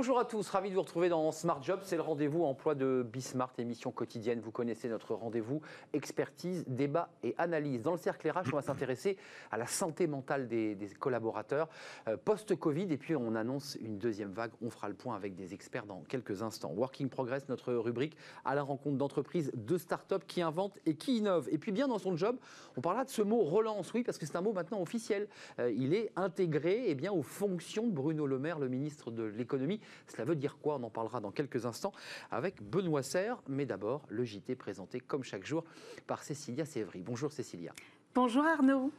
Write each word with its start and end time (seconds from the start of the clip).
Bonjour 0.00 0.18
à 0.18 0.24
tous, 0.24 0.48
ravi 0.48 0.70
de 0.70 0.74
vous 0.76 0.80
retrouver 0.80 1.10
dans 1.10 1.30
Smart 1.30 1.62
Job. 1.62 1.80
C'est 1.82 1.96
le 1.96 2.00
rendez-vous 2.00 2.42
emploi 2.44 2.74
de 2.74 3.06
Bismart, 3.06 3.52
émission 3.58 3.90
quotidienne. 3.90 4.40
Vous 4.40 4.50
connaissez 4.50 4.88
notre 4.88 5.12
rendez-vous 5.12 5.60
expertise, 5.92 6.64
débat 6.66 7.10
et 7.22 7.34
analyse. 7.36 7.82
Dans 7.82 7.90
le 7.90 7.98
cercle 7.98 8.30
RH, 8.30 8.48
on 8.50 8.56
va 8.56 8.62
s'intéresser 8.62 9.18
à 9.50 9.58
la 9.58 9.66
santé 9.66 10.06
mentale 10.06 10.48
des, 10.48 10.78
collaborateurs 10.98 11.68
euh, 12.08 12.16
post-Covid. 12.16 12.90
Et 12.90 12.96
puis, 12.96 13.14
on 13.14 13.34
annonce 13.34 13.76
une 13.78 13.98
deuxième 13.98 14.32
vague. 14.32 14.52
On 14.62 14.70
fera 14.70 14.88
le 14.88 14.94
point 14.94 15.14
avec 15.14 15.34
des 15.34 15.52
experts 15.52 15.84
dans 15.84 16.00
quelques 16.08 16.40
instants. 16.40 16.72
Working 16.74 17.10
Progress, 17.10 17.46
notre 17.50 17.74
rubrique 17.74 18.16
à 18.46 18.54
la 18.54 18.62
rencontre 18.62 18.96
d'entreprises, 18.96 19.52
de 19.52 19.76
start-up 19.76 20.24
qui 20.26 20.40
inventent 20.40 20.78
et 20.86 20.94
qui 20.94 21.18
innovent. 21.18 21.50
Et 21.50 21.58
puis, 21.58 21.72
bien 21.72 21.88
dans 21.88 21.98
son 21.98 22.16
job, 22.16 22.38
on 22.78 22.80
parlera 22.80 23.04
de 23.04 23.10
ce 23.10 23.20
mot 23.20 23.42
relance, 23.42 23.92
oui, 23.92 24.02
parce 24.02 24.16
que 24.16 24.24
c'est 24.24 24.36
un 24.36 24.40
mot 24.40 24.54
maintenant 24.54 24.80
officiel. 24.80 25.28
Euh, 25.58 25.70
il 25.76 25.92
est 25.92 26.10
intégré 26.16 26.84
eh 26.86 26.94
bien, 26.94 27.12
aux 27.12 27.22
fonctions 27.22 27.86
de 27.86 27.92
Bruno 27.92 28.26
Le 28.26 28.38
Maire, 28.38 28.58
le 28.58 28.68
ministre 28.68 29.10
de 29.10 29.24
l'économie. 29.24 29.78
Cela 30.06 30.24
veut 30.24 30.36
dire 30.36 30.58
quoi? 30.60 30.76
On 30.76 30.82
en 30.82 30.90
parlera 30.90 31.20
dans 31.20 31.30
quelques 31.30 31.66
instants 31.66 31.92
avec 32.30 32.62
Benoît 32.62 33.02
Serre. 33.02 33.42
Mais 33.48 33.66
d'abord, 33.66 34.02
le 34.08 34.24
JT 34.24 34.54
présenté 34.56 35.00
comme 35.00 35.24
chaque 35.24 35.46
jour 35.46 35.64
par 36.06 36.22
Cécilia 36.22 36.64
Sévry. 36.64 37.02
Bonjour 37.02 37.32
Cécilia. 37.32 37.72
Bonjour 38.14 38.44
Arnaud. 38.44 38.90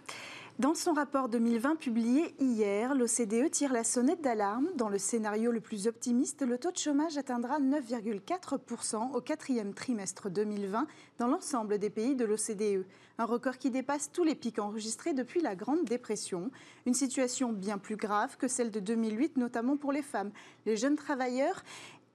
Dans 0.61 0.75
son 0.75 0.93
rapport 0.93 1.27
2020 1.27 1.75
publié 1.77 2.35
hier, 2.39 2.93
l'OCDE 2.93 3.49
tire 3.49 3.73
la 3.73 3.83
sonnette 3.83 4.21
d'alarme. 4.21 4.69
Dans 4.75 4.89
le 4.89 4.99
scénario 4.99 5.51
le 5.51 5.59
plus 5.59 5.87
optimiste, 5.87 6.43
le 6.43 6.59
taux 6.59 6.69
de 6.69 6.77
chômage 6.77 7.17
atteindra 7.17 7.59
9,4% 7.59 9.15
au 9.15 9.21
quatrième 9.21 9.73
trimestre 9.73 10.29
2020 10.29 10.85
dans 11.17 11.25
l'ensemble 11.25 11.79
des 11.79 11.89
pays 11.89 12.15
de 12.15 12.25
l'OCDE. 12.25 12.85
Un 13.17 13.25
record 13.25 13.57
qui 13.57 13.71
dépasse 13.71 14.11
tous 14.11 14.23
les 14.23 14.35
pics 14.35 14.59
enregistrés 14.59 15.13
depuis 15.13 15.41
la 15.41 15.55
Grande 15.55 15.83
Dépression. 15.83 16.51
Une 16.85 16.93
situation 16.93 17.53
bien 17.53 17.79
plus 17.79 17.95
grave 17.95 18.37
que 18.37 18.47
celle 18.47 18.69
de 18.69 18.79
2008, 18.79 19.37
notamment 19.37 19.77
pour 19.77 19.91
les 19.91 20.03
femmes, 20.03 20.29
les 20.67 20.77
jeunes 20.77 20.95
travailleurs 20.95 21.63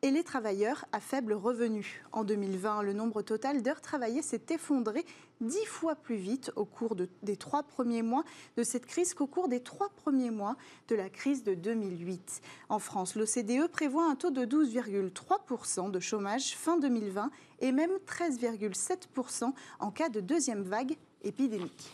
et 0.06 0.12
les 0.12 0.22
travailleurs 0.22 0.84
à 0.92 1.00
faible 1.00 1.32
revenu. 1.32 2.04
En 2.12 2.22
2020, 2.22 2.82
le 2.82 2.92
nombre 2.92 3.22
total 3.22 3.60
d'heures 3.60 3.80
travaillées 3.80 4.22
s'est 4.22 4.46
effondré 4.50 5.04
dix 5.40 5.64
fois 5.66 5.96
plus 5.96 6.14
vite 6.14 6.52
au 6.54 6.64
cours 6.64 6.94
des 6.94 7.36
trois 7.36 7.64
premiers 7.64 8.02
mois 8.02 8.22
de 8.56 8.62
cette 8.62 8.86
crise 8.86 9.14
qu'au 9.14 9.26
cours 9.26 9.48
des 9.48 9.58
trois 9.58 9.88
premiers 9.88 10.30
mois 10.30 10.54
de 10.86 10.94
la 10.94 11.10
crise 11.10 11.42
de 11.42 11.54
2008. 11.54 12.40
En 12.68 12.78
France, 12.78 13.16
l'OCDE 13.16 13.66
prévoit 13.66 14.08
un 14.08 14.14
taux 14.14 14.30
de 14.30 14.46
12,3% 14.46 15.90
de 15.90 15.98
chômage 15.98 16.56
fin 16.56 16.78
2020 16.78 17.32
et 17.58 17.72
même 17.72 17.90
13,7% 18.06 19.52
en 19.80 19.90
cas 19.90 20.08
de 20.08 20.20
deuxième 20.20 20.62
vague 20.62 20.96
épidémique. 21.24 21.90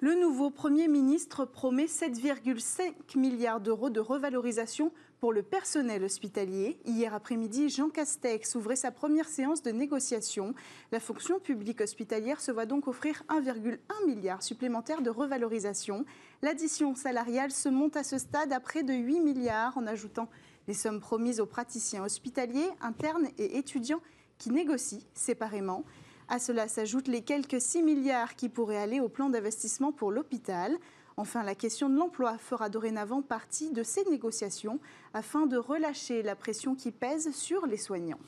Le 0.00 0.14
nouveau 0.14 0.50
Premier 0.50 0.86
ministre 0.86 1.46
promet 1.46 1.86
7,5 1.86 3.18
milliards 3.18 3.60
d'euros 3.60 3.88
de 3.88 4.00
revalorisation 4.00 4.92
pour 5.24 5.32
le 5.32 5.42
personnel 5.42 6.04
hospitalier, 6.04 6.78
hier 6.84 7.14
après-midi, 7.14 7.70
Jean 7.70 7.88
Castex 7.88 8.56
ouvrait 8.56 8.76
sa 8.76 8.90
première 8.90 9.26
séance 9.26 9.62
de 9.62 9.70
négociation. 9.70 10.54
La 10.92 11.00
fonction 11.00 11.40
publique 11.40 11.80
hospitalière 11.80 12.42
se 12.42 12.52
voit 12.52 12.66
donc 12.66 12.88
offrir 12.88 13.22
1,1 13.30 13.78
milliard 14.06 14.42
supplémentaire 14.42 15.00
de 15.00 15.08
revalorisation. 15.08 16.04
L'addition 16.42 16.94
salariale 16.94 17.52
se 17.52 17.70
monte 17.70 17.96
à 17.96 18.04
ce 18.04 18.18
stade 18.18 18.52
à 18.52 18.60
près 18.60 18.82
de 18.82 18.92
8 18.92 19.20
milliards 19.20 19.78
en 19.78 19.86
ajoutant 19.86 20.28
les 20.68 20.74
sommes 20.74 21.00
promises 21.00 21.40
aux 21.40 21.46
praticiens 21.46 22.04
hospitaliers, 22.04 22.68
internes 22.82 23.28
et 23.38 23.56
étudiants 23.56 24.02
qui 24.36 24.50
négocient 24.50 25.00
séparément. 25.14 25.84
À 26.28 26.38
cela 26.38 26.68
s'ajoutent 26.68 27.08
les 27.08 27.22
quelques 27.22 27.62
6 27.62 27.82
milliards 27.82 28.36
qui 28.36 28.50
pourraient 28.50 28.76
aller 28.76 29.00
au 29.00 29.08
plan 29.08 29.30
d'investissement 29.30 29.90
pour 29.90 30.10
l'hôpital. 30.10 30.76
Enfin, 31.16 31.44
la 31.44 31.54
question 31.54 31.88
de 31.88 31.96
l'emploi 31.96 32.38
fera 32.38 32.68
dorénavant 32.68 33.22
partie 33.22 33.70
de 33.70 33.82
ces 33.82 34.04
négociations 34.10 34.80
afin 35.12 35.46
de 35.46 35.56
relâcher 35.56 36.22
la 36.22 36.34
pression 36.34 36.74
qui 36.74 36.90
pèse 36.90 37.32
sur 37.32 37.66
les 37.66 37.76
soignants. 37.76 38.18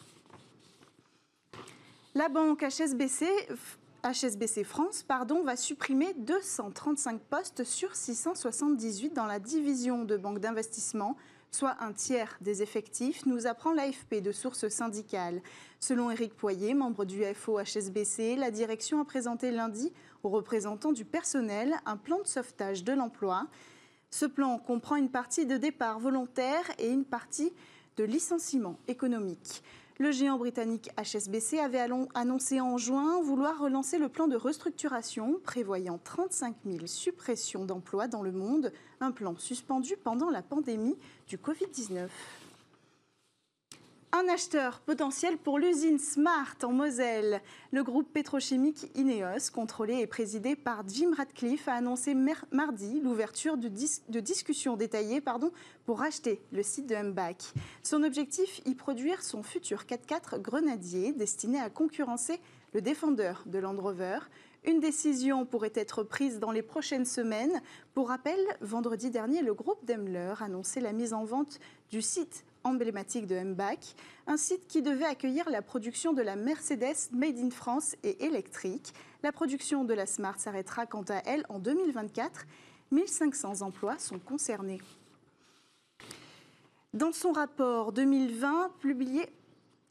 La 2.15 2.29
banque 2.29 2.63
HSBC, 2.63 3.27
France 4.65 5.03
pardon, 5.03 5.43
va 5.43 5.57
supprimer 5.57 6.15
235 6.15 7.21
postes 7.21 7.65
sur 7.65 7.97
678 7.97 9.13
dans 9.13 9.27
la 9.27 9.41
division 9.41 10.05
de 10.05 10.17
banque 10.17 10.39
d'investissement 10.39 11.17
soit 11.57 11.77
un 11.81 11.95
tiers 11.95 12.37
des 12.43 12.63
effectifs, 12.63 13.25
nous 13.25 13.47
apprend 13.47 13.73
l'AFP 13.73 14.17
de 14.21 14.31
sources 14.31 14.69
syndicales. 14.69 15.41
Selon 15.81 16.11
Éric 16.11 16.35
Poyer, 16.35 16.75
membre 16.75 17.07
du 17.07 17.25
FO 17.35 17.59
HSBC, 17.59 18.37
la 18.37 18.51
direction 18.51 19.01
a 19.01 19.07
présenté 19.07 19.51
lundi 19.51 19.91
aux 20.23 20.29
représentants 20.29 20.93
du 20.93 21.07
personnel 21.07 21.75
un 21.87 21.97
plan 21.97 22.21
de 22.21 22.27
sauvetage 22.27 22.85
de 22.85 22.93
l'emploi. 22.93 23.47
Ce 24.11 24.27
plan 24.27 24.59
comprend 24.59 24.97
une 24.97 25.09
partie 25.09 25.47
de 25.47 25.57
départ 25.57 25.99
volontaire 25.99 26.65
et 26.79 26.91
une 26.91 27.07
partie 27.07 27.55
de 27.97 28.05
licenciement 28.05 28.79
économique. 28.87 29.63
Le 29.99 30.13
géant 30.13 30.37
britannique 30.37 30.91
HSBC 31.03 31.59
avait 31.59 31.89
annoncé 32.15 32.61
en 32.61 32.77
juin 32.77 33.23
vouloir 33.23 33.59
relancer 33.59 33.97
le 33.97 34.11
plan 34.11 34.29
de 34.29 34.37
restructuration 34.37 35.41
prévoyant 35.43 35.99
35 36.05 36.55
000 36.67 36.87
suppressions 36.87 37.65
d'emplois 37.65 38.07
dans 38.07 38.23
le 38.23 38.31
monde, 38.31 38.75
un 39.01 39.11
plan 39.11 39.35
suspendu 39.39 39.97
pendant 39.97 40.29
la 40.29 40.43
pandémie 40.43 40.99
du 41.29 41.39
Covid-19. 41.39 42.09
Un 44.13 44.29
acheteur 44.29 44.81
potentiel 44.81 45.37
pour 45.37 45.59
l'usine 45.59 45.99
Smart 45.99 46.55
en 46.63 46.71
Moselle. 46.71 47.43
Le 47.73 47.83
groupe 47.83 48.13
pétrochimique 48.13 48.91
Ineos, 48.95 49.51
contrôlé 49.53 49.99
et 49.99 50.07
présidé 50.07 50.55
par 50.55 50.89
Jim 50.89 51.11
Radcliffe, 51.15 51.67
a 51.67 51.75
annoncé 51.75 52.15
mardi 52.15 53.01
l'ouverture 53.01 53.57
de, 53.57 53.69
discussions 54.21 54.77
détaillées 54.77 55.21
pour 55.85 56.03
acheter 56.03 56.41
le 56.53 56.63
site 56.63 56.87
de 56.87 56.95
MBAC. 56.95 57.53
Son 57.83 58.05
objectif, 58.05 58.61
y 58.65 58.75
produire 58.77 59.25
son 59.25 59.43
futur 59.43 59.83
4x4 59.83 60.41
Grenadier 60.41 61.13
destiné 61.13 61.61
à 61.61 61.69
concurrencer 61.69 62.41
le 62.75 62.81
défendeur 62.81 63.43
de 63.47 63.59
Land 63.59 63.81
Rover. 63.81 64.21
Une 64.65 64.81
décision 64.81 65.45
pourrait 65.45 65.73
être 65.75 66.05
prise 66.05 66.39
dans 66.39 66.53
les 66.53 66.63
prochaines 66.63 67.05
semaines. 67.05 67.61
Pour 67.93 68.09
rappel, 68.09 68.39
vendredi 68.61 69.11
dernier, 69.11 69.43
le 69.43 69.53
groupe 69.53 69.85
Daimler 69.85 70.35
annonçait 70.41 70.81
la 70.81 70.93
mise 70.93 71.13
en 71.13 71.25
vente 71.25 71.59
du 71.91 72.03
site 72.03 72.45
emblématique 72.67 73.27
de 73.27 73.37
MBAC, 73.37 73.95
un 74.27 74.37
site 74.37 74.67
qui 74.67 74.83
devait 74.83 75.05
accueillir 75.05 75.49
la 75.49 75.63
production 75.63 76.13
de 76.13 76.23
la 76.23 76.37
Mercedes 76.37 77.11
Made 77.13 77.39
in 77.39 77.51
France 77.51 77.97
et 78.03 78.25
électrique. 78.25 78.93
La 79.23 79.33
production 79.33 79.85
de 79.85 79.95
la 79.95 80.07
Smart 80.07 80.39
s'arrêtera 80.39 80.87
quant 80.87 81.05
à 81.09 81.23
elle 81.25 81.45
en 81.49 81.59
2024. 81.59 82.47
1500 82.91 83.63
emplois 83.63 83.99
sont 83.99 84.19
concernés. 84.19 84.81
Dans 86.93 87.13
son 87.13 87.33
rapport 87.33 87.93
2020 87.93 88.71
publié... 88.81 89.29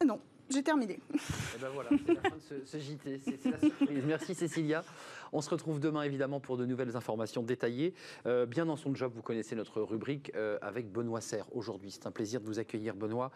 Non, 0.05 0.19
j'ai 0.49 0.63
terminé. 0.63 0.93
Et 0.93 1.19
eh 1.55 1.59
ben 1.59 1.69
voilà, 1.73 1.89
c'est 2.05 2.13
la 2.13 2.21
fin 2.21 2.35
de 2.35 2.65
ce, 2.65 2.77
JT. 2.77 3.21
Merci 4.05 4.35
Cécilia. 4.35 4.83
On 5.33 5.41
se 5.41 5.49
retrouve 5.49 5.79
demain 5.79 6.03
évidemment 6.03 6.39
pour 6.39 6.57
de 6.57 6.65
nouvelles 6.65 6.95
informations 6.95 7.43
détaillées. 7.43 7.93
Euh, 8.25 8.45
bien 8.45 8.65
dans 8.65 8.75
son 8.75 8.93
job, 8.93 9.11
vous 9.15 9.21
connaissez 9.21 9.55
notre 9.55 9.81
rubrique 9.81 10.31
euh, 10.35 10.57
avec 10.61 10.91
Benoît 10.91 11.21
Serre 11.21 11.45
aujourd'hui. 11.53 11.91
C'est 11.91 12.07
un 12.07 12.11
plaisir 12.11 12.41
de 12.41 12.45
vous 12.45 12.59
accueillir, 12.59 12.95
Benoît. 12.95 13.31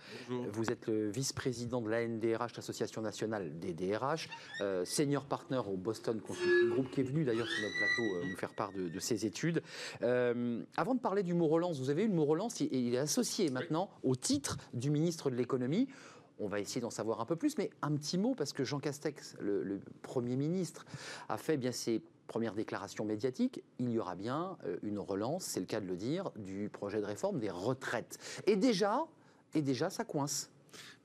Vous 0.51 0.71
êtes 0.71 0.87
le 0.87 1.09
vice-président 1.09 1.81
de 1.81 1.89
la 1.89 2.07
NDRH, 2.07 2.55
l'Association 2.55 3.01
nationale 3.01 3.59
des 3.59 3.73
DRH, 3.73 4.29
euh, 4.61 4.85
senior 4.85 5.25
partner 5.25 5.61
au 5.67 5.77
Boston 5.77 6.19
Consulting 6.19 6.69
Group, 6.69 6.91
qui 6.91 7.01
est 7.01 7.03
venu 7.03 7.23
d'ailleurs 7.23 7.47
sur 7.47 7.63
notre 7.63 7.77
plateau 7.77 8.27
nous 8.27 8.37
faire 8.37 8.53
part 8.53 8.71
de, 8.73 8.99
ses 8.99 9.25
études. 9.25 9.61
avant 10.01 10.95
de 10.95 10.99
parler 10.99 11.23
du 11.23 11.33
mot 11.33 11.47
relance, 11.47 11.79
vous 11.79 11.89
avez 11.89 12.03
eu 12.03 12.07
le 12.07 12.13
mot 12.13 12.25
relance, 12.25 12.59
il, 12.59 12.73
il 12.73 12.95
est 12.95 12.99
associé 12.99 13.49
maintenant 13.49 13.89
au 14.03 14.15
titre 14.15 14.57
du 14.73 14.89
ministre 14.89 15.29
de 15.29 15.35
l'économie. 15.35 15.87
On 16.39 16.47
va 16.47 16.59
essayer 16.59 16.81
d'en 16.81 16.89
savoir 16.89 17.19
un 17.19 17.25
peu 17.25 17.35
plus, 17.35 17.57
mais 17.57 17.69
un 17.81 17.95
petit 17.95 18.17
mot, 18.17 18.33
parce 18.33 18.53
que 18.53 18.63
Jean 18.63 18.79
Castex, 18.79 19.35
le, 19.39 19.79
Premier 20.01 20.35
ministre, 20.35 20.85
a 21.27 21.37
fait 21.37 21.57
bien 21.57 21.71
ses 21.71 22.01
premières 22.27 22.53
déclarations 22.53 23.05
médiatiques. 23.05 23.61
Il 23.79 23.89
y 23.89 23.99
aura 23.99 24.15
bien 24.15 24.57
euh, 24.65 24.77
une 24.83 24.99
relance, 24.99 25.43
c'est 25.43 25.59
le 25.59 25.65
cas 25.65 25.81
de 25.81 25.87
le 25.87 25.95
dire, 25.95 26.31
du 26.35 26.69
projet 26.69 27.01
de 27.01 27.05
réforme 27.05 27.39
des 27.39 27.49
retraites. 27.49 28.17
Et 28.47 28.55
déjà, 28.55 29.05
et 29.53 29.61
déjà 29.61 29.89
ça 29.89 30.05
coince. 30.05 30.49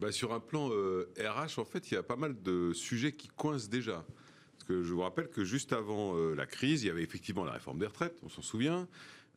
Bah, 0.01 0.13
sur 0.13 0.33
un 0.33 0.41
plan 0.41 0.69
RH, 0.69 0.71
euh, 0.73 1.47
en 1.59 1.65
fait, 1.65 1.91
il 1.91 1.95
y 1.95 1.97
a 1.97 2.03
pas 2.03 2.17
mal 2.17 2.41
de 2.43 2.73
sujets 2.73 3.13
qui 3.13 3.29
coincent 3.29 3.69
déjà. 3.69 4.05
Parce 4.53 4.69
que 4.69 4.83
je 4.83 4.93
vous 4.95 5.01
rappelle 5.01 5.29
que 5.29 5.45
juste 5.45 5.73
avant 5.73 6.17
euh, 6.17 6.35
la 6.35 6.47
crise, 6.47 6.83
il 6.83 6.87
y 6.87 6.91
avait 6.91 7.03
effectivement 7.03 7.45
la 7.45 7.53
réforme 7.53 7.79
des 7.79 7.87
retraites, 7.87 8.17
on 8.23 8.29
s'en 8.29 8.43
souvient. 8.43 8.89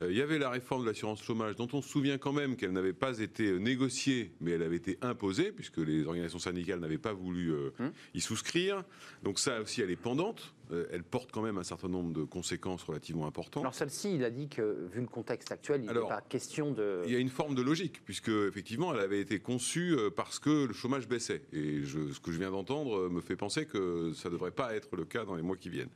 Euh, 0.01 0.11
il 0.11 0.17
y 0.17 0.21
avait 0.21 0.37
la 0.37 0.49
réforme 0.49 0.83
de 0.83 0.87
l'assurance 0.87 1.23
chômage, 1.23 1.55
dont 1.55 1.67
on 1.73 1.81
se 1.81 1.89
souvient 1.89 2.17
quand 2.17 2.33
même 2.33 2.55
qu'elle 2.55 2.71
n'avait 2.71 2.93
pas 2.93 3.19
été 3.19 3.47
euh, 3.47 3.57
négociée, 3.57 4.31
mais 4.41 4.51
elle 4.51 4.63
avait 4.63 4.75
été 4.75 4.97
imposée, 5.01 5.51
puisque 5.51 5.77
les 5.77 6.05
organisations 6.05 6.39
syndicales 6.39 6.79
n'avaient 6.79 6.97
pas 6.97 7.13
voulu 7.13 7.51
euh, 7.51 7.71
hum. 7.79 7.91
y 8.13 8.21
souscrire. 8.21 8.83
Donc 9.23 9.39
ça 9.39 9.61
aussi, 9.61 9.81
elle 9.81 9.91
est 9.91 9.95
pendante. 9.95 10.53
euh, 10.71 10.85
elle 10.91 11.03
porte 11.03 11.31
quand 11.31 11.41
même 11.41 11.57
un 11.57 11.63
certain 11.63 11.87
nombre 11.87 12.13
de 12.13 12.23
conséquences 12.23 12.83
relativement 12.83 13.27
importantes. 13.27 13.63
Alors 13.63 13.73
celle-ci, 13.73 14.15
il 14.15 14.23
a 14.23 14.29
dit 14.29 14.49
que, 14.49 14.87
vu 14.91 15.01
le 15.01 15.07
contexte 15.07 15.51
actuel, 15.51 15.81
il 15.83 15.87
n'est 15.87 15.93
pas 15.93 16.21
question 16.21 16.71
de... 16.71 17.01
Il 17.05 17.11
y 17.11 17.15
a 17.15 17.19
une 17.19 17.29
forme 17.29 17.55
de 17.55 17.61
logique, 17.61 18.03
puisque 18.03 18.29
effectivement, 18.29 18.93
elle 18.93 18.99
avait 18.99 19.21
été 19.21 19.39
conçue 19.39 19.95
euh, 19.97 20.09
parce 20.09 20.39
que 20.39 20.65
le 20.65 20.73
chômage 20.73 21.07
baissait. 21.07 21.43
Et 21.53 21.81
ce 21.85 22.19
que 22.19 22.31
je 22.31 22.39
viens 22.39 22.51
d'entendre 22.51 22.97
euh, 22.97 23.09
me 23.09 23.21
fait 23.21 23.35
penser 23.35 23.65
que 23.65 24.11
ça 24.13 24.29
ne 24.29 24.33
devrait 24.33 24.51
pas 24.51 24.75
être 24.75 24.95
le 24.95 25.05
cas 25.05 25.25
dans 25.25 25.35
les 25.35 25.43
mois 25.43 25.57
qui 25.57 25.69
viennent. 25.69 25.89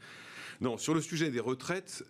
Non, 0.62 0.78
sur 0.78 0.94
le 0.94 1.02
sujet 1.02 1.30
des 1.32 1.40
retraites, 1.40 2.04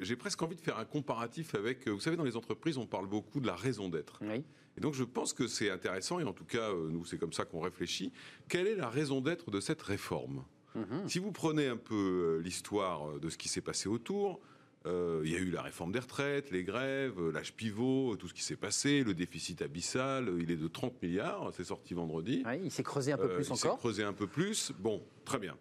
j'ai 0.00 0.16
presque 0.16 0.42
envie 0.42 0.56
de 0.56 0.60
faire 0.60 0.78
un 0.78 0.84
comparatif 0.84 1.54
avec... 1.54 1.86
Vous 1.86 2.00
savez, 2.00 2.16
dans 2.16 2.24
les 2.24 2.36
entreprises, 2.36 2.78
on 2.78 2.86
parle 2.86 3.06
beaucoup 3.06 3.38
de 3.38 3.46
la 3.46 3.54
raison 3.54 3.88
d'être. 3.88 4.18
Oui. 4.22 4.42
Et 4.76 4.80
donc 4.80 4.94
je 4.94 5.04
pense 5.04 5.32
que 5.32 5.46
c'est 5.46 5.70
intéressant, 5.70 6.18
et 6.18 6.24
en 6.24 6.32
tout 6.32 6.44
cas, 6.44 6.70
nous, 6.72 7.04
c'est 7.04 7.18
comme 7.18 7.32
ça 7.32 7.44
qu'on 7.44 7.60
réfléchit. 7.60 8.12
Quelle 8.48 8.66
est 8.66 8.74
la 8.74 8.88
raison 8.88 9.20
d'être 9.20 9.50
de 9.50 9.60
cette 9.60 9.82
réforme? 9.82 10.44
Mhm. 10.74 11.08
Si 11.08 11.18
vous 11.18 11.32
prenez 11.32 11.66
un 11.66 11.76
peu 11.76 12.38
euh, 12.38 12.42
l'histoire 12.42 13.10
euh, 13.10 13.18
de 13.18 13.28
ce 13.28 13.36
qui 13.36 13.48
s'est 13.48 13.60
passé 13.60 13.88
autour, 13.88 14.40
euh, 14.86 15.20
il 15.24 15.30
y 15.30 15.36
a 15.36 15.38
eu 15.38 15.50
la 15.50 15.62
réforme 15.62 15.92
des 15.92 15.98
retraites, 15.98 16.50
les 16.50 16.64
grèves, 16.64 17.20
l'âge 17.30 17.54
pivot, 17.54 18.16
tout 18.16 18.26
ce 18.28 18.34
qui 18.34 18.42
s'est 18.42 18.56
passé, 18.56 19.04
le 19.04 19.14
déficit 19.14 19.62
abyssal, 19.62 20.32
il 20.40 20.50
est 20.50 20.56
de 20.56 20.68
30 20.68 21.00
milliards, 21.02 21.50
c'est 21.54 21.64
sorti 21.64 21.94
vendredi. 21.94 22.42
il 22.64 22.70
s'est 22.70 22.82
creusé 22.82 23.12
un 23.12 23.18
peu 23.18 23.28
plus 23.28 23.50
encore. 23.50 23.54
Il 23.54 23.58
s'est 23.58 23.78
creusé 23.78 24.02
un 24.02 24.12
peu 24.12 24.26
plus, 24.26 24.72
bon, 24.78 25.02
très 25.24 25.38
bien. 25.38 25.56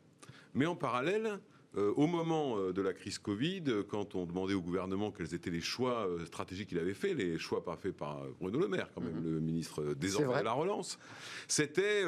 Mais 0.53 0.65
en 0.65 0.75
parallèle, 0.75 1.25
euh, 1.25 1.37
au 1.77 2.07
moment 2.07 2.57
euh, 2.57 2.73
de 2.73 2.81
la 2.81 2.93
crise 2.93 3.17
Covid, 3.17 3.63
euh, 3.67 3.83
quand 3.83 4.15
on 4.15 4.25
demandait 4.25 4.53
au 4.53 4.61
gouvernement 4.61 5.11
quels 5.11 5.33
étaient 5.33 5.49
les 5.49 5.61
choix 5.61 6.07
stratégiques 6.25 6.69
qu'il 6.69 6.79
avait 6.79 6.93
fait, 6.93 7.13
les 7.13 7.37
choix 7.37 7.63
pas 7.63 7.77
faits 7.77 7.95
par 7.95 8.23
Bruno 8.39 8.59
Le 8.59 8.67
Maire, 8.67 8.89
quand 8.93 9.01
même, 9.01 9.15
mhm. 9.15 9.23
le 9.23 9.39
ministre 9.39 9.93
désormais 9.93 10.39
de 10.39 10.45
la 10.45 10.51
relance, 10.51 10.99
c'était 11.47 12.03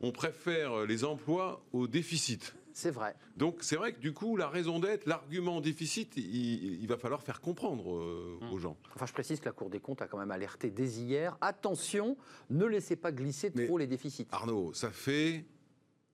on 0.00 0.12
préfère 0.12 0.84
les 0.86 1.04
emplois 1.04 1.62
au 1.72 1.86
déficit. 1.86 2.54
C'est 2.72 2.90
vrai. 2.90 3.16
Donc 3.36 3.58
c'est 3.62 3.76
vrai 3.76 3.92
que 3.92 3.98
du 3.98 4.12
coup, 4.12 4.36
la 4.36 4.48
raison 4.48 4.78
d'être, 4.78 5.06
l'argument 5.06 5.60
déficit, 5.60 6.16
il, 6.16 6.86
va 6.86 6.96
falloir 6.96 7.22
faire 7.22 7.40
comprendre 7.40 7.86
aux 7.86 8.54
mhm. 8.54 8.60
gens. 8.60 8.76
Enfin, 8.94 9.06
je 9.06 9.12
précise 9.12 9.40
que 9.40 9.46
la 9.46 9.52
Cour 9.52 9.70
des 9.70 9.80
comptes 9.80 10.02
a 10.02 10.06
quand 10.06 10.18
même 10.18 10.30
alerté 10.30 10.70
dès 10.70 10.88
hier. 10.88 11.36
Attention, 11.40 12.16
ne 12.50 12.64
laissez 12.66 12.96
pas 12.96 13.10
glisser 13.10 13.50
trop 13.50 13.78
les 13.78 13.86
déficits. 13.86 14.28
Arnaud, 14.30 14.72
ça 14.74 14.90
fait 14.90 15.44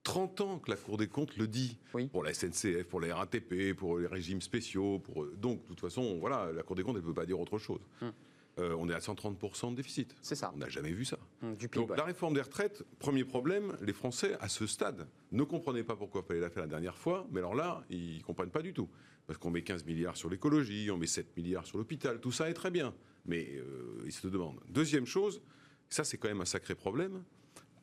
30 0.05 0.41
ans 0.41 0.59
que 0.59 0.69
la 0.69 0.77
Cour 0.77 0.97
des 0.97 1.07
comptes 1.07 1.35
le 1.35 1.47
dit. 1.47 1.77
Pour 2.11 2.23
la 2.23 2.33
SNCF, 2.33 2.83
pour 2.83 3.01
la 3.01 3.15
RATP, 3.15 3.73
pour 3.75 3.97
les 3.97 4.07
régimes 4.07 4.39
spéciaux. 4.39 4.99
Pour... 4.99 5.25
Donc, 5.25 5.63
de 5.63 5.67
toute 5.67 5.81
façon, 5.81 6.19
voilà, 6.19 6.51
la 6.53 6.63
Cour 6.63 6.75
des 6.75 6.83
comptes, 6.83 6.95
elle 6.95 7.01
ne 7.01 7.07
peut 7.07 7.13
pas 7.13 7.25
dire 7.25 7.39
autre 7.39 7.57
chose. 7.57 7.81
Hum. 8.01 8.13
Euh, 8.57 8.73
on 8.79 8.87
est 8.87 8.93
à 8.93 8.99
130% 8.99 9.71
de 9.71 9.75
déficit. 9.75 10.15
C'est 10.21 10.35
ça. 10.35 10.51
On 10.55 10.59
n'a 10.59 10.69
jamais 10.69 10.91
vu 10.91 11.03
ça. 11.03 11.17
Hum, 11.41 11.57
Donc, 11.73 11.97
la 11.97 12.03
réforme 12.03 12.35
des 12.35 12.41
retraites, 12.41 12.83
premier 12.99 13.25
problème, 13.25 13.75
les 13.81 13.93
Français, 13.93 14.37
à 14.39 14.47
ce 14.47 14.67
stade, 14.67 15.07
ne 15.31 15.43
comprenaient 15.43 15.83
pas 15.83 15.95
pourquoi 15.95 16.21
il 16.23 16.27
fallait 16.27 16.39
la 16.39 16.49
faire 16.49 16.63
la 16.63 16.69
dernière 16.69 16.97
fois, 16.97 17.27
mais 17.31 17.39
alors 17.39 17.55
là, 17.55 17.83
ils 17.89 18.19
ne 18.19 18.23
comprennent 18.23 18.51
pas 18.51 18.61
du 18.61 18.73
tout. 18.73 18.87
Parce 19.25 19.39
qu'on 19.39 19.49
met 19.49 19.63
15 19.63 19.85
milliards 19.85 20.15
sur 20.15 20.29
l'écologie, 20.29 20.89
on 20.91 20.97
met 20.97 21.07
7 21.07 21.35
milliards 21.35 21.65
sur 21.65 21.79
l'hôpital, 21.79 22.21
tout 22.21 22.31
ça 22.31 22.47
est 22.47 22.53
très 22.53 22.69
bien. 22.71 22.93
Mais 23.25 23.55
euh, 23.55 24.03
ils 24.05 24.13
se 24.13 24.27
demandent. 24.27 24.59
Deuxième 24.69 25.07
chose, 25.07 25.41
ça 25.89 26.03
c'est 26.03 26.17
quand 26.17 26.27
même 26.27 26.41
un 26.41 26.45
sacré 26.45 26.75
problème, 26.75 27.23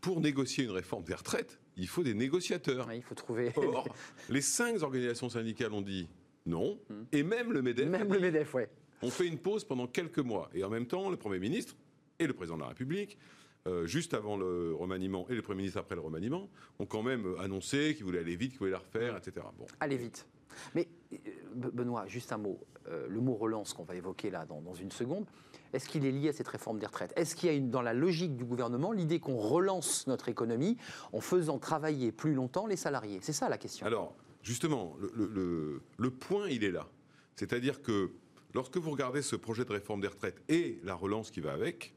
pour 0.00 0.20
négocier 0.20 0.64
une 0.64 0.70
réforme 0.70 1.04
des 1.04 1.14
retraites, 1.14 1.60
il 1.76 1.88
faut 1.88 2.02
des 2.02 2.14
négociateurs. 2.14 2.90
il 2.92 3.02
faut 3.02 3.14
trouver. 3.14 3.52
Or, 3.56 3.88
les 4.28 4.40
cinq 4.40 4.82
organisations 4.82 5.28
syndicales 5.28 5.72
ont 5.72 5.82
dit 5.82 6.08
non, 6.46 6.78
hmm. 6.88 7.04
et 7.12 7.22
même 7.22 7.52
le 7.52 7.62
MEDEF. 7.62 7.88
Même 7.88 8.12
le 8.12 8.20
MEDEF, 8.20 8.54
ouais. 8.54 8.68
On 9.02 9.10
fait 9.10 9.26
une 9.26 9.38
pause 9.38 9.64
pendant 9.64 9.86
quelques 9.86 10.18
mois. 10.18 10.48
Et 10.54 10.62
en 10.64 10.70
même 10.70 10.86
temps, 10.86 11.10
le 11.10 11.16
Premier 11.16 11.38
ministre 11.38 11.74
et 12.18 12.26
le 12.26 12.32
Président 12.32 12.56
de 12.56 12.62
la 12.62 12.68
République, 12.68 13.18
euh, 13.66 13.86
juste 13.86 14.14
avant 14.14 14.36
le 14.36 14.74
remaniement 14.74 15.26
et 15.28 15.34
le 15.34 15.42
Premier 15.42 15.58
ministre 15.58 15.78
après 15.78 15.94
le 15.94 16.00
remaniement, 16.00 16.48
ont 16.78 16.86
quand 16.86 17.02
même 17.02 17.34
annoncé 17.38 17.94
qu'ils 17.94 18.04
voulaient 18.04 18.20
aller 18.20 18.36
vite, 18.36 18.52
qu'ils 18.52 18.58
voulaient 18.58 18.72
la 18.72 18.78
refaire, 18.78 19.16
etc. 19.16 19.46
Bon. 19.58 19.66
Aller 19.80 19.96
vite. 19.96 20.26
Mais 20.74 20.88
euh, 21.12 21.16
Benoît, 21.54 22.06
juste 22.06 22.32
un 22.32 22.38
mot. 22.38 22.58
Euh, 22.88 23.06
le 23.08 23.20
mot 23.20 23.34
relance 23.34 23.74
qu'on 23.74 23.84
va 23.84 23.94
évoquer 23.94 24.30
là 24.30 24.44
dans 24.44 24.74
une 24.74 24.90
seconde. 24.90 25.26
Est-ce 25.72 25.88
qu'il 25.88 26.04
est 26.04 26.10
lié 26.10 26.28
à 26.28 26.32
cette 26.32 26.48
réforme 26.48 26.78
des 26.78 26.86
retraites? 26.86 27.12
Est-ce 27.16 27.34
qu'il 27.34 27.48
y 27.48 27.52
a 27.52 27.54
une, 27.54 27.70
dans 27.70 27.82
la 27.82 27.94
logique 27.94 28.36
du 28.36 28.44
gouvernement 28.44 28.92
l'idée 28.92 29.20
qu'on 29.20 29.36
relance 29.36 30.06
notre 30.06 30.28
économie 30.28 30.76
en 31.12 31.20
faisant 31.20 31.58
travailler 31.58 32.12
plus 32.12 32.34
longtemps 32.34 32.66
les 32.66 32.76
salariés? 32.76 33.20
C'est 33.22 33.32
ça 33.32 33.48
la 33.48 33.58
question. 33.58 33.86
Alors, 33.86 34.14
justement, 34.42 34.96
le, 35.14 36.10
point, 36.10 36.48
il 36.48 36.64
est 36.64 36.70
là. 36.70 36.88
C'est-à-dire 37.36 37.80
que 37.82 38.10
lorsque 38.54 38.76
vous 38.76 38.90
regardez 38.90 39.22
ce 39.22 39.36
projet 39.36 39.64
de 39.64 39.72
réforme 39.72 40.00
des 40.00 40.08
retraites 40.08 40.42
et 40.48 40.78
la 40.82 40.94
relance 40.94 41.30
qui 41.30 41.40
va 41.40 41.52
avec, 41.52 41.94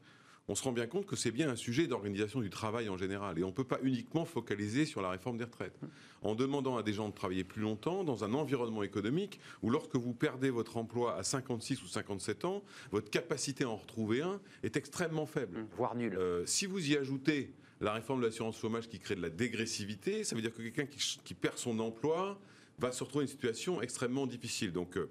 on 0.48 0.54
se 0.54 0.62
rend 0.62 0.72
bien 0.72 0.86
compte 0.86 1.06
que 1.06 1.16
c'est 1.16 1.32
bien 1.32 1.48
un 1.48 1.56
sujet 1.56 1.86
d'organisation 1.86 2.40
du 2.40 2.50
travail 2.50 2.88
en 2.88 2.96
général. 2.96 3.38
Et 3.38 3.44
on 3.44 3.48
ne 3.48 3.52
peut 3.52 3.64
pas 3.64 3.80
uniquement 3.82 4.24
focaliser 4.24 4.86
sur 4.86 5.02
la 5.02 5.10
réforme 5.10 5.38
des 5.38 5.44
retraites. 5.44 5.78
En 6.22 6.34
demandant 6.34 6.76
à 6.76 6.82
des 6.82 6.92
gens 6.92 7.08
de 7.08 7.14
travailler 7.14 7.44
plus 7.44 7.62
longtemps 7.62 8.04
dans 8.04 8.24
un 8.24 8.32
environnement 8.32 8.82
économique 8.82 9.40
où 9.62 9.70
lorsque 9.70 9.96
vous 9.96 10.14
perdez 10.14 10.50
votre 10.50 10.76
emploi 10.76 11.16
à 11.16 11.22
56 11.22 11.82
ou 11.82 11.86
57 11.88 12.44
ans, 12.44 12.62
votre 12.92 13.10
capacité 13.10 13.64
à 13.64 13.70
en 13.70 13.76
retrouver 13.76 14.22
un 14.22 14.40
est 14.62 14.76
extrêmement 14.76 15.26
faible. 15.26 15.58
Mmh, 15.58 15.66
voire 15.76 15.96
nulle. 15.96 16.16
Euh, 16.16 16.46
si 16.46 16.66
vous 16.66 16.90
y 16.90 16.96
ajoutez 16.96 17.52
la 17.80 17.92
réforme 17.92 18.20
de 18.20 18.26
l'assurance 18.26 18.58
chômage 18.58 18.88
qui 18.88 18.98
crée 19.00 19.16
de 19.16 19.22
la 19.22 19.30
dégressivité, 19.30 20.24
ça 20.24 20.36
veut 20.36 20.42
dire 20.42 20.54
que 20.54 20.62
quelqu'un 20.62 20.86
qui, 20.86 21.34
perd 21.34 21.58
son 21.58 21.78
emploi 21.80 22.40
va 22.78 22.92
se 22.92 23.02
retrouver 23.02 23.24
dans 23.24 23.30
une 23.30 23.34
situation 23.34 23.82
extrêmement 23.82 24.26
difficile. 24.26 24.72
Donc, 24.72 24.96
euh, 24.96 25.10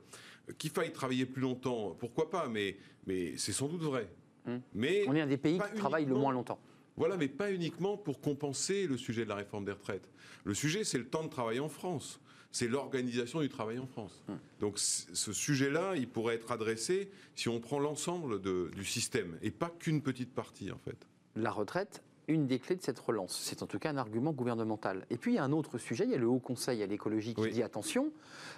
qu'il 0.58 0.70
faille 0.70 0.94
travailler 0.94 1.26
plus 1.26 1.42
longtemps, 1.42 1.96
pourquoi 2.00 2.30
pas, 2.30 2.48
mais, 2.48 2.78
mais 3.06 3.38
c'est 3.38 3.52
sans 3.52 3.68
doute 3.68 3.82
vrai. 3.82 4.10
Hmm. 4.46 4.58
Mais 4.74 5.06
on 5.08 5.16
est 5.16 5.22
un 5.22 5.28
des 5.28 5.38
pays 5.38 5.60
qui 5.60 5.78
travaille 5.78 6.06
le 6.06 6.16
moins 6.16 6.34
longtemps. 6.34 6.60
Voilà, 6.98 7.18
mais 7.18 7.28
pas 7.28 7.52
uniquement 7.52 7.98
pour 7.98 8.22
compenser 8.22 8.88
le 8.88 8.98
sujet 8.98 9.26
de 9.26 9.30
la 9.30 9.36
réforme 9.36 9.66
des 9.66 9.74
retraites. 9.74 10.10
Le 10.46 10.54
sujet, 10.54 10.84
c'est 10.84 10.98
le 10.98 11.08
temps 11.08 11.24
de 11.24 11.30
travail 11.30 11.60
en 11.60 11.68
France. 11.68 12.22
C'est 12.52 12.70
l'organisation 12.70 13.42
du 13.42 13.50
travail 13.50 13.80
en 13.80 13.86
France. 13.86 14.24
Hmm. 14.30 14.36
Donc 14.62 14.80
ce 14.80 15.34
sujet-là, 15.34 15.96
il 15.98 16.08
pourrait 16.08 16.36
être 16.36 16.52
adressé 16.52 17.10
si 17.36 17.50
on 17.50 17.60
prend 17.60 17.80
l'ensemble 17.80 18.42
du 18.42 18.86
système 18.86 19.38
et 19.42 19.52
pas 19.52 19.70
qu'une 19.70 20.02
petite 20.02 20.34
partie, 20.34 20.72
en 20.72 20.78
fait. 20.78 21.06
La 21.36 21.52
retraite, 21.52 22.02
une 22.28 22.48
des 22.48 22.60
clés 22.60 22.76
de 22.76 22.82
cette 22.82 23.00
relance. 23.00 23.40
C'est 23.44 23.64
en 23.64 23.68
tout 23.68 23.80
cas 23.80 23.90
un 23.90 23.98
argument 23.98 24.32
gouvernemental. 24.32 25.06
Et 25.10 25.18
puis 25.18 25.34
il 25.34 25.36
y 25.36 25.40
a 25.40 25.44
un 25.44 25.52
autre 25.52 25.78
sujet, 25.78 26.06
il 26.06 26.12
y 26.12 26.16
a 26.16 26.18
le 26.18 26.28
Haut 26.28 26.40
Conseil 26.40 26.82
à 26.84 26.86
l'écologie 26.86 27.34
qui 27.34 27.50
dit 27.50 27.64
attention, 27.64 28.12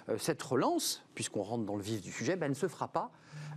euh, 0.08 0.16
cette 0.18 0.42
relance, 0.42 1.04
puisqu'on 1.14 1.42
rentre 1.42 1.64
dans 1.64 1.76
le 1.76 1.82
vif 1.82 2.00
du 2.00 2.12
sujet, 2.12 2.36
ben, 2.36 2.48
ne 2.48 2.54
se 2.54 2.68
fera 2.68 2.88
pas 2.88 3.10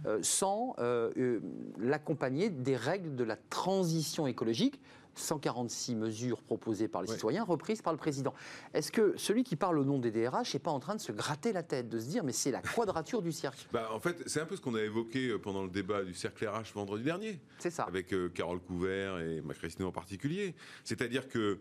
euh, 0.05 0.19
sans 0.23 0.75
euh, 0.79 1.39
l'accompagner 1.77 2.49
des 2.49 2.75
règles 2.75 3.15
de 3.15 3.23
la 3.23 3.35
transition 3.35 4.27
écologique. 4.27 4.79
146 5.15 5.95
mesures 5.95 6.41
proposées 6.41 6.87
par 6.87 7.01
les 7.01 7.07
citoyens, 7.07 7.43
reprises 7.43 7.81
par 7.81 7.93
le 7.93 7.97
président. 7.97 8.33
Est-ce 8.73 8.91
que 8.91 9.13
celui 9.17 9.43
qui 9.43 9.55
parle 9.55 9.77
au 9.79 9.83
nom 9.83 9.99
des 9.99 10.11
DRH 10.11 10.53
n'est 10.53 10.59
pas 10.59 10.71
en 10.71 10.79
train 10.79 10.95
de 10.95 11.01
se 11.01 11.11
gratter 11.11 11.53
la 11.53 11.63
tête, 11.63 11.89
de 11.89 11.99
se 11.99 12.05
dire 12.05 12.23
mais 12.23 12.31
c'est 12.31 12.51
la 12.51 12.61
quadrature 12.61 13.21
du 13.21 13.31
cercle? 13.31 13.65
Bah, 13.71 13.89
En 13.93 13.99
fait, 13.99 14.23
c'est 14.25 14.39
un 14.39 14.45
peu 14.45 14.55
ce 14.55 14.61
qu'on 14.61 14.75
a 14.75 14.81
évoqué 14.81 15.29
euh, 15.29 15.39
pendant 15.39 15.63
le 15.63 15.69
débat 15.69 16.03
du 16.03 16.13
cercle 16.13 16.47
RH 16.47 16.73
vendredi 16.73 17.03
dernier. 17.03 17.39
C'est 17.59 17.69
ça. 17.69 17.83
Avec 17.83 18.13
euh, 18.13 18.29
Carole 18.29 18.59
Couvert 18.59 19.19
et 19.19 19.41
ma 19.41 19.53
Christine 19.53 19.85
en 19.85 19.91
particulier. 19.91 20.55
C'est-à-dire 20.83 21.27
que, 21.27 21.59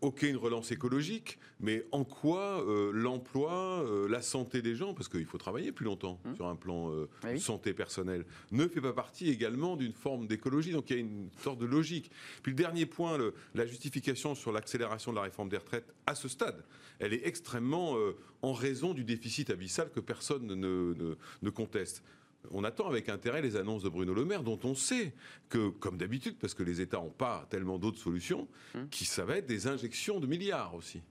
ok, 0.00 0.22
une 0.22 0.36
relance 0.36 0.70
écologique, 0.72 1.38
mais 1.60 1.84
en 1.92 2.04
quoi 2.04 2.64
euh, 2.66 2.90
l'emploi, 2.92 3.84
la 4.08 4.22
santé 4.22 4.62
des 4.62 4.74
gens, 4.74 4.94
parce 4.94 5.08
qu'il 5.08 5.26
faut 5.26 5.38
travailler 5.38 5.72
plus 5.72 5.84
longtemps 5.84 6.18
hum. 6.24 6.36
sur 6.36 6.46
un 6.46 6.56
plan 6.56 6.90
de 6.90 7.36
santé 7.36 7.72
personnelle, 7.72 8.24
ne 8.50 8.66
fait 8.66 8.80
pas 8.80 8.92
partie 8.92 9.28
également 9.28 9.76
d'une 9.76 9.92
forme 9.92 10.26
d'écologie. 10.26 10.72
Donc 10.72 10.90
il 10.90 10.96
y 10.96 10.98
a 10.98 11.00
une 11.00 11.28
sorte 11.42 11.58
de 11.58 11.66
logique. 11.66 12.10
Puis 12.42 12.52
le 12.52 12.56
dernier 12.56 12.86
point, 12.92 13.18
la 13.54 13.66
justification 13.66 14.34
sur 14.34 14.52
l'accélération 14.52 15.12
de 15.12 15.16
la 15.16 15.22
réforme 15.22 15.48
des 15.48 15.56
retraites 15.56 15.92
à 16.06 16.14
ce 16.14 16.28
stade, 16.28 16.64
elle 16.98 17.12
est 17.12 17.26
extrêmement 17.26 17.96
euh, 17.96 18.16
en 18.42 18.52
raison 18.52 18.94
du 18.94 19.04
déficit 19.04 19.50
abyssal 19.50 19.90
que 19.90 20.00
personne 20.00 20.46
ne, 20.46 21.50
conteste. 21.50 22.02
On 22.50 22.64
attend 22.64 22.88
avec 22.88 23.08
intérêt 23.08 23.40
les 23.40 23.56
annonces 23.56 23.82
de 23.82 23.88
Bruno 23.88 24.14
Le 24.14 24.24
Maire, 24.24 24.42
dont 24.42 24.58
on 24.64 24.74
sait 24.74 25.14
que, 25.48 25.68
comme 25.68 25.96
d'habitude, 25.96 26.36
parce 26.40 26.54
que 26.54 26.62
les 26.62 26.80
États 26.80 26.98
n'ont 26.98 27.10
pas 27.10 27.46
tellement 27.50 27.78
d'autres 27.78 28.00
solutions, 28.00 28.48
hum. 28.74 28.88
qui 28.88 29.04
ça 29.04 29.24
va 29.24 29.36
être 29.36 29.46
des 29.46 29.66
injections 29.66 30.20
de 30.20 30.26
milliards 30.26 30.74
aussi. 30.74 31.02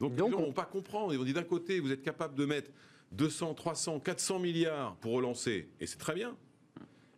Donc, 0.00 0.14
Donc 0.14 0.28
les 0.28 0.32
gens 0.32 0.40
ne 0.40 0.46
vont 0.46 0.52
pas 0.52 0.64
comprendre. 0.64 1.12
Ils 1.12 1.18
vont 1.18 1.24
dire 1.24 1.34
d'un 1.34 1.44
côté, 1.44 1.78
vous 1.78 1.92
êtes 1.92 2.02
capable 2.02 2.34
de 2.34 2.44
mettre 2.44 2.70
200, 3.12 3.54
300, 3.54 4.00
400 4.00 4.38
milliards 4.38 4.96
pour 4.96 5.12
relancer, 5.12 5.68
et 5.80 5.86
c'est 5.86 5.98
très 5.98 6.14
bien. 6.14 6.36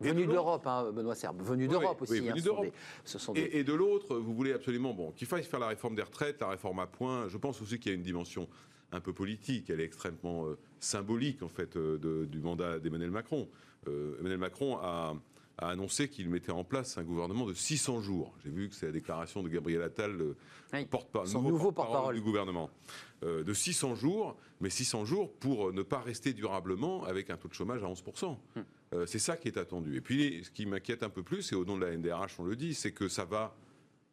Venu 0.02 0.26
d'Europe, 0.26 0.66
hein, 0.66 0.90
Benoît 0.92 1.14
Serbe, 1.14 1.42
venu 1.42 1.68
d'Europe 1.68 2.02
aussi. 2.02 2.20
Venu 2.20 2.40
d'Europe. 2.40 2.66
Et, 3.34 3.64
de 3.64 3.72
l'autre, 3.72 4.16
vous 4.16 4.34
voulez 4.34 4.52
absolument 4.52 4.92
bon, 4.92 5.12
qu'il 5.12 5.26
faille 5.26 5.44
faire 5.44 5.60
la 5.60 5.68
réforme 5.68 5.94
des 5.94 6.02
retraites, 6.02 6.40
la 6.40 6.48
réforme 6.48 6.80
à 6.80 6.86
point. 6.86 7.28
Je 7.28 7.36
pense 7.38 7.60
aussi 7.62 7.78
qu'il 7.78 7.92
y 7.92 7.94
a 7.94 7.96
une 7.96 8.02
dimension 8.02 8.48
un 8.92 9.00
peu 9.00 9.12
politique, 9.12 9.70
elle 9.70 9.80
est 9.80 9.84
extrêmement 9.84 10.46
euh, 10.46 10.58
symbolique 10.78 11.42
en 11.42 11.48
fait 11.48 11.76
euh, 11.76 12.26
du 12.26 12.40
mandat 12.40 12.78
d'Emmanuel 12.78 13.10
Macron. 13.10 13.48
Euh, 13.88 14.16
Emmanuel 14.20 14.38
Macron 14.38 14.78
a, 14.80 15.14
annoncé 15.58 16.08
qu'il 16.08 16.28
mettait 16.28 16.50
en 16.50 16.64
place 16.64 16.98
un 16.98 17.04
gouvernement 17.04 17.46
de 17.46 17.54
600 17.54 18.00
jours. 18.00 18.34
J'ai 18.42 18.50
vu 18.50 18.68
que 18.68 18.74
c'est 18.74 18.86
la 18.86 18.92
déclaration 18.92 19.42
de 19.42 19.48
Gabriel 19.48 19.82
Attal, 19.82 20.34
porte 20.90 21.14
nouveau, 21.34 21.70
porte-parole 21.70 22.16
du 22.16 22.20
gouvernement, 22.20 22.68
de 23.22 23.52
600 23.52 23.94
jours, 23.94 24.36
mais 24.60 24.70
600 24.70 25.04
jours 25.04 25.32
pour 25.34 25.72
ne 25.72 25.82
pas 25.82 26.00
rester 26.00 26.32
durablement 26.32 27.04
avec 27.04 27.30
un 27.30 27.36
taux 27.36 27.48
de 27.48 27.54
chômage 27.54 27.84
à 27.84 27.86
11 27.86 28.02
euh, 28.92 29.06
c'est 29.06 29.18
ça 29.18 29.36
qui 29.36 29.48
est 29.48 29.56
attendu. 29.58 29.96
Et 29.96 30.00
puis, 30.00 30.42
ce 30.44 30.50
qui 30.50 30.66
m'inquiète 30.66 31.02
un 31.02 31.08
peu 31.10 31.22
plus, 31.22 31.52
et 31.52 31.54
au 31.54 31.64
nom 31.64 31.76
de 31.76 31.84
la 31.84 31.96
NDRH, 31.96 32.38
on 32.38 32.44
le 32.44 32.56
dit, 32.56 32.74
c'est 32.74 32.92
que 32.92 33.08
ça 33.08 33.24
va 33.24 33.54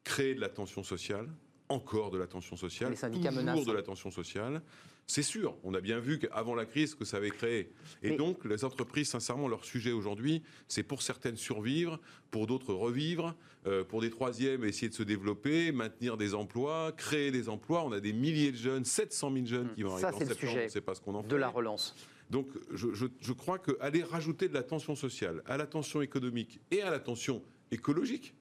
créer 0.04 0.36
de 0.36 0.42
la 0.42 0.50
tension 0.50 0.84
sociale 0.84 1.28
encore 1.72 2.10
de 2.10 2.18
la 2.18 2.26
tension 2.26 2.56
sociale, 2.56 2.90
Les 2.90 2.96
syndicats 2.96 3.30
toujours 3.30 3.44
menacent. 3.46 3.66
de 3.66 3.72
la 3.74 3.84
tension 3.84 4.10
sociale. 4.10 4.62
C'est 5.06 5.24
sûr, 5.24 5.56
on 5.64 5.74
a 5.74 5.82
bien 5.82 6.00
vu 6.00 6.20
qu'avant 6.20 6.54
la 6.54 6.66
crise 6.66 6.94
que 6.96 7.06
ça 7.06 7.18
avait 7.18 7.30
créé. 7.32 7.72
Et 8.04 8.12
Mais- 8.12 8.16
donc, 8.16 8.44
les 8.46 8.64
entreprises, 8.66 9.10
sincèrement, 9.10 9.48
leur 9.48 9.64
sujet 9.66 9.92
aujourd'hui, 9.92 10.44
c'est 10.68 10.84
pour 10.84 11.02
certaines 11.02 11.38
survivre, 11.38 12.00
pour 12.32 12.48
d'autres 12.48 12.74
revivre, 12.74 13.36
euh, 13.66 13.84
pour 13.84 14.02
des 14.02 14.10
troisièmes 14.10 14.64
essayer 14.66 14.90
de 14.90 14.94
se 14.94 15.04
développer, 15.04 15.72
maintenir 15.72 16.18
des 16.18 16.34
emplois, 16.36 16.92
créer 16.92 17.32
des 17.32 17.50
emplois. 17.50 17.84
On 17.84 17.92
a 17.92 18.00
des 18.00 18.14
milliers 18.14 18.52
de 18.52 18.58
jeunes, 18.58 18.86
700 18.86 19.32
000 19.34 19.46
jeunes 19.46 19.74
qui 19.74 19.84
vont 19.84 19.94
arriver 19.94 20.08
en 20.08 20.12
septembre, 20.20 20.40
sujet 20.40 20.62
on 20.62 20.64
ne 20.66 20.70
sait 20.70 20.82
pas 20.82 20.96
ce 20.96 21.02
qu'on 21.02 21.16
en 21.16 21.22
fait. 21.24 21.28
De 21.30 21.36
la 21.36 21.50
relance. 21.50 21.96
Donc, 22.30 22.48
je, 22.72 22.94
je- 22.94 23.08
je 23.20 23.34
crois 23.34 23.58
qu'aller 23.60 24.04
rajouter 24.04 24.48
de 24.48 24.54
la 24.54 24.64
tension 24.64 24.96
sociale 24.96 25.42
à 25.46 25.58
la 25.58 25.66
tension 25.66 26.02
économique 26.02 26.60
et 26.72 26.82
à 26.82 26.92
la 26.92 27.00
tension 27.00 27.42
écologique, 27.72 28.36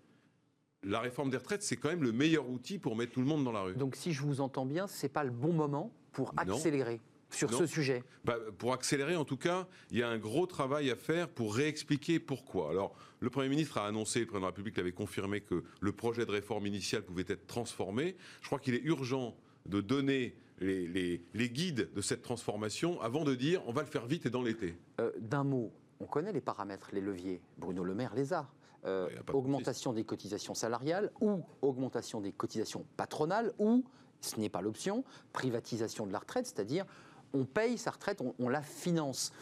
la 0.82 1.00
réforme 1.00 1.30
des 1.30 1.36
retraites, 1.38 1.62
c'est 1.62 1.76
quand 1.76 1.88
même 1.88 2.02
le 2.04 2.12
meilleur 2.12 2.48
outil 2.48 2.78
pour 2.78 2.96
mettre 2.96 3.12
tout 3.12 3.20
le 3.20 3.26
monde 3.26 3.44
dans 3.44 3.52
la 3.52 3.62
rue. 3.62 3.74
Donc, 3.74 3.96
si 3.96 4.12
je 4.12 4.22
vous 4.22 4.40
entends 4.40 4.66
bien, 4.66 4.86
c'est 4.86 5.08
pas 5.08 5.24
le 5.24 5.30
bon 5.30 5.52
moment 5.52 5.92
pour 6.12 6.34
Non. 6.34 6.54
accélérer 6.54 7.00
sur 7.30 7.50
Non. 7.50 7.58
ce 7.58 7.66
sujet. 7.66 8.04
Bah, 8.24 8.36
pour 8.58 8.72
accélérer, 8.72 9.16
en 9.16 9.24
tout 9.24 9.36
cas, 9.36 9.66
il 9.90 9.98
y 9.98 10.02
a 10.02 10.08
un 10.08 10.18
gros 10.18 10.46
travail 10.46 10.90
à 10.90 10.96
faire 10.96 11.28
pour 11.28 11.54
réexpliquer 11.54 12.20
pourquoi. 12.20 12.70
Alors, 12.70 12.94
le 13.20 13.28
Premier 13.30 13.48
ministre 13.48 13.78
a 13.78 13.86
annoncé, 13.86 14.20
le 14.20 14.26
Président 14.26 14.40
de 14.40 14.44
la 14.44 14.48
République 14.50 14.76
l'avait 14.76 14.92
confirmé, 14.92 15.40
que 15.40 15.64
le 15.80 15.92
projet 15.92 16.24
de 16.24 16.30
réforme 16.30 16.66
initial 16.66 17.02
pouvait 17.02 17.24
être 17.28 17.46
transformé. 17.46 18.16
Je 18.40 18.46
crois 18.46 18.58
qu'il 18.60 18.74
est 18.74 18.82
urgent 18.84 19.36
de 19.66 19.80
donner 19.80 20.36
les, 20.60 20.86
les- 20.86 21.22
les 21.34 21.50
guides 21.50 21.88
de 21.94 22.00
cette 22.00 22.22
transformation 22.22 23.00
avant 23.00 23.24
de 23.24 23.34
dire 23.34 23.62
on 23.66 23.72
va 23.72 23.82
le 23.82 23.88
faire 23.88 24.06
vite 24.06 24.26
et 24.26 24.30
dans 24.30 24.42
l'été. 24.42 24.76
Euh, 25.00 25.10
D'un 25.20 25.44
mot, 25.44 25.72
on 26.00 26.06
connaît 26.06 26.32
les 26.32 26.40
paramètres, 26.40 26.90
les 26.92 27.00
leviers. 27.00 27.40
Bruno 27.58 27.84
Le 27.84 27.94
Maire 27.94 28.14
les 28.14 28.32
a. 28.32 28.48
Euh, 28.84 29.08
a 29.26 29.34
augmentation 29.34 29.92
des 29.92 30.04
cotisations 30.04 30.54
salariales 30.54 31.10
ou 31.20 31.40
augmentation 31.62 32.20
des 32.20 32.30
cotisations 32.32 32.86
patronales 32.96 33.52
ou, 33.58 33.84
ce 34.20 34.38
n'est 34.38 34.48
pas 34.48 34.62
l'option, 34.62 35.02
privatisation 35.32 36.06
de 36.06 36.12
la 36.12 36.20
retraite, 36.20 36.46
c'est-à-dire 36.46 36.86
on 37.32 37.44
paye 37.44 37.76
sa 37.76 37.90
retraite, 37.90 38.20
on, 38.20 38.34
on 38.38 38.48
la 38.48 38.62
finance. 38.62 39.32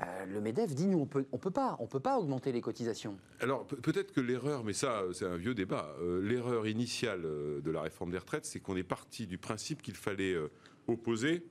Euh, 0.00 0.24
le 0.26 0.40
MEDEF 0.40 0.74
dit 0.74 0.86
nous 0.86 0.98
on 1.00 1.06
peut, 1.06 1.26
on 1.32 1.38
peut 1.38 1.50
pas, 1.50 1.76
on 1.78 1.86
peut 1.86 2.00
pas 2.00 2.18
augmenter 2.18 2.50
les 2.52 2.60
cotisations. 2.62 3.18
Alors 3.40 3.66
pe- 3.66 3.76
peut-être 3.76 4.12
que 4.12 4.20
l'erreur, 4.20 4.64
mais 4.64 4.72
ça 4.72 5.02
c'est 5.12 5.26
un 5.26 5.36
vieux 5.36 5.54
débat, 5.54 5.94
euh, 6.00 6.20
l'erreur 6.22 6.66
initiale 6.66 7.22
euh, 7.24 7.60
de 7.60 7.70
la 7.70 7.82
réforme 7.82 8.10
des 8.10 8.18
retraites, 8.18 8.46
c'est 8.46 8.60
qu'on 8.60 8.76
est 8.76 8.82
parti 8.84 9.26
du 9.26 9.36
principe 9.38 9.82
qu'il 9.82 9.94
fallait 9.94 10.32
euh, 10.34 10.48
opposer, 10.88 11.44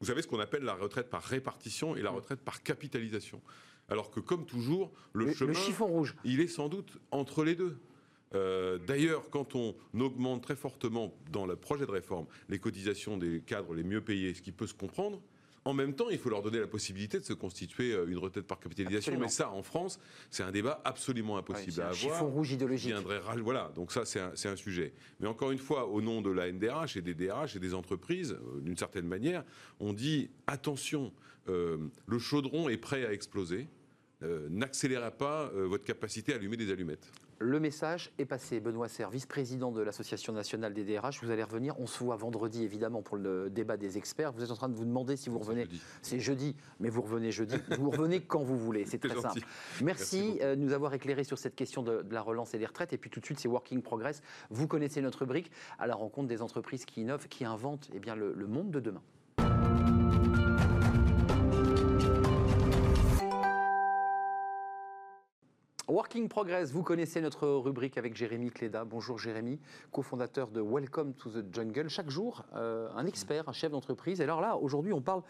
vous 0.00 0.06
savez 0.06 0.22
ce 0.22 0.26
qu'on 0.28 0.40
appelle 0.40 0.62
la 0.64 0.74
retraite 0.74 1.10
par 1.10 1.22
répartition 1.22 1.94
et 1.96 2.02
la 2.02 2.10
retraite 2.10 2.40
par 2.40 2.62
capitalisation. 2.62 3.40
Alors 3.88 4.10
que 4.10 4.20
comme 4.20 4.46
toujours, 4.46 4.90
le, 5.12 5.26
Le, 5.26 5.32
chemin, 5.34 5.48
le 5.52 5.54
chiffon 5.54 5.86
rouge. 5.86 6.14
il 6.24 6.40
est 6.40 6.48
sans 6.48 6.68
doute 6.70 6.98
entre 7.10 7.44
les 7.44 7.54
deux. 7.54 7.76
Euh, 8.34 8.78
D'ailleurs, 8.78 9.28
quand 9.30 9.54
on 9.54 9.76
augmente 10.00 10.42
très 10.42 10.56
fortement 10.56 11.14
dans 11.30 11.46
le 11.46 11.54
projet 11.54 11.86
de 11.86 11.90
réforme 11.90 12.26
les 12.48 12.58
cotisations 12.58 13.16
des 13.18 13.40
cadres 13.40 13.74
les 13.74 13.84
mieux 13.84 14.00
payés, 14.00 14.34
ce 14.34 14.42
qui 14.42 14.52
peut 14.52 14.66
se 14.66 14.74
comprendre, 14.74 15.20
en 15.64 15.72
même 15.72 15.94
temps, 15.94 16.10
il 16.10 16.18
faut 16.18 16.30
leur 16.30 16.42
donner 16.42 16.60
la 16.60 16.66
possibilité 16.66 17.18
de 17.18 17.24
se 17.24 17.32
constituer 17.32 17.92
euh, 17.92 18.06
une 18.06 18.18
retraite 18.18 18.46
par 18.46 18.60
capitalisation. 18.60 19.12
Absolument. 19.12 19.24
Mais 19.24 19.28
ça, 19.28 19.50
en 19.50 19.62
France, 19.62 19.98
c'est 20.30 20.42
un 20.42 20.52
débat 20.52 20.80
absolument 20.84 21.38
impossible 21.38 21.80
à 21.80 21.84
un 21.84 21.90
avoir 21.90 21.96
chiffon 21.96 22.28
rouge 22.30 22.52
idéologique. 22.52 22.90
viendrait 22.90 23.20
Voilà, 23.42 23.72
donc 23.74 23.92
ça, 23.92 24.04
c'est 24.04 24.20
un, 24.20 24.56
sujet. 24.56 24.92
Mais 25.20 25.26
encore 25.26 25.50
une 25.50 25.58
fois, 25.58 25.86
au 25.86 26.00
nom 26.00 26.20
de 26.20 26.30
la 26.30 26.50
NDRH 26.50 26.96
et 26.96 27.02
des 27.02 27.14
DRH 27.14 27.56
et 27.56 27.58
des 27.58 27.74
entreprises, 27.74 28.32
euh, 28.32 28.60
d'une 28.60 28.76
certaine 28.76 29.06
manière, 29.06 29.44
on 29.80 29.92
dit 29.92 30.30
attention, 30.46 31.12
euh, 31.48 31.76
le 32.06 32.18
chaudron 32.18 32.68
est 32.68 32.76
prêt 32.76 33.04
à 33.04 33.12
exploser. 33.12 33.68
Euh, 34.22 34.48
N'accélérez 34.50 35.10
pas 35.10 35.50
euh, 35.54 35.66
votre 35.66 35.84
capacité 35.84 36.32
à 36.32 36.36
allumer 36.36 36.56
des 36.56 36.70
allumettes. 36.70 37.10
Le 37.40 37.60
message 37.60 38.12
est 38.18 38.24
passé. 38.24 38.60
Benoît 38.60 38.88
Serre, 38.88 39.10
vice-président 39.10 39.72
de 39.72 39.82
l'Association 39.82 40.32
nationale 40.32 40.72
des 40.72 40.84
DRH, 40.84 41.22
vous 41.22 41.30
allez 41.30 41.42
revenir. 41.42 41.78
On 41.80 41.86
se 41.86 42.02
voit 42.02 42.16
vendredi, 42.16 42.62
évidemment, 42.64 43.02
pour 43.02 43.16
le 43.16 43.50
débat 43.50 43.76
des 43.76 43.98
experts. 43.98 44.32
Vous 44.32 44.42
êtes 44.44 44.50
en 44.50 44.56
train 44.56 44.68
de 44.68 44.74
vous 44.74 44.84
demander 44.84 45.16
si 45.16 45.28
vous 45.28 45.38
revenez. 45.38 45.66
C'est 46.00 46.20
jeudi, 46.20 46.54
mais 46.80 46.88
vous 46.88 47.02
revenez 47.02 47.32
jeudi. 47.32 47.56
Vous 47.78 47.90
revenez 47.90 48.20
quand 48.20 48.42
vous 48.42 48.56
voulez. 48.58 48.86
C'est 48.86 48.98
très 48.98 49.14
gentil. 49.14 49.40
simple. 49.40 49.46
Merci 49.82 50.38
euh, 50.42 50.54
de 50.56 50.60
nous 50.60 50.72
avoir 50.72 50.94
éclairé 50.94 51.24
sur 51.24 51.36
cette 51.38 51.56
question 51.56 51.82
de, 51.82 52.02
de 52.02 52.14
la 52.14 52.22
relance 52.22 52.54
et 52.54 52.58
des 52.58 52.66
retraites. 52.66 52.92
Et 52.92 52.98
puis 52.98 53.10
tout 53.10 53.20
de 53.20 53.24
suite, 53.24 53.40
c'est 53.40 53.48
Working 53.48 53.82
Progress. 53.82 54.22
Vous 54.50 54.68
connaissez 54.68 55.00
notre 55.02 55.20
rubrique 55.20 55.50
à 55.78 55.86
la 55.86 55.94
rencontre 55.96 56.28
des 56.28 56.40
entreprises 56.40 56.84
qui 56.84 57.00
innovent, 57.02 57.28
qui 57.28 57.44
inventent 57.44 57.90
eh 57.92 57.98
bien, 57.98 58.14
le- 58.14 58.32
le 58.32 58.46
monde 58.46 58.70
de 58.70 58.80
demain. 58.80 59.02
Working 65.94 66.28
Progress, 66.28 66.72
vous 66.72 66.82
connaissez 66.82 67.20
notre 67.20 67.46
rubrique 67.46 67.98
avec 67.98 68.16
Jérémy 68.16 68.50
Cléda. 68.50 68.84
Bonjour 68.84 69.16
Jérémy, 69.16 69.60
cofondateur 69.92 70.50
de 70.50 70.60
Welcome 70.60 71.14
to 71.14 71.30
the 71.30 71.54
Jungle. 71.54 71.88
Chaque 71.88 72.10
jour, 72.10 72.44
euh, 72.56 72.88
un 72.96 73.06
expert, 73.06 73.48
un 73.48 73.52
chef 73.52 73.70
d'entreprise. 73.70 74.20
Et 74.20 74.24
alors 74.24 74.40
là, 74.40 74.56
aujourd'hui, 74.56 74.92
on 74.92 75.00
parle 75.00 75.22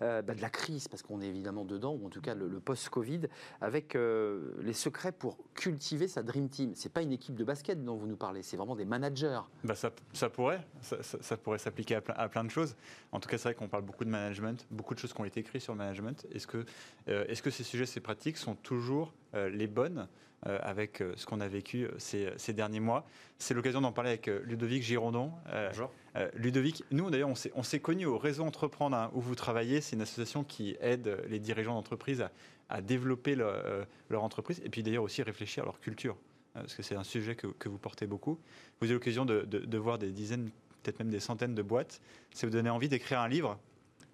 euh, 0.00 0.22
bah, 0.22 0.36
de 0.36 0.40
la 0.40 0.48
crise, 0.48 0.86
parce 0.86 1.02
qu'on 1.02 1.20
est 1.20 1.26
évidemment 1.26 1.64
dedans, 1.64 1.98
ou 2.00 2.06
en 2.06 2.08
tout 2.08 2.20
cas 2.20 2.36
le, 2.36 2.60
post-Covid, 2.60 3.22
avec 3.60 3.96
euh, 3.96 4.52
les 4.60 4.74
secrets 4.74 5.10
pour 5.10 5.38
cultiver 5.54 6.06
sa 6.06 6.22
Dream 6.22 6.48
Team. 6.48 6.70
C'est 6.76 6.92
pas 6.92 7.02
une 7.02 7.10
équipe 7.10 7.34
de 7.34 7.42
basket 7.42 7.82
dont 7.82 7.96
vous 7.96 8.06
nous 8.06 8.14
parlez, 8.14 8.44
c'est 8.44 8.56
vraiment 8.56 8.76
des 8.76 8.84
managers. 8.84 9.40
Bah, 9.64 9.74
ça, 9.74 9.90
ça 10.12 10.30
pourrait, 10.30 10.64
ça, 10.82 11.36
pourrait 11.36 11.58
s'appliquer 11.58 11.96
à, 11.96 12.28
plein- 12.28 12.44
de 12.44 12.50
choses. 12.50 12.76
En 13.10 13.18
tout 13.18 13.28
cas, 13.28 13.38
c'est 13.38 13.48
vrai 13.48 13.54
qu'on 13.56 13.66
parle 13.66 13.82
beaucoup 13.82 14.04
de 14.04 14.10
management, 14.10 14.68
beaucoup 14.70 14.94
de 14.94 15.00
choses 15.00 15.12
qui 15.12 15.20
ont 15.20 15.24
été 15.24 15.40
écrites 15.40 15.62
sur 15.62 15.72
le 15.72 15.78
management. 15.78 16.24
Est-ce 16.30 16.46
que, 16.46 16.64
est-ce 17.08 17.42
que 17.42 17.50
ces 17.50 17.64
sujets, 17.64 17.86
ces 17.86 17.98
pratiques 17.98 18.36
sont 18.36 18.54
toujours 18.54 19.12
les 19.34 19.66
bonnes 19.66 20.08
euh, 20.46 20.58
avec 20.62 21.00
euh, 21.00 21.12
ce 21.16 21.24
qu'on 21.26 21.40
a 21.40 21.48
vécu 21.48 21.84
euh, 21.84 21.90
ces, 21.98 22.30
ces 22.36 22.52
derniers 22.52 22.80
mois 22.80 23.06
C'est 23.38 23.54
l'occasion 23.54 23.80
d'en 23.80 23.92
parler 23.92 24.10
avec 24.10 24.26
euh, 24.28 24.40
Ludovic 24.44 24.82
Girondon. 24.82 25.30
Euh, 25.52 25.68
Bonjour. 25.70 25.90
euh, 26.16 26.28
Ludovic, 26.34 26.82
nous 26.90 27.10
d'ailleurs, 27.10 27.28
on 27.28 27.34
s'est, 27.36 27.52
on 27.54 27.62
s'est 27.62 27.78
connus 27.80 28.06
au 28.06 28.18
réseau 28.18 28.42
Entreprendre 28.44 28.96
hein, 28.96 29.10
où 29.14 29.20
vous 29.20 29.34
travaillez. 29.36 29.80
C'est 29.80 29.94
une 29.96 30.02
association 30.02 30.42
qui 30.44 30.76
aide 30.80 31.18
les 31.28 31.38
dirigeants 31.38 31.74
d'entreprise 31.74 32.20
à, 32.22 32.30
à 32.68 32.80
développer 32.80 33.34
leur, 33.36 33.52
euh, 33.54 33.84
leur 34.10 34.24
entreprise 34.24 34.60
et 34.64 34.68
puis 34.68 34.82
d'ailleurs 34.82 35.04
aussi 35.04 35.22
réfléchir 35.22 35.62
à 35.62 35.66
leur 35.66 35.78
culture. 35.80 36.16
Euh, 36.56 36.60
Parce 36.60 36.74
que 36.74 36.82
c'est 36.82 36.96
un 36.96 37.04
sujet 37.04 37.36
que, 37.36 37.46
que 37.46 37.68
vous 37.68 37.78
portez 37.78 38.06
beaucoup. 38.06 38.38
Vous 38.80 38.86
avez 38.86 38.94
l'occasion 38.94 39.24
de, 39.24 39.42
de- 39.42 39.60
de 39.60 39.78
voir 39.78 39.96
des 39.98 40.10
dizaines, 40.10 40.50
peut-être 40.82 40.98
même 40.98 41.10
des 41.10 41.20
centaines 41.20 41.54
de 41.54 41.62
boîtes. 41.62 42.00
Ça 42.34 42.46
vous 42.46 42.52
donne 42.52 42.68
envie 42.68 42.88
d'écrire 42.88 43.20
un 43.20 43.28
livre? 43.28 43.58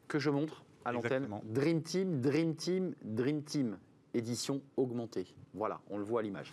Que 0.08 0.18
je 0.18 0.28
montre 0.30 0.62
à 0.84 0.92
l'antenne. 0.92 1.28
Dream 1.44 1.82
Team, 1.82 2.20
Dream 2.20 2.54
Team, 2.54 2.94
Dream 3.02 3.42
Team, 3.42 3.78
édition 4.14 4.60
augmentée. 4.76 5.26
Voilà, 5.54 5.80
on 5.90 5.98
le 5.98 6.04
voit 6.04 6.20
à 6.20 6.22
l'image. 6.22 6.52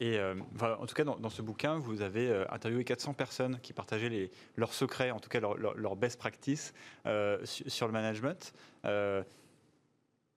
Et 0.00 0.18
euh, 0.18 0.34
en 0.60 0.84
tout 0.86 0.94
cas, 0.94 1.04
dans, 1.04 1.30
ce 1.30 1.42
bouquin, 1.42 1.78
vous 1.78 2.02
avez 2.02 2.28
euh, 2.28 2.44
interviewé 2.50 2.84
400 2.84 3.14
personnes 3.14 3.58
qui 3.60 3.72
partageaient 3.72 4.30
leurs 4.56 4.74
secrets, 4.74 5.10
en 5.10 5.20
tout 5.20 5.28
cas 5.28 5.40
leurs 5.40 5.56
leur, 5.56 5.74
leurs 5.74 5.96
best 5.96 6.18
practices 6.18 6.74
euh, 7.06 7.38
su- 7.44 7.68
sur 7.70 7.86
le 7.86 7.92
management. 7.92 8.52
Euh, 8.84 9.22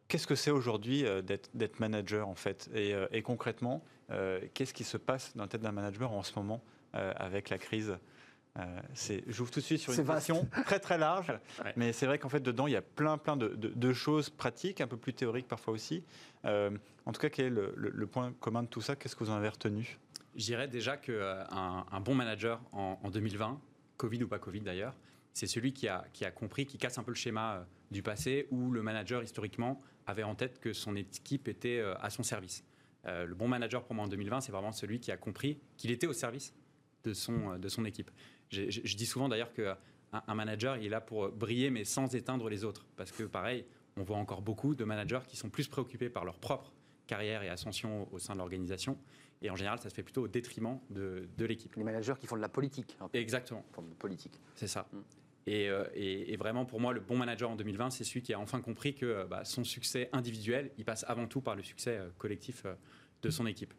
Qu'est-ce 0.07 0.25
que 0.25 0.35
c'est 0.35 0.49
aujourd'hui 0.49 1.05
d'être 1.53 1.79
manager 1.79 2.27
en 2.27 2.33
fait? 2.33 2.67
Et, 2.73 2.95
et 3.11 3.21
concrètement, 3.21 3.83
qu'est-ce 4.55 4.73
qui 4.73 4.83
se 4.83 4.97
passe 4.97 5.35
dans 5.35 5.43
la 5.43 5.47
tête 5.47 5.61
d'un 5.61 5.71
manager 5.71 6.11
en 6.11 6.23
ce 6.23 6.33
moment 6.35 6.63
avec 6.93 7.51
la 7.51 7.59
crise? 7.59 7.95
Euh, 8.57 8.81
J'ouvre 9.27 9.51
tout 9.51 9.59
de 9.59 9.65
suite 9.65 9.79
sur 9.79 9.93
une 9.93 10.05
question 10.05 10.47
très 10.65 10.79
très 10.79 10.97
large, 10.97 11.31
Ouais. 11.63 11.73
mais 11.77 11.93
c'est 11.93 12.05
vrai 12.07 12.17
qu'en 12.17 12.29
fait 12.29 12.39
dedans 12.39 12.65
il 12.67 12.73
y 12.73 12.75
a 12.75 12.81
plein 12.81 13.17
plein 13.17 13.37
de, 13.37 13.49
de- 13.49 13.69
de 13.69 13.93
choses 13.93 14.29
pratiques, 14.29 14.81
un 14.81 14.87
peu 14.87 14.97
plus 14.97 15.13
théoriques 15.13 15.47
parfois 15.47 15.73
aussi. 15.73 16.03
Euh, 16.45 16.71
en 17.05 17.11
tout 17.11 17.21
cas, 17.21 17.29
quel 17.29 17.45
est 17.45 17.49
le, 17.51 17.73
le- 17.75 17.91
le 17.91 18.07
point 18.07 18.33
commun 18.39 18.63
de 18.63 18.67
tout 18.67 18.81
ça? 18.81 18.95
Qu'est-ce 18.95 19.15
que 19.15 19.23
vous 19.23 19.29
en 19.29 19.35
avez 19.35 19.49
retenu? 19.49 19.97
Je 20.35 20.43
dirais 20.45 20.67
déjà 20.67 20.97
qu'un 20.97 21.45
un 21.91 21.99
bon 22.01 22.15
manager 22.15 22.61
en, 22.71 22.99
en 23.03 23.09
2020, 23.09 23.59
Covid 23.97 24.23
ou 24.23 24.27
pas 24.27 24.39
Covid 24.39 24.61
d'ailleurs, 24.61 24.95
c'est 25.33 25.47
celui 25.47 25.71
qui 25.73 25.87
a, 25.87 26.05
qui 26.11 26.25
a 26.25 26.31
compris, 26.31 26.65
qui 26.65 26.77
casse 26.77 26.97
un 26.97 27.03
peu 27.03 27.11
le 27.11 27.15
schéma 27.15 27.55
euh, 27.55 27.63
du 27.91 28.01
passé 28.01 28.47
où 28.51 28.71
le 28.71 28.81
manager 28.81 29.21
historiquement 29.23 29.81
avait 30.07 30.23
en 30.23 30.33
tête 30.35 30.59
que 30.59 30.73
son 30.73 30.95
équipe 30.95 31.47
était 31.47 31.79
euh, 31.79 31.93
à 32.01 32.09
son 32.09 32.23
service. 32.23 32.63
Euh, 33.05 33.25
le 33.25 33.35
bon 33.35 33.47
manager 33.47 33.83
pour 33.83 33.95
moi 33.95 34.05
en 34.05 34.07
2020, 34.07 34.41
c'est 34.41 34.51
vraiment 34.51 34.71
celui 34.71 34.99
qui 34.99 35.11
a 35.11 35.17
compris 35.17 35.59
qu'il 35.77 35.91
était 35.91 36.07
au 36.07 36.13
service 36.13 36.53
de 37.03 37.13
son, 37.13 37.53
euh, 37.53 37.57
de 37.57 37.69
son 37.69 37.85
équipe. 37.85 38.11
Je, 38.49 38.95
dis 38.95 39.05
souvent 39.05 39.29
d'ailleurs 39.29 39.53
qu'un 39.53 39.77
un 40.11 40.35
manager, 40.35 40.77
il 40.77 40.85
est 40.87 40.89
là 40.89 41.01
pour 41.01 41.29
briller 41.29 41.69
mais 41.69 41.83
sans 41.83 42.13
éteindre 42.15 42.49
les 42.49 42.63
autres. 42.63 42.85
Parce 42.97 43.11
que 43.11 43.23
pareil, 43.23 43.65
on 43.97 44.03
voit 44.03 44.17
encore 44.17 44.41
beaucoup 44.41 44.75
de 44.75 44.83
managers 44.83 45.19
qui 45.27 45.37
sont 45.37 45.49
plus 45.49 45.67
préoccupés 45.67 46.09
par 46.09 46.25
leur 46.25 46.39
propre 46.39 46.73
carrière 47.07 47.43
et 47.43 47.49
ascension 47.49 48.07
au 48.13 48.19
sein 48.19 48.33
de 48.33 48.39
l'organisation. 48.39 48.97
Et 49.41 49.49
en 49.49 49.55
général, 49.55 49.79
ça 49.79 49.89
se 49.89 49.95
fait 49.95 50.03
plutôt 50.03 50.23
au 50.23 50.27
détriment 50.27 50.79
de, 50.89 51.27
de 51.37 51.45
l'équipe. 51.45 51.75
Les 51.75 51.83
managers 51.83 52.13
qui 52.19 52.27
font 52.27 52.35
de 52.35 52.41
la 52.41 52.49
politique. 52.49 52.97
un 52.99 53.07
peu, 53.07 53.17
Exactement, 53.17 53.63
une 53.67 53.73
forme 53.73 53.89
de 53.89 53.95
politique. 53.95 54.39
c'est 54.55 54.67
ça. 54.67 54.87
Mm. 54.91 54.97
Et, 55.47 55.69
euh, 55.69 55.85
et- 55.95 56.33
et 56.33 56.37
vraiment, 56.37 56.65
pour 56.65 56.79
moi, 56.79 56.93
le 56.93 56.99
bon 56.99 57.17
manager 57.17 57.49
en 57.49 57.55
2020, 57.55 57.89
c'est 57.91 58.03
celui 58.03 58.21
qui 58.21 58.33
a 58.33 58.39
enfin 58.39 58.61
compris 58.61 58.93
que 58.93 59.05
euh, 59.05 59.25
bah, 59.25 59.45
son 59.45 59.63
succès 59.63 60.09
individuel, 60.11 60.71
il 60.77 60.85
passe 60.85 61.05
avant 61.07 61.25
tout 61.27 61.41
par 61.41 61.55
le 61.55 61.63
succès 61.63 61.97
euh, 61.97 62.09
collectif 62.17 62.65
de 63.21 63.29
son 63.29 63.47
équipe. 63.47 63.73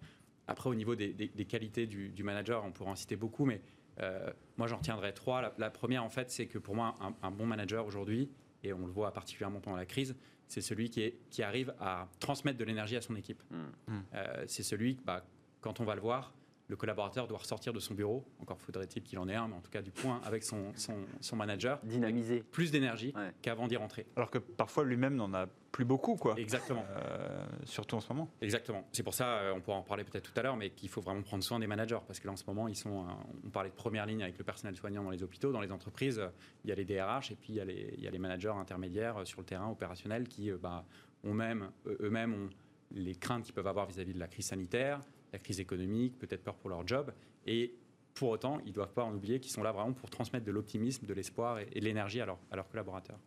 Après, 0.49 0.69
au 0.71 0.75
niveau 0.75 0.97
des, 0.97 1.13
des- 1.13 1.29
des 1.29 1.45
qualités 1.45 1.87
du, 1.87 2.09
du 2.09 2.23
manager, 2.25 2.65
on 2.65 2.73
pourrait 2.73 2.91
en 2.91 2.97
citer 2.97 3.15
beaucoup, 3.17 3.45
mais 3.45 3.61
euh, 4.01 4.31
moi, 4.57 4.67
j'en 4.67 4.77
retiendrai 4.77 5.13
trois. 5.13 5.43
La, 5.43 5.55
la 5.59 5.71
première, 5.71 6.05
en 6.05 6.09
fait, 6.09 6.31
c'est 6.31 6.47
que 6.47 6.59
pour 6.59 6.75
moi, 6.75 6.95
un, 7.01 7.15
un 7.27 7.31
bon 7.31 7.47
manager 7.47 7.87
aujourd'hui, 7.87 8.31
et 8.63 8.73
on 8.73 8.87
le 8.87 8.93
voit 8.93 9.13
particulièrement 9.13 9.61
pendant 9.61 9.77
la 9.77 9.87
crise, 9.87 10.15
c'est 10.47 10.61
celui 10.61 10.91
qui, 10.91 11.03
est- 11.03 11.19
qui 11.31 11.43
arrive 11.43 11.75
à 11.81 12.09
transmettre 12.19 12.59
de 12.59 12.65
l'énergie 12.65 12.97
à 12.97 13.01
son 13.01 13.17
équipe. 13.17 13.43
Mm. 13.51 13.57
Mm. 13.95 14.03
Euh, 14.15 14.45
c'est 14.47 14.63
celui, 14.63 14.99
bah, 15.05 15.25
quand 15.61 15.81
on 15.81 15.85
va 15.85 15.95
le 15.95 16.01
voir, 16.01 16.33
le 16.71 16.77
collaborateur 16.77 17.27
doit 17.27 17.39
ressortir 17.39 17.73
de 17.73 17.81
son 17.81 17.93
bureau, 17.95 18.25
encore 18.41 18.59
faudrait-il 18.61 19.03
qu'il 19.03 19.19
en 19.19 19.29
ait 19.29 19.35
un, 19.35 19.49
mais 19.49 19.57
en 19.57 19.61
tout 19.61 19.71
cas 19.71 19.83
du 19.83 19.91
point 19.91 20.21
avec 20.25 20.43
son, 20.45 20.73
son, 20.77 20.95
son 21.21 21.37
manager, 21.37 21.81
Dynamisé. 21.83 22.43
plus 22.53 22.71
d'énergie 22.71 23.13
Ouais. 23.17 23.33
qu'avant 23.43 23.67
d'y 23.67 23.77
rentrer. 23.77 24.07
Alors 24.17 24.31
que 24.31 24.39
parfois 24.39 24.85
lui-même 24.85 25.17
n'en 25.17 25.35
a 25.35 25.47
plus 25.73 25.85
beaucoup, 25.85 26.17
quoi. 26.17 26.35
Exactement. 26.39 26.85
Euh, 26.97 27.45
surtout 27.65 27.97
en 27.97 28.01
ce 28.01 28.09
moment. 28.13 28.29
Exactement. 28.41 28.85
C'est 28.93 29.03
pour 29.03 29.15
ça, 29.15 29.27
euh, 29.39 29.53
on 29.55 29.61
pourra 29.61 29.77
en 29.77 29.83
parler 29.83 30.05
peut-être 30.05 30.33
tout 30.33 30.39
à 30.39 30.43
l'heure, 30.43 30.57
mais 30.57 30.71
qu'il 30.71 30.89
faut 30.89 31.01
vraiment 31.01 31.23
prendre 31.23 31.43
soin 31.45 31.59
des 31.61 31.67
managers 31.67 31.99
parce 32.07 32.19
que 32.21 32.27
là, 32.27 32.33
en 32.33 32.37
ce 32.37 32.45
moment, 32.47 32.67
ils 32.69 32.77
sont. 32.77 33.05
euh, 33.07 33.13
on 33.45 33.51
parlait 33.51 33.71
de 33.71 33.75
première 33.75 34.07
ligne 34.07 34.23
avec 34.23 34.37
le 34.39 34.45
personnel 34.45 34.75
soignant 34.77 35.03
dans 35.05 35.11
les 35.11 35.23
hôpitaux, 35.23 35.53
dans 35.53 35.61
les 35.61 35.71
entreprises. 35.73 36.21
Il 36.65 36.71
y 36.71 36.73
a 36.73 36.77
les 36.77 36.85
DRH 36.85 37.31
et 37.33 37.37
puis 37.37 37.53
il 37.53 37.57
y 37.57 37.61
a 37.61 37.65
les, 37.65 37.95
il 37.99 38.03
y 38.03 38.09
a 38.09 38.11
les 38.11 38.19
managers 38.19 38.49
intermédiaires 38.57 39.27
sur 39.27 39.41
le 39.41 39.47
terrain 39.47 39.69
opérationnel 39.69 40.27
qui, 40.29 40.51
bah, 40.53 40.85
ont 41.25 41.35
même, 41.35 41.71
eux- 41.87 41.99
eux-mêmes 42.03 42.33
ont 42.35 42.49
les 42.93 43.15
craintes 43.15 43.45
qu'ils 43.45 43.55
peuvent 43.55 43.67
avoir 43.69 43.87
vis-à-vis 43.87 44.15
de 44.15 44.19
la 44.19 44.27
crise 44.27 44.47
sanitaire, 44.47 45.01
la 45.33 45.39
crise 45.39 45.61
économique, 45.61 46.19
peut-être 46.19 46.43
peur 46.43 46.57
pour 46.57 46.71
leur 46.71 46.87
job. 46.87 47.13
Et 47.47 47.75
pour 48.15 48.31
autant, 48.31 48.59
ils 48.65 48.69
ne 48.69 48.75
doivent 48.75 48.93
pas 48.93 49.05
en 49.05 49.15
oublier 49.15 49.41
qu'ils 49.41 49.53
sont 49.53 49.63
là 49.63 49.73
vraiment 49.73 49.93
pour 49.93 50.11
transmettre 50.11 50.45
de 50.45 50.53
l'optimisme, 50.53 51.07
de 51.07 51.15
l'espoir 51.15 51.59
et, 51.59 51.67
de 51.67 51.85
l'énergie 51.85 52.21
à 52.21 52.27
leurs 52.27 52.69
collaborateurs. 52.69 53.19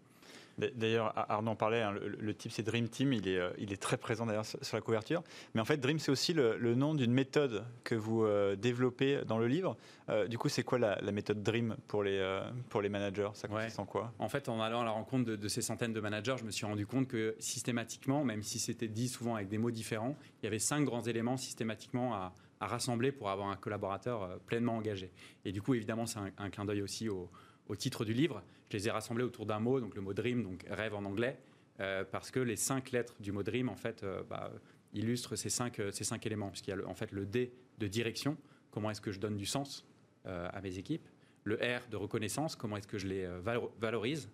D'ailleurs, 0.58 1.14
Arnaud 1.32 1.52
en 1.52 1.56
parlait, 1.56 1.82
hein, 1.82 1.94
le, 1.94 2.10
le 2.10 2.34
type 2.36 2.52
c'est 2.52 2.62
Dream 2.62 2.88
Team, 2.88 3.12
il 3.12 3.28
est, 3.28 3.40
euh, 3.40 3.50
il 3.58 3.74
est 3.74 3.82
très 3.82 3.98
présent 3.98 4.28
d'ailleurs 4.28 4.46
sur 4.46 4.64
sur 4.64 4.78
la 4.78 4.82
couverture. 4.82 5.24
Mais 5.56 5.62
en 5.62 5.66
fait, 5.66 5.78
Dream 5.78 5.98
c'est 5.98 6.12
aussi 6.12 6.32
le, 6.34 6.58
le 6.58 6.76
nom 6.76 6.94
d'une 6.94 7.12
méthode 7.12 7.66
que 7.84 7.96
vous 7.96 8.24
euh, 8.24 8.56
développez 8.56 9.22
dans 9.26 9.40
le 9.40 9.48
livre. 9.48 9.76
Euh, 10.10 10.28
du 10.28 10.38
coup, 10.38 10.50
c'est 10.50 10.64
quoi 10.64 10.78
la, 10.78 11.02
la 11.02 11.12
méthode 11.12 11.42
Dream 11.42 11.76
pour 11.88 12.04
les, 12.04 12.18
euh, 12.20 12.44
pour 12.70 12.82
les 12.84 12.90
managers? 12.90 13.30
Ça 13.34 13.48
Ouais. 13.50 13.62
consiste 13.62 13.80
en 13.80 13.86
quoi? 13.86 14.14
En 14.20 14.30
fait, 14.30 14.48
en 14.48 14.62
allant 14.62 14.82
à 14.82 14.86
la 14.86 14.92
rencontre 14.92 15.26
de, 15.26 15.36
de 15.36 15.48
ces 15.48 15.62
centaines 15.64 15.94
de 15.94 16.00
managers, 16.00 16.36
je 16.38 16.44
me 16.44 16.52
suis 16.52 16.66
rendu 16.68 16.86
compte 16.86 17.08
que 17.08 17.36
systématiquement, 17.40 18.24
même 18.24 18.44
si 18.44 18.60
c'était 18.60 18.88
dit 18.88 19.08
souvent 19.10 19.36
avec 19.36 19.48
des 19.48 19.58
mots 19.58 19.72
différents, 19.72 20.16
il 20.42 20.46
y 20.46 20.48
avait 20.48 20.60
cinq 20.60 20.84
grands 20.84 21.02
éléments 21.04 21.38
systématiquement 21.38 22.14
à, 22.14 22.34
à 22.60 22.68
rassembler 22.68 23.12
pour 23.12 23.30
avoir 23.32 23.50
un 23.50 23.56
collaborateur 23.56 24.40
pleinement 24.46 24.76
engagé. 24.78 25.12
Et 25.46 25.52
du 25.52 25.62
coup, 25.64 25.74
évidemment, 25.74 26.06
c'est 26.06 26.20
un, 26.20 26.30
un 26.38 26.50
clin 26.52 26.66
d'œil 26.66 26.82
aussi 26.84 27.10
au, 27.10 27.30
au 27.68 27.76
titre 27.76 28.06
du 28.06 28.14
livre. 28.14 28.44
Je 28.70 28.78
les 28.78 28.88
ai 28.88 28.92
rassemblés 28.92 29.24
autour 29.24 29.46
d'un 29.46 29.60
mot, 29.60 29.80
donc 29.80 29.96
le 29.96 30.02
mot 30.02 30.14
dream, 30.14 30.44
donc 30.44 30.66
rêve 30.70 30.96
en 30.96 31.06
anglais, 31.06 31.40
euh, 31.80 32.04
parce 32.04 32.32
que 32.32 32.40
les 32.40 32.56
cinq 32.56 32.92
lettres 32.92 33.16
du 33.20 33.32
mot 33.32 33.44
dream, 33.44 33.70
en 33.70 33.76
fait, 33.76 34.04
euh, 34.04 34.24
bah, 34.30 34.52
illustrent 34.94 35.36
ces 35.36 35.50
cinq, 35.50 35.80
euh, 35.80 35.92
ces 35.92 36.04
cinq 36.04 36.26
éléments. 36.26 36.50
Puisqu'il 36.50 36.72
y 36.72 36.74
a 36.74 36.78
le- 36.78 36.88
en 36.88 36.94
fait 36.94 37.12
le 37.12 37.26
D 37.26 37.54
de 37.80 37.88
direction, 37.88 38.38
comment 38.72 38.92
est-ce 38.92 39.02
que 39.02 39.12
je 39.12 39.20
donne 39.20 39.38
du 39.38 39.46
sens 39.46 39.86
à 40.26 40.62
mes 40.62 40.78
équipes, 40.78 41.06
le 41.44 41.56
R 41.56 41.90
de 41.92 41.98
reconnaissance, 41.98 42.56
comment 42.56 42.78
est-ce 42.78 42.88
que 42.88 42.98
je 42.98 43.08
les 43.08 43.28
valo- 43.44 43.72
valorise, 43.78 44.30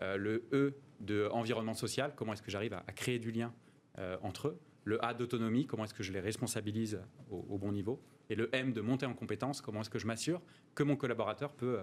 le 0.00 0.48
E 0.52 0.74
de 0.98 1.28
environnement 1.30 1.74
social, 1.74 2.12
comment 2.16 2.32
est-ce 2.32 2.42
que 2.42 2.50
j'arrive 2.50 2.72
à, 2.72 2.80
créer 2.92 3.20
du 3.20 3.30
lien 3.30 3.54
entre 4.22 4.48
eux, 4.48 4.58
le 4.82 5.04
A 5.04 5.14
d'autonomie, 5.14 5.64
comment 5.66 5.84
est-ce 5.84 5.94
que 5.94 6.02
je 6.02 6.12
les 6.12 6.18
responsabilise 6.18 7.00
au, 7.30 7.46
au 7.50 7.56
bon 7.56 7.70
niveau, 7.70 8.02
et 8.30 8.34
le 8.34 8.52
M 8.52 8.72
de 8.72 8.80
monter 8.80 9.06
en 9.06 9.14
compétence, 9.14 9.60
comment 9.60 9.82
est-ce 9.82 9.90
que 9.90 10.00
je 10.00 10.08
m'assure 10.08 10.42
que 10.74 10.82
mon 10.82 10.96
collaborateur 10.96 11.52
peut 11.52 11.78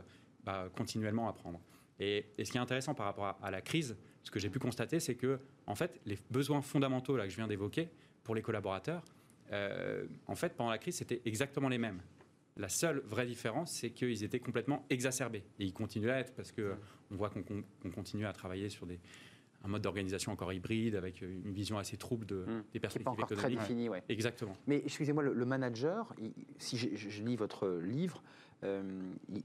bah, 0.46 0.70
continuellement 0.76 1.28
apprendre. 1.28 1.60
Et, 2.00 2.26
et 2.38 2.46
ce 2.46 2.52
qui 2.52 2.58
est 2.58 2.62
intéressant 2.62 2.94
par 2.94 3.06
rapport 3.08 3.26
à, 3.26 3.38
à 3.42 3.52
la 3.52 3.62
crise, 3.62 3.96
ce 4.24 4.32
que 4.32 4.40
j'ai 4.40 4.50
pu 4.50 4.60
constater, 4.60 5.00
c'est 5.00 5.16
que 5.16 5.40
en 5.68 5.76
fait, 5.76 6.00
les 6.06 6.18
besoins 6.30 6.62
fondamentaux 6.62 7.16
là, 7.18 7.24
que 7.26 7.30
je 7.32 7.36
viens 7.38 7.48
d'évoquer 7.48 7.90
pour 8.24 8.36
les 8.36 8.42
collaborateurs, 8.42 9.04
euh, 9.52 10.06
en 10.28 10.36
fait, 10.36 10.56
pendant 10.56 10.70
la 10.72 10.78
crise, 10.78 10.96
c'était 10.96 11.22
exactement 11.26 11.70
les 11.70 11.78
mêmes. 11.78 12.02
La 12.58 12.70
seule 12.70 13.00
vraie 13.06 13.26
différence, 13.26 13.72
c'est 13.72 13.90
qu'ils 13.92 14.24
étaient 14.24 14.40
complètement 14.40 14.86
exacerbés. 14.90 15.44
Et 15.60 15.66
ils 15.66 15.74
continuent 15.74 16.10
à 16.10 16.20
être, 16.20 16.34
parce 16.34 16.52
qu'on 16.52 16.76
voit 17.16 17.30
qu'on 17.30 17.92
continue 17.92 18.26
à 18.26 18.34
travailler 18.34 18.70
sur 18.70 18.86
des, 18.86 19.00
un 19.64 19.68
mode 19.68 19.82
d'organisation 19.82 20.32
encore 20.32 20.54
hybride, 20.54 20.96
avec 20.96 21.22
une 21.22 21.52
vision 21.52 21.78
assez 21.78 21.98
trouble 21.98 22.26
de, 22.26 22.36
Mmh. 22.36 22.46
des 22.46 22.46
C'est 22.74 22.80
pas 22.80 22.82
perspectives 22.82 23.08
encore 23.10 23.26
très 23.28 23.36
économiques. 23.36 23.60
défini, 23.60 23.90
ouais. 23.90 24.04
Exactement. 24.10 24.56
Mais 24.68 24.82
excusez-moi, 24.86 25.22
le, 25.24 25.34
le 25.34 25.46
manager, 25.46 26.14
il- 26.18 26.34
si 26.58 26.78
je, 26.78 26.90
je- 26.96 27.10
je 27.10 27.24
lis 27.24 27.36
votre 27.36 27.68
livre, 27.84 28.24
euh, 28.64 28.82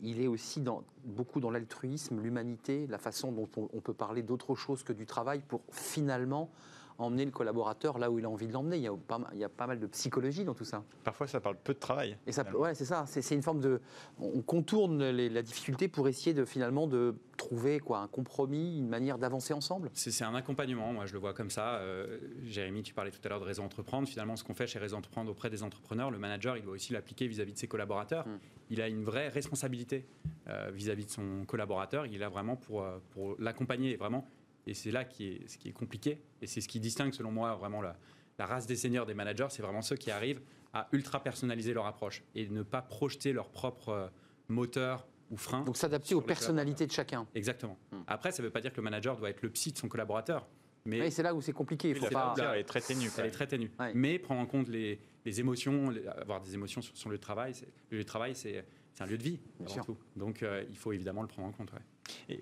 il- 0.03 0.21
est 0.21 0.27
aussi 0.29 0.61
dans, 0.61 0.83
beaucoup 1.05 1.41
dans 1.41 1.51
l'altruisme, 1.51 2.21
l'humanité, 2.21 2.87
la 2.89 2.99
façon 2.99 3.33
dont 3.33 3.49
on, 3.57 3.69
on 3.73 3.81
peut 3.81 3.95
parler 3.95 4.23
d'autre 4.23 4.55
chose 4.55 4.83
que 4.83 4.93
du 4.93 5.07
travail 5.07 5.41
pour 5.47 5.61
finalement 5.71 6.51
emmener 6.99 7.25
le 7.25 7.31
collaborateur 7.31 7.99
là 7.99 8.11
où 8.11 8.19
il 8.19 8.27
a 8.27 8.29
envie 8.29 8.47
de 8.47 8.53
l'emmener. 8.53 8.77
Il, 8.77 8.83
y 8.83 8.87
a 8.87 8.93
pas 8.93 9.17
mal- 9.19 9.31
il 9.33 9.39
y 9.41 9.45
a 9.45 9.49
pas 9.49 9.67
mal 9.67 9.81
de 9.81 9.87
psychologie 9.87 10.45
dans 10.45 10.53
tout 10.53 10.67
ça. 10.67 10.85
Parfois, 11.03 11.27
ça 11.27 11.41
parle 11.41 11.57
peu 11.57 11.73
de 11.73 11.79
travail. 11.79 12.15
Et 12.27 12.33
ça, 12.33 12.43
finalement. 12.45 12.61
ouais, 12.65 12.75
c'est 12.75 12.85
ça. 12.85 13.05
C'est 13.07 13.35
une 13.35 13.41
forme 13.43 13.61
de, 13.61 13.81
on 14.21 14.43
contourne 14.43 15.03
les- 15.09 15.31
la 15.31 15.41
difficulté 15.41 15.89
pour 15.89 16.09
essayer 16.09 16.35
de 16.35 16.45
finalement 16.45 16.87
de 16.87 17.15
trouver 17.39 17.81
quoi, 17.81 18.01
un 18.01 18.07
compromis, 18.07 18.79
une 18.79 18.89
manière 18.89 19.17
d'avancer 19.17 19.55
ensemble. 19.55 19.91
C'est 19.95 20.25
un 20.25 20.35
accompagnement, 20.35 20.93
moi 20.93 21.07
je 21.07 21.15
le 21.15 21.19
vois 21.21 21.33
comme 21.33 21.49
ça. 21.49 21.77
Euh, 21.77 22.19
Jérémy, 22.45 22.83
tu 22.83 22.93
parlais 22.93 23.11
tout 23.11 23.21
à 23.25 23.29
l'heure 23.31 23.41
de 23.41 23.47
Réseau 23.47 23.63
Entreprendre. 23.63 24.07
Finalement, 24.07 24.37
ce 24.37 24.45
qu'on 24.45 24.53
fait 24.55 24.67
chez 24.67 24.79
Réseau 24.79 24.97
Entreprendre 24.97 25.31
auprès 25.31 25.49
des 25.49 25.63
entrepreneurs, 25.63 26.11
le 26.11 26.19
manager, 26.19 26.59
il 26.59 26.63
doit 26.65 26.75
aussi 26.75 26.93
l'appliquer 26.93 27.27
vis-à-vis 27.29 27.55
de 27.55 27.59
ses 27.59 27.67
collaborateurs. 27.67 28.29
Mm. 28.29 28.39
Il 28.71 28.81
a 28.81 28.89
une 28.89 29.05
vraie 29.05 29.29
responsabilité 29.29 30.07
euh, 30.49 30.71
vis-à-vis 30.73 31.07
de 31.07 31.11
son 31.11 31.45
collaborateur. 31.47 32.07
Il 32.07 32.15
est 32.15 32.19
là 32.19 32.29
vraiment 32.29 32.57
pour, 32.57 32.83
euh, 32.83 32.99
pour 33.11 33.37
l'accompagner, 33.39 33.97
vraiment. 33.97 34.27
Et 34.67 34.75
c'est 34.75 34.91
là 34.91 35.05
qui 35.05 35.27
est, 35.27 35.49
ce 35.49 35.59
qui 35.59 35.69
est 35.69 35.73
compliqué. 35.73 36.23
Et 36.41 36.47
c'est 36.47 36.61
ce 36.61 36.69
qui 36.69 36.81
distingue, 36.81 37.13
selon 37.13 37.33
moi, 37.33 37.55
vraiment 37.57 37.83
la, 37.83 37.97
la 38.39 38.47
race 38.47 38.67
des 38.67 38.77
seniors 38.77 39.07
des 39.07 39.15
managers. 39.15 39.49
C'est 39.51 39.63
vraiment 39.63 39.83
ceux 39.83 39.97
qui 39.97 40.11
arrivent 40.11 40.41
à 40.73 40.89
ultra 40.93 41.23
personnaliser 41.23 41.75
leur 41.75 41.87
approche 41.87 42.23
et 42.35 42.49
ne 42.49 42.63
pas 42.63 42.83
projeter 42.83 43.33
leur 43.33 43.51
propre 43.51 43.89
euh, 43.91 44.09
moteur 44.49 45.07
ou 45.31 45.37
frein. 45.37 45.63
Donc 45.63 45.77
s'adapter 45.77 46.15
aux 46.15 46.21
personnalités 46.21 46.87
de 46.87 46.93
chacun. 46.93 47.27
Exactement. 47.35 47.77
Mm. 47.93 47.97
Après, 48.07 48.33
ça 48.33 48.43
ne 48.43 48.47
veut 48.47 48.53
pas 48.53 48.61
dire 48.61 48.73
que 48.73 48.77
le 48.77 48.83
manager 48.83 49.17
doit 49.17 49.31
être 49.31 49.43
le 49.43 49.51
psy 49.51 49.73
de 49.73 49.79
son 49.79 49.89
collaborateur. 49.89 50.49
Mais 50.87 51.01
Oui, 51.01 51.11
c'est 51.13 51.23
là 51.23 51.35
où 51.35 51.41
c'est 51.43 51.53
compliqué. 51.53 51.91
Il 51.91 51.97
faut 51.97 52.05
la 52.07 52.11
pas. 52.11 52.25
frontière, 52.27 52.53
elle 52.53 52.61
est 52.61 52.65
très 52.65 52.81
ténue. 52.81 53.09
elle 53.19 53.27
est 53.27 53.31
très 53.31 53.47
ténue. 53.47 53.71
Ouais. 53.79 53.93
Mais 53.95 54.19
prendre 54.19 54.41
en 54.41 54.47
compte 54.47 54.69
les, 54.69 54.99
les 55.25 55.41
émotions, 55.41 55.91
les- 55.91 56.07
avoir 56.07 56.41
des 56.41 56.55
émotions 56.55 56.81
sur, 56.81 56.97
sur 56.97 57.11
le 57.11 57.19
travail, 57.19 57.55
c'est- 57.55 57.69
le 57.91 57.99
lieu 57.99 58.03
de 58.05 58.09
travail, 58.09 58.35
c'est 58.35 58.65
c'est 58.93 59.05
un 59.05 59.07
lieu 59.07 59.19
de 59.19 59.23
vie, 59.23 59.39
Bien 59.59 59.67
avant 59.67 59.75
sûr. 59.75 59.85
tout. 59.87 59.97
Donc, 60.17 60.43
euh, 60.43 60.65
il 60.69 60.77
faut 60.77 60.93
évidemment 60.93 61.23
le 61.23 61.29
prendre 61.29 61.47
en 61.49 61.53
compte. 61.53 61.71
ouais. 61.73 61.79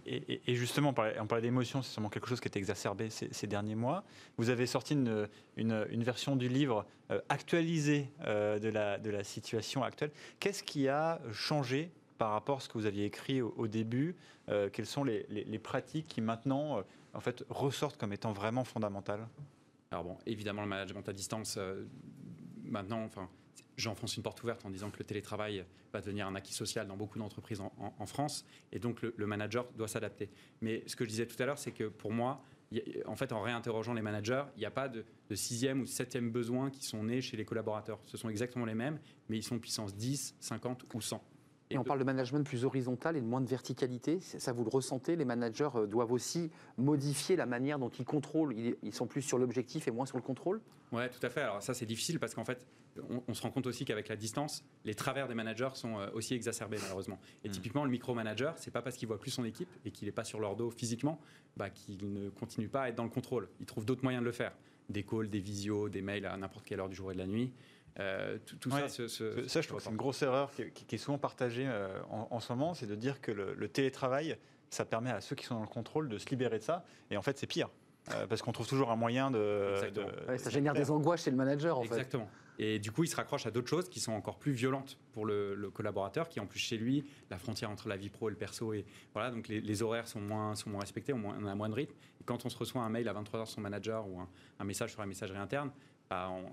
Et, 0.06 0.16
et- 0.32 0.40
et 0.46 0.54
justement, 0.54 0.88
on 0.90 0.94
parlait, 0.94 1.18
on 1.20 1.26
parlait 1.26 1.42
d'émotions, 1.42 1.82
c'est 1.82 1.92
sûrement 1.92 2.08
quelque 2.08 2.26
chose 2.26 2.40
qui 2.40 2.48
est 2.48 2.56
exacerbé 2.56 3.10
ces, 3.10 3.28
ces 3.32 3.46
derniers 3.46 3.74
mois. 3.74 4.02
Vous 4.38 4.48
avez 4.48 4.66
sorti 4.66 4.94
une, 4.94 5.28
une- 5.58 5.86
une 5.90 6.02
version 6.02 6.36
du 6.36 6.48
livre 6.48 6.86
euh, 7.10 7.20
actualisée 7.28 8.08
euh, 8.24 8.58
de, 8.58 8.68
la, 8.70 8.98
de 8.98 9.10
la 9.10 9.24
situation 9.24 9.82
actuelle. 9.84 10.10
Qu'est-ce 10.40 10.62
qui 10.62 10.88
a 10.88 11.20
changé 11.32 11.90
par 12.16 12.30
rapport 12.32 12.56
à 12.56 12.60
ce 12.60 12.68
que 12.68 12.78
vous 12.78 12.86
aviez 12.86 13.04
écrit 13.04 13.42
au, 13.42 13.52
au 13.56 13.66
début 13.68 14.16
Euh, 14.48 14.70
Quelles 14.72 14.86
sont 14.86 15.04
les, 15.04 15.26
les- 15.28 15.44
les 15.44 15.58
pratiques 15.58 16.08
qui 16.08 16.22
maintenant 16.22 16.78
euh, 16.78 16.82
en 17.18 17.20
fait, 17.20 17.44
ressortent 17.48 17.96
comme 17.96 18.12
étant 18.12 18.32
vraiment 18.32 18.62
fondamentales 18.62 19.26
Alors 19.90 20.04
bon, 20.04 20.18
évidemment, 20.24 20.62
le 20.62 20.68
management 20.68 21.08
à 21.08 21.12
distance, 21.12 21.56
euh, 21.58 21.84
maintenant, 22.62 23.02
enfin, 23.02 23.28
j'enfonce 23.76 24.16
une 24.16 24.22
porte 24.22 24.40
ouverte 24.44 24.64
en 24.64 24.70
disant 24.70 24.88
que 24.90 25.00
le 25.00 25.04
télétravail 25.04 25.64
va 25.92 26.00
devenir 26.00 26.28
un 26.28 26.36
acquis 26.36 26.54
social 26.54 26.86
dans 26.86 26.96
beaucoup 26.96 27.18
d'entreprises 27.18 27.60
en, 27.60 28.06
France, 28.06 28.46
et 28.70 28.78
donc 28.78 29.02
le, 29.02 29.26
manager 29.26 29.66
doit 29.72 29.88
s'adapter. 29.88 30.30
Mais 30.60 30.84
ce 30.86 30.94
que 30.94 31.04
je 31.04 31.10
disais 31.10 31.26
tout 31.26 31.42
à 31.42 31.46
l'heure, 31.46 31.58
c'est 31.58 31.72
que 31.72 31.88
pour 31.88 32.12
moi, 32.12 32.40
en 33.06 33.16
fait, 33.16 33.32
en 33.32 33.42
réinterrogeant 33.42 33.94
les 33.94 34.02
managers, 34.02 34.44
il 34.56 34.60
n'y 34.60 34.66
a 34.66 34.70
pas 34.70 34.88
de, 34.88 35.04
de 35.28 35.34
sixième 35.34 35.80
ou 35.80 35.86
septième 35.86 36.30
besoin 36.30 36.70
qui 36.70 36.84
sont 36.84 37.02
nés 37.02 37.20
chez 37.20 37.36
les 37.36 37.44
collaborateurs. 37.44 37.98
Ce 38.06 38.16
sont 38.16 38.28
exactement 38.28 38.64
les 38.64 38.76
mêmes, 38.76 39.00
mais 39.28 39.38
ils 39.38 39.42
sont 39.42 39.58
puissance 39.58 39.92
10, 39.96 40.36
50 40.38 40.84
ou 40.94 41.00
100. 41.00 41.20
Et 41.70 41.76
on 41.78 41.84
parle 41.84 41.98
de 41.98 42.04
management 42.04 42.44
plus 42.44 42.64
horizontal 42.64 43.16
et 43.16 43.20
de 43.20 43.26
moins 43.26 43.40
de 43.42 43.48
verticalité. 43.48 44.20
Ça, 44.20 44.52
vous 44.52 44.64
le 44.64 44.70
ressentez 44.70 45.16
Les 45.16 45.24
managers 45.24 45.68
euh, 45.74 45.86
doivent 45.86 46.12
aussi 46.12 46.50
modifier 46.78 47.36
la 47.36 47.46
manière 47.46 47.78
dont 47.78 47.90
ils 47.90 48.04
contrôlent. 48.06 48.54
Ils 48.82 48.94
sont 48.94 49.06
plus 49.06 49.22
sur 49.22 49.38
l'objectif 49.38 49.86
et 49.86 49.90
moins 49.90 50.06
sur 50.06 50.16
le 50.16 50.22
contrôle? 50.22 50.60
Ouais, 50.92 51.10
tout 51.10 51.24
à 51.24 51.28
fait. 51.28 51.42
Alors 51.42 51.62
ça, 51.62 51.74
c'est 51.74 51.84
difficile 51.84 52.18
parce 52.18 52.34
qu'en 52.34 52.44
fait, 52.46 52.66
on, 53.10 53.22
on 53.28 53.34
se 53.34 53.42
rend 53.42 53.50
compte 53.50 53.66
aussi 53.66 53.84
qu'avec 53.84 54.08
la 54.08 54.16
distance, 54.16 54.64
les 54.86 54.94
travers 54.94 55.28
des 55.28 55.34
managers 55.34 55.68
sont 55.74 55.98
euh, 55.98 56.08
aussi 56.14 56.32
exacerbés 56.34 56.78
malheureusement. 56.80 57.18
Et 57.44 57.48
Mm. 57.48 57.52
typiquement, 57.52 57.84
le 57.84 57.90
micromanager, 57.90 58.54
c'est 58.56 58.70
pas 58.70 58.80
parce 58.80 58.96
qu'il 58.96 59.06
voit 59.06 59.18
plus 59.20 59.30
son 59.30 59.44
équipe 59.44 59.68
et 59.84 59.90
qu'il 59.90 60.06
n'est 60.06 60.12
pas 60.12 60.24
sur 60.24 60.40
leur 60.40 60.56
dos 60.56 60.70
physiquement, 60.70 61.20
bah, 61.58 61.68
qu'il 61.68 62.10
ne 62.12 62.30
continue 62.30 62.68
pas 62.68 62.82
à 62.84 62.88
être 62.88 62.94
dans 62.96 63.04
le 63.04 63.10
contrôle. 63.10 63.48
Il 63.60 63.66
trouve 63.66 63.84
d'autres 63.84 64.02
moyens 64.02 64.22
de 64.22 64.26
le 64.26 64.32
faire. 64.32 64.52
Des 64.88 65.02
calls, 65.02 65.28
des 65.28 65.40
visios, 65.40 65.90
des 65.90 66.00
mails 66.00 66.24
à 66.24 66.34
n'importe 66.38 66.64
quelle 66.64 66.80
heure 66.80 66.88
du 66.88 66.96
jour 66.96 67.10
et 67.10 67.14
de 67.14 67.18
la 67.18 67.26
nuit. 67.26 67.52
Euh, 68.00 68.38
tout, 68.46 68.56
tout 68.56 68.70
Ouais. 68.72 68.88
ça, 68.88 69.06
je 69.06 69.66
trouve 69.66 69.78
que 69.78 69.82
c'est 69.84 69.90
une 69.90 69.96
grosse 69.96 70.22
erreur 70.22 70.50
qui, 70.52 70.70
qui- 70.70 70.84
qui 70.84 70.94
est 70.94 70.98
souvent 70.98 71.18
partagée 71.18 71.66
euh, 71.66 71.98
en, 72.10 72.28
en 72.30 72.40
ce 72.40 72.52
moment, 72.52 72.74
c'est 72.74 72.86
de 72.86 72.94
dire 72.94 73.20
que 73.20 73.32
le, 73.32 73.54
le 73.54 73.68
télétravail, 73.68 74.36
ça 74.70 74.84
permet 74.84 75.10
à 75.10 75.20
ceux 75.20 75.34
qui 75.34 75.44
sont 75.46 75.54
dans 75.56 75.62
le 75.62 75.66
contrôle 75.66 76.08
de 76.08 76.18
se 76.18 76.28
libérer 76.30 76.58
de 76.58 76.64
ça. 76.64 76.84
Et 77.10 77.16
en 77.16 77.22
fait, 77.22 77.38
c'est 77.38 77.46
pire. 77.46 77.68
Euh, 78.14 78.26
parce 78.26 78.40
qu'on 78.40 78.52
trouve 78.52 78.66
toujours 78.68 78.90
un 78.90 78.96
moyen 78.96 79.30
de. 79.30 79.72
Exactement. 79.74 80.06
de- 80.06 80.28
Ouais, 80.32 80.38
Ça 80.38 80.48
génère 80.50 80.72
des 80.74 80.90
angoisses 80.90 81.24
chez 81.24 81.30
le 81.30 81.36
manager, 81.36 81.78
en 81.78 81.82
fait. 81.82 81.88
Exactement. 81.88 82.30
Et 82.60 82.78
du 82.78 82.90
coup, 82.90 83.04
il 83.04 83.08
se 83.08 83.14
raccroche 83.16 83.46
à 83.46 83.50
d'autres 83.50 83.68
choses 83.68 83.88
qui 83.88 84.00
sont 84.00 84.12
encore 84.12 84.38
plus 84.38 84.50
violentes 84.52 84.98
pour 85.12 85.26
le, 85.26 85.54
le 85.54 85.70
collaborateur, 85.70 86.28
qui 86.28 86.40
en 86.40 86.46
plus 86.46 86.58
chez 86.58 86.76
lui, 86.76 87.04
la 87.30 87.38
frontière 87.38 87.70
entre 87.70 87.86
la 87.88 87.96
vie 87.96 88.08
pro 88.08 88.28
et 88.28 88.32
le 88.32 88.36
perso, 88.36 88.72
et 88.72 88.84
voilà, 89.12 89.30
donc 89.30 89.46
les, 89.46 89.60
les 89.60 89.82
horaires 89.82 90.08
sont 90.08 90.20
moins, 90.20 90.56
sont 90.56 90.70
moins 90.70 90.80
respectés, 90.80 91.12
on 91.12 91.46
a 91.46 91.54
moins 91.54 91.68
de 91.68 91.74
rythme. 91.74 91.94
Et 92.20 92.24
quand 92.24 92.44
on 92.46 92.48
se 92.48 92.56
reçoit 92.58 92.82
un 92.82 92.88
mail 92.88 93.08
à 93.08 93.12
23h 93.12 93.42
de 93.44 93.48
son 93.48 93.60
manager 93.60 94.08
ou 94.08 94.18
un, 94.18 94.28
un 94.58 94.64
message 94.64 94.90
sur 94.90 95.00
la 95.00 95.06
messagerie 95.06 95.38
interne, 95.38 95.70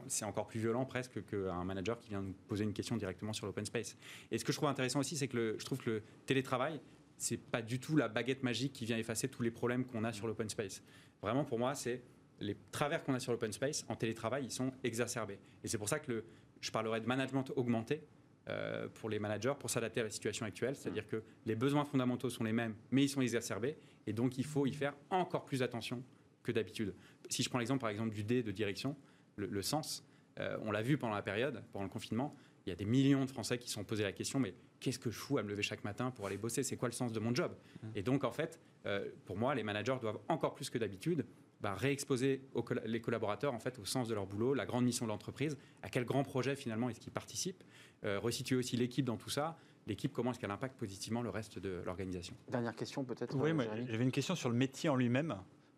c'est 0.07 0.25
encore 0.25 0.47
plus 0.47 0.59
violent 0.59 0.85
presque 0.85 1.25
qu'un 1.25 1.63
manager 1.63 1.99
qui 1.99 2.09
vient 2.09 2.21
nous 2.21 2.33
poser 2.47 2.63
une 2.63 2.73
question 2.73 2.97
directement 2.97 3.33
sur 3.33 3.45
l'open 3.45 3.65
space. 3.65 3.97
Et 4.31 4.37
ce 4.37 4.45
que 4.45 4.51
je 4.51 4.57
trouve 4.57 4.69
intéressant 4.69 4.99
aussi, 4.99 5.15
c'est 5.15 5.27
que 5.27 5.55
je 5.57 5.65
trouve 5.65 5.79
que 5.79 5.89
le 5.89 6.03
télétravail, 6.25 6.79
c'est 7.17 7.37
pas 7.37 7.61
du 7.61 7.79
tout 7.79 7.95
la 7.95 8.07
baguette 8.07 8.43
magique 8.43 8.73
qui 8.73 8.85
vient 8.85 8.97
effacer 8.97 9.29
tous 9.29 9.43
les 9.43 9.51
problèmes 9.51 9.85
qu'on 9.85 10.03
a 10.03 10.11
sur 10.11 10.27
l'open 10.27 10.49
space. 10.49 10.81
Vraiment, 11.21 11.45
pour 11.45 11.59
moi, 11.59 11.73
c'est 11.75 12.01
les 12.41 12.57
travers 12.71 13.03
qu'on 13.03 13.13
a 13.13 13.19
sur 13.19 13.31
l'open 13.31 13.53
space 13.53 13.85
en 13.87 13.95
télétravail, 13.95 14.43
ils 14.45 14.51
sont 14.51 14.71
exacerbés. 14.83 15.39
Et 15.63 15.67
c'est 15.67 15.77
pour 15.77 15.87
ça 15.87 15.99
que 15.99 16.25
je 16.59 16.71
parlerai 16.71 16.99
de 16.99 17.05
management 17.05 17.45
augmenté, 17.55 18.01
euh, 18.47 18.87
pour 18.93 19.09
les 19.09 19.17
managers 19.17 19.53
pour 19.59 19.71
s'adapter 19.71 20.01
à 20.01 20.03
la 20.03 20.11
situation 20.11 20.45
actuelle. 20.45 20.75
C'est-à-dire 20.75 21.07
que 21.07 21.23
les 21.47 21.55
besoins 21.55 21.83
fondamentaux 21.83 22.29
sont 22.29 22.43
les 22.43 22.53
mêmes, 22.53 22.75
mais 22.91 23.03
ils 23.03 23.09
sont 23.09 23.21
exacerbés. 23.21 23.75
Et 24.05 24.13
donc, 24.13 24.37
il 24.37 24.45
faut 24.45 24.67
y 24.67 24.73
faire 24.73 24.93
encore 25.09 25.45
plus 25.45 25.63
attention 25.63 26.03
que 26.43 26.51
d'habitude. 26.51 26.93
Si 27.27 27.41
je 27.41 27.49
prends 27.49 27.57
l'exemple, 27.57 27.81
par 27.81 27.89
exemple, 27.89 28.13
du 28.13 28.23
D 28.23 28.43
de 28.43 28.51
direction, 28.51 28.95
le, 29.35 29.47
le 29.47 29.61
sens, 29.61 30.03
euh, 30.39 30.57
on 30.61 30.71
l'a 30.71 30.81
vu 30.81 30.97
pendant 30.97 31.13
la 31.15 31.21
période, 31.21 31.63
pendant 31.71 31.85
le 31.85 31.89
confinement, 31.89 32.35
il 32.65 32.69
y 32.69 32.73
a 32.73 32.75
des 32.75 32.85
millions 32.85 33.25
de 33.25 33.29
Français 33.29 33.57
qui 33.57 33.67
se 33.67 33.75
sont 33.75 33.83
posé 33.83 34.03
la 34.03 34.11
question, 34.11 34.39
mais 34.39 34.55
qu'est-ce 34.79 34.99
que 34.99 35.11
je 35.11 35.17
fous 35.17 35.37
à 35.37 35.43
me 35.43 35.49
lever 35.49 35.61
chaque 35.61 35.83
matin 35.83 36.11
pour 36.11 36.25
aller 36.25 36.37
bosser? 36.37 36.63
C'est 36.63 36.77
quoi 36.77 36.87
le 36.89 36.93
sens 36.93 37.11
de 37.11 37.19
mon 37.19 37.33
job? 37.33 37.55
Et 37.93 38.01
donc, 38.01 38.23
en 38.23 38.31
fait, 38.31 38.59
euh, 38.85 39.07
pour 39.25 39.37
moi, 39.37 39.53
les 39.55 39.63
managers 39.63 39.97
doivent 40.01 40.19
encore 40.27 40.55
plus 40.55 40.69
que 40.69 40.77
d'habitude 40.77 41.25
bah, 41.61 41.73
réexposer 41.75 42.41
aux 42.53 42.65
les 42.85 43.01
collaborateurs 43.01 43.53
en 43.53 43.59
fait 43.59 43.79
au 43.79 43.85
sens 43.85 44.07
de 44.07 44.13
leur 44.13 44.27
boulot, 44.27 44.53
la 44.53 44.65
grande 44.65 44.83
mission 44.83 45.05
de 45.05 45.11
l'entreprise, 45.11 45.57
à 45.81 45.89
quel 45.89 46.05
grand 46.05 46.23
projet 46.23 46.55
finalement 46.55 46.89
est-ce 46.89 46.99
qu'ils 46.99 47.13
participent, 47.13 47.63
euh, 48.03 48.19
resituer 48.19 48.55
aussi 48.55 48.77
l'équipe 48.77 49.05
dans 49.05 49.17
tout 49.17 49.29
ça, 49.29 49.57
l'équipe 49.87 50.11
comment 50.11 50.31
est-ce 50.31 50.39
qu'elle 50.39 50.51
impacte 50.51 50.77
positivement 50.77 51.21
le 51.21 51.29
reste 51.29 51.57
de 51.57 51.81
l'organisation? 51.85 52.35
Dernière 52.51 52.75
question 52.75 53.03
peut-être. 53.03 53.35
Oui, 53.37 53.51
euh, 53.51 53.85
j'avais 53.87 54.03
une 54.03 54.11
question 54.11 54.35
sur 54.35 54.49
le 54.49 54.55
métier 54.55 54.89
en 54.89 54.95
lui-même. 54.95 55.35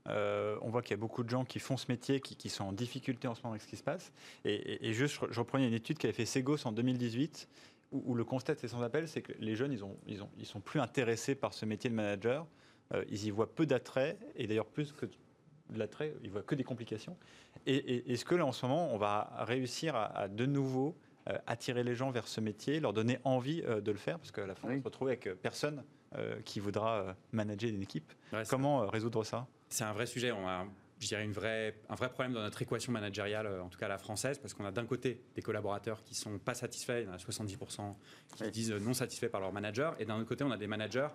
Euh, 0.08 0.58
on 0.62 0.70
voit 0.70 0.82
qu'il 0.82 0.92
y 0.92 0.94
a 0.94 0.98
beaucoup 1.02 1.24
de 1.24 1.30
gens 1.30 1.44
qui 1.46 1.60
font 1.60 1.78
ce 1.78 1.86
métier, 1.90 2.20
qui, 2.22 2.36
qui 2.36 2.50
sont 2.50 2.64
en 2.66 2.72
difficulté 2.72 3.28
en 3.28 3.36
ce 3.36 3.42
moment 3.42 3.52
avec 3.54 3.62
ce 3.62 3.68
qui 3.68 3.76
se 3.78 3.84
passe. 3.84 4.12
Et, 4.46 4.54
et- 4.54 4.88
et 4.90 4.94
juste, 4.94 5.20
je, 5.30 5.40
reprenais 5.40 5.68
une 5.68 5.74
étude 5.74 5.98
qu'avait 5.98 6.14
fait 6.14 6.26
Segos 6.26 6.66
en 6.66 6.72
2018, 6.72 7.50
où, 7.92 8.04
où 8.06 8.16
le 8.16 8.24
constat 8.24 8.56
c'est 8.56 8.68
sans 8.68 8.82
appel, 8.84 9.08
c'est 9.08 9.22
que 9.22 9.34
les 9.40 9.56
jeunes, 9.56 9.72
ils, 9.74 9.84
ont, 9.84 9.98
ils, 10.08 10.22
ont, 10.24 10.30
ils 10.38 10.46
sont 10.46 10.60
plus 10.62 10.80
intéressés 10.80 11.36
par 11.36 11.54
ce 11.54 11.66
métier 11.66 11.90
de 11.90 11.96
manager. 11.96 12.46
Euh, 12.94 13.04
ils 13.10 13.26
y 13.26 13.30
voient 13.32 13.54
peu 13.54 13.66
d'attrait, 13.66 14.18
et 14.36 14.48
d'ailleurs 14.48 14.66
plus 14.68 14.94
que 14.94 15.06
de 15.06 15.78
l'attrait, 15.80 16.14
ils 16.24 16.32
voient 16.32 16.42
que 16.44 16.56
des 16.56 16.64
complications. 16.64 17.18
Et, 17.66 17.76
et- 17.76 18.14
est-ce 18.14 18.24
que 18.24 18.36
là, 18.36 18.46
en 18.46 18.54
ce 18.54 18.66
moment, 18.66 18.94
on 18.94 18.98
va 18.98 19.30
réussir 19.40 19.96
à, 19.96 20.06
à 20.06 20.28
de 20.30 20.46
nouveau 20.46 20.96
euh, 21.30 21.38
attirer 21.48 21.84
les 21.84 21.96
gens 21.96 22.12
vers 22.12 22.30
ce 22.30 22.40
métier, 22.40 22.80
leur 22.80 22.94
donner 22.94 23.20
envie 23.26 23.62
euh, 23.66 23.82
de 23.82 23.92
le 23.92 23.98
faire, 23.98 24.18
parce 24.20 24.32
qu'à 24.32 24.48
la 24.48 24.56
fin, 24.56 24.70
Oui. 24.70 24.76
on 24.78 24.80
se 24.80 24.84
retrouve 24.86 25.10
avec 25.10 25.28
personne 25.42 25.84
euh, 26.16 26.40
qui 26.46 26.62
voudra 26.62 27.00
euh, 27.02 27.14
manager 27.34 27.70
une 27.70 27.82
équipe. 27.82 28.14
Ouais, 28.32 28.44
Comment 28.50 28.84
euh, 28.84 28.86
résoudre 28.86 29.26
ça? 29.26 29.46
C'est 29.70 29.84
un 29.84 29.94
vrai 29.94 30.06
sujet. 30.06 30.32
On 30.32 30.48
a, 30.48 30.66
je 31.00 31.08
dirais, 31.08 31.24
une 31.24 31.32
vraie, 31.32 31.76
un 31.90 31.96
vrai 31.96 32.10
problème 32.10 32.34
dans 32.34 32.42
notre 32.42 32.62
équation 32.62 32.92
managériale, 32.92 33.46
euh, 33.48 33.62
en 33.64 33.70
tout 33.70 33.78
cas 33.80 33.88
la 33.88 33.98
française, 33.98 34.38
parce 34.40 34.54
qu'on 34.54 34.66
a 34.66 34.72
d'un 34.72 34.86
côté 34.86 35.22
des 35.36 35.42
collaborateurs 35.42 36.04
qui 36.04 36.16
sont 36.16 36.40
pas 36.40 36.54
satisfaits, 36.54 37.02
il 37.02 37.06
y 37.08 37.10
en 37.10 37.14
a 37.14 37.18
70% 37.18 37.96
qui 38.36 38.44
Oui. 38.44 38.52
disent 38.52 38.72
euh, 38.72 38.80
non 38.80 38.94
satisfaits 38.94 39.28
par 39.30 39.42
leur 39.42 39.52
manager, 39.54 39.96
et 40.00 40.06
d'un 40.06 40.18
autre 40.18 40.28
côté, 40.28 40.44
on 40.44 40.52
a 40.52 40.58
des 40.58 40.68
managers 40.68 41.10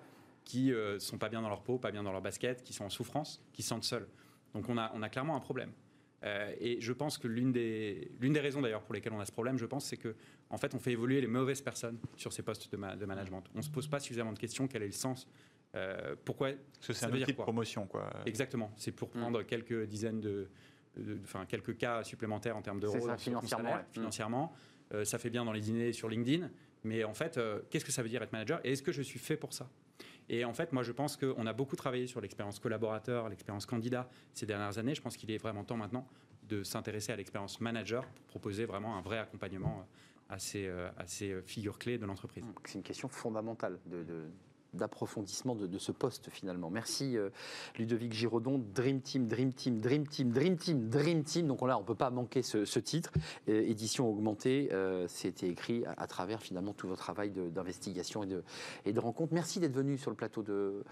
qui 0.45 0.73
euh, 0.73 0.99
sont 0.99 1.19
pas 1.19 1.29
bien 1.29 1.41
dans 1.43 1.49
leur 1.49 1.63
peau, 1.63 1.79
pas 1.79 1.91
bien 1.93 2.03
dans 2.03 2.13
leur 2.13 2.23
basket, 2.23 2.63
qui 2.63 2.73
sont 2.73 2.85
en 2.85 2.91
souffrance, 2.91 3.43
qui 3.53 3.63
se 3.63 3.69
sentent 3.69 3.85
seuls. 3.85 4.09
Donc 4.55 4.69
on 4.69 4.77
a, 4.77 4.91
on 4.95 5.03
a 5.03 5.09
clairement 5.09 5.37
un 5.37 5.41
problème. 5.41 5.73
Euh, 6.25 6.53
et 6.61 6.81
je 6.81 6.93
pense 6.93 7.19
que 7.19 7.27
l'une 7.27 7.51
des, 7.53 8.13
l'une 8.21 8.33
des 8.33 8.39
raisons 8.41 8.61
d'ailleurs 8.61 8.83
pour 8.83 8.95
lesquelles 8.95 9.13
on 9.13 9.19
a 9.21 9.25
ce 9.25 9.33
problème, 9.33 9.57
je 9.59 9.67
pense, 9.67 9.85
c'est 9.87 9.97
que 9.97 10.15
en 10.51 10.57
fait, 10.59 10.73
on 10.75 10.79
fait 10.79 10.93
évoluer 10.93 11.21
les 11.21 11.27
mauvaises 11.27 11.63
personnes 11.63 11.99
sur 12.17 12.33
ces 12.33 12.43
postes 12.43 12.71
de, 12.71 12.77
ma- 12.77 12.95
de 12.95 13.07
management. 13.07 13.43
On 13.57 13.63
se 13.63 13.71
pose 13.71 13.89
pas 13.89 13.99
suffisamment 13.99 14.33
de 14.33 14.39
questions. 14.39 14.69
Quel 14.69 14.83
est 14.83 14.87
le 14.87 14.93
sens 14.93 15.27
Euh, 15.75 16.15
Pourquoi 16.25 16.49
Parce 16.51 16.87
que 16.89 16.93
c'est 16.93 17.01
Ça 17.01 17.07
un 17.07 17.11
veut 17.11 17.17
dire 17.19 17.27
outil 17.29 17.33
de 17.37 17.43
promotion, 17.43 17.87
quoi. 17.87 18.11
Exactement. 18.27 18.71
C'est 18.77 18.93
pour 18.93 19.11
prendre 19.11 19.43
quelques 19.43 19.85
dizaines 19.87 20.21
de, 20.21 20.49
enfin 21.25 21.47
quelques 21.47 21.77
cas 21.79 22.05
supplémentaires 22.05 22.57
en 22.57 22.63
termes 22.63 22.81
d'euros 22.81 22.99
C'est 23.01 23.07
ça, 23.07 23.17
financièrement, 23.17 23.65
salaire, 23.65 23.77
ouais. 23.81 23.89
Mm. 23.91 23.93
financièrement. 23.95 24.53
Euh, 24.93 25.05
ça 25.05 25.19
fait 25.19 25.31
bien 25.31 25.45
dans 25.45 25.53
les 25.53 25.61
dîners 25.61 25.93
sur 25.93 26.09
LinkedIn, 26.11 26.51
mais 26.85 27.05
en 27.05 27.15
fait, 27.15 27.39
euh, 27.39 27.61
qu'est-ce 27.71 27.85
que 27.85 27.93
ça 27.93 28.03
veut 28.03 28.11
dire 28.11 28.23
être 28.23 28.33
manager? 28.33 28.61
Et 28.65 28.73
est-ce 28.73 28.83
que 28.83 28.93
je 28.93 29.01
suis 29.03 29.19
fait 29.19 29.37
pour 29.39 29.55
ça? 29.55 29.71
Et 30.29 30.45
en 30.45 30.53
fait, 30.53 30.73
moi, 30.73 30.83
je 30.83 30.93
pense 30.93 31.17
qu'on 31.17 31.47
a 31.47 31.53
beaucoup 31.53 31.77
travaillé 31.77 32.07
sur 32.07 32.21
l'expérience 32.21 32.59
collaborateur, 32.59 33.29
l'expérience 33.29 33.65
candidat 33.67 34.09
ces 34.35 34.45
dernières 34.47 34.77
années. 34.79 34.95
Je 34.95 35.01
pense 35.03 35.17
qu'il 35.17 35.31
est 35.31 35.39
vraiment 35.39 35.65
temps 35.65 35.77
maintenant 35.77 36.07
de 36.49 36.63
s'intéresser 36.63 37.13
à 37.13 37.17
l'expérience 37.17 37.61
manager 37.61 38.05
pour 38.07 38.25
proposer 38.27 38.67
vraiment 38.67 38.97
un 38.97 39.01
vrai 39.01 39.19
accompagnement 39.19 39.87
à 40.29 40.39
ces, 40.39 40.67
euh, 40.67 40.91
à 40.99 41.07
ces 41.07 41.41
figures 41.43 41.79
clés 41.79 41.99
de 41.99 42.05
l'entreprise. 42.07 42.45
C'est 42.65 42.79
une 42.79 42.85
question 42.85 43.09
fondamentale 43.09 43.79
de, 43.87 44.03
de- 44.03 44.29
d'approfondissement 44.75 45.55
de, 45.55 45.67
de 45.67 45.79
ce 45.79 45.93
poste 45.93 46.31
finalement. 46.31 46.71
Merci 46.71 47.17
euh, 47.17 47.31
Ludovic 47.79 48.13
Giraudon, 48.13 48.63
Dream 48.75 49.01
Team, 49.01 49.29
Dream 49.29 49.53
Team, 49.53 49.81
Dream 49.81 50.07
Team, 50.07 50.31
Dream 50.33 50.57
Team, 50.57 50.89
Dream 50.89 51.25
Team. 51.25 51.47
Donc 51.47 51.61
là, 51.67 51.77
on 51.77 51.83
ne 51.83 51.87
peut 51.87 51.95
pas 51.95 52.11
manquer 52.11 52.43
ce, 52.43 52.65
ce 52.65 52.79
titre. 52.79 53.11
Euh, 53.49 53.61
édition 53.63 54.09
augmentée, 54.09 54.69
euh, 54.73 55.07
c'était 55.09 55.49
écrit 55.49 55.85
à, 55.85 55.93
à 55.99 56.07
travers 56.07 56.41
finalement 56.43 56.73
tout 56.73 56.89
votre 56.89 57.03
travail 57.03 57.31
d'investigation 57.31 58.23
et 58.23 58.27
de, 58.27 58.43
et 58.85 58.93
de 58.93 59.01
rencontre. 59.01 59.33
Merci 59.35 59.61
d'être 59.61 59.75
venu 59.75 59.99
sur 59.99 60.11
le 60.11 60.17
plateau 60.17 60.43
de, 60.43 60.85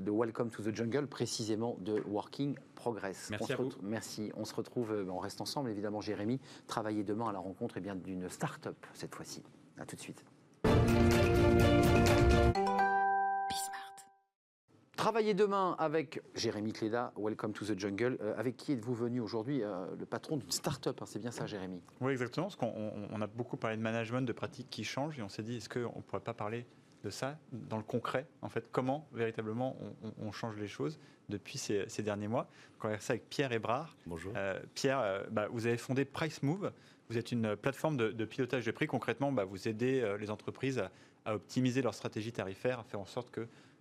de 0.00 0.10
Welcome 0.10 0.50
to 0.50 0.62
the 0.62 0.74
Jungle, 0.74 1.06
précisément 1.06 1.76
de 1.80 2.02
Working 2.08 2.56
Progress. 2.74 3.28
Merci 3.30 3.44
on 3.44 3.46
se 3.46 3.52
à 3.52 3.56
vous. 3.56 3.64
retrouve- 3.64 3.84
Merci. 3.84 4.32
On 4.36 4.44
se 4.44 4.54
retrouve, 4.54 5.06
on 5.10 5.18
reste 5.18 5.40
ensemble 5.40 5.70
évidemment 5.70 6.00
Jérémy, 6.00 6.40
travailler 6.66 7.04
demain 7.04 7.28
à 7.28 7.32
la 7.32 7.38
rencontre 7.38 7.76
eh 7.78 7.80
d'une 7.80 8.28
start-up 8.28 8.76
cette 8.94 9.14
fois-ci. 9.14 9.42
À 9.78 9.86
tout 9.86 9.96
de 9.96 10.00
suite. 10.00 10.24
Travailler 14.98 15.32
demain 15.32 15.76
avec 15.78 16.20
Jérémy 16.34 16.72
Cléda, 16.72 17.12
Welcome 17.16 17.52
to 17.52 17.64
the 17.64 17.78
Jungle. 17.78 18.18
Euh, 18.20 18.34
avec 18.36 18.56
qui 18.56 18.72
êtes-vous 18.72 18.94
venu 18.96 19.20
aujourd'hui 19.20 19.62
Euh, 19.62 19.86
Le 19.96 20.04
patron 20.06 20.36
d'une 20.38 20.50
start-up, 20.50 20.98
hein, 21.00 21.04
c'est 21.06 21.20
bien 21.20 21.30
ça, 21.30 21.46
Jérémy? 21.46 21.80
Oui, 22.00 22.10
exactement. 22.10 22.46
Parce 22.46 22.56
qu'on 22.56 22.66
on- 22.76 23.06
on 23.12 23.22
a 23.22 23.28
beaucoup 23.28 23.56
parlé 23.56 23.76
de 23.76 23.82
management, 23.82 24.22
de 24.22 24.32
pratiques 24.32 24.68
qui 24.70 24.82
changent, 24.82 25.16
et 25.16 25.22
on 25.22 25.28
s'est 25.28 25.44
dit, 25.44 25.58
est-ce 25.58 25.68
qu'on 25.68 25.96
ne 25.98 26.02
pourrait 26.02 26.20
pas 26.20 26.34
parler 26.34 26.66
de 27.04 27.10
ça 27.10 27.38
dans 27.52 27.76
le 27.76 27.84
concret 27.84 28.26
En 28.42 28.48
fait, 28.48 28.64
comment 28.72 29.06
véritablement 29.12 29.76
on, 29.80 30.08
on- 30.08 30.14
on 30.26 30.32
change 30.32 30.56
les 30.56 30.66
choses 30.66 30.98
depuis 31.28 31.58
ces, 31.58 31.88
ces 31.88 32.02
derniers 32.02 32.26
mois? 32.26 32.42
Donc, 32.72 32.84
On 32.86 32.88
va 32.88 32.94
faire 32.94 33.02
ça 33.02 33.12
avec 33.12 33.28
Pierre 33.30 33.52
Hébrard. 33.52 33.94
Bonjour. 34.04 34.32
Euh, 34.36 34.58
Pierre, 34.74 34.98
euh, 34.98 35.22
bah, 35.30 35.46
vous 35.52 35.68
avez 35.68 35.76
fondé 35.78 36.04
Price 36.06 36.42
Move. 36.42 36.72
Vous 37.08 37.16
êtes 37.16 37.30
une 37.30 37.54
plateforme 37.54 37.96
de, 37.96 38.10
de 38.10 38.24
pilotage 38.24 38.66
de 38.66 38.72
prix. 38.72 38.88
Concrètement, 38.88 39.30
bah, 39.30 39.44
vous 39.44 39.68
aidez 39.68 40.00
euh, 40.00 40.18
les 40.18 40.28
entreprises 40.28 40.80
à, 40.80 40.90
à 41.24 41.36
optimiser 41.36 41.82
leur 41.82 41.94
stratégie 41.94 42.32
tarifaire, 42.32 42.80
à 42.80 42.82
faire 42.82 42.98
en 43.00 43.06
sorte 43.06 43.30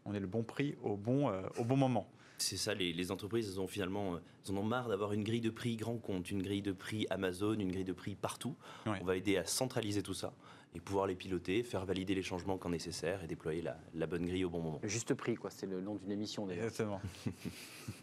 qu'on 0.07 0.13
ait 0.13 0.19
le 0.19 0.27
bon 0.27 0.43
prix 0.43 0.75
au 0.83 0.95
bon, 0.95 1.29
euh, 1.29 1.41
au 1.57 1.65
bon 1.65 1.75
moment. 1.75 2.07
C'est 2.37 2.57
ça, 2.57 2.73
les, 2.73 2.93
les 2.93 3.11
entreprises, 3.11 3.49
elles 3.51 3.59
ont 3.59 3.67
finalement, 3.67 4.15
euh, 4.15 4.19
elles 4.45 4.53
en 4.53 4.57
ont 4.57 4.63
marre 4.63 4.87
d'avoir 4.87 5.11
une 5.11 5.23
grille 5.23 5.41
de 5.41 5.49
prix 5.49 5.75
grand 5.75 5.97
compte, 5.97 6.31
une 6.31 6.41
grille 6.41 6.61
de 6.61 6.71
prix 6.71 7.05
Amazon, 7.09 7.55
une 7.59 7.71
grille 7.71 7.83
de 7.83 7.93
prix 7.93 8.15
partout. 8.15 8.55
Ouais. 8.85 8.99
On 9.01 9.05
va 9.05 9.17
aider 9.17 9.37
à 9.37 9.45
centraliser 9.45 10.03
tout 10.03 10.13
ça 10.13 10.33
et 10.75 10.79
pouvoir 10.79 11.07
les 11.07 11.15
piloter, 11.15 11.63
faire 11.63 11.85
valider 11.85 12.13
les 12.13 12.21
changements 12.21 12.57
quand 12.57 12.69
nécessaire 12.69 13.23
et 13.23 13.27
déployer 13.27 13.61
la, 13.61 13.77
la 13.95 14.05
bonne 14.05 14.25
grille 14.25 14.45
au 14.45 14.49
bon 14.49 14.61
moment. 14.61 14.79
Le 14.83 14.89
juste 14.89 15.13
prix, 15.15 15.35
quoi. 15.35 15.49
C'est 15.49 15.65
le 15.65 15.81
nom 15.81 15.95
d'une 15.95 16.11
émission 16.11 16.45
déjà. 16.45 16.61
Exactement. 16.63 17.01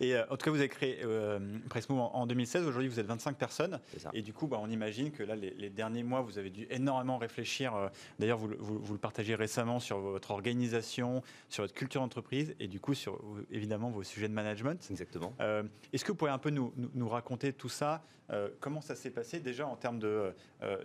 et 0.00 0.14
euh, 0.14 0.24
en 0.30 0.36
tout 0.36 0.44
cas, 0.44 0.50
vous 0.50 0.58
avez 0.58 0.68
créé 0.68 0.98
euh, 1.04 1.38
Price 1.68 1.88
Move 1.88 2.00
en, 2.00 2.14
en 2.14 2.26
2016. 2.26 2.66
Aujourd'hui, 2.66 2.88
vous 2.88 3.00
êtes 3.00 3.06
25 3.06 3.36
personnes. 3.36 3.80
Et 4.12 4.22
du 4.22 4.32
coup, 4.32 4.46
bah, 4.46 4.58
on 4.60 4.68
imagine 4.68 5.10
que 5.10 5.22
là, 5.22 5.34
les, 5.36 5.50
les 5.54 5.70
derniers 5.70 6.02
mois, 6.02 6.20
vous 6.20 6.38
avez 6.38 6.50
dû 6.50 6.66
énormément 6.70 7.18
réfléchir. 7.18 7.74
euh, 7.74 7.88
D'ailleurs, 8.18 8.38
vous, 8.38 8.48
le- 8.48 8.56
vous- 8.58 8.78
vous 8.78 8.92
le 8.92 8.98
partagez 8.98 9.34
récemment 9.34 9.80
sur 9.80 9.98
votre 9.98 10.30
organisation, 10.32 11.22
sur 11.48 11.64
votre 11.64 11.74
culture 11.74 12.00
d'entreprise 12.00 12.54
et 12.60 12.68
du 12.68 12.80
coup, 12.80 12.94
sur 12.94 13.14
euh, 13.14 13.46
évidemment 13.50 13.90
vos 13.90 14.02
sujets 14.02 14.28
de 14.28 14.34
management. 14.34 14.86
Exactement. 14.90 15.32
Euh, 15.40 15.62
Est-ce 15.92 16.04
que 16.04 16.12
vous 16.12 16.16
pourriez 16.18 16.34
un 16.34 16.38
peu 16.38 16.50
nous, 16.50 16.72
nous- 16.76 16.90
nous 16.94 17.08
raconter 17.08 17.52
tout 17.52 17.68
ça? 17.70 18.02
Euh, 18.30 18.50
Comment 18.60 18.82
ça 18.82 18.94
s'est 18.94 19.10
passé 19.10 19.40
déjà 19.40 19.66
en 19.66 19.74
termes 19.76 19.98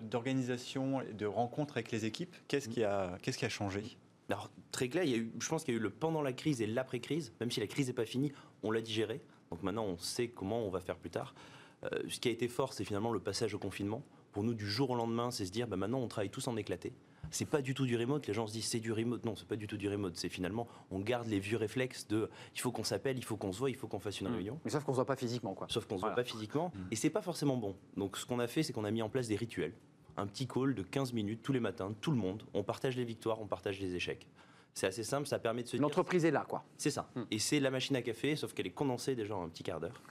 d'organisation 0.02 0.83
et 1.02 1.14
de 1.14 1.26
rencontres 1.26 1.78
avec 1.78 1.92
les 1.92 2.06
équipes 2.06 2.36
Qu'est-ce 2.48 2.70
qui, 2.70 2.84
a- 2.84 3.18
qu'est-ce 3.22 3.38
qui 3.38 3.46
a 3.46 3.50
changé? 3.50 3.84
Alors, 4.30 4.50
très 4.72 4.88
clair, 4.90 5.04
il 5.04 5.12
y 5.12 5.14
a 5.14 5.18
eu, 5.18 5.32
je 5.40 5.50
pense 5.50 5.64
qu'il 5.64 5.74
y 5.74 5.78
a 5.78 5.80
eu 5.80 5.84
le 5.84 5.90
pendant 5.90 6.22
la 6.22 6.34
crise 6.34 6.62
et 6.62 6.66
l'après-crise, 6.68 7.34
même 7.40 7.52
si 7.52 7.60
la 7.60 7.68
crise 7.68 7.88
n'est 7.88 7.94
pas 7.94 8.06
finie, 8.06 8.32
on 8.64 8.72
l'a 8.72 8.82
digéré. 8.82 9.22
Donc 9.52 9.62
maintenant, 9.64 9.84
on 9.86 9.98
sait 9.98 10.28
comment 10.30 10.60
on 10.66 10.70
va 10.70 10.80
faire 10.80 10.96
plus 10.98 11.10
tard. 11.10 11.36
Euh, 11.84 11.90
ce 12.10 12.20
qui 12.20 12.30
a 12.30 12.32
été 12.32 12.48
fort, 12.48 12.74
c'est 12.74 12.86
finalement 12.86 13.12
le 13.12 13.20
passage 13.20 13.54
au 13.54 13.60
confinement. 13.60 14.02
Pour 14.32 14.44
nous, 14.44 14.54
du 14.54 14.66
jour 14.68 14.90
au 14.90 14.96
lendemain, 14.96 15.30
c'est 15.30 15.46
se 15.46 15.52
dire, 15.52 15.68
bah, 15.68 15.76
maintenant, 15.76 16.00
on 16.00 16.08
travaille 16.08 16.30
tous 16.30 16.48
en 16.48 16.56
éclaté. 16.58 16.94
C'est 17.30 17.46
pas 17.48 17.62
du 17.62 17.74
tout 17.74 17.86
du 17.86 17.98
remote. 17.98 18.26
Les 18.28 18.34
gens 18.34 18.48
se 18.48 18.54
disent, 18.54 18.66
c'est 18.66 18.80
du 18.80 18.92
remote. 18.92 19.26
Non, 19.26 19.36
c'est 19.36 19.48
pas 19.48 19.56
du 19.56 19.68
tout 19.68 19.78
du 19.78 19.88
remote. 19.90 20.16
C'est 20.18 20.30
finalement, 20.30 20.68
on 20.92 21.00
garde 21.00 21.28
les 21.28 21.40
vieux 21.40 21.58
réflexes 21.58 22.08
de, 22.08 22.30
il 22.56 22.60
faut 22.62 22.72
qu'on 22.72 22.84
s'appelle, 22.84 23.18
il 23.18 23.24
faut 23.24 23.38
qu'on 23.38 23.52
se 23.52 23.60
voit, 23.60 23.70
il 23.70 23.76
faut 23.76 23.88
qu'on 23.88 24.00
fasse 24.00 24.22
une 24.22 24.30
Mm. 24.30 24.34
réunion. 24.36 24.60
Mais 24.66 24.72
sauf 24.72 24.84
qu'on 24.84 24.92
ne 24.92 24.96
se 24.96 25.00
voit 25.00 25.06
pas 25.06 25.16
physiquement, 25.16 25.54
quoi. 25.54 25.68
Sauf 25.70 25.86
qu'on 25.86 25.96
ne 25.96 26.00
se 26.00 26.02
Voilà. 26.02 26.16
voit 26.16 26.24
pas 26.24 26.30
physiquement. 26.30 26.72
Et 26.92 26.96
c'est 26.96 27.10
pas 27.10 27.22
forcément 27.22 27.58
bon. 27.58 27.76
Donc, 27.98 28.18
ce 28.18 28.26
qu'on 28.26 28.40
a 28.40 28.48
fait, 28.48 28.64
c'est 28.64 28.74
qu'on 28.74 28.86
a 28.86 28.92
mis 28.92 29.02
en 29.02 29.10
place 29.10 29.28
des 29.28 29.36
rituels. 29.36 29.74
Un 30.18 30.28
petit 30.28 30.48
call 30.48 30.76
de 30.76 30.84
15 30.84 31.14
minutes 31.14 31.42
tous 31.44 31.54
les 31.54 31.60
matins, 31.60 31.94
tout 32.02 32.12
le 32.12 32.18
monde. 32.18 32.44
On 32.54 32.64
partage 32.64 32.96
les 32.96 33.06
victoires, 33.06 33.42
on 33.42 33.48
partage 33.48 33.80
les 33.80 33.96
échecs. 33.96 34.28
C'est 34.74 34.88
assez 34.88 35.04
simple, 35.04 35.28
ça 35.28 35.40
permet 35.40 35.64
de 35.64 35.68
se 35.68 35.78
dire. 35.78 35.82
L'entreprise 35.82 36.26
est 36.26 36.32
là, 36.32 36.46
quoi. 36.48 36.64
C'est 36.78 36.90
ça. 36.90 37.10
Hmm. 37.16 37.24
Et 37.30 37.40
c'est 37.40 37.60
la 37.60 37.70
machine 37.70 37.96
à 37.96 38.02
café, 38.02 38.36
sauf 38.36 38.54
qu'elle 38.54 38.68
est 38.68 38.72
condensée 38.72 39.16
déjà 39.16 39.36
en 39.36 39.46
un 39.46 39.50
petit 39.50 39.64
quart 39.64 39.80
d'heure. 39.80 40.02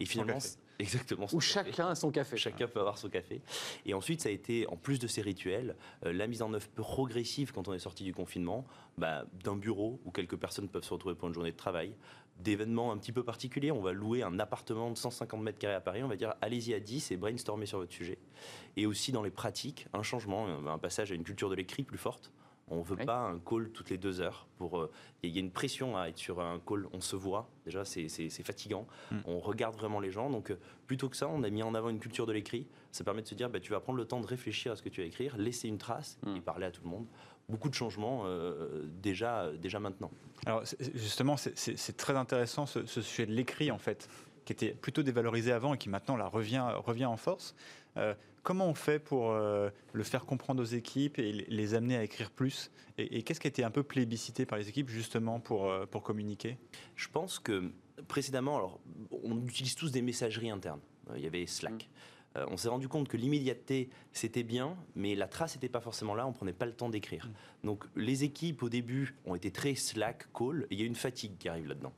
Et 0.00 0.06
finalement, 0.06 0.38
exactement. 0.78 1.26
Où 1.32 1.38
café. 1.38 1.52
chacun 1.52 1.88
a 1.88 1.94
son 1.94 2.10
café. 2.10 2.36
Chacun 2.36 2.68
peut 2.68 2.80
avoir 2.80 2.96
son 2.96 3.08
café. 3.08 3.42
Et 3.84 3.94
ensuite, 3.94 4.20
ça 4.20 4.28
a 4.28 4.32
été, 4.32 4.66
en 4.68 4.76
plus 4.76 4.98
de 4.98 5.06
ces 5.06 5.22
rituels, 5.22 5.76
euh, 6.06 6.12
la 6.12 6.26
mise 6.26 6.40
en 6.42 6.52
œuvre 6.54 6.68
progressive 6.68 7.52
quand 7.52 7.68
on 7.68 7.74
est 7.74 7.80
sorti 7.80 8.04
du 8.04 8.14
confinement, 8.14 8.64
bah, 8.96 9.24
d'un 9.44 9.56
bureau 9.56 10.00
où 10.04 10.10
quelques 10.10 10.36
personnes 10.36 10.68
peuvent 10.68 10.84
se 10.84 10.94
retrouver 10.94 11.14
pour 11.14 11.28
une 11.28 11.34
journée 11.34 11.52
de 11.52 11.56
travail, 11.56 11.92
d'événements 12.38 12.92
un 12.92 12.98
petit 12.98 13.12
peu 13.12 13.22
particuliers. 13.24 13.72
On 13.72 13.80
va 13.80 13.92
louer 13.92 14.22
un 14.22 14.38
appartement 14.38 14.90
de 14.90 14.96
150 14.96 15.40
mètres 15.42 15.58
carrés 15.58 15.74
à 15.74 15.80
Paris. 15.80 16.02
On 16.02 16.08
va 16.08 16.16
dire 16.16 16.34
allez-y 16.40 16.74
à 16.74 16.80
10 16.80 17.10
et 17.10 17.16
brainstormer 17.16 17.66
sur 17.66 17.78
votre 17.78 17.92
sujet. 17.92 18.18
Et 18.76 18.86
aussi 18.86 19.12
dans 19.12 19.22
les 19.22 19.30
pratiques, 19.30 19.86
un 19.92 20.02
changement, 20.02 20.46
un- 20.68 20.78
passage 20.78 21.10
à 21.12 21.14
une 21.14 21.24
culture 21.24 21.50
de 21.50 21.54
l'écrit 21.54 21.82
plus 21.82 21.98
forte. 21.98 22.30
On 22.70 22.80
ne 22.80 22.84
veut 22.84 22.96
Oui. 22.98 23.06
pas 23.06 23.20
un 23.20 23.38
call 23.38 23.70
toutes 23.70 23.88
les 23.88 23.96
deux 23.96 24.20
heures. 24.20 24.46
Pour, 24.58 24.78
euh, 24.78 24.90
il 25.22 25.30
y 25.30 25.38
a 25.38 25.40
une 25.40 25.50
pression 25.50 25.96
à 25.96 26.08
être 26.10 26.18
sur 26.18 26.38
un 26.40 26.60
call. 26.60 26.86
On 26.92 27.00
se 27.00 27.16
voit. 27.16 27.48
Déjà, 27.64 27.82
c'est 27.86 28.08
fatigant. 28.44 28.86
Mm. 29.10 29.16
On 29.24 29.38
regarde 29.38 29.74
vraiment 29.74 30.00
les 30.00 30.10
gens. 30.10 30.28
Donc, 30.28 30.50
euh, 30.50 30.58
plutôt 30.86 31.08
que 31.08 31.16
ça, 31.16 31.28
on 31.28 31.42
a 31.44 31.48
mis 31.50 31.62
en 31.62 31.74
avant 31.74 31.88
une 31.88 31.98
culture 31.98 32.26
de 32.26 32.32
l'écrit. 32.32 32.66
Ça 32.92 33.04
permet 33.04 33.22
de 33.22 33.26
se 33.26 33.34
dire, 33.34 33.48
bah, 33.48 33.58
tu 33.58 33.72
vas 33.72 33.80
prendre 33.80 33.96
le 33.98 34.04
temps 34.04 34.20
de 34.20 34.26
réfléchir 34.26 34.72
à 34.72 34.76
ce 34.76 34.82
que 34.82 34.90
tu 34.90 35.00
vas 35.00 35.06
écrire, 35.06 35.38
laisser 35.38 35.66
une 35.66 35.78
trace 35.78 36.18
Mm. 36.26 36.36
et 36.36 36.40
parler 36.42 36.66
à 36.66 36.70
tout 36.70 36.82
le 36.84 36.90
monde. 36.90 37.06
Beaucoup 37.48 37.68
de 37.70 37.74
changements 37.74 38.24
euh, 38.26 38.84
déjà, 39.02 39.50
déjà 39.52 39.80
maintenant. 39.80 40.10
Alors 40.44 40.64
justement, 40.94 41.36
c'est- 41.36 41.96
très 41.96 42.14
intéressant 42.14 42.66
ce, 42.66 42.84
ce 42.86 43.00
sujet 43.00 43.26
de 43.26 43.32
l'écrit 43.32 43.70
en 43.70 43.78
fait, 43.78 44.08
qui 44.44 44.52
était 44.52 44.72
plutôt 44.72 45.02
dévalorisé 45.02 45.52
avant 45.52 45.74
et 45.74 45.78
qui 45.78 45.88
maintenant 45.88 46.16
là, 46.16 46.26
revient, 46.26 46.64
revient 46.84 47.06
en 47.06 47.16
force. 47.16 47.54
Euh, 47.96 48.14
comment 48.42 48.66
on 48.66 48.74
fait 48.74 48.98
pour 48.98 49.30
euh, 49.30 49.70
le 49.94 50.02
faire 50.04 50.26
comprendre 50.26 50.62
aux 50.62 50.66
équipes 50.66 51.18
et 51.18 51.32
les- 51.32 51.74
amener 51.74 51.96
à 51.96 52.02
écrire 52.04 52.30
plus 52.30 52.70
Et, 52.98 53.18
et 53.18 53.22
qu'est-ce 53.22 53.40
qui 53.40 53.46
a 53.46 53.50
été 53.50 53.64
un 53.64 53.70
peu 53.70 53.82
plébiscité 53.82 54.44
par 54.44 54.58
les 54.58 54.68
équipes 54.68 54.90
justement 54.90 55.40
pour, 55.40 55.72
pour 55.90 56.02
communiquer? 56.02 56.58
Je 56.96 57.08
pense 57.08 57.38
que 57.38 57.70
précédemment, 58.08 58.56
alors, 58.56 58.78
on 59.24 59.38
utilise 59.46 59.74
tous 59.74 59.90
des 59.90 60.02
messageries 60.02 60.50
internes. 60.50 60.80
Il 61.16 61.22
y 61.22 61.26
avait 61.26 61.46
Slack. 61.46 61.88
Euh, 62.36 62.46
on 62.50 62.56
s'est 62.56 62.68
rendu 62.68 62.88
compte 62.88 63.08
que 63.08 63.16
l'immédiateté, 63.16 63.88
c'était 64.12 64.42
bien, 64.42 64.76
mais 64.94 65.14
la 65.14 65.28
trace 65.28 65.54
n'était 65.54 65.68
pas 65.68 65.80
forcément 65.80 66.14
là, 66.14 66.26
on 66.26 66.32
prenait 66.32 66.52
pas 66.52 66.66
le 66.66 66.72
temps 66.74 66.88
d'écrire. 66.88 67.30
Donc 67.64 67.84
les 67.96 68.24
équipes, 68.24 68.62
au 68.62 68.68
début, 68.68 69.16
ont 69.24 69.34
été 69.34 69.50
très 69.50 69.74
Slack, 69.74 70.32
call, 70.32 70.66
et 70.70 70.74
il 70.74 70.80
y 70.80 70.82
a 70.82 70.86
une 70.86 70.94
fatigue 70.94 71.36
qui 71.38 71.48
arrive 71.48 71.68
là-dedans. 71.68 71.92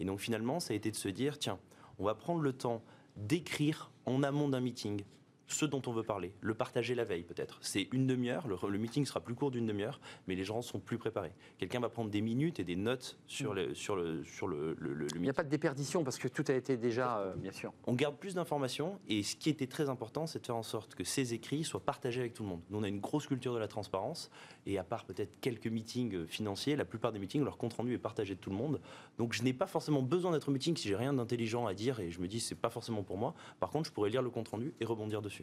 Et 0.00 0.04
donc 0.04 0.20
finalement, 0.20 0.60
ça 0.60 0.72
a 0.72 0.76
été 0.76 0.90
de 0.90 0.96
se 0.96 1.08
dire, 1.08 1.38
tiens, 1.38 1.58
on 1.98 2.04
va 2.04 2.14
prendre 2.14 2.40
le 2.40 2.52
temps 2.52 2.82
d'écrire 3.16 3.90
en 4.04 4.22
amont 4.22 4.48
d'un 4.48 4.60
meeting 4.60 5.02
ce 5.48 5.64
dont 5.64 5.82
on 5.86 5.92
veut 5.92 6.02
parler, 6.02 6.32
le 6.40 6.54
partager 6.54 6.94
la 6.94 7.04
veille 7.04 7.22
peut-être. 7.22 7.58
C'est 7.60 7.88
une 7.92 8.06
demi-heure, 8.06 8.48
le, 8.48 8.56
le 8.68 8.78
meeting 8.78 9.04
sera 9.06 9.20
plus 9.20 9.34
court 9.34 9.50
d'une 9.50 9.66
demi-heure, 9.66 10.00
mais 10.26 10.34
les 10.34 10.44
gens 10.44 10.60
sont 10.62 10.80
plus 10.80 10.98
préparés. 10.98 11.32
Quelqu'un 11.58 11.80
va 11.80 11.88
prendre 11.88 12.10
des 12.10 12.20
minutes 12.20 12.58
et 12.60 12.64
des 12.64 12.76
notes 12.76 13.18
sur 13.26 13.54
le, 13.54 13.74
sur 13.74 13.96
le, 13.96 14.24
sur 14.24 14.48
le, 14.48 14.74
le- 14.78 14.94
le- 14.94 15.04
le 15.04 15.06
Il 15.14 15.20
n'y 15.22 15.28
a 15.30 15.32
pas 15.34 15.44
de 15.44 15.48
déperdition 15.48 16.02
parce 16.04 16.18
que 16.18 16.28
tout 16.28 16.44
a 16.48 16.52
été 16.54 16.76
déjà, 16.76 17.18
euh, 17.18 17.34
bien 17.36 17.52
sûr. 17.52 17.72
on 17.86 17.94
garde 17.94 18.16
plus 18.16 18.34
d'informations 18.34 18.98
et 19.08 19.22
ce 19.22 19.36
qui 19.36 19.50
était 19.50 19.66
très 19.66 19.88
important, 19.88 20.26
c'est 20.26 20.40
de 20.40 20.46
faire 20.46 20.56
en 20.56 20.62
sorte 20.62 20.94
que 20.94 21.04
ces 21.04 21.34
écrits 21.34 21.64
soient 21.64 21.80
partagés 21.84 22.20
avec 22.20 22.34
tout 22.34 22.42
le 22.42 22.48
monde. 22.48 22.60
Nous, 22.70 22.78
on 22.78 22.82
a 22.82 22.88
une 22.88 23.00
grosse 23.00 23.26
culture 23.26 23.54
de 23.54 23.58
la 23.58 23.68
transparence 23.68 24.30
et 24.66 24.78
à 24.78 24.84
part 24.84 25.04
peut-être 25.04 25.40
quelques 25.40 25.66
meetings 25.68 26.14
euh, 26.14 26.26
financiers, 26.26 26.74
la 26.76 26.84
plupart 26.84 27.12
des 27.12 27.18
meetings, 27.18 27.44
leur 27.44 27.56
compte 27.56 27.74
rendu 27.74 27.94
est 27.94 27.98
partagé 27.98 28.34
de 28.34 28.40
tout 28.40 28.50
le 28.50 28.56
monde. 28.56 28.80
Donc 29.18 29.32
je 29.32 29.42
n'ai 29.42 29.52
pas 29.52 29.66
forcément 29.66 30.02
besoin 30.02 30.32
d'être 30.32 30.48
au 30.48 30.52
meeting 30.52 30.76
si 30.76 30.88
j'ai 30.88 30.96
rien 30.96 31.12
d'intelligent 31.12 31.66
à 31.66 31.74
dire 31.74 32.00
et 32.00 32.10
je 32.10 32.20
me 32.20 32.26
dis 32.28 32.40
c'est 32.40 32.54
pas 32.54 32.70
forcément 32.70 33.02
pour 33.02 33.16
moi. 33.16 33.34
Par 33.60 33.70
contre, 33.70 33.88
je 33.88 33.92
pourrais 33.92 34.10
lire 34.10 34.22
le 34.22 34.30
compte 34.30 34.48
rendu 34.48 34.74
et 34.80 34.84
rebondir 34.84 35.22
dessus. 35.22 35.35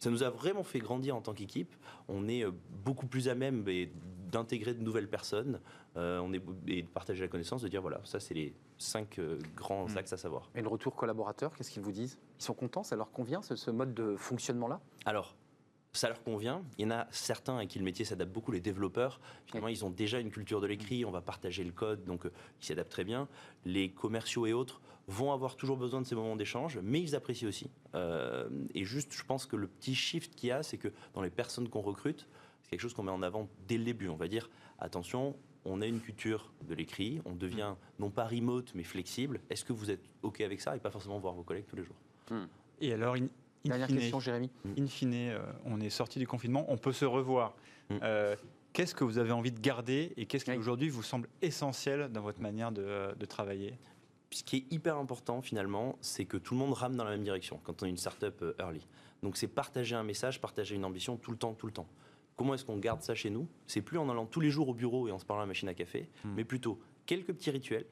Ça 0.00 0.10
nous 0.10 0.22
a 0.22 0.28
vraiment 0.30 0.64
fait 0.64 0.80
grandir 0.80 1.16
en 1.16 1.22
tant 1.22 1.32
qu'équipe. 1.32 1.74
On 2.08 2.28
est 2.28 2.44
euh, 2.44 2.50
beaucoup 2.84 3.06
plus 3.06 3.28
à 3.28 3.34
même 3.34 3.64
d'intégrer 4.30 4.74
de 4.74 4.82
nouvelles 4.82 5.08
personnes 5.08 5.60
euh, 5.96 6.18
on 6.18 6.32
est, 6.32 6.42
et 6.66 6.82
de 6.82 6.88
partager 6.88 7.22
la 7.22 7.28
connaissance, 7.28 7.62
de 7.62 7.68
dire 7.68 7.80
voilà, 7.80 8.00
ça 8.04 8.18
c'est 8.20 8.34
les 8.34 8.52
cinq 8.78 9.18
euh, 9.18 9.38
grands 9.56 9.86
Mm. 9.88 9.96
axes 9.98 10.12
à 10.12 10.16
savoir. 10.16 10.50
Et 10.56 10.60
le 10.60 10.68
retour 10.68 10.94
collaborateur, 10.96 11.54
qu'est-ce 11.56 11.70
qu'ils 11.70 11.82
vous 11.82 11.92
disent? 11.92 12.18
Ils 12.40 12.42
sont 12.42 12.54
contents? 12.54 12.82
Ça 12.82 12.96
leur 12.96 13.12
convient 13.12 13.40
ce, 13.42 13.54
ce 13.54 13.70
mode 13.70 13.94
de 13.94 14.16
fonctionnement-là? 14.16 14.80
Alors, 15.06 15.36
ça 15.94 16.08
leur 16.08 16.22
convient. 16.22 16.62
Il 16.78 16.84
y 16.84 16.86
en 16.86 16.90
a 16.90 17.06
certains 17.10 17.56
à 17.58 17.66
qui 17.66 17.78
le 17.78 17.84
métier 17.84 18.04
s'adapte 18.04 18.32
beaucoup, 18.32 18.52
les 18.52 18.60
développeurs. 18.60 19.20
Finalement, 19.46 19.68
ils 19.68 19.84
ont 19.84 19.90
déjà 19.90 20.20
une 20.20 20.30
culture 20.30 20.60
de 20.60 20.66
l'écrit, 20.66 21.04
on 21.04 21.10
va 21.10 21.20
partager 21.20 21.64
le 21.64 21.72
code, 21.72 22.04
donc 22.04 22.26
euh, 22.26 22.32
ils 22.60 22.66
s'y 22.66 22.72
adaptent 22.72 22.90
très 22.90 23.04
bien. 23.04 23.28
Les 23.64 23.90
commerciaux 23.90 24.46
et 24.46 24.52
autres 24.52 24.80
vont 25.06 25.32
avoir 25.32 25.56
toujours 25.56 25.76
besoin 25.76 26.00
de 26.00 26.06
ces 26.06 26.14
moments 26.14 26.36
d'échange, 26.36 26.78
mais 26.82 27.00
ils 27.00 27.14
apprécient 27.14 27.48
aussi. 27.48 27.70
Euh, 27.94 28.48
et 28.74 28.84
juste, 28.84 29.12
je 29.14 29.22
pense 29.22 29.46
que 29.46 29.56
le 29.56 29.66
petit 29.66 29.94
shift 29.94 30.34
qu'il 30.34 30.48
y 30.48 30.52
a, 30.52 30.62
c'est 30.62 30.78
que 30.78 30.88
dans 31.14 31.22
les 31.22 31.30
personnes 31.30 31.68
qu'on 31.68 31.82
recrute, 31.82 32.26
c'est 32.62 32.70
quelque 32.70 32.80
chose 32.80 32.94
qu'on 32.94 33.02
met 33.04 33.12
en 33.12 33.22
avant 33.22 33.48
dès 33.68 33.78
le 33.78 33.84
début. 33.84 34.08
On 34.08 34.16
va 34.16 34.28
dire, 34.28 34.50
attention, 34.78 35.36
on 35.64 35.80
a 35.80 35.86
une 35.86 36.00
culture 36.00 36.52
de 36.66 36.74
l'écrit, 36.74 37.20
on 37.24 37.34
devient 37.34 37.74
non 37.98 38.10
pas 38.10 38.24
remote, 38.24 38.72
mais 38.74 38.82
flexible. 38.82 39.40
Est-ce 39.50 39.64
que 39.64 39.72
vous 39.72 39.90
êtes 39.90 40.02
OK 40.22 40.40
avec 40.40 40.60
ça 40.60 40.74
et 40.74 40.80
pas 40.80 40.90
forcément 40.90 41.18
voir 41.18 41.34
vos 41.34 41.42
collègues 41.42 41.66
tous 41.66 41.76
les 41.76 41.84
jours? 41.84 41.96
Et 42.80 42.92
alors, 42.92 43.16
in, 43.64 43.68
Dernière 43.70 43.86
fine, 43.88 43.98
question, 43.98 44.20
Jérémy. 44.20 44.50
in 44.78 44.86
fine, 44.86 45.14
euh, 45.14 45.38
on 45.64 45.80
est 45.80 45.90
sorti 45.90 46.18
du 46.18 46.26
confinement, 46.26 46.64
on 46.68 46.76
peut 46.76 46.92
se 46.92 47.04
revoir. 47.04 47.54
Mm. 47.90 47.94
Euh, 48.02 48.36
Qu'est-ce 48.72 48.94
que 48.94 49.04
vous 49.04 49.18
avez 49.18 49.30
envie 49.30 49.52
de 49.52 49.60
garder 49.60 50.12
et 50.16 50.26
qu'est-ce 50.26 50.44
qui 50.44 50.50
Oui. 50.50 50.56
aujourd'hui 50.56 50.88
vous 50.88 51.04
semble 51.04 51.28
essentiel 51.42 52.08
dans 52.10 52.22
votre 52.22 52.40
manière 52.40 52.72
de, 52.72 53.14
de 53.16 53.24
travailler? 53.24 53.78
Ce 54.32 54.42
qui 54.42 54.56
est 54.56 54.72
hyper 54.72 54.96
important 54.96 55.40
finalement, 55.42 55.96
c'est 56.00 56.24
que 56.24 56.36
tout 56.36 56.54
le 56.54 56.58
monde 56.58 56.72
rame 56.72 56.96
dans 56.96 57.04
la 57.04 57.10
même 57.12 57.22
direction 57.22 57.60
quand 57.62 57.82
on 57.82 57.86
est 57.86 57.90
une 57.90 57.96
startup 57.96 58.42
euh, 58.42 58.52
early. 58.58 58.84
Donc 59.22 59.36
c'est 59.36 59.46
partager 59.46 59.94
un 59.94 60.02
message, 60.02 60.40
partager 60.40 60.74
une 60.74 60.84
ambition 60.84 61.16
tout 61.16 61.30
le 61.30 61.36
temps, 61.36 61.54
tout 61.54 61.66
le 61.66 61.72
temps. 61.72 61.86
Comment 62.34 62.54
est-ce 62.54 62.64
qu'on 62.64 62.78
garde 62.78 63.00
ça 63.00 63.14
chez 63.14 63.30
nous? 63.30 63.46
C'est 63.68 63.80
plus 63.80 63.96
en 63.96 64.10
allant 64.10 64.26
tous 64.26 64.40
les 64.40 64.50
jours 64.50 64.68
au 64.68 64.74
bureau 64.74 65.06
et 65.06 65.12
en 65.12 65.20
se 65.20 65.24
parlant 65.24 65.42
à 65.42 65.44
la 65.44 65.48
machine 65.48 65.68
à 65.68 65.74
café, 65.74 66.08
Hmm. 66.24 66.34
mais 66.34 66.42
plutôt 66.44 66.80
quelques 67.06 67.32
petits 67.32 67.50
rituels 67.52 67.86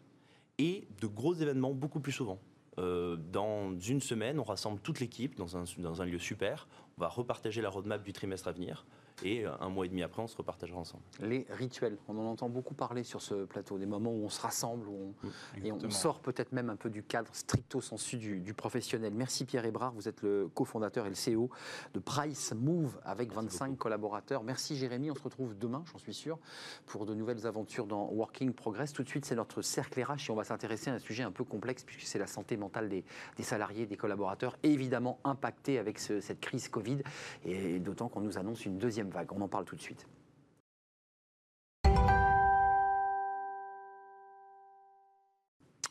et 0.58 0.88
de 1.00 1.06
gros 1.06 1.32
événements 1.34 1.72
beaucoup 1.74 2.00
plus 2.00 2.10
souvent. 2.12 2.40
Euh, 2.78 3.16
dans 3.16 3.78
une 3.78 4.00
semaine, 4.00 4.38
on 4.38 4.44
rassemble 4.44 4.80
toute 4.80 5.00
l'équipe 5.00 5.36
dans 5.36 5.56
un, 5.56 5.64
dans 5.78 6.02
un 6.02 6.04
lieu 6.04 6.18
super. 6.18 6.66
On 6.96 7.02
va 7.02 7.08
repartager 7.08 7.60
la 7.60 7.68
roadmap 7.68 8.02
du 8.02 8.12
trimestre 8.12 8.48
à 8.48 8.52
venir. 8.52 8.84
Et 9.24 9.46
euh, 9.46 9.50
un 9.60 9.68
mois 9.68 9.86
et 9.86 9.88
demi 9.88 10.02
après, 10.02 10.22
on 10.22 10.26
se 10.26 10.36
repartagera 10.36 10.78
ensemble. 10.78 11.02
Les 11.20 11.46
rituels, 11.50 11.96
on 12.08 12.16
en 12.18 12.24
entend 12.26 12.48
beaucoup 12.48 12.74
parler 12.74 13.02
sur 13.04 13.20
ce 13.22 13.44
plateau, 13.44 13.78
des 13.78 13.86
moments 13.86 14.10
où 14.12 14.24
on 14.24 14.28
se 14.28 14.40
rassemble, 14.40 14.88
où 14.88 15.14
on, 15.24 15.64
et 15.64 15.70
on 15.72 15.90
sort 15.90 16.20
peut-être 16.20 16.52
même 16.52 16.70
un 16.70 16.76
peu 16.76 16.90
du 16.90 17.02
cadre 17.02 17.30
stricto 17.34 17.80
sensu 17.80 18.16
du, 18.16 18.40
du 18.40 18.54
professionnel. 18.54 19.12
Merci 19.14 19.44
Pierre 19.44 19.64
Hébrard, 19.64 19.92
vous 19.92 20.08
êtes 20.08 20.22
le 20.22 20.48
cofondateur 20.54 21.06
et 21.06 21.10
le 21.10 21.14
CEO 21.16 21.50
de 21.94 22.00
Price 22.00 22.52
Move 22.54 22.98
avec 23.04 23.32
25 23.32 23.76
collaborateurs. 23.76 24.42
Merci 24.42 24.76
Jérémy, 24.76 25.10
on 25.10 25.14
se 25.14 25.22
retrouve 25.22 25.56
demain, 25.56 25.84
j'en 25.92 25.98
suis 25.98 26.14
sûr, 26.14 26.38
pour 26.86 27.06
de 27.06 27.14
nouvelles 27.14 27.46
aventures 27.46 27.86
dans 27.86 28.06
Working 28.10 28.52
Progress. 28.52 28.92
Tout 28.92 29.02
de 29.02 29.08
suite, 29.08 29.24
c'est 29.24 29.36
notre 29.36 29.62
cercle 29.62 30.02
RH 30.02 30.28
et 30.28 30.30
on 30.30 30.36
va 30.36 30.44
s'intéresser 30.44 30.90
à 30.90 30.94
un 30.94 30.98
sujet 30.98 31.22
un 31.22 31.32
peu 31.32 31.44
complexe 31.44 31.84
puisque 31.84 32.02
c'est 32.06 32.18
la 32.18 32.26
santé 32.26 32.56
mentale 32.56 32.88
des, 32.88 33.04
des 33.36 33.42
salariés, 33.42 33.86
des 33.86 33.96
collaborateurs, 33.96 34.56
évidemment 34.62 35.18
impactés 35.24 35.78
avec 35.78 35.98
ce- 35.98 36.20
cette 36.20 36.40
crise 36.40 36.68
Covid 36.68 36.98
et 37.44 37.78
d'autant 37.78 38.08
qu'on 38.08 38.20
nous 38.20 38.38
annonce 38.38 38.64
une 38.64 38.78
deuxième 38.78 39.01
vague. 39.10 39.32
On 39.32 39.40
en 39.40 39.48
parle 39.48 39.64
tout 39.64 39.76
de 39.76 39.82
suite. 39.82 40.06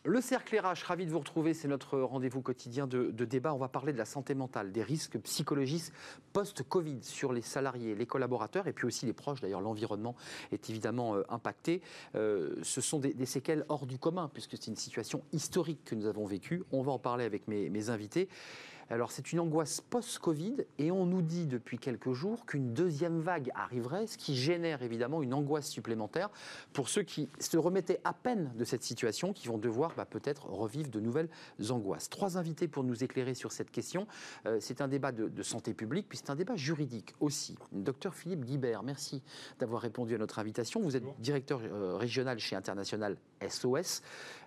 Le 0.04 0.19
cercle 0.19 0.58
RH, 0.58 0.84
ravi 0.86 1.06
de 1.06 1.12
vous 1.12 1.19
retrouver, 1.19 1.54
c'est 1.54 1.67
notre 1.67 2.00
rendez-vous 2.00 2.41
quotidien 2.41 2.88
de, 2.88 3.12
débat. 3.24 3.54
On 3.54 3.60
va 3.60 3.67
parler 3.67 3.93
de 3.93 4.00
la 4.00 4.06
santé 4.06 4.34
mentale, 4.34 4.71
des 4.71 4.82
risques 4.82 5.19
psychologiques 5.19 5.93
post-Covid 6.34 7.04
sur 7.04 7.34
les 7.34 7.43
salariés, 7.43 7.93
les 7.93 8.08
collaborateurs 8.08 8.65
et 8.65 8.74
puis 8.74 8.88
aussi 8.88 9.06
les 9.06 9.13
proches. 9.13 9.41
D'ailleurs, 9.41 9.62
l'environnement 9.62 10.15
est 10.52 10.71
évidemment 10.71 11.13
euh, 11.13 11.24
impacté. 11.30 11.84
Euh, 12.15 12.56
ce 12.63 12.82
sont 12.82 12.97
des, 12.97 13.26
séquelles 13.28 13.63
hors 13.69 13.86
du 13.86 14.00
commun 14.00 14.28
puisque 14.34 14.54
c'est 14.54 14.67
une 14.67 14.76
situation 14.76 15.21
historique 15.34 15.86
que 15.86 15.93
nous 15.93 16.08
avons 16.08 16.26
vécue. 16.26 16.63
On 16.71 16.82
va 16.82 16.93
en 16.93 17.00
parler 17.00 17.24
avec 17.24 17.47
mes 17.47 17.89
invités. 17.91 18.28
Alors, 18.91 19.10
c'est 19.13 19.32
une 19.32 19.39
angoisse 19.39 19.80
post-Covid 19.80 20.65
et 20.77 20.91
on 20.91 21.06
nous 21.06 21.21
dit 21.21 21.47
depuis 21.47 21.80
quelques 21.80 22.12
jours 22.12 22.45
qu'une 22.45 22.73
deuxième 22.73 23.21
vague 23.21 23.49
arriverait, 23.56 24.06
ce 24.06 24.17
qui 24.17 24.36
génère 24.36 24.82
évidemment 24.82 25.23
une 25.23 25.34
angoisse 25.34 25.69
supplémentaire 25.69 26.30
pour 26.73 26.89
ceux 26.89 27.04
qui 27.04 27.30
se 27.39 27.56
remettaient 27.56 28.01
à 28.04 28.12
peine 28.12 28.51
de 28.58 28.65
cette 28.65 28.84
situation, 28.84 29.32
qui 29.32 29.47
vont 29.47 29.58
devoir 29.58 29.93
bah, 29.95 30.04
peut-être 30.04 30.49
revivre 30.49 30.89
de 30.89 30.99
nouvelles 30.99 31.30
angoisses. 31.69 32.10
Trois 32.10 32.38
invités 32.38 32.67
pour 32.67 32.84
nous 32.84 33.01
éclairer 33.01 33.34
sur 33.34 33.54
cette 33.54 33.71
question. 33.71 34.08
Euh, 34.45 34.58
c'est 34.60 34.82
un 34.82 34.89
débat 34.89 35.13
de, 35.13 35.30
de 35.30 35.43
santé 35.43 35.73
publique, 35.73 36.10
puis 36.10 36.17
c'est 36.17 36.30
un 36.30 36.36
débat 36.36 36.58
juridique 36.58 37.15
aussi. 37.21 37.56
Docteur 37.71 38.13
Philippe 38.13 38.43
Guibert, 38.43 38.84
merci 38.84 39.23
d'avoir 39.58 39.84
répondu 39.84 40.15
à 40.15 40.17
notre 40.17 40.38
invitation. 40.38 40.82
Vous 40.82 40.97
êtes 40.97 41.06
directeur 41.21 41.62
euh, 41.63 41.95
régional 41.95 42.39
chez 42.39 42.58
International 42.58 43.15
SOS, 43.47 44.01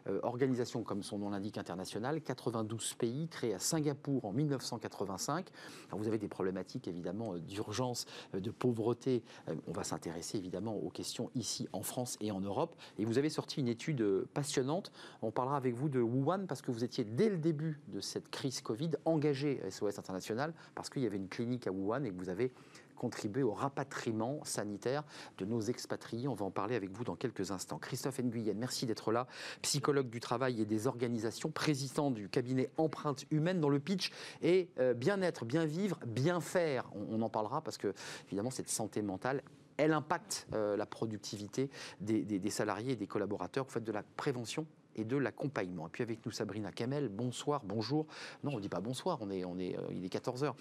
euh, 0.08 0.20
organisation 0.22 0.82
comme 0.82 1.02
son 1.02 1.18
nom 1.18 1.30
l'indique 1.30 1.58
internationale, 1.58 2.20
92 2.20 2.94
pays, 2.94 3.28
créée 3.28 3.54
à 3.54 3.58
Singapour 3.58 4.24
en 4.24 4.32
1985. 4.32 5.48
Alors, 5.88 5.98
vous 5.98 6.08
avez 6.08 6.18
des 6.18 6.28
problématiques 6.28 6.88
évidemment 6.88 7.34
euh, 7.34 7.38
d'urgence, 7.38 8.06
euh, 8.34 8.40
de 8.40 8.50
pauvreté. 8.50 9.22
On 9.66 9.72
va 9.72 9.84
s'intéresser 9.84 10.38
évidemment 10.38 10.76
aux 10.76 10.90
questions 10.90 11.30
ici 11.34 11.68
en 11.72 11.82
France 11.82 12.16
et 12.20 12.30
en 12.30 12.40
Europe. 12.40 12.76
Et 12.98 13.04
vous 13.04 13.18
avez 13.18 13.30
sorti 13.30 13.60
une 13.60 13.68
étude 13.68 14.04
passionnante. 14.34 14.92
On 15.22 15.30
parlera 15.30 15.56
avec 15.56 15.74
vous 15.74 15.88
de 15.88 16.00
Wuhan 16.00 16.46
parce 16.46 16.62
que 16.62 16.70
vous 16.70 16.84
étiez 16.84 17.04
dès 17.04 17.28
le 17.28 17.38
début 17.38 17.80
de 17.88 18.00
cette 18.00 18.28
crise 18.30 18.60
Covid 18.60 18.90
engagé 19.04 19.62
à 19.64 19.70
SOS 19.70 19.98
International 19.98 20.52
parce 20.74 20.90
qu'il 20.90 21.02
y 21.02 21.06
avait 21.06 21.16
une 21.16 21.28
clinique 21.28 21.66
à 21.66 21.72
Wuhan 21.72 22.04
et 22.04 22.10
que 22.10 22.16
vous 22.16 22.28
avez 22.28 22.52
contribué 22.94 23.42
au 23.42 23.52
rapatriement 23.52 24.42
sanitaire 24.44 25.02
de 25.38 25.44
nos 25.44 25.60
expatriés. 25.60 26.28
On 26.28 26.34
va 26.34 26.44
en 26.46 26.50
parler 26.50 26.74
avec 26.76 26.90
vous 26.90 27.04
dans 27.04 27.16
quelques 27.16 27.50
instants. 27.50 27.78
Christophe 27.78 28.20
Nguyen, 28.20 28.54
merci 28.54 28.86
d'être 28.86 29.12
là, 29.12 29.26
psychologue 29.62 30.08
du 30.08 30.20
travail 30.20 30.60
et 30.60 30.64
des 30.64 30.86
organisations, 30.86 31.50
président 31.50 32.10
du 32.10 32.28
cabinet 32.28 32.70
Empreinte 32.76 33.24
Humaine 33.30 33.60
dans 33.60 33.68
le 33.68 33.80
pitch 33.80 34.10
et 34.42 34.68
euh, 34.78 34.94
bien-être, 34.94 35.44
bien 35.44 35.64
vivre, 35.64 35.98
bien 36.06 36.40
faire. 36.40 36.90
On, 36.94 37.20
en 37.22 37.28
parlera 37.28 37.60
parce 37.62 37.78
que 37.78 37.94
évidemment 38.26 38.50
cette 38.50 38.68
santé 38.68 39.02
mentale 39.02 39.42
elle 39.76 39.92
impacte 39.92 40.46
euh, 40.54 40.76
la 40.76 40.86
productivité 40.86 41.68
des, 42.00 42.22
des- 42.22 42.38
des 42.38 42.50
salariés 42.50 42.92
et 42.92 42.96
des 42.96 43.08
collaborateurs. 43.08 43.64
Vous 43.64 43.72
faites 43.72 43.84
de 43.84 43.90
la 43.90 44.04
prévention 44.16 44.66
et 44.96 45.04
de 45.04 45.16
l'accompagnement. 45.16 45.86
Et 45.86 45.90
puis 45.90 46.02
avec 46.02 46.24
nous 46.24 46.32
Sabrina 46.32 46.72
Kamel, 46.72 47.08
bonsoir, 47.08 47.62
bonjour. 47.64 48.06
Non, 48.42 48.52
on 48.52 48.56
ne 48.56 48.60
dit 48.60 48.68
pas 48.68 48.80
bonsoir, 48.80 49.18
on 49.20 49.30
est, 49.30 49.44
on 49.44 49.58
est, 49.58 49.76
euh, 49.76 49.82
il 49.90 50.04
est 50.04 50.12
14h. 50.12 50.54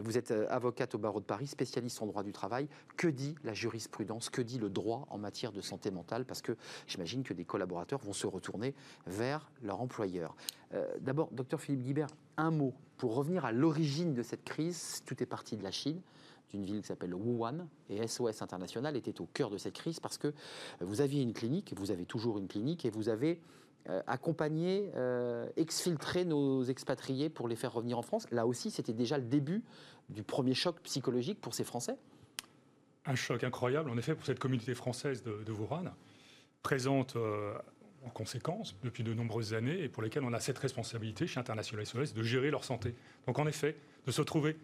vous 0.00 0.18
êtes 0.18 0.30
euh, 0.30 0.46
avocate 0.50 0.94
au 0.94 0.98
barreau 0.98 1.20
de 1.20 1.24
Paris, 1.24 1.46
spécialiste 1.46 2.02
en 2.02 2.06
droit 2.06 2.22
du 2.22 2.32
travail. 2.32 2.68
Que 2.96 3.08
dit 3.08 3.34
la 3.44 3.54
jurisprudence? 3.54 4.30
Que 4.30 4.42
dit 4.42 4.58
le 4.58 4.70
droit 4.70 5.06
en 5.10 5.18
matière 5.18 5.52
de 5.52 5.60
santé 5.60 5.90
mentale? 5.90 6.24
Parce 6.24 6.42
que 6.42 6.56
j'imagine 6.86 7.22
que 7.22 7.34
des 7.34 7.44
collaborateurs 7.44 8.00
vont 8.00 8.12
se 8.12 8.26
retourner 8.26 8.74
vers 9.06 9.50
leur 9.62 9.80
employeur. 9.80 10.36
Euh, 10.74 10.86
D'abord, 11.00 11.30
docteur 11.32 11.60
Philippe 11.60 11.82
Guibert, 11.82 12.08
un 12.36 12.50
mot 12.50 12.74
pour 12.96 13.14
revenir 13.14 13.44
à 13.44 13.52
l'origine 13.52 14.14
de 14.14 14.22
cette 14.22 14.44
crise. 14.44 15.02
Tout 15.06 15.22
est 15.22 15.26
parti 15.26 15.56
de 15.56 15.62
la 15.62 15.70
Chine 15.70 16.00
d'une 16.50 16.64
ville 16.64 16.80
qui 16.80 16.86
s'appelle 16.86 17.14
Wuhan 17.14 17.68
et 17.90 18.06
SOS 18.06 18.40
International 18.40 18.96
était 18.96 19.20
au 19.20 19.26
cœur 19.26 19.50
de 19.50 19.58
cette 19.58 19.74
crise 19.74 20.00
parce 20.00 20.16
que 20.16 20.32
vous 20.80 21.02
aviez 21.02 21.20
une 21.20 21.34
clinique, 21.34 21.74
vous 21.76 21.90
avez 21.90 22.06
toujours 22.06 22.38
une 22.38 22.48
clinique 22.48 22.86
et 22.86 22.90
vous 22.90 23.10
avez 23.10 23.38
euh, 23.88 24.02
accompagné, 24.06 24.90
euh, 24.96 25.48
exfiltré 25.56 26.24
nos 26.24 26.62
expatriés 26.64 27.30
pour 27.30 27.48
les 27.48 27.56
faire 27.56 27.72
revenir 27.72 27.98
en 27.98 28.02
France. 28.02 28.26
Là 28.30 28.46
aussi, 28.46 28.70
c'était 28.70 28.92
déjà 28.92 29.16
le 29.16 29.24
début 29.24 29.62
du 30.10 30.22
premier 30.22 30.54
choc 30.54 30.80
psychologique 30.82 31.40
pour 31.40 31.54
ces 31.54 31.64
Français. 31.64 31.96
un 33.06 33.14
choc 33.14 33.44
incroyable, 33.44 33.88
en 33.88 33.96
effet, 33.96 34.14
pour 34.14 34.26
cette 34.26 34.38
communauté 34.38 34.74
française 34.74 35.22
de, 35.22 35.42
de 35.44 35.52
présente 36.62 37.16
euh, 37.16 37.54
en 38.04 38.10
conséquence 38.10 38.76
depuis 38.84 39.04
de 39.04 39.14
nombreuses 39.14 39.54
années 39.54 39.82
et 39.82 39.88
pour 39.88 40.02
lesquelles 40.02 40.24
on 40.24 40.32
a 40.34 40.40
cette 40.40 40.58
responsabilité 40.58 41.26
chez 41.26 41.40
International 41.40 41.86
SOS 41.86 42.12
de 42.12 42.22
gérer 42.22 42.50
leur 42.50 42.64
santé. 42.64 42.94
Donc, 43.26 43.38
en 43.38 43.46
effet, 43.46 43.76
de 44.06 44.12
se 44.12 44.22
trouver 44.22 44.56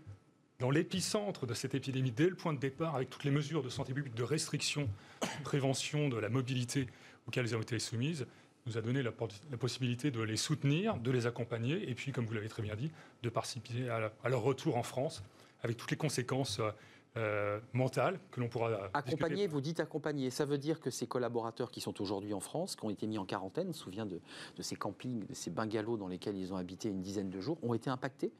dans 0.59 0.71
l'épicentre 0.71 1.47
de 1.47 1.55
cette 1.55 1.75
épidémie 1.75 2.11
dès 2.13 2.29
le 2.29 2.37
point 2.37 2.53
de 2.53 2.59
départ, 2.59 2.95
avec 2.95 3.11
toutes 3.11 3.25
les 3.25 3.31
mesures 3.31 3.63
de 3.63 3.69
santé 3.69 3.93
publique, 3.93 4.15
de 4.15 4.23
restriction, 4.23 4.89
de 5.23 5.45
prévention 5.45 6.09
de 6.09 6.17
la 6.17 6.29
mobilité 6.29 6.87
auxquelles 7.27 7.47
elles 7.47 7.57
ont 7.57 7.63
été 7.63 7.79
soumises, 7.79 8.27
nous 8.67 8.79
a 8.79 8.81
donné 8.81 9.03
la, 9.03 9.13
possibilité 9.13 10.11
de 10.11 10.23
les 10.23 10.37
soutenir, 10.37 10.97
de 10.97 11.11
les 11.11 11.27
accompagner, 11.27 11.89
et 11.91 11.95
puis, 11.95 12.13
comme 12.13 12.25
vous 12.25 12.33
l'avez 12.35 12.49
très 12.49 12.63
bien 12.63 12.75
dit, 12.77 12.91
de 13.23 13.29
participer 13.29 13.89
à, 13.91 14.01
la- 14.01 14.13
à 14.25 14.29
leur 14.29 14.43
retour 14.43 14.77
en 14.77 14.83
France, 14.83 15.23
avec 15.63 15.77
toutes 15.77 15.91
les 15.91 15.97
conséquences 15.99 16.61
euh, 16.61 16.71
euh, 17.17 17.61
mentales 17.75 18.19
que 18.31 18.41
l'on 18.41 18.49
pourra 18.49 18.71
discuter. 18.71 18.91
Accompagner, 18.95 19.47
vous 19.47 19.61
dites 19.61 19.81
accompagner, 19.81 20.31
ça 20.31 20.47
veut 20.47 20.59
dire 20.59 20.81
que 20.81 20.91
ces 20.91 21.07
collaborateurs 21.07 21.71
qui 21.71 21.81
sont 21.81 22.01
aujourd'hui 22.01 22.33
en 22.33 22.41
France, 22.41 22.75
qui 22.75 22.85
ont 22.85 22.91
été 22.91 23.07
mis 23.07 23.19
en 23.19 23.25
quarantaine, 23.27 23.69
on 23.69 23.73
se 23.73 23.81
souvient 23.85 24.07
de, 24.07 24.21
de 24.57 24.63
ces 24.63 24.77
campings, 24.77 25.27
de 25.27 25.35
ces 25.35 25.51
bungalows 25.51 25.97
dans 25.99 26.09
lesquels 26.09 26.37
ils 26.37 26.53
ont 26.53 26.57
habité 26.57 26.89
une 26.89 27.03
dizaine 27.03 27.31
de 27.31 27.41
jours, 27.41 27.59
ont 27.63 27.75
été 27.75 27.89
impactés? 27.91 28.33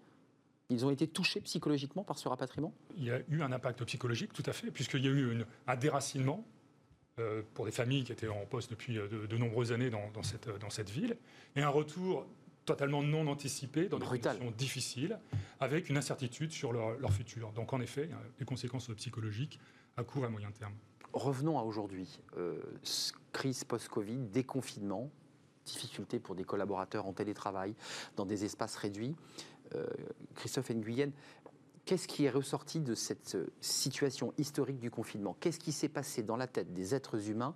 Ils 0.71 0.87
ont 0.87 0.91
été 0.91 1.07
touchés 1.07 1.41
psychologiquement 1.43 2.03
par 2.03 2.19
ce 2.19 2.27
rapatriement? 2.27 2.73
Il 2.97 3.05
y 3.05 3.11
a 3.11 3.21
eu 3.29 3.43
un 3.43 3.53
impact 3.53 3.85
psychologique, 3.85 4.33
tout 4.33 4.43
à 4.47 4.53
fait, 4.55 4.71
puisqu'il 4.71 5.05
y 5.05 5.09
a 5.09 5.11
eu 5.11 5.31
une- 5.33 5.47
un 5.67 5.77
déracinement 5.77 6.43
pour 7.55 7.65
des 7.65 7.73
familles 7.73 8.05
qui 8.05 8.13
étaient 8.13 8.29
en 8.29 8.45
poste 8.47 8.71
depuis 8.71 8.99
euh, 8.99 9.09
de, 9.09 9.27
de 9.27 9.37
nombreuses 9.37 9.73
années 9.73 9.91
dans, 9.91 10.11
dans 10.13 10.23
cette, 10.23 10.49
dans 10.59 10.71
cette 10.71 10.91
ville, 10.91 11.17
et 11.57 11.63
un 11.63 11.69
retour 11.69 12.27
totalement 12.65 13.03
non 13.03 13.27
anticipé 13.27 13.89
dans 13.89 13.99
des 13.99 14.07
conditions 14.07 14.51
difficiles, 14.57 15.19
avec 15.61 15.91
une 15.91 15.99
incertitude 15.99 16.51
sur 16.51 16.73
leur, 16.73 16.99
leur 16.99 17.13
futur. 17.13 17.53
Donc 17.53 17.73
en 17.73 17.81
effet, 17.81 18.09
des 18.39 18.45
conséquences 18.47 18.89
psychologiques 18.97 19.61
à 19.97 20.03
court 20.03 20.25
et 20.25 20.27
à 20.27 20.31
moyen 20.31 20.51
terme. 20.51 20.73
Revenons 21.13 21.59
à 21.59 21.63
aujourd'hui. 21.63 22.21
Euh, 22.39 22.61
crise 23.33 23.65
post-Covid, 23.65 24.17
déconfinement, 24.33 25.11
difficulté 25.67 26.19
pour 26.19 26.35
des 26.35 26.45
collaborateurs 26.45 27.07
en 27.07 27.13
télétravail, 27.13 27.75
dans 28.17 28.27
des 28.27 28.45
espaces 28.45 28.77
réduits. 28.77 29.15
Euh, 29.75 29.87
Christophe 30.35 30.71
Nguyen, 30.71 31.11
qu'est-ce 31.85 32.09
qui 32.09 32.25
est 32.25 32.31
ressorti 32.31 32.81
de 32.81 32.95
cette 32.95 33.35
euh, 33.35 33.53
situation 33.61 34.33
historique 34.39 34.79
du 34.79 34.91
confinement? 34.91 35.37
Qu'est-ce 35.41 35.59
qui 35.59 35.73
s'est 35.73 35.89
passé 35.89 36.23
dans 36.23 36.37
la 36.37 36.47
tête 36.47 36.73
des 36.73 36.95
êtres 36.95 37.29
humains 37.29 37.55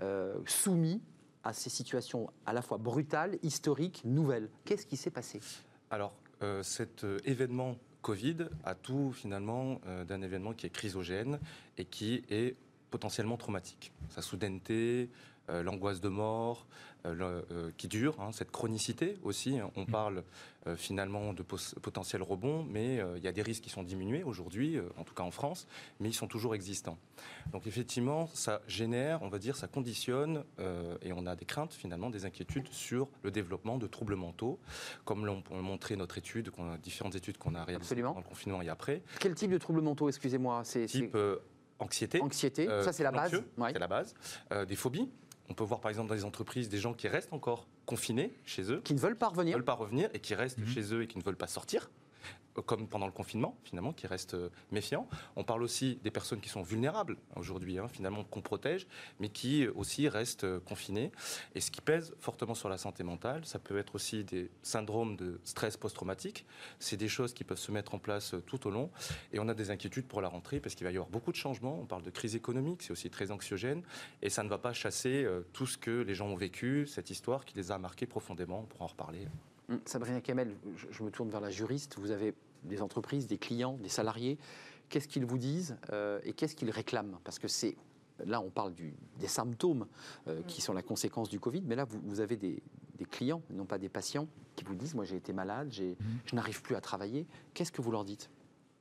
euh, 0.00 0.36
soumis 0.46 1.00
à 1.44 1.52
ces 1.52 1.70
situations 1.70 2.30
à 2.46 2.52
la 2.52 2.62
fois 2.62 2.78
brutales, 2.78 3.38
historiques, 3.42 4.02
nouvelles? 4.04 4.50
Qu'est-ce 4.64 4.86
qui 4.86 4.96
s'est 4.96 5.10
passé? 5.10 5.40
Alors, 5.90 6.14
euh, 6.42 6.62
cet 6.62 7.04
événement 7.24 7.76
Covid 8.02 8.48
a 8.64 8.74
tout 8.74 9.12
finalement 9.12 9.80
d'un 10.06 10.22
événement 10.22 10.54
qui 10.54 10.66
est 10.66 10.70
chrysogène 10.70 11.40
et 11.76 11.84
qui 11.84 12.22
est 12.30 12.56
potentiellement 12.90 13.36
traumatique. 13.36 13.92
Sa 14.08 14.22
soudaineté, 14.22 15.10
euh, 15.50 15.62
l'angoisse 15.62 16.00
de 16.00 16.08
mort, 16.08 16.66
euh, 17.06 17.14
le- 17.14 17.46
euh, 17.52 17.70
qui 17.76 17.88
dure, 17.88 18.20
hein, 18.20 18.30
cette 18.32 18.50
chronicité 18.50 19.16
aussi. 19.22 19.58
On 19.76 19.86
parle 19.86 20.24
euh, 20.66 20.76
finalement 20.76 21.32
de 21.32 21.42
potentiel 21.42 22.22
rebond, 22.22 22.64
mais 22.68 23.00
il 23.16 23.22
y 23.22 23.28
a 23.28 23.32
des 23.32 23.42
risques 23.42 23.62
qui 23.62 23.70
sont 23.70 23.82
diminués 23.82 24.22
aujourd'hui, 24.24 24.78
en 24.98 25.04
tout 25.04 25.14
cas 25.14 25.22
en 25.22 25.30
France, 25.30 25.66
mais 26.00 26.08
ils 26.08 26.14
sont 26.14 26.26
toujours 26.26 26.54
existants. 26.54 26.98
Donc 27.52 27.66
effectivement, 27.66 28.28
ça 28.34 28.60
génère, 28.66 29.22
on 29.22 29.28
va 29.28 29.38
dire, 29.38 29.56
ça 29.56 29.66
conditionne, 29.68 30.44
et 31.02 31.12
on 31.12 31.26
a 31.26 31.36
des 31.36 31.44
craintes 31.46 31.72
finalement, 31.72 32.10
des 32.10 32.26
inquiétudes 32.26 32.68
sur 32.70 33.08
le 33.22 33.30
développement 33.30 33.78
de 33.78 33.86
troubles 33.86 34.16
mentaux, 34.16 34.58
comme 35.04 35.24
l'ont 35.24 35.42
montré 35.50 35.96
notre 35.96 36.18
étude, 36.18 36.50
différentes 36.82 37.14
études 37.14 37.38
qu'on 37.38 37.54
a 37.54 37.64
réalisées 37.64 37.84
Absolument. 37.86 38.10
pendant 38.10 38.24
le 38.24 38.28
confinement 38.28 38.60
et 38.62 38.68
après, 38.68 39.02
Quel 39.20 39.34
type 39.34 39.50
de 39.50 39.58
troubles 39.58 39.80
mentaux, 39.80 40.08
excusez-moi 40.08 40.62
type 40.64 41.14
euh, 41.14 41.36
anxiété, 41.78 42.20
anxiété, 42.20 42.68
euh, 42.68 42.82
ça 42.82 42.92
c'est 42.92 43.04
la 43.04 43.12
base 43.12 43.42
c'est 43.72 43.78
la 43.78 43.86
base, 43.88 44.14
des 44.66 44.76
phobies. 44.76 45.08
On 45.50 45.54
peut 45.54 45.64
voir 45.64 45.80
par 45.80 45.88
exemple 45.90 46.08
dans 46.08 46.14
les 46.14 46.24
entreprises 46.24 46.68
des 46.68 46.78
gens 46.78 46.92
qui 46.94 47.08
restent 47.08 47.32
encore 47.32 47.66
confinés 47.86 48.32
chez 48.44 48.70
eux, 48.70 48.80
Qui 48.84 48.94
ne 48.94 48.98
veulent 48.98 49.16
pas 49.16 49.28
qui 49.28 49.32
ne 49.32 49.38
revenir 49.38 49.56
veulent 49.56 49.64
pas 49.64 49.72
revenir 49.74 50.10
et 50.14 50.20
qui 50.20 50.34
restent 50.34 50.58
Mhm. 50.58 50.66
chez 50.66 50.94
eux 50.94 51.02
et 51.02 51.06
qui 51.06 51.16
ne 51.18 51.22
veulent 51.22 51.36
pas 51.36 51.46
sortir, 51.46 51.90
comme 52.62 52.88
pendant 52.88 53.06
le 53.06 53.12
confinement, 53.12 53.56
finalement, 53.64 53.92
qui 53.92 54.06
restent 54.06 54.34
euh, 54.34 54.50
méfiants. 54.70 55.08
On 55.36 55.44
parle 55.44 55.62
aussi 55.62 55.98
des 56.02 56.10
personnes 56.10 56.40
qui 56.40 56.48
sont 56.48 56.62
vulnérables 56.62 57.16
aujourd'hui, 57.36 57.78
hein, 57.78 57.88
finalement, 57.88 58.24
qu'on 58.24 58.40
protège, 58.40 58.86
mais 59.20 59.28
qui 59.28 59.66
aussi 59.68 60.08
restent 60.08 60.44
euh, 60.44 60.60
confinées. 60.60 61.12
Et 61.54 61.60
ce 61.60 61.70
qui 61.70 61.80
pèse 61.80 62.14
fortement 62.20 62.54
sur 62.54 62.68
la 62.68 62.78
santé 62.78 63.02
mentale, 63.02 63.44
ça 63.44 63.58
peut 63.58 63.78
être 63.78 63.94
aussi 63.94 64.24
des 64.24 64.50
syndromes 64.62 65.16
de 65.16 65.40
stress 65.44 65.76
post-traumatique. 65.76 66.46
C'est 66.78 66.96
des 66.96 67.08
choses 67.08 67.32
qui 67.32 67.44
peuvent 67.44 67.58
se 67.58 67.72
mettre 67.72 67.94
en 67.94 67.98
place 67.98 68.34
euh, 68.34 68.40
tout 68.40 68.66
au 68.66 68.70
long. 68.70 68.90
Et 69.32 69.38
on 69.38 69.48
a 69.48 69.54
des 69.54 69.70
inquiétudes 69.70 70.06
pour 70.06 70.20
la 70.20 70.28
rentrée 70.28 70.60
parce 70.60 70.74
qu'il 70.74 70.84
va 70.84 70.90
y 70.90 70.96
avoir 70.96 71.10
beaucoup 71.10 71.32
de 71.32 71.36
changements. 71.36 71.78
On 71.80 71.86
parle 71.86 72.02
de 72.02 72.10
crise 72.10 72.34
économique, 72.34 72.82
c'est 72.82 72.92
aussi 72.92 73.10
très 73.10 73.30
anxiogène. 73.30 73.82
Et 74.22 74.30
ça 74.30 74.42
ne 74.42 74.48
va 74.48 74.58
pas 74.58 74.72
chasser 74.72 75.26
tout 75.52 75.66
ce 75.66 75.78
que 75.78 76.02
les 76.02 76.14
gens 76.14 76.26
ont 76.26 76.36
vécu, 76.36 76.86
cette 76.86 77.10
histoire 77.10 77.44
qui 77.44 77.56
les 77.56 77.70
a 77.70 77.78
marqués 77.78 78.06
profondément. 78.06 78.60
On 78.60 78.64
pourra 78.64 78.84
en 78.84 78.88
reparler. 78.88 79.26
Sabrina 79.84 80.20
Kamel, 80.20 80.56
je 80.90 81.02
me 81.02 81.10
tourne 81.10 81.28
vers 81.28 81.40
la 81.40 81.50
juriste. 81.50 81.98
Vous 81.98 82.10
avez 82.10 82.34
des 82.64 82.82
entreprises, 82.82 83.26
des 83.26 83.38
clients, 83.38 83.74
des 83.82 83.88
salariés. 83.88 84.38
Qu'est-ce 84.88 85.08
qu'ils 85.08 85.26
vous 85.26 85.38
disent 85.38 85.76
euh, 85.92 86.20
et 86.24 86.32
qu'est-ce 86.32 86.56
qu'ils 86.56 86.70
réclament? 86.70 87.18
Parce 87.24 87.38
que 87.38 87.48
c'est 87.48 87.76
là, 88.24 88.40
on 88.40 88.50
parle 88.50 88.72
du- 88.74 88.94
des 89.20 89.28
symptômes 89.28 89.86
euh, 90.26 90.42
qui 90.48 90.60
sont 90.60 90.72
la 90.72 90.82
conséquence 90.82 91.28
du 91.28 91.38
Covid, 91.38 91.62
mais 91.64 91.76
là, 91.76 91.84
vous, 91.84 92.00
vous 92.04 92.20
avez 92.20 92.36
des, 92.36 92.62
des 92.96 93.04
clients, 93.04 93.42
non 93.50 93.64
pas 93.64 93.78
des 93.78 93.88
patients, 93.88 94.26
qui 94.56 94.64
vous 94.64 94.74
disent 94.74 94.94
Moi, 94.94 95.04
j'ai 95.04 95.16
été 95.16 95.32
malade, 95.32 95.68
j'ai- 95.70 95.96
je 96.24 96.34
n'arrive 96.34 96.62
plus 96.62 96.74
à 96.74 96.80
travailler. 96.80 97.26
Qu'est-ce 97.54 97.70
que 97.70 97.82
vous 97.82 97.90
leur 97.92 98.04
dites? 98.04 98.30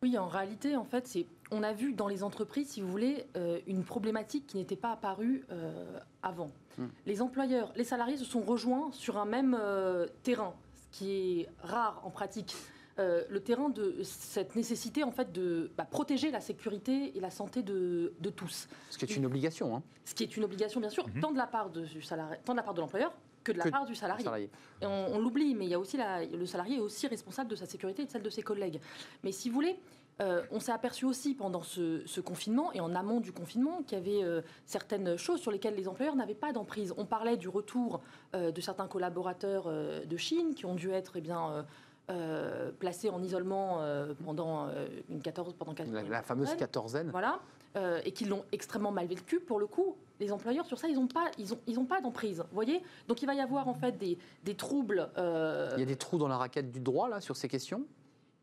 Oui, 0.03 0.17
en 0.17 0.27
réalité, 0.27 0.75
en 0.75 0.85
fait, 0.85 1.07
c'est 1.07 1.25
on 1.51 1.63
a 1.63 1.73
vu 1.73 1.93
dans 1.93 2.07
les 2.07 2.23
entreprises, 2.23 2.69
si 2.69 2.81
vous 2.81 2.87
voulez, 2.87 3.25
euh, 3.35 3.59
une 3.67 3.83
problématique 3.83 4.45
qui 4.47 4.57
n'était 4.57 4.75
pas 4.75 4.91
apparue 4.91 5.43
euh, 5.49 5.99
avant. 6.21 6.51
Hmm. 6.77 6.85
Les 7.07 7.21
employeurs, 7.21 7.71
les 7.75 7.83
salariés 7.83 8.17
se 8.17 8.25
sont 8.25 8.41
rejoints 8.41 8.91
sur 8.91 9.17
un 9.17 9.25
même 9.25 9.57
terrain, 10.23 10.53
ce 10.75 10.97
qui 10.99 11.11
est 11.41 11.49
rare 11.63 11.99
en 12.03 12.11
pratique. 12.11 12.55
Euh, 12.99 13.23
le 13.29 13.39
terrain 13.41 13.69
de 13.69 13.95
cette 14.01 14.55
nécessité 14.55 15.03
en 15.03 15.11
fait 15.11 15.31
de 15.31 15.69
bah, 15.77 15.85
protéger 15.85 16.31
la 16.31 16.41
sécurité 16.41 17.15
et 17.15 17.19
la 17.19 17.29
santé 17.29 17.61
de, 17.61 18.13
de 18.19 18.29
tous, 18.31 18.67
Ce 18.89 18.97
qui 18.97 19.05
est 19.05 19.15
une 19.15 19.25
obligation, 19.27 19.75
hein, 19.75 19.83
ce 20.03 20.15
qui 20.15 20.23
est 20.23 20.35
une 20.35 20.43
obligation 20.43 20.79
bien 20.79 20.89
sûr 20.89 21.07
Mhm. 21.07 21.21
tant 21.21 21.31
de 21.31 21.37
la 21.37 21.45
part 21.45 21.69
de, 21.69 21.81
du 21.85 22.01
salarié, 22.01 22.37
tant 22.43 22.53
de 22.53 22.57
la 22.57 22.63
part 22.63 22.73
de 22.73 22.81
l'employeur 22.81 23.13
que 23.43 23.51
de 23.51 23.59
la 23.59 23.65
Que 23.65 23.69
part 23.69 23.85
du 23.85 23.93
salarié. 23.93 24.23
salarié. 24.23 24.49
Et 24.81 24.87
on, 24.87 25.13
on 25.13 25.19
l'oublie, 25.19 25.53
mais 25.53 25.65
il 25.65 25.69
y 25.69 25.75
a 25.75 25.79
aussi 25.79 25.95
la- 25.95 26.25
le 26.25 26.45
salarié 26.47 26.77
est 26.77 26.81
aussi 26.81 27.05
responsable 27.07 27.51
de 27.51 27.55
sa 27.55 27.67
sécurité 27.67 28.01
et 28.01 28.05
de 28.05 28.11
celle 28.11 28.23
de 28.23 28.29
ses 28.31 28.41
collègues. 28.41 28.81
Mais 29.23 29.31
si 29.31 29.49
vous 29.49 29.53
voulez, 29.55 29.79
euh, 30.19 30.41
on 30.51 30.59
s'est 30.59 30.71
aperçu 30.71 31.05
aussi 31.05 31.35
pendant 31.35 31.61
ce, 31.61 32.01
ce 32.07 32.19
confinement 32.19 32.73
et 32.73 32.79
en 32.79 32.95
amont 32.95 33.19
du 33.19 33.31
confinement 33.31 33.83
qu'il 33.83 33.99
y 33.99 34.01
avait 34.01 34.23
euh, 34.23 34.41
certaines 34.65 35.15
choses 35.17 35.39
sur 35.39 35.51
lesquelles 35.51 35.75
les 35.75 35.87
employeurs 35.87 36.15
n'avaient 36.15 36.33
pas 36.33 36.51
d'emprise. 36.51 36.95
On 36.97 37.05
parlait 37.05 37.37
du 37.37 37.47
retour 37.47 38.01
euh, 38.33 38.49
de 38.51 38.59
certains 38.59 38.87
collaborateurs 38.87 39.65
euh, 39.67 40.03
de 40.03 40.17
Chine 40.17 40.55
qui 40.55 40.65
ont 40.65 40.73
dû 40.73 40.89
être 40.89 41.17
eh 41.17 41.21
bien, 41.21 41.63
euh, 42.09 42.71
placés 42.79 43.09
en 43.09 43.21
isolement 43.21 43.81
euh, 43.81 44.13
pendant 44.25 44.67
euh, 44.67 44.87
une 45.09 45.21
14 45.21 45.53
pendant 45.53 45.73
quatre- 45.73 45.91
La, 45.91 46.03
la 46.03 46.21
fameuse 46.21 46.55
quatorzaine. 46.55 47.09
Voilà, 47.11 47.39
et 48.05 48.11
qui 48.11 48.25
l'ont 48.25 48.43
extrêmement 48.51 48.91
mal 48.91 49.05
vécu. 49.05 49.39
Pour 49.39 49.59
le 49.59 49.67
coup, 49.67 49.95
les 50.19 50.31
employeurs 50.31 50.65
sur 50.65 50.79
ça, 50.79 50.87
ils 50.87 50.95
n'ont 50.95 51.05
pas, 51.05 51.25
ils 51.37 51.53
ont, 51.53 51.59
ils 51.67 51.77
ont 51.77 51.85
pas 51.85 52.01
d'emprise. 52.01 52.39
Vous 52.39 52.55
voyez, 52.55 52.81
donc 53.07 53.21
il 53.21 53.27
va 53.27 53.35
y 53.35 53.39
avoir 53.39 53.67
en 53.67 53.75
fait 53.75 53.91
des, 53.99 54.17
des 54.43 54.55
troubles. 54.55 55.09
Il 55.15 55.79
y 55.79 55.83
a 55.83 55.85
des 55.85 55.95
trous 55.95 56.17
dans 56.17 56.27
la 56.27 56.37
raquette 56.37 56.71
du 56.71 56.79
droit, 56.79 57.07
là, 57.07 57.21
sur 57.21 57.35
ces 57.35 57.47
questions? 57.47 57.83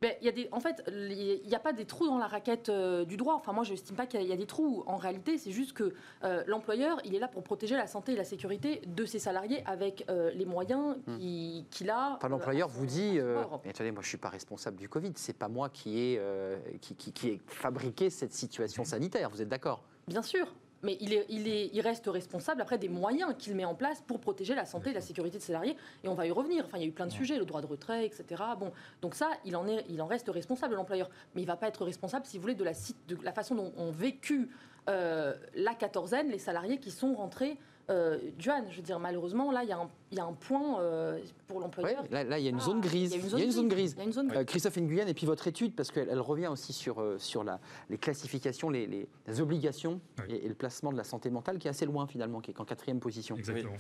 Ben, 0.05 0.15
il 0.21 0.27
y 0.27 0.29
a 0.29 0.33
des, 0.33 0.49
en 0.53 0.61
fait, 0.61 0.83
il 0.89 1.41
n'y 1.49 1.55
a 1.55 1.59
pas 1.59 1.73
des 1.73 1.87
trous 1.87 2.07
dans 2.07 2.19
la 2.19 2.27
raquette 2.27 2.69
euh, 2.69 3.05
du 3.07 3.17
droit. 3.17 3.35
Enfin, 3.35 3.53
moi, 3.53 3.65
je 3.65 3.71
n'estime 3.71 3.97
pas 3.97 4.07
qu'il 4.07 4.21
y 4.21 4.23
a- 4.23 4.27
il 4.27 4.29
y 4.29 4.33
a 4.33 4.37
des 4.37 4.45
trous. 4.47 4.83
En 4.87 4.97
réalité, 4.97 5.39
c'est 5.39 5.51
juste 5.51 5.73
que 5.73 5.95
euh, 6.25 6.45
l'employeur, 6.47 6.99
il 7.07 7.15
est 7.15 7.19
là 7.19 7.29
pour 7.29 7.43
protéger 7.43 7.75
la 7.77 7.87
santé 7.87 8.13
et 8.13 8.17
la 8.17 8.25
sécurité 8.25 8.83
de 8.87 9.05
ses 9.07 9.19
salariés 9.19 9.63
avec 9.67 10.05
euh, 10.11 10.31
les 10.35 10.45
moyens 10.45 10.97
qui- 11.19 11.65
qu'il 11.71 11.89
a. 11.89 12.17
Enfin, 12.17 12.29
l'employeur 12.29 12.69
vous 12.69 12.85
dit, 12.87 13.19
euh, 13.19 13.43
mais 13.65 13.71
attendez, 13.71 13.93
moi 13.93 14.03
je 14.03 14.09
suis 14.09 14.19
pas 14.19 14.29
responsable 14.29 14.77
du 14.77 14.89
Covid, 14.91 15.13
c'est 15.17 15.37
pas 15.39 15.49
moi 15.49 15.71
qui 15.71 15.99
ai, 15.99 16.17
euh, 16.19 16.59
qui, 16.83 16.95
qui- 16.97 17.13
qui 17.13 17.29
ai 17.29 17.41
fabriqué 17.47 18.11
cette 18.11 18.33
situation 18.35 18.85
sanitaire, 18.85 19.31
vous 19.31 19.41
êtes 19.41 19.49
d'accord? 19.49 19.83
Bien 20.07 20.23
sûr. 20.23 20.47
Mais 20.85 20.97
il, 21.01 21.13
est, 21.13 21.27
il, 21.29 21.49
est, 21.49 21.71
il 21.73 21.81
reste 21.81 22.07
responsable 22.07 22.61
après 22.61 22.79
des 22.79 22.89
moyens 22.89 23.35
qu'il 23.37 23.57
met 23.57 23.65
en 23.65 23.75
place 23.75 24.03
pour 24.07 24.21
protéger 24.21 24.55
la 24.55 24.67
santé 24.67 24.91
et 24.91 24.93
la 24.93 25.01
sécurité 25.01 25.39
de 25.39 25.43
salariés. 25.43 25.77
Et 26.05 26.09
on 26.09 26.15
va 26.15 26.27
y 26.27 26.31
revenir. 26.31 26.65
Enfin, 26.65 26.79
il 26.79 26.83
y 26.83 26.85
a 26.85 26.89
eu 26.89 26.93
plein 26.93 27.07
de 27.07 27.13
sujets, 27.13 27.39
le 27.39 27.45
droit 27.45 27.63
de 27.63 27.67
retrait, 27.67 28.07
etc. 28.07 28.43
Bon, 28.59 28.71
donc 29.03 29.15
ça, 29.15 29.29
il 29.45 29.57
en, 29.57 29.67
est, 29.67 29.85
il 29.89 30.01
en 30.01 30.07
reste 30.07 30.29
responsable, 30.29 30.75
l'employeur. 30.75 31.11
Mais 31.35 31.43
il 31.43 31.47
ne 31.47 31.51
va 31.51 31.57
pas 31.57 31.69
être 31.69 31.85
responsable, 31.85 32.27
si 32.27 32.37
vous 32.37 32.43
voulez, 32.43 32.55
de 32.55 32.65
la, 32.65 32.73
de 33.09 33.19
la 33.23 33.33
façon 33.33 33.55
dont 33.55 33.73
ont 33.77 33.91
vécu 33.91 34.51
euh, 34.89 35.35
la 35.55 35.75
quatorzaine 35.75 36.29
les 36.29 36.39
salariés 36.39 36.79
qui 36.79 36.91
sont 36.91 37.15
rentrés 37.15 37.57
euh, 37.91 38.19
je 38.39 38.77
veux 38.77 38.83
dire, 38.83 38.99
malheureusement, 38.99 39.51
là, 39.53 39.63
il 39.63 39.69
y, 39.69 39.73
a 39.73 39.79
un- 39.79 39.91
il 40.11 40.19
y 40.19 40.21
a 40.21 40.25
un 40.25 40.33
point 40.33 40.81
euh, 40.81 41.19
pour 41.47 41.61
l'employeur. 41.61 42.03
Ouais, 42.03 42.09
là, 42.11 42.25
là, 42.25 42.39
il 42.39 42.45
y 42.45 42.47
a 42.47 42.51
une 42.51 42.61
zone 42.61 42.81
grise. 42.81 43.13
Il 43.13 43.19
y 43.19 43.21
a 43.21 43.45
une 43.45 43.51
zone, 43.51 43.69
grise. 43.69 43.95
Zone 44.13 44.29
grise. 44.29 44.41
Euh, 44.41 44.45
Christophe 44.45 44.77
Nguyen, 44.79 45.07
et 45.09 45.15
puis 45.15 45.27
votre 45.27 45.47
étude, 45.49 45.75
parce 45.75 45.91
qu'elle 45.91 46.09
elle 46.11 46.21
revient 46.21 46.47
aussi 46.47 46.73
sur, 46.73 47.01
euh, 47.01 47.19
sur 47.19 47.45
la, 47.45 47.61
les 47.91 47.99
classifications, 47.99 48.71
les, 48.71 48.87
les- 48.87 49.09
les 49.27 49.41
obligations 49.41 50.01
Oui. 50.21 50.35
et, 50.35 50.47
et 50.47 50.49
le 50.49 50.55
placement 50.55 50.93
de 50.93 50.97
la 50.97 51.05
santé 51.05 51.31
mentale, 51.31 51.59
qui 51.59 51.67
est 51.67 51.71
assez 51.71 51.87
loin 51.87 52.07
finalement, 52.07 52.41
qui 52.41 52.51
est 52.51 52.55
qu'en 52.55 52.65
quatrième 52.65 53.01
position. 53.01 53.37
Exactement. 53.37 53.75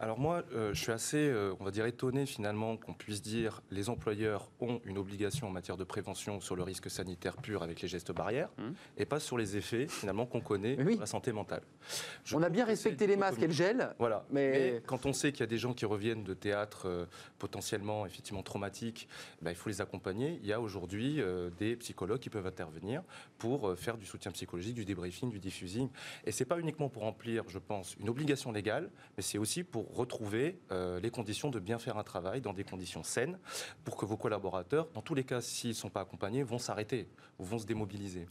Alors 0.00 0.18
moi, 0.20 0.44
euh, 0.54 0.72
je 0.74 0.80
suis 0.80 0.92
assez, 0.92 1.16
euh, 1.28 1.54
on 1.58 1.64
va 1.64 1.70
dire, 1.72 1.86
étonné 1.86 2.24
finalement 2.26 2.76
qu'on 2.76 2.94
puisse 2.94 3.20
dire 3.22 3.62
les 3.72 3.88
employeurs 3.88 4.50
ont 4.60 4.80
une 4.84 4.98
obligation 4.98 5.48
en 5.48 5.50
matière 5.50 5.76
de 5.76 5.84
prévention 5.84 6.40
sur 6.40 6.54
le 6.54 6.62
risque 6.62 6.88
sanitaire 6.90 7.36
pur 7.38 7.62
avec 7.64 7.80
les 7.82 7.88
gestes 7.88 8.12
barrières 8.12 8.50
Mhm. 8.58 8.74
et 8.98 9.04
pas 9.06 9.18
sur 9.18 9.36
les 9.38 9.56
effets 9.56 9.88
finalement 9.88 10.26
qu'on 10.26 10.40
connaît 10.40 10.76
oui. 10.80 10.94
de 10.94 11.00
la 11.00 11.06
santé 11.06 11.32
mentale. 11.32 11.62
Je 12.24 12.36
On 12.36 12.42
a 12.42 12.48
bien 12.48 12.64
respecté 12.64 13.06
les 13.08 13.16
masques 13.16 13.42
le 13.48 13.52
dichotomie. 13.52 13.78
gel. 13.80 13.94
Voilà. 13.98 14.24
Mais- 14.30 14.72
Mais... 14.72 14.82
quand 14.86 15.06
on 15.06 15.12
sait 15.12 15.32
qu'il 15.32 15.40
y 15.40 15.44
a 15.44 15.46
des 15.46 15.58
gens 15.58 15.74
qui 15.74 15.84
reviennent 15.86 16.24
de 16.24 16.34
théâtre 16.34 16.86
euh, 16.86 17.06
potentiellement 17.38 18.06
effectivement 18.06 18.42
traumatiques, 18.42 19.08
ben, 19.42 19.50
il 19.50 19.56
faut 19.56 19.68
les 19.68 19.80
accompagner. 19.80 20.38
Il 20.42 20.46
y 20.46 20.52
a 20.52 20.60
aujourd'hui 20.60 21.20
euh, 21.20 21.50
des 21.58 21.76
psychologues 21.76 22.20
qui 22.20 22.30
peuvent 22.30 22.46
intervenir 22.46 23.02
pour 23.38 23.68
euh, 23.68 23.76
faire 23.76 23.96
du 23.96 24.06
soutien 24.06 24.30
psychologique, 24.32 24.74
du 24.74 24.84
débriefing, 24.84 25.30
du 25.30 25.40
diffusing. 25.40 25.88
Et 26.24 26.32
c'est 26.32 26.44
pas 26.44 26.58
uniquement 26.58 26.88
pour 26.88 27.02
remplir, 27.02 27.44
je 27.48 27.58
pense, 27.58 27.96
une 28.00 28.08
obligation 28.08 28.52
légale, 28.52 28.90
mais 29.16 29.22
c'est 29.22 29.38
aussi 29.38 29.64
pour 29.64 29.94
retrouver 29.94 30.58
les 31.02 31.10
conditions 31.10 31.50
de 31.50 31.58
bien 31.58 31.78
faire 31.78 31.96
un 31.98 32.02
travail 32.02 32.40
dans 32.40 32.52
des 32.52 32.64
conditions 32.64 33.02
saines, 33.02 33.38
pour 33.84 33.96
que 33.96 34.04
vos 34.06 34.16
collaborateurs, 34.16 34.88
dans 34.94 35.02
tous 35.02 35.14
les 35.14 35.24
cas, 35.24 35.40
s'ils 35.40 35.70
ne 35.70 35.74
sont 35.74 35.90
pas 35.90 36.00
accompagnés, 36.00 36.42
vont 36.42 36.58
s'arrêter 36.58 37.08
ou 37.38 37.44
vont 37.44 37.58
se 37.58 37.66
démobiliser. 37.66 38.26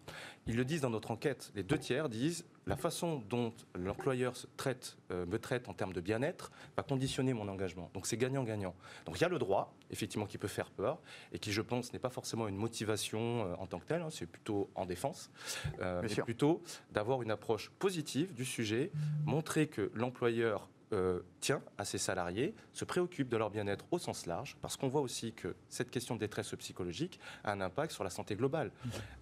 Ils 0.46 0.56
le 0.56 0.66
disent 0.66 0.82
dans 0.82 0.90
notre 0.90 1.12
enquête. 1.12 1.52
Les 1.56 1.64
deux 1.64 1.78
tiers 1.78 2.10
disent 2.10 2.46
la 2.68 2.76
façon 2.76 3.24
dont 3.30 3.54
l'employeur 3.76 4.34
traite, 4.58 4.98
euh, 5.12 5.26
me 5.26 5.40
traite 5.40 5.70
en 5.70 5.74
termes 5.74 5.94
de 5.94 6.02
bien-être 6.02 6.52
va 6.76 6.84
conditionner 6.84 7.34
mon 7.34 7.48
engagement. 7.48 7.90
Donc 7.94 8.06
c'est 8.06 8.18
gagnant-gagnant. 8.18 8.76
Donc 9.06 9.18
il 9.18 9.22
y 9.22 9.26
a 9.26 9.30
le 9.30 9.40
droit, 9.40 9.74
effectivement, 9.90 10.26
qui 10.26 10.38
peut 10.38 10.48
faire 10.50 10.70
peur 10.70 11.00
et 11.32 11.40
qui, 11.40 11.52
je 11.52 11.62
pense, 11.62 11.94
n'est 11.94 12.00
pas 12.00 12.10
forcément 12.10 12.48
une 12.48 12.58
motivation 12.58 13.46
euh, 13.46 13.56
en 13.58 13.68
tant 13.68 13.80
que 13.80 13.86
telle. 13.86 14.02
hein, 14.02 14.10
c'est 14.12 14.26
plutôt 14.26 14.70
en 14.76 14.86
défense, 14.86 15.32
euh, 15.80 16.02
mais 16.02 16.10
sûr. 16.10 16.26
plutôt 16.26 16.62
d'avoir 16.92 17.22
une 17.22 17.32
approche 17.32 17.72
positive 17.80 18.34
du 18.34 18.44
sujet, 18.44 18.92
montrer 19.26 19.68
que 19.68 19.90
l'employeur 19.96 20.68
euh, 20.94 21.22
tient 21.42 21.62
à 21.78 21.86
ses 21.86 21.98
salariés, 21.98 22.56
se 22.74 22.86
préoccupe 22.86 23.28
de 23.30 23.38
leur 23.38 23.50
bien-être 23.50 23.86
au 23.92 23.98
sens 24.00 24.26
large, 24.26 24.58
parce 24.62 24.78
qu'on 24.78 24.88
voit 24.88 25.02
aussi 25.02 25.34
que 25.34 25.56
cette 25.70 25.92
question 25.92 26.16
de 26.16 26.20
détresse 26.20 26.54
psychologique 26.56 27.20
a 27.44 27.52
un 27.52 27.62
impact 27.62 27.92
sur 27.92 28.04
la 28.04 28.10
santé 28.10 28.36
globale. 28.36 28.72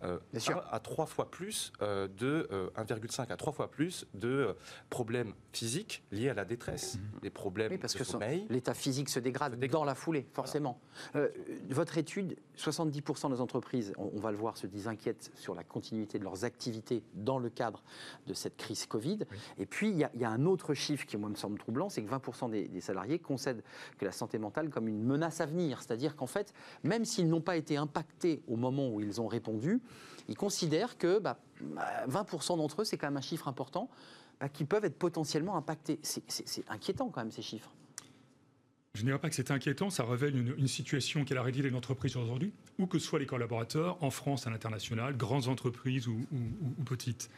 Euh, 0.03 0.19
Bien 0.31 0.39
sûr. 0.39 0.57
un 0.57 0.63
à 0.71 0.79
trois 0.79 1.05
fois 1.05 1.31
plus 1.31 1.73
euh, 1.81 2.07
de 2.07 2.47
euh, 2.51 2.69
1,5 2.77 3.31
à 3.31 3.37
trois 3.37 3.53
fois 3.53 3.71
plus 3.71 4.05
de 4.13 4.27
euh, 4.29 4.53
problèmes 4.89 5.33
physiques 5.53 6.03
liés 6.11 6.29
à 6.29 6.33
la 6.33 6.45
détresse, 6.45 6.97
des 7.21 7.29
problèmes 7.29 7.71
Oui, 7.71 7.77
parce 7.77 7.93
de 7.93 7.99
que 7.99 8.03
sommeil. 8.03 8.45
l'état 8.49 8.73
physique 8.73 9.09
se 9.09 9.19
dégrade, 9.19 9.53
Se 9.53 9.57
dégrade. 9.57 9.79
dans 9.81 9.85
la 9.85 9.95
foulée, 9.95 10.27
forcément. 10.33 10.79
Euh, 11.15 11.29
votre 11.69 11.97
étude, 11.97 12.35
70% 12.57 13.31
des 13.31 13.41
entreprises, 13.41 13.93
on, 13.97 14.11
on 14.15 14.19
va 14.19 14.31
le 14.31 14.37
voir, 14.37 14.57
se 14.57 14.67
disent 14.67 14.87
inquiètes 14.87 15.31
sur 15.35 15.55
la 15.55 15.63
continuité 15.63 16.19
de 16.19 16.23
leurs 16.23 16.45
activités 16.45 17.03
dans 17.13 17.39
le 17.39 17.49
cadre 17.49 17.83
de 18.27 18.33
cette 18.33 18.57
crise 18.57 18.85
Covid. 18.85 19.19
Et 19.57 19.65
puis, 19.65 19.89
il 19.89 19.97
y, 19.97 20.03
a- 20.03 20.11
il 20.13 20.21
y 20.21 20.25
a 20.25 20.29
un 20.29 20.45
autre 20.45 20.73
chiffre 20.73 21.05
qui, 21.05 21.17
moi, 21.17 21.29
me 21.29 21.35
semble 21.35 21.54
troublant, 21.57 21.89
c'est 21.89 22.03
que 22.03 22.09
20% 22.09 22.49
des, 22.49 22.81
salariés 22.81 23.19
concèdent 23.19 23.63
que 23.97 24.05
la 24.05 24.11
santé 24.11 24.37
mentale 24.37 24.69
comme 24.69 24.87
une 24.87 25.03
menace 25.03 25.41
à 25.41 25.45
venir. 25.45 25.81
C'est-à-dire 25.81 26.15
qu'en 26.15 26.27
fait, 26.27 26.53
même 26.83 27.05
s'ils 27.05 27.29
n'ont 27.29 27.41
pas 27.41 27.57
été 27.57 27.77
impactés 27.77 28.43
au 28.47 28.55
moment 28.55 28.89
où 28.89 29.01
ils 29.01 29.21
ont 29.21 29.27
répondu, 29.27 29.81
ils 30.27 30.37
considèrent 30.37 30.97
que 30.97 31.19
bah, 31.19 31.37
bah, 31.61 32.07
20% 32.07 32.57
d'entre 32.57 32.81
eux, 32.81 32.85
c'est 32.85 32.97
quand 32.97 33.07
même 33.07 33.17
un 33.17 33.21
chiffre 33.21 33.47
important, 33.47 33.89
bah, 34.39 34.49
qui 34.49 34.65
peuvent 34.65 34.85
être 34.85 34.97
potentiellement 34.97 35.55
impactés. 35.57 35.99
C'est- 36.03 36.69
inquiétant 36.69 37.09
quand 37.09 37.21
même 37.21 37.31
ces 37.31 37.41
chiffres. 37.41 37.71
Je 38.93 39.01
ne 39.01 39.07
dirais 39.07 39.19
pas 39.19 39.29
que 39.29 39.35
c'est 39.35 39.51
inquiétant, 39.51 39.89
ça 39.89 40.05
révèle 40.05 40.37
une, 40.37 40.55
une 40.57 40.67
situation 40.69 41.25
la 41.29 41.41
réalité 41.41 41.67
d'une 41.67 41.75
entreprise 41.75 42.15
aujourd'hui, 42.15 42.53
où 42.79 42.87
que 42.87 42.97
soient 42.97 43.19
les 43.19 43.25
collaborateurs, 43.25 44.01
en 44.01 44.09
France, 44.09 44.47
à 44.47 44.49
l'international, 44.49 45.17
grandes 45.17 45.49
entreprises 45.49 46.07
ou 46.07 46.25
petites. 46.85 47.29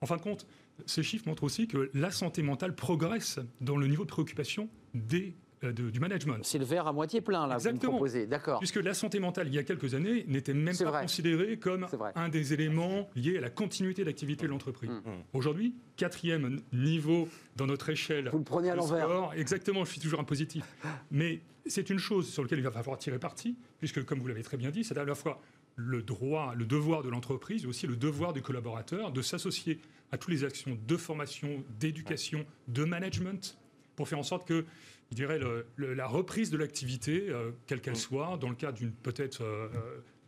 En 0.00 0.06
fin 0.06 0.16
de 0.16 0.22
compte, 0.22 0.46
ces 0.86 1.02
chiffres 1.02 1.26
montrent 1.28 1.44
aussi 1.44 1.66
que 1.68 1.90
la 1.94 2.10
santé 2.10 2.42
mentale 2.42 2.74
progresse 2.74 3.38
dans 3.60 3.76
le 3.76 3.86
niveau 3.86 4.04
de 4.04 4.08
préoccupation 4.10 4.68
des, 4.94 5.34
euh, 5.64 5.72
de- 5.72 5.90
du 5.90 6.00
management. 6.00 6.38
C'est 6.42 6.58
le 6.58 6.64
verre 6.64 6.86
à 6.86 6.92
moitié 6.92 7.20
plein, 7.20 7.46
là, 7.46 7.56
vous 7.58 7.64
me 7.64 7.68
Exactement. 7.70 7.92
proposez. 7.92 8.26
D'accord. 8.26 8.58
Puisque 8.60 8.76
la 8.76 8.94
santé 8.94 9.18
mentale, 9.20 9.48
il 9.48 9.54
y 9.54 9.58
a 9.58 9.64
quelques 9.64 9.94
années, 9.94 10.24
n'était 10.28 10.54
même 10.54 10.76
pas 10.76 10.84
vrai. 10.90 11.02
considérée 11.02 11.58
comme 11.58 11.86
un 12.14 12.28
des 12.28 12.52
éléments 12.52 13.08
liés 13.16 13.38
à 13.38 13.40
la 13.40 13.50
continuité 13.50 14.04
d'activité 14.04 14.46
de 14.46 14.50
l'entreprise. 14.50 14.90
Mm. 14.90 15.10
Aujourd'hui, 15.32 15.74
quatrième 15.96 16.60
niveau 16.72 17.28
dans 17.56 17.66
notre 17.66 17.88
échelle. 17.90 18.28
Vous 18.32 18.38
le 18.38 18.44
prenez 18.44 18.70
à 18.70 18.74
l'envers. 18.76 19.32
Exactement, 19.36 19.84
je 19.84 19.90
suis 19.92 20.00
toujours 20.00 20.20
un 20.20 20.24
positif. 20.24 20.64
Mais 21.10 21.40
c'est 21.66 21.90
une 21.90 21.98
chose 21.98 22.28
sur 22.28 22.42
laquelle 22.42 22.58
il 22.60 22.64
va 22.64 22.70
falloir 22.70 22.96
tirer 22.98 23.18
parti, 23.18 23.56
puisque, 23.78 24.04
comme 24.04 24.20
vous 24.20 24.28
l'avez 24.28 24.42
très 24.42 24.56
bien 24.56 24.70
dit, 24.70 24.84
c'est 24.84 24.96
à 24.96 25.04
la 25.04 25.14
fois 25.14 25.40
le 25.80 26.02
droit, 26.02 26.54
le 26.56 26.66
devoir 26.66 27.02
de 27.04 27.08
l'entreprise, 27.08 27.62
et 27.64 27.66
aussi 27.68 27.86
le 27.86 27.94
devoir 27.96 28.32
des 28.32 28.40
collaborateurs 28.42 29.12
de 29.12 29.22
s'associer 29.22 29.78
à 30.10 30.18
toutes 30.18 30.30
les 30.30 30.42
actions 30.42 30.76
de 30.86 30.96
formation, 30.96 31.62
d'éducation, 31.78 32.44
de 32.66 32.84
management, 32.84 33.56
pour 33.94 34.08
faire 34.08 34.18
en 34.18 34.24
sorte 34.24 34.46
que, 34.46 34.64
je 35.10 35.16
dirais, 35.16 35.38
le- 35.38 35.66
le- 35.76 35.94
la 35.94 36.06
reprise 36.08 36.50
de 36.50 36.56
l'activité, 36.56 37.26
euh, 37.30 37.52
quelle 37.66 37.80
qu'elle 37.80 37.96
soit, 37.96 38.36
dans 38.38 38.48
le 38.48 38.56
cadre 38.56 38.76
d'une 38.78 38.90
peut-être 38.92 39.42
euh, 39.42 39.68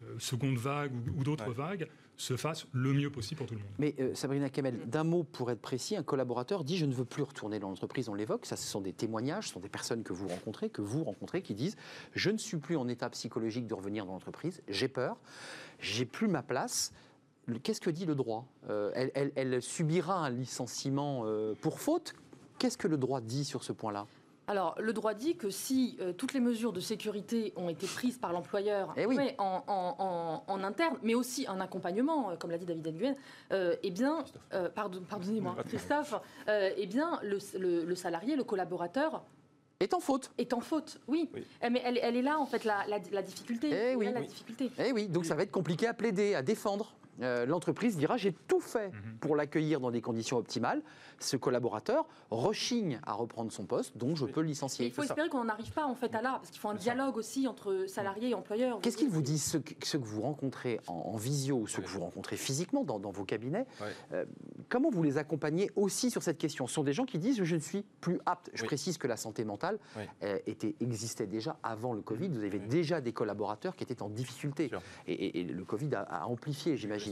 euh, 0.04 0.14
seconde 0.18 0.56
vague 0.56 0.92
ou, 0.94 1.20
ou 1.20 1.24
d'autres 1.24 1.48
Ouais. 1.48 1.54
vagues, 1.54 1.88
se 2.20 2.36
fasse 2.36 2.66
le 2.72 2.92
mieux 2.92 3.10
possible 3.10 3.38
pour 3.38 3.46
tout 3.46 3.54
le 3.54 3.60
monde. 3.60 3.68
Mais 3.78 3.94
euh, 3.98 4.14
Sabrina 4.14 4.50
Kamel, 4.50 4.78
d'un 4.88 5.04
mot 5.04 5.24
pour 5.24 5.50
être 5.50 5.60
précis, 5.62 5.96
un 5.96 6.02
collaborateur 6.02 6.64
dit 6.64 6.76
je 6.76 6.84
ne 6.84 6.92
veux 6.92 7.06
plus 7.06 7.22
retourner 7.22 7.58
dans 7.58 7.70
l'entreprise, 7.70 8.10
on 8.10 8.14
l'évoque, 8.14 8.44
ça 8.44 8.56
ce 8.56 8.66
sont 8.66 8.82
des 8.82 8.92
témoignages, 8.92 9.46
ce 9.48 9.54
sont 9.54 9.60
des 9.60 9.70
personnes 9.70 10.02
que 10.02 10.12
vous 10.12 10.28
rencontrez, 10.28 10.68
que 10.68 10.82
vous 10.82 11.02
rencontrez, 11.02 11.40
qui 11.40 11.54
disent 11.54 11.76
je 12.12 12.28
ne 12.30 12.36
suis 12.36 12.58
plus 12.58 12.76
en 12.76 12.88
état 12.88 13.08
psychologique 13.08 13.66
de 13.66 13.72
revenir 13.74 14.04
dans 14.04 14.12
l'entreprise, 14.12 14.60
j'ai 14.68 14.88
peur, 14.88 15.16
j'ai 15.78 16.04
plus 16.04 16.28
ma 16.28 16.42
place. 16.42 16.92
Qu'est-ce 17.62 17.80
que 17.80 17.90
dit 17.90 18.04
le 18.04 18.14
droit? 18.14 18.46
Euh, 18.68 18.92
elle, 18.94 19.10
elle- 19.14 19.32
elle 19.34 19.62
subira 19.62 20.24
un 20.26 20.30
licenciement 20.30 21.22
euh, 21.24 21.54
pour 21.62 21.80
faute 21.80 22.12
Qu'est-ce 22.58 22.76
que 22.76 22.86
le 22.88 22.98
droit 22.98 23.22
dit 23.22 23.46
sur 23.46 23.64
ce 23.64 23.72
point-là? 23.72 24.06
Alors, 24.50 24.74
le 24.80 24.92
droit 24.92 25.14
dit 25.14 25.36
que 25.36 25.48
si 25.48 25.96
euh, 26.00 26.12
toutes 26.12 26.32
les 26.32 26.40
mesures 26.40 26.72
de 26.72 26.80
sécurité 26.80 27.52
ont 27.54 27.68
été 27.68 27.86
prises 27.86 28.18
par 28.18 28.32
l'employeur 28.32 28.92
Eh 28.96 29.06
oui. 29.06 29.16
en, 29.38 29.62
en- 29.68 29.94
en- 30.00 30.42
en 30.44 30.64
interne, 30.64 30.96
mais 31.04 31.14
aussi 31.14 31.46
un 31.46 31.60
accompagnement, 31.60 32.30
euh, 32.32 32.36
comme 32.36 32.50
l'a 32.50 32.58
dit 32.58 32.66
David 32.66 32.84
Nguyen, 32.96 33.14
euh, 33.52 33.76
eh 33.84 33.90
bien, 33.92 34.24
euh, 34.52 34.68
pardon- 34.68 35.04
pardonnez-moi, 35.08 35.54
Christophe, 35.68 36.14
euh, 36.48 36.70
eh 36.76 36.86
bien, 36.86 37.20
le, 37.22 37.38
le- 37.60 37.84
le 37.84 37.94
salarié, 37.94 38.34
le 38.34 38.42
collaborateur 38.42 39.22
Est 39.78 39.94
en 39.94 40.00
faute 40.00 40.32
est 40.36 40.52
en 40.52 40.60
faute, 40.60 40.98
oui. 41.06 41.30
Oui. 41.32 41.44
Eh, 41.62 41.70
Mais 41.70 41.80
elle, 41.84 42.00
elle 42.02 42.16
est 42.16 42.22
là, 42.22 42.36
en 42.40 42.44
fait, 42.44 42.64
la, 42.64 42.84
la- 42.88 42.98
la 43.12 43.22
difficulté. 43.22 43.68
Eh 43.70 43.74
Elle 43.74 43.92
est 43.92 43.94
oui. 43.94 44.04
là, 44.06 44.12
la 44.14 44.20
Oui. 44.20 44.26
difficulté. 44.26 44.70
Eh 44.78 44.90
oui, 44.90 45.06
donc 45.06 45.26
ça 45.26 45.36
va 45.36 45.44
être 45.44 45.52
compliqué 45.52 45.86
à 45.86 45.94
plaider, 45.94 46.34
à 46.34 46.42
défendre. 46.42 46.92
Euh, 47.22 47.46
L'entreprise 47.46 47.96
dira 47.96 48.16
j'ai 48.16 48.32
tout 48.32 48.60
fait 48.60 48.90
pour 49.20 49.36
l'accueillir 49.36 49.80
dans 49.80 49.90
des 49.90 50.00
conditions 50.00 50.36
optimales. 50.38 50.82
Ce 51.18 51.36
collaborateur 51.36 52.06
rechigne 52.30 52.98
à 53.06 53.12
reprendre 53.12 53.52
son 53.52 53.64
poste, 53.66 53.96
donc 53.98 54.16
je 54.16 54.24
peux 54.26 54.40
le 54.40 54.46
Et 54.46 54.50
licencier. 54.50 54.86
il 54.86 54.92
faut 54.92 55.02
espérer 55.02 55.28
qu'on 55.28 55.44
n'en 55.44 55.50
arrive 55.50 55.72
pas, 55.72 55.84
en 55.84 55.94
fait, 55.94 56.14
à 56.14 56.22
là, 56.22 56.32
parce 56.40 56.50
qu'il 56.50 56.60
faut 56.60 56.68
un 56.68 56.74
dialogue 56.74 57.16
aussi 57.16 57.46
entre 57.46 57.84
salariés 57.86 58.30
et 58.30 58.34
employeurs. 58.34 58.80
Qu'est-ce 58.80 58.96
qu'ils 58.96 59.08
vous 59.10 59.20
disent, 59.22 59.44
ceux, 59.44 59.58
que- 59.60 59.74
ceux 59.86 59.98
que 59.98 60.04
vous 60.06 60.22
rencontrez 60.22 60.80
en, 60.86 60.94
en 60.94 61.16
visio 61.16 61.56
ou 61.56 61.66
ceux 61.66 61.82
que 61.82 61.88
vous 61.88 62.00
rencontrez 62.00 62.36
physiquement 62.36 62.84
dans, 62.84 62.98
dans 62.98 63.10
vos 63.10 63.24
cabinets 63.24 63.66
euh, 64.12 64.24
Comment 64.68 64.90
vous 64.90 65.02
les 65.02 65.18
accompagnez 65.18 65.70
aussi 65.76 66.10
sur 66.10 66.22
cette 66.22 66.38
question? 66.38 66.66
Ce 66.66 66.74
sont 66.74 66.84
des 66.84 66.92
gens 66.92 67.04
qui 67.04 67.18
disent 67.18 67.42
je 67.42 67.54
ne 67.54 67.60
suis 67.60 67.84
plus 68.00 68.18
apte. 68.24 68.50
Je 68.54 68.62
Oui. 68.62 68.66
précise 68.68 68.96
que 68.98 69.06
la 69.06 69.16
santé 69.16 69.44
mentale 69.44 69.78
Oui. 69.96 70.02
euh, 70.22 70.38
était, 70.46 70.74
existait 70.80 71.26
déjà 71.26 71.58
avant 71.62 71.92
le 71.92 72.00
Covid. 72.02 72.28
Vous 72.28 72.44
avez 72.44 72.58
Oui. 72.58 72.68
déjà 72.68 73.00
des 73.00 73.12
collaborateurs 73.12 73.76
qui 73.76 73.84
étaient 73.84 74.02
en 74.02 74.08
difficulté. 74.08 74.70
Et, 75.06 75.12
et- 75.12 75.40
et 75.40 75.44
le 75.44 75.64
Covid 75.64 75.94
a, 75.94 76.00
a 76.02 76.24
amplifié, 76.26 76.76
j'imagine. 76.76 77.09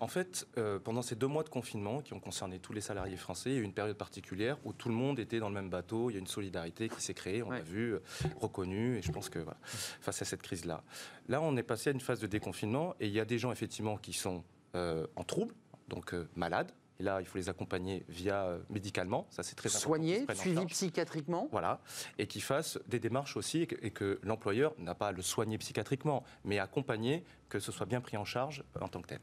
En 0.00 0.06
fait, 0.06 0.46
euh, 0.58 0.78
pendant 0.78 1.02
ces 1.02 1.16
deux 1.16 1.26
mois 1.26 1.42
de 1.42 1.48
confinement 1.48 2.00
qui 2.02 2.12
ont 2.14 2.20
concerné 2.20 2.60
tous 2.60 2.72
les 2.72 2.80
salariés 2.80 3.16
français, 3.16 3.50
il 3.50 3.54
y 3.54 3.58
a 3.58 3.60
eu 3.60 3.64
une 3.64 3.72
période 3.72 3.96
particulière 3.96 4.56
où 4.64 4.72
tout 4.72 4.88
le 4.88 4.94
monde 4.94 5.18
était 5.18 5.40
dans 5.40 5.48
le 5.48 5.54
même 5.56 5.70
bateau. 5.70 6.08
Il 6.08 6.12
y 6.12 6.16
a 6.16 6.20
une 6.20 6.26
solidarité 6.28 6.88
qui 6.88 7.00
s'est 7.00 7.14
créée, 7.14 7.42
on 7.42 7.48
Ouais. 7.48 7.56
l'a 7.58 7.64
vu, 7.64 7.94
euh, 7.94 8.00
reconnue, 8.40 8.98
et 8.98 9.02
je 9.02 9.10
pense 9.10 9.28
que 9.28 9.40
voilà, 9.40 9.56
face 9.62 10.22
à 10.22 10.24
cette 10.24 10.42
crise-là. 10.42 10.84
Là, 11.28 11.40
on 11.42 11.56
est 11.56 11.64
passé 11.64 11.90
à 11.90 11.92
une 11.92 12.00
phase 12.00 12.20
de 12.20 12.28
déconfinement 12.28 12.94
et 13.00 13.06
il 13.08 13.12
y 13.12 13.18
a 13.18 13.24
des 13.24 13.38
gens 13.38 13.50
effectivement 13.50 13.96
qui 13.96 14.12
sont 14.12 14.44
euh, 14.76 15.04
en 15.16 15.24
trouble, 15.24 15.52
donc 15.88 16.14
malades, 16.36 16.70
Et 17.00 17.04
là, 17.04 17.20
il 17.20 17.26
faut 17.26 17.38
les 17.38 17.48
accompagner 17.48 18.04
via 18.08 18.44
euh, 18.46 18.58
médicalement. 18.70 19.28
Ça, 19.30 19.44
c'est 19.44 19.54
très 19.54 19.68
important. 19.68 19.86
Soigner, 19.86 20.24
prennent 20.24 20.36
en 20.36 20.40
suivi 20.40 20.66
psychiatriquement. 20.66 21.48
Voilà, 21.52 21.80
et 22.18 22.26
qu'ils 22.26 22.42
fassent 22.42 22.78
des 22.88 22.98
démarches 22.98 23.36
aussi, 23.36 23.62
et 23.62 23.90
que, 23.92 24.18
l'employeur 24.24 24.74
n'a 24.78 24.96
pas 24.96 25.08
à 25.08 25.12
le 25.12 25.22
soigner 25.22 25.58
psychiatriquement, 25.58 26.24
mais 26.44 26.58
accompagner, 26.58 27.24
que 27.48 27.60
ce 27.60 27.70
soit 27.70 27.86
bien 27.86 28.00
pris 28.00 28.16
en 28.16 28.24
charge 28.24 28.64
euh, 28.76 28.80
en 28.80 28.88
tant 28.88 29.00
que 29.00 29.06
tel. 29.08 29.20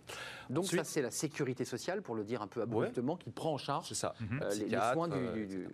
Donc 0.49 0.63
Ensuite- 0.63 0.79
ça, 0.79 0.83
c'est 0.85 1.01
la 1.01 1.11
sécurité 1.11 1.65
sociale, 1.65 2.01
pour 2.01 2.15
le 2.15 2.23
dire 2.23 2.41
un 2.41 2.47
peu 2.47 2.61
abruptement, 2.61 3.17
qui 3.17 3.29
prend 3.31 3.53
en 3.53 3.57
charge 3.57 3.91
ça. 3.91 4.15
euh, 4.41 4.53
les- 4.55 4.69
soins 4.93 5.09
du- 5.09 5.67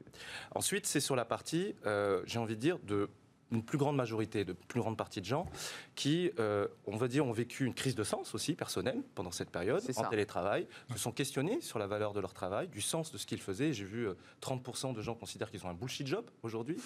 Ensuite, 0.56 0.88
c'est 0.88 1.00
sur 1.02 1.16
la 1.16 1.26
partie, 1.26 1.76
euh, 1.86 2.24
j'ai 2.26 2.40
envie 2.40 2.56
de 2.56 2.62
dire, 2.62 2.80
de 2.80 3.10
une 3.52 3.64
plus 3.64 3.78
grande 3.78 3.96
majorité, 3.96 4.46
de 4.46 4.54
plus 4.54 4.80
grande 4.80 4.98
partie 4.98 5.22
de 5.22 5.26
gens 5.26 5.46
qui, 5.96 6.32
euh, 6.40 6.68
on 6.86 6.96
va 6.96 7.08
dire, 7.08 7.26
ont 7.26 7.32
vécu 7.32 7.66
une 7.66 7.74
crise 7.74 7.96
de 7.96 8.04
sens 8.04 8.34
aussi 8.34 8.54
personnelle 8.56 9.02
pendant 9.16 9.32
cette 9.32 9.50
période, 9.50 9.82
en 9.98 10.04
télétravail, 10.10 10.68
se 10.92 10.98
sont 10.98 11.12
questionnés 11.12 11.62
sur 11.62 11.80
la 11.80 11.88
valeur 11.88 12.14
de 12.14 12.20
leur 12.20 12.34
travail, 12.34 12.68
du 12.70 12.82
sens 12.82 13.12
de 13.12 13.18
ce 13.18 13.26
qu'ils 13.26 13.42
faisaient. 13.42 13.74
J'ai 13.74 13.86
vu 13.86 14.08
euh, 14.08 14.14
30% 14.42 14.94
de 14.94 15.02
gens 15.02 15.16
considèrent 15.16 15.52
qu'ils 15.52 15.66
ont 15.66 15.70
un 15.70 15.74
bullshit 15.74 16.08
job 16.08 16.26
aujourd'hui. 16.44 16.78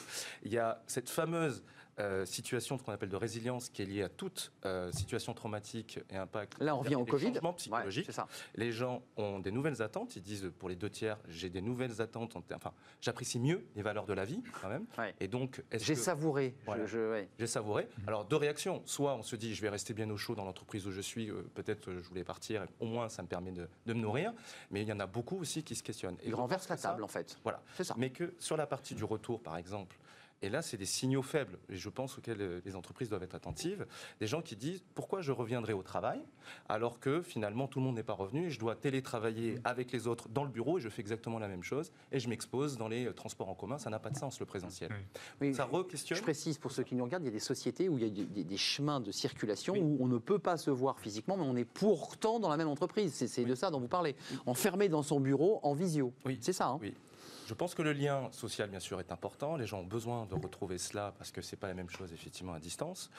Il 0.43 0.51
y 0.51 0.57
a 0.57 0.81
cette 0.87 1.09
fameuse 1.09 1.63
euh, 1.99 2.25
situation 2.25 2.75
de 2.75 2.81
ce 2.81 2.85
qu'on 2.85 2.91
appelle 2.91 3.09
de 3.09 3.15
résilience 3.15 3.69
qui 3.69 3.81
est 3.81 3.85
liée 3.85 4.03
à 4.03 4.09
toute 4.09 4.51
euh, 4.65 4.91
situation 4.91 5.33
traumatique 5.33 5.99
et 6.09 6.17
impact. 6.17 6.55
Là, 6.59 6.75
on 6.75 6.79
revient 6.79 6.95
au 6.95 7.05
Covid. 7.05 7.31
Ouais, 7.71 8.03
ça. 8.11 8.27
Les 8.55 8.71
gens 8.71 9.01
ont 9.17 9.39
des 9.39 9.51
nouvelles 9.51 9.81
attentes. 9.81 10.15
Ils 10.17 10.21
disent 10.21 10.51
pour 10.59 10.67
les 10.69 10.75
deux 10.75 10.89
tiers, 10.89 11.17
j'ai 11.29 11.49
des 11.49 11.61
nouvelles 11.61 12.01
attentes. 12.01 12.35
Enfin, 12.53 12.73
j'apprécie 13.01 13.39
mieux 13.39 13.65
les 13.75 13.81
valeurs 13.81 14.05
de 14.05 14.13
la 14.13 14.25
vie 14.25 14.43
quand 14.61 14.67
même. 14.69 14.85
Ouais. 14.97 15.15
Et 15.19 15.27
donc, 15.27 15.63
J'ai 15.71 15.93
que- 15.93 15.99
savouré. 15.99 16.55
Voilà. 16.65 16.83
ouais. 16.83 17.29
j'ai 17.39 17.47
savouré. 17.47 17.87
Alors, 18.07 18.25
deux 18.25 18.35
réactions. 18.35 18.81
Soit 18.85 19.15
on 19.15 19.23
se 19.23 19.35
dit, 19.35 19.55
je 19.55 19.61
vais 19.61 19.69
rester 19.69 19.93
bien 19.93 20.09
au 20.09 20.17
chaud 20.17 20.35
dans 20.35 20.43
l'entreprise 20.45 20.85
où 20.87 20.91
je 20.91 21.01
suis, 21.01 21.29
euh, 21.29 21.49
peut-être 21.53 21.89
euh, 21.89 22.01
je 22.03 22.09
voulais 22.09 22.23
partir, 22.25 22.65
au 22.79 22.85
moins 22.85 23.07
ça 23.09 23.21
me 23.23 23.27
permet 23.27 23.51
de, 23.51 23.67
de 23.85 23.93
me 23.93 23.99
nourrir. 24.01 24.33
Mais 24.71 24.81
il 24.81 24.87
y 24.87 24.91
en 24.93 24.99
a 24.99 25.07
beaucoup 25.07 25.37
aussi 25.37 25.63
qui 25.63 25.75
se 25.75 25.83
questionnent. 25.83 26.17
Et 26.21 26.25
Il 26.25 26.31
je 26.31 26.35
renverse 26.35 26.63
pense 26.63 26.69
la 26.71 26.77
ça- 26.77 26.89
table, 26.89 27.03
en 27.03 27.07
fait. 27.07 27.37
Voilà. 27.43 27.61
C'est 27.77 27.83
ça. 27.85 27.95
Mais 27.97 28.09
que 28.09 28.33
sur 28.39 28.57
la 28.57 28.67
partie 28.67 28.95
du 28.95 29.03
retour, 29.05 29.41
par 29.41 29.55
exemple, 29.57 29.97
et 30.41 30.49
là, 30.49 30.61
c'est 30.61 30.77
des 30.77 30.85
signaux 30.85 31.21
faibles, 31.21 31.57
et 31.69 31.75
je 31.75 31.89
pense 31.89 32.17
auxquels 32.17 32.41
euh, 32.41 32.61
les 32.65 32.75
entreprises 32.75 33.09
doivent 33.09 33.23
être 33.23 33.35
attentives. 33.35 33.85
Des 34.19 34.27
gens 34.27 34.41
qui 34.41 34.55
disent 34.55 34.83
pourquoi 34.93 35.21
je 35.21 35.31
reviendrai 35.31 35.73
au 35.73 35.81
travail 35.83 36.21
alors 36.69 36.99
que 36.99 37.21
finalement 37.23 37.67
tout 37.67 37.79
le 37.79 37.85
monde 37.85 37.95
n'est 37.95 38.03
pas 38.03 38.13
revenu 38.13 38.45
et 38.45 38.49
je 38.51 38.59
dois 38.59 38.75
télétravailler 38.75 39.57
avec 39.63 39.91
les 39.91 40.05
autres 40.07 40.29
dans 40.29 40.43
le 40.43 40.49
bureau 40.51 40.77
et 40.77 40.81
je 40.81 40.89
fais 40.89 41.01
exactement 41.01 41.39
la 41.39 41.47
même 41.47 41.63
chose 41.63 41.91
et 42.11 42.19
je 42.19 42.29
m'expose 42.29 42.77
dans 42.77 42.87
les 42.87 43.05
euh, 43.07 43.13
transports 43.13 43.49
en 43.49 43.55
commun. 43.55 43.77
Ça 43.79 43.89
n'a 43.89 43.97
pas 43.97 44.11
de 44.11 44.17
sens 44.17 44.39
le 44.39 44.45
présentiel. 44.45 44.91
Oui, 45.41 45.55
Ça 45.55 45.65
re-questionne. 45.65 46.17
Je 46.17 46.21
précise 46.23 46.57
pour 46.59 46.71
ceux 46.71 46.83
qui 46.83 46.93
nous 46.95 47.03
regardent, 47.03 47.23
il 47.23 47.27
y 47.27 47.29
a 47.29 47.33
des 47.33 47.39
sociétés 47.39 47.89
où 47.89 47.97
il 47.97 48.03
y 48.03 48.07
a 48.07 48.09
des, 48.09 48.25
des- 48.25 48.43
des 48.43 48.57
chemins 48.57 48.99
de 48.99 49.11
circulation 49.11 49.75
où 49.75 49.97
on 49.99 50.07
ne 50.07 50.17
peut 50.19 50.37
pas 50.39 50.57
se 50.57 50.69
voir 50.69 50.99
physiquement, 50.99 51.37
mais 51.37 51.43
on 51.45 51.55
est 51.55 51.65
pourtant 51.65 52.39
dans 52.39 52.49
la 52.49 52.57
même 52.57 52.67
entreprise. 52.67 53.13
C'est 53.13 53.27
c'est 53.27 53.45
de 53.45 53.55
ça 53.55 53.71
dont 53.71 53.79
vous 53.79 53.87
parlez. 53.87 54.15
Enfermé 54.45 54.87
dans 54.89 55.01
son 55.01 55.19
bureau 55.19 55.59
en 55.63 55.73
visio. 55.73 56.13
Oui. 56.25 56.37
C'est 56.41 56.53
ça. 56.53 56.67
hein 56.67 56.77
Oui. 56.81 56.93
Je 57.47 57.53
pense 57.53 57.75
que 57.75 57.83
le 57.83 57.93
lien 57.93 58.27
social, 58.31 58.71
bien 58.71 58.79
sûr, 58.79 58.99
est 58.99 59.11
important. 59.11 59.55
Les 59.55 59.67
gens 59.67 59.81
ont 59.81 59.85
besoin 59.85 60.25
de 60.25 60.33
retrouver 60.33 60.79
cela 60.79 61.13
parce 61.19 61.31
que 61.31 61.43
c'est 61.43 61.55
pas 61.55 61.67
la 61.67 61.75
même 61.75 61.91
chose, 61.91 62.11
effectivement, 62.11 62.53
à 62.53 62.59
distance. 62.59 63.11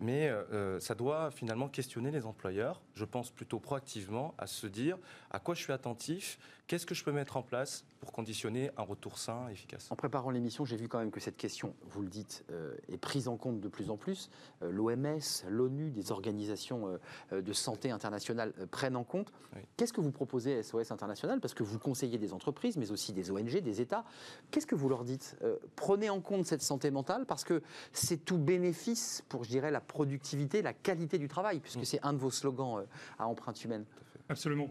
Mais 0.00 0.30
euh, 0.30 0.80
ça 0.80 0.94
doit 0.94 1.30
finalement 1.30 1.68
questionner 1.68 2.10
les 2.10 2.24
employeurs. 2.24 2.80
Je 2.94 3.04
pense 3.04 3.30
plutôt 3.30 3.60
proactivement 3.60 4.34
à 4.38 4.46
se 4.46 4.66
dire 4.66 4.96
à 5.30 5.38
quoi 5.38 5.54
je 5.54 5.62
suis 5.62 5.72
attentif, 5.72 6.38
qu'est-ce 6.66 6.86
que 6.86 6.94
je 6.94 7.04
peux 7.04 7.12
mettre 7.12 7.36
en 7.36 7.42
place 7.42 7.84
pour 8.00 8.12
conditionner 8.12 8.70
un 8.76 8.82
retour 8.82 9.18
sain, 9.18 9.48
efficace? 9.48 9.88
En 9.90 9.96
préparant 9.96 10.30
l'émission, 10.30 10.64
j'ai 10.64 10.76
vu 10.76 10.88
quand 10.88 10.98
même 10.98 11.10
que 11.10 11.20
cette 11.20 11.36
question, 11.36 11.74
vous 11.82 12.02
le 12.02 12.08
dites, 12.08 12.44
euh, 12.50 12.74
est 12.88 12.98
prise 12.98 13.28
en 13.28 13.36
compte 13.36 13.60
de 13.60 13.68
plus 13.68 13.90
en 13.90 13.96
plus. 13.96 14.30
L'OMS, 14.60 15.20
l'ONU, 15.48 15.90
des 15.90 16.12
organisations 16.12 16.88
euh, 16.88 16.98
euh, 17.32 17.42
de 17.42 17.52
santé 17.52 17.90
internationales 17.90 18.52
euh, 18.58 18.66
prennent 18.66 18.96
en 18.96 19.04
compte. 19.04 19.32
Oui. 19.54 19.62
Qu'est-ce 19.76 19.92
que 19.92 20.00
vous 20.00 20.10
proposez 20.12 20.58
à 20.58 20.62
SOS 20.62 20.90
International? 20.90 21.40
Parce 21.40 21.54
que 21.54 21.62
vous 21.62 21.78
conseillez 21.78 22.18
des 22.18 22.32
entreprises, 22.32 22.76
mais 22.76 22.90
aussi 22.90 23.12
des 23.12 23.30
ONG, 23.30 23.60
des 23.60 23.80
États. 23.80 24.04
Qu'est-ce 24.50 24.66
que 24.66 24.74
vous 24.74 24.88
leur 24.88 25.04
dites? 25.04 25.36
Euh, 25.42 25.56
Prenez 25.76 26.10
en 26.10 26.20
compte 26.20 26.46
cette 26.46 26.62
santé 26.62 26.90
mentale 26.90 27.26
parce 27.26 27.44
que 27.44 27.62
c'est 27.92 28.24
tout 28.24 28.38
bénéfice 28.38 29.22
pour, 29.28 29.44
je 29.44 29.50
dirais, 29.50 29.70
la 29.70 29.80
productivité, 29.80 30.62
la 30.62 30.72
qualité 30.72 31.18
du 31.18 31.28
travail, 31.28 31.60
puisque 31.60 31.80
Mm. 31.80 31.84
c'est 31.84 32.00
un 32.02 32.12
de 32.12 32.18
vos 32.18 32.30
slogans 32.30 32.78
euh, 32.78 32.84
à 33.18 33.26
empreinte 33.26 33.62
humaine. 33.64 33.84
Absolument. 34.28 34.68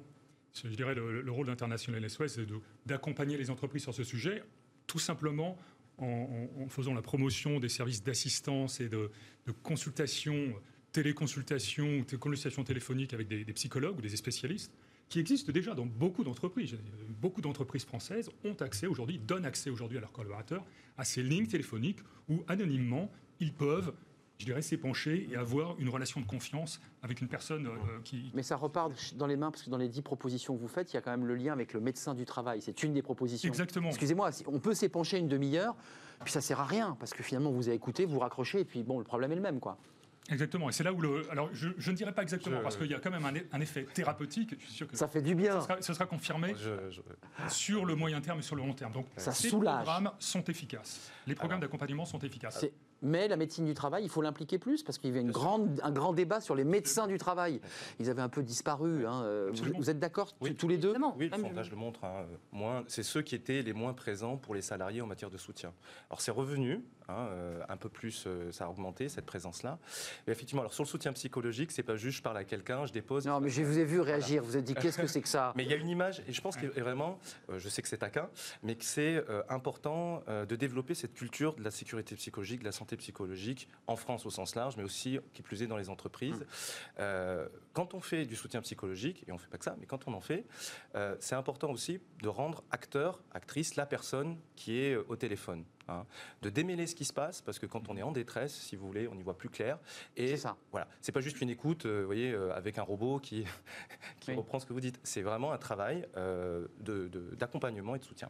Je 0.55 0.75
dirais 0.75 0.95
le, 0.95 1.21
le 1.21 1.31
rôle 1.31 1.47
d'International 1.47 2.09
SOS, 2.09 2.35
c'est 2.35 2.47
d'accompagner 2.85 3.37
les 3.37 3.49
entreprises 3.49 3.83
sur 3.83 3.93
ce 3.93 4.03
sujet, 4.03 4.43
tout 4.87 4.99
simplement 4.99 5.57
en, 5.97 6.67
faisant 6.69 6.93
la 6.93 7.01
promotion 7.01 7.59
des 7.59 7.69
services 7.69 8.03
d'assistance 8.03 8.79
et 8.79 8.89
de, 8.89 9.09
consultation, 9.63 10.53
téléconsultation 10.91 11.99
ou 11.99 12.17
consultation 12.17 12.63
téléphonique 12.63 13.13
avec 13.13 13.27
des, 13.27 13.45
des 13.45 13.53
psychologues 13.53 13.97
ou 13.97 14.01
des 14.01 14.15
spécialistes, 14.15 14.71
qui 15.09 15.19
existent 15.19 15.51
déjà 15.51 15.75
dans 15.75 15.85
beaucoup 15.85 16.23
d'entreprises. 16.23 16.77
Beaucoup 17.21 17.41
d'entreprises 17.41 17.85
françaises 17.85 18.31
ont 18.43 18.55
accès 18.55 18.87
aujourd'hui, 18.87 19.19
donnent 19.19 19.45
accès 19.45 19.69
aujourd'hui 19.69 19.97
à 19.97 20.01
leurs 20.01 20.11
collaborateurs 20.11 20.65
à 20.97 21.05
ces 21.05 21.21
lignes 21.21 21.47
téléphoniques 21.47 21.99
où 22.29 22.43
anonymement 22.47 23.11
ils 23.39 23.53
peuvent, 23.53 23.93
je 24.43 24.45
dirais, 24.45 24.61
s'épancher 24.61 25.29
et 25.31 25.37
avoir 25.37 25.79
une 25.79 25.87
relation 25.87 26.19
de 26.19 26.25
confiance 26.25 26.81
avec 27.01 27.21
une 27.21 27.29
personne 27.29 27.67
euh, 27.67 27.99
qui, 28.03 28.29
Mais 28.33 28.43
ça 28.43 28.57
repart 28.57 28.91
dans 29.15 29.25
les 29.25 29.37
mains, 29.37 29.51
parce 29.51 29.63
que 29.63 29.69
dans 29.69 29.77
les 29.77 29.87
dix 29.87 30.01
propositions 30.01 30.55
que 30.55 30.61
vous 30.61 30.67
faites, 30.67 30.91
il 30.91 30.95
y 30.95 30.99
a 30.99 31.01
quand 31.01 31.11
même 31.11 31.25
le 31.25 31.35
lien 31.35 31.53
avec 31.53 31.71
le 31.73 31.79
médecin 31.79 32.13
du 32.13 32.25
travail. 32.25 32.61
C'est 32.61 32.83
une 32.83 32.93
des 32.93 33.01
propositions. 33.01 33.47
Exactement. 33.47 33.87
Excusez-moi, 33.87 34.31
on 34.47 34.59
peut 34.59 34.73
s'épancher 34.73 35.17
une 35.17 35.29
demi-heure, 35.29 35.75
puis 36.23 36.33
ça 36.33 36.41
sert 36.41 36.59
à 36.59 36.65
rien, 36.65 36.97
parce 36.99 37.13
que 37.13 37.23
finalement 37.23 37.51
vous 37.51 37.69
avez 37.69 37.77
écouté, 37.77 38.03
vous 38.03 38.19
raccrochez, 38.19 38.59
et 38.59 38.65
puis 38.65 38.83
bon, 38.83 38.99
le 38.99 39.05
problème 39.05 39.31
est 39.31 39.35
le 39.35 39.41
même, 39.41 39.61
quoi. 39.61 39.77
Exactement. 40.29 40.69
Et 40.69 40.71
c'est 40.71 40.83
là 40.83 40.93
où 40.93 41.01
le. 41.01 41.29
Alors, 41.31 41.49
je, 41.53 41.69
je 41.77 41.91
ne 41.91 41.95
dirais 41.97 42.13
pas 42.13 42.21
exactement, 42.21 42.57
Je- 42.57 42.63
parce 42.63 42.77
qu'il 42.77 42.87
y 42.87 42.93
a 42.93 42.99
quand 42.99 43.11
même 43.11 43.25
un, 43.25 43.33
un 43.51 43.59
effet 43.61 43.85
thérapeutique. 43.93 44.55
Je 44.57 44.65
suis 44.65 44.73
sûr 44.73 44.87
que 44.87 44.95
Ça 44.95 45.07
fait 45.07 45.21
du 45.21 45.35
bien. 45.35 45.59
ce 45.59 45.67
sera, 45.67 45.81
ce 45.81 45.93
sera 45.93 46.05
confirmé 46.05 46.55
Je- 46.57 46.89
je- 46.91 47.01
sur 47.53 47.85
le 47.85 47.95
moyen 47.95 48.21
terme 48.21 48.39
et 48.39 48.43
sur 48.43 48.55
le 48.55 48.61
long 48.63 48.73
terme. 48.73 48.93
Donc, 48.93 49.05
Ça 49.17 49.31
ces 49.33 49.49
soulage. 49.49 49.83
programmes 49.83 50.11
sont 50.19 50.43
efficaces. 50.45 51.11
Les 51.27 51.35
programmes 51.35 51.59
d'accompagnement 51.59 52.05
sont 52.05 52.19
efficaces. 52.19 52.65
Mais 53.05 53.27
la 53.27 53.35
médecine 53.35 53.65
du 53.65 53.73
travail, 53.73 54.03
il 54.05 54.09
faut 54.09 54.21
l'impliquer 54.21 54.57
plus, 54.57 54.81
parce 54.81 54.97
qu'il 54.97 55.09
y 55.09 55.11
avait 55.11 55.19
une 55.19 55.31
grande, 55.31 55.81
un 55.83 55.91
grand 55.91 56.13
débat 56.13 56.39
sur 56.39 56.55
les 56.55 56.63
médecins 56.63 57.05
du 57.05 57.17
travail. 57.17 57.59
Ils 57.99 58.09
avaient 58.09 58.21
un 58.21 58.29
peu 58.29 58.43
disparu. 58.43 59.05
hein. 59.05 59.23
Euh, 59.25 59.51
Vous, 59.77 59.89
êtes 59.89 59.99
d'accord 59.99 60.33
Oui. 60.39 60.55
tous 60.55 60.69
les 60.69 60.77
deux. 60.77 60.93
Oui, 61.17 61.29
le 61.29 61.37
sondage 61.37 61.69
le 61.69 61.75
montre. 61.75 62.05
hein, 62.05 62.23
moins, 62.53 62.85
c'est 62.87 63.03
ceux 63.03 63.21
qui 63.21 63.35
étaient 63.35 63.61
les 63.61 63.73
moins 63.73 63.91
présents 63.93 64.37
pour 64.37 64.55
les 64.55 64.61
salariés 64.61 65.01
en 65.01 65.07
matière 65.07 65.29
de 65.29 65.37
soutien. 65.37 65.73
Alors 66.09 66.21
c'est 66.21 66.31
revenu, 66.31 66.81
hein, 67.09 67.27
euh, 67.31 67.61
un 67.69 67.77
peu 67.77 67.89
plus, 67.89 68.25
euh, 68.27 68.51
ça 68.51 68.65
a 68.65 68.69
augmenté 68.69 69.09
cette 69.09 69.25
présence-là. 69.25 69.79
Et 70.27 70.31
effectivement, 70.31 70.61
alors 70.61 70.73
sur 70.73 70.83
le 70.83 70.89
soutien 70.89 71.13
psychologique, 71.13 71.71
c'est 71.71 71.83
pas 71.83 71.95
juste 71.95 72.17
je 72.17 72.23
parle 72.23 72.37
à 72.37 72.43
quelqu'un, 72.43 72.85
je 72.85 72.93
dépose. 72.93 73.25
Non, 73.25 73.39
mais 73.39 73.49
je 73.49 73.61
vous 73.63 73.79
ai 73.79 73.85
vu 73.85 73.99
réagir. 73.99 74.41
Vous 74.41 74.49
vous 74.49 74.57
êtes 74.57 74.65
dit, 74.65 74.75
qu'est-ce 74.75 74.97
que 74.97 75.07
c'est 75.07 75.21
que 75.21 75.29
ça? 75.29 75.53
Mais 75.55 75.63
il 75.63 75.69
y 75.69 75.73
a 75.73 75.77
une 75.77 75.89
image, 75.89 76.21
et 76.27 76.33
je 76.33 76.41
pense 76.41 76.57
que 76.57 76.67
vraiment, 76.79 77.19
euh, 77.49 77.59
je 77.59 77.69
sais 77.69 77.81
que 77.81 77.87
c'est 77.87 77.97
taquin, 77.97 78.29
mais 78.61 78.75
que 78.75 78.85
c'est 78.85 79.23
important 79.49 80.23
de 80.27 80.55
développer 80.55 80.95
cette 80.95 81.13
culture 81.13 81.55
de 81.55 81.63
la 81.63 81.71
sécurité 81.71 82.15
psychologique, 82.15 82.59
de 82.59 82.65
la 82.65 82.71
santé 82.71 82.97
psychologique, 82.97 83.67
en 83.87 83.95
France 83.95 84.25
au 84.25 84.29
sens 84.29 84.55
large, 84.55 84.75
mais 84.77 84.83
aussi, 84.83 85.19
qui 85.33 85.41
plus 85.41 85.63
est, 85.63 85.67
dans 85.67 85.77
les 85.77 85.89
entreprises. 85.89 86.45
Euh, 86.99 87.47
quand 87.73 87.93
on 87.93 88.01
fait 88.01 88.25
du 88.25 88.35
soutien 88.35 88.61
psychologique, 88.61 89.23
et 89.27 89.31
on 89.31 89.35
ne 89.35 89.39
fait 89.39 89.49
pas 89.49 89.57
que 89.57 89.65
ça, 89.65 89.75
mais 89.79 89.85
quand 89.85 90.07
on 90.07 90.13
en 90.13 90.21
fait, 90.21 90.45
euh, 90.95 91.15
c'est 91.19 91.35
important 91.35 91.71
aussi 91.71 91.99
de 92.21 92.27
rendre 92.27 92.63
acteur, 92.71 93.21
actrice, 93.33 93.75
la 93.75 93.85
personne 93.85 94.37
qui 94.55 94.77
est 94.79 94.95
au 94.95 95.15
téléphone. 95.15 95.63
Hein. 95.87 96.05
de 96.41 96.49
démêler 96.49 96.87
ce 96.87 96.95
qui 96.95 97.05
se 97.05 97.13
passe, 97.13 97.41
parce 97.41 97.59
que 97.59 97.65
quand 97.65 97.89
on 97.89 97.97
est 97.97 98.03
en 98.03 98.11
détresse, 98.11 98.53
si 98.53 98.75
vous 98.75 98.85
voulez, 98.87 99.07
on 99.07 99.15
y 99.17 99.23
voit 99.23 99.37
plus 99.37 99.49
clair. 99.49 99.79
Et 100.17 100.27
C'est 100.29 100.37
ça. 100.37 100.55
voilà, 100.71 100.87
c'est 101.01 101.11
pas 101.11 101.21
juste 101.21 101.41
une 101.41 101.49
écoute, 101.49 101.85
euh, 101.85 102.01
vous 102.01 102.05
voyez, 102.05 102.31
euh, 102.31 102.53
avec 102.55 102.77
un 102.77 102.83
robot 102.83 103.19
qui, 103.19 103.45
qui 104.19 104.31
Oui. 104.31 104.37
reprend 104.37 104.59
ce 104.59 104.65
que 104.65 104.73
vous 104.73 104.79
dites. 104.81 104.99
C'est 105.03 105.21
vraiment 105.21 105.51
un 105.51 105.57
travail 105.57 106.07
euh, 106.17 106.67
de- 106.79 107.07
de- 107.07 107.35
d'accompagnement 107.35 107.95
et 107.95 107.99
de 107.99 108.03
soutien. 108.03 108.29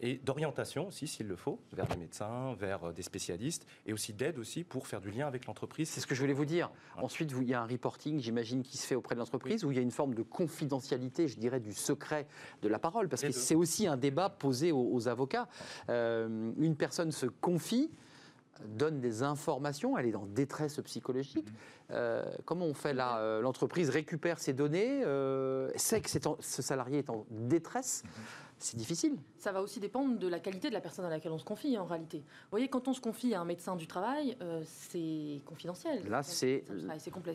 Et 0.00 0.16
d'orientation 0.16 0.88
aussi, 0.88 1.06
s'il 1.06 1.28
le 1.28 1.36
faut, 1.36 1.60
vers 1.72 1.86
des 1.86 1.96
médecins, 1.96 2.54
vers 2.54 2.84
euh, 2.88 2.92
des 2.92 3.02
spécialistes, 3.02 3.64
et 3.86 3.92
aussi 3.92 4.12
d'aide 4.12 4.38
aussi 4.38 4.64
pour 4.64 4.86
faire 4.88 5.00
du 5.00 5.10
lien 5.10 5.26
avec 5.26 5.46
l'entreprise. 5.46 5.88
C'est 5.88 6.00
ce 6.00 6.06
que 6.06 6.14
je 6.16 6.20
voulais 6.20 6.32
vous 6.34 6.44
dire. 6.44 6.70
Ensuite, 7.00 7.30
vous- 7.32 7.42
il 7.42 7.48
y 7.48 7.54
a 7.54 7.62
un 7.62 7.66
reporting, 7.66 8.18
j'imagine, 8.18 8.62
qui 8.62 8.76
se 8.76 8.86
fait 8.86 8.96
auprès 8.96 9.14
de 9.14 9.20
l'entreprise, 9.20 9.64
où 9.64 9.70
il 9.70 9.76
y 9.76 9.80
a 9.80 9.82
une 9.82 9.92
forme 9.92 10.14
de 10.14 10.22
confidentialité, 10.22 11.28
je 11.28 11.38
dirais, 11.38 11.60
du 11.60 11.72
secret 11.72 12.26
de 12.62 12.68
la 12.68 12.78
parole, 12.80 13.08
parce 13.08 13.22
que 13.22 13.28
c'est 13.32 13.54
aussi 13.54 13.86
un 13.86 13.96
débat 13.96 14.28
posé 14.30 14.72
aux, 14.72 14.90
aux 14.92 15.08
avocats. 15.08 15.48
Euh, 15.88 16.52
une 16.58 16.76
personne 16.76 17.12
se 17.12 17.26
confie, 17.26 17.90
donne 18.66 19.00
des 19.00 19.22
informations, 19.22 19.96
elle 19.98 20.06
est 20.06 20.14
en 20.16 20.26
détresse 20.26 20.80
psychologique. 20.84 21.46
Euh, 21.90 22.24
comment 22.44 22.66
on 22.66 22.74
fait 22.74 22.94
là 22.94 23.18
Euh, 23.18 23.40
L'entreprise 23.40 23.90
récupère 23.90 24.38
ses 24.38 24.52
données, 24.52 25.02
euh, 25.04 25.70
sait 25.76 26.00
que 26.00 26.28
en- 26.28 26.36
ce 26.40 26.62
salarié 26.62 26.98
est 26.98 27.10
en 27.10 27.26
détresse. 27.30 28.02
C'est 28.58 28.76
difficile. 28.76 29.16
Ça 29.38 29.52
va 29.52 29.60
aussi 29.60 29.80
dépendre 29.80 30.18
de 30.18 30.28
la 30.28 30.40
qualité 30.40 30.68
de 30.68 30.74
la 30.74 30.80
personne 30.80 31.04
à 31.04 31.10
laquelle 31.10 31.32
on 31.32 31.38
se 31.38 31.44
confie 31.44 31.76
en 31.76 31.84
réalité. 31.84 32.18
Vous 32.18 32.50
voyez, 32.50 32.68
quand 32.68 32.88
on 32.88 32.92
se 32.94 33.00
confie 33.00 33.34
à 33.34 33.40
un 33.40 33.44
médecin 33.44 33.76
du 33.76 33.86
travail, 33.86 34.36
euh, 34.40 34.62
c'est 34.64 35.42
confidentiel. 35.44 36.08
Là, 36.08 36.22
c'est 36.22 36.64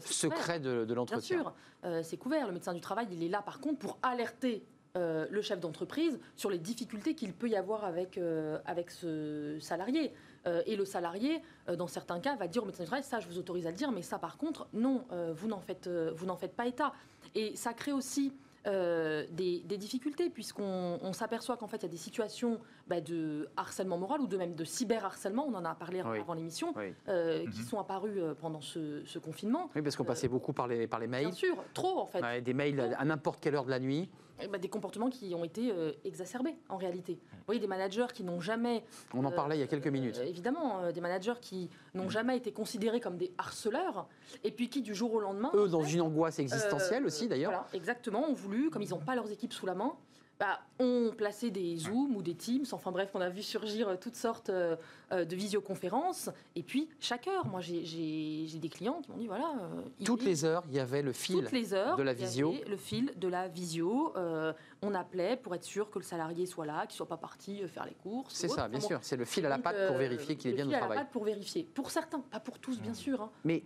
Secret 0.01 0.59
de, 0.59 0.79
de 0.79 0.85
Bien 0.85 0.95
l'entretien. 0.95 1.37
sûr, 1.37 1.53
euh, 1.85 2.01
c'est 2.03 2.17
couvert. 2.17 2.47
Le 2.47 2.53
médecin 2.53 2.73
du 2.73 2.81
travail, 2.81 3.07
il 3.11 3.23
est 3.23 3.29
là 3.29 3.41
par 3.41 3.59
contre 3.59 3.79
pour 3.79 3.97
alerter 4.01 4.63
euh, 4.97 5.27
le 5.29 5.41
chef 5.43 5.59
d'entreprise 5.59 6.19
sur 6.35 6.49
les 6.49 6.57
difficultés 6.57 7.13
qu'il 7.13 7.33
peut 7.33 7.47
y 7.47 7.55
avoir 7.55 7.83
avec, 7.83 8.17
euh, 8.17 8.57
avec 8.65 8.89
ce 8.89 9.57
salarié. 9.61 10.11
Euh, 10.47 10.63
et 10.65 10.75
le 10.75 10.85
salarié, 10.85 11.43
dans 11.77 11.85
certains 11.85 12.19
cas, 12.19 12.35
va 12.37 12.47
dire 12.47 12.63
au 12.63 12.65
médecin 12.65 12.83
du 12.83 12.87
travail, 12.87 13.03
ça 13.03 13.19
je 13.19 13.27
vous 13.27 13.37
autorise 13.37 13.67
à 13.67 13.71
le 13.71 13.75
dire, 13.75 13.91
mais 13.91 14.01
ça 14.01 14.17
par 14.17 14.37
contre, 14.37 14.67
non, 14.73 15.05
vous 15.33 15.47
n'en 15.47 15.59
faites, 15.59 15.87
vous 15.87 16.25
n'en 16.25 16.37
faites 16.37 16.55
pas 16.55 16.65
état. 16.65 16.93
Et 17.35 17.55
ça 17.55 17.73
crée 17.73 17.91
aussi 17.91 18.33
euh, 18.67 19.25
des, 19.31 19.59
des 19.61 19.77
difficultés, 19.77 20.29
puisqu'on 20.29 20.99
on 21.01 21.13
s'aperçoit 21.13 21.57
qu'en 21.57 21.67
fait, 21.67 21.77
il 21.77 21.83
y 21.83 21.85
a 21.85 21.89
des 21.89 21.97
situations 21.97 22.59
bah, 22.87 23.01
de 23.01 23.49
harcèlement 23.57 23.97
moral 23.97 24.21
ou 24.21 24.27
de 24.27 24.37
même 24.37 24.55
de 24.55 24.63
cyberharcèlement, 24.63 25.45
on 25.47 25.53
en 25.55 25.65
a 25.65 25.75
parlé 25.75 26.01
Oui. 26.03 26.19
avant 26.19 26.33
l'émission, 26.33 26.73
Oui. 26.75 26.93
euh, 27.07 27.41
qui 27.49 27.59
Mhm. 27.59 27.65
sont 27.65 27.79
apparus 27.79 28.13
euh, 28.17 28.33
pendant 28.33 28.61
ce, 28.61 29.03
ce 29.05 29.19
confinement. 29.19 29.69
Oui, 29.75 29.81
parce 29.81 29.95
qu'on 29.95 30.03
passait 30.05 30.27
beaucoup 30.27 30.53
par 30.53 30.67
les, 30.67 30.87
par 30.87 30.99
les 30.99 31.07
mails. 31.07 31.27
Bien 31.27 31.31
sûr, 31.35 31.55
trop 31.73 31.99
en 31.99 32.05
fait. 32.05 32.21
Ouais, 32.21 32.41
des 32.41 32.53
mails 32.53 32.95
à 32.97 33.05
n'importe 33.05 33.39
quelle 33.39 33.55
heure 33.55 33.65
de 33.65 33.69
la 33.71 33.79
nuit. 33.79 34.09
Eh 34.41 34.47
ben, 34.47 34.59
des 34.59 34.69
comportements 34.69 35.09
qui 35.09 35.33
ont 35.35 35.43
été 35.43 35.71
euh, 35.71 35.91
exacerbés 36.05 36.55
en 36.69 36.77
réalité. 36.77 37.19
Vous 37.31 37.37
voyez, 37.45 37.59
des 37.59 37.67
managers 37.67 38.07
qui 38.13 38.23
n'ont 38.23 38.39
jamais 38.39 38.83
On 39.13 39.25
en 39.25 39.31
parlait 39.31 39.57
il 39.57 39.59
y 39.59 39.63
a 39.63 39.67
quelques 39.67 39.87
Euh, 39.87 39.91
minutes. 39.91 40.17
évidemment, 40.25 40.79
euh, 40.83 40.91
des 40.91 41.01
managers 41.01 41.33
qui 41.41 41.69
n'ont 41.93 42.09
jamais 42.09 42.37
été 42.37 42.51
considérés 42.51 42.99
comme 42.99 43.17
des 43.17 43.33
harceleurs, 43.37 44.07
et 44.43 44.51
puis 44.51 44.69
qui, 44.69 44.81
du 44.81 44.95
jour 44.95 45.13
au 45.13 45.19
lendemain. 45.19 45.51
Eux, 45.53 45.67
dans 45.67 45.81
fait, 45.81 45.93
une 45.93 46.01
angoisse 46.01 46.39
existentielle 46.39 47.05
aussi, 47.05 47.27
d'ailleurs. 47.27 47.51
Voilà, 47.51 47.67
exactement, 47.73 48.29
ont 48.29 48.33
voulu, 48.33 48.69
comme 48.69 48.81
ils 48.81 48.89
n'ont 48.91 48.99
pas 48.99 49.15
leurs 49.15 49.31
équipes 49.31 49.53
sous 49.53 49.65
la 49.65 49.75
main, 49.75 49.93
bah, 50.39 50.61
ont 50.79 51.11
placé 51.17 51.51
des 51.51 51.75
Zooms 51.75 52.15
ou 52.15 52.21
des 52.21 52.33
Teams, 52.33 52.63
enfin 52.71 52.91
bref, 52.91 53.09
on 53.13 53.19
a 53.19 53.27
vu 53.29 53.41
surgir 53.43 53.89
euh, 53.89 53.95
toutes 53.99 54.15
sortes 54.15 54.49
euh, 54.49 54.77
euh, 55.11 55.25
de 55.25 55.35
visioconférences, 55.35 56.29
et 56.55 56.63
puis 56.63 56.87
chaque 57.01 57.27
heure, 57.27 57.45
moi 57.45 57.59
j'ai- 57.59 58.47
des 58.59 58.69
clients 58.69 59.01
qui 59.01 59.11
m'ont 59.11 59.17
dit 59.17 59.27
voilà. 59.27 59.51
euh, 59.61 59.81
il 59.99 60.05
Toutes 60.05 60.23
les 60.23 60.45
heures, 60.45 60.63
il 60.69 60.75
y 60.75 60.79
avait 60.79 61.01
le 61.01 61.11
fil. 61.11 61.35
toutes 61.41 61.51
les 61.51 61.73
heures, 61.73 61.97
de 61.97 62.03
la 62.03 62.13
il 62.13 62.19
y 62.19 62.23
visio. 62.23 62.49
avait 62.53 62.63
Le 62.69 62.77
fil 62.77 63.11
de 63.17 63.27
la 63.27 63.47
visio. 63.49 64.13
euh, 64.15 64.53
on 64.81 64.95
appelait 64.95 65.35
pour 65.35 65.53
être 65.55 65.63
sûr 65.65 65.89
que 65.89 65.99
le 65.99 66.05
salarié 66.05 66.45
soit 66.45 66.65
là, 66.65 66.81
qu'il 66.87 66.93
ne 66.93 66.97
soit 66.97 67.07
pas 67.07 67.17
parti 67.17 67.67
faire 67.67 67.85
les 67.85 67.95
courses. 67.95 68.33
C'est 68.33 68.47
ça, 68.47 68.61
autre. 68.63 68.69
bien 68.69 68.77
Enfin 68.79 68.79
bon, 68.79 68.87
sûr. 68.87 68.99
C'est 69.01 69.17
le 69.17 69.25
fil 69.25 69.45
à 69.45 69.49
la 69.49 69.59
patte 69.59 69.87
pour 69.87 69.97
vérifier 69.97 70.37
qu'il 70.37 70.51
est 70.51 70.53
le 70.53 70.55
bien 70.55 70.65
au 70.67 70.69
fil 70.69 70.75
à 70.75 70.79
la 70.79 70.85
travail. 70.85 70.97
patte 71.03 71.11
pour 71.11 71.23
vérifier. 71.25 71.63
Pour 71.73 71.91
certains, 71.91 72.21
pas 72.21 72.39
pour 72.39 72.59
tous, 72.59 72.79
bien 72.79 72.93
sûr. 72.93 73.21
hein. 73.21 73.31
Mais 73.43 73.63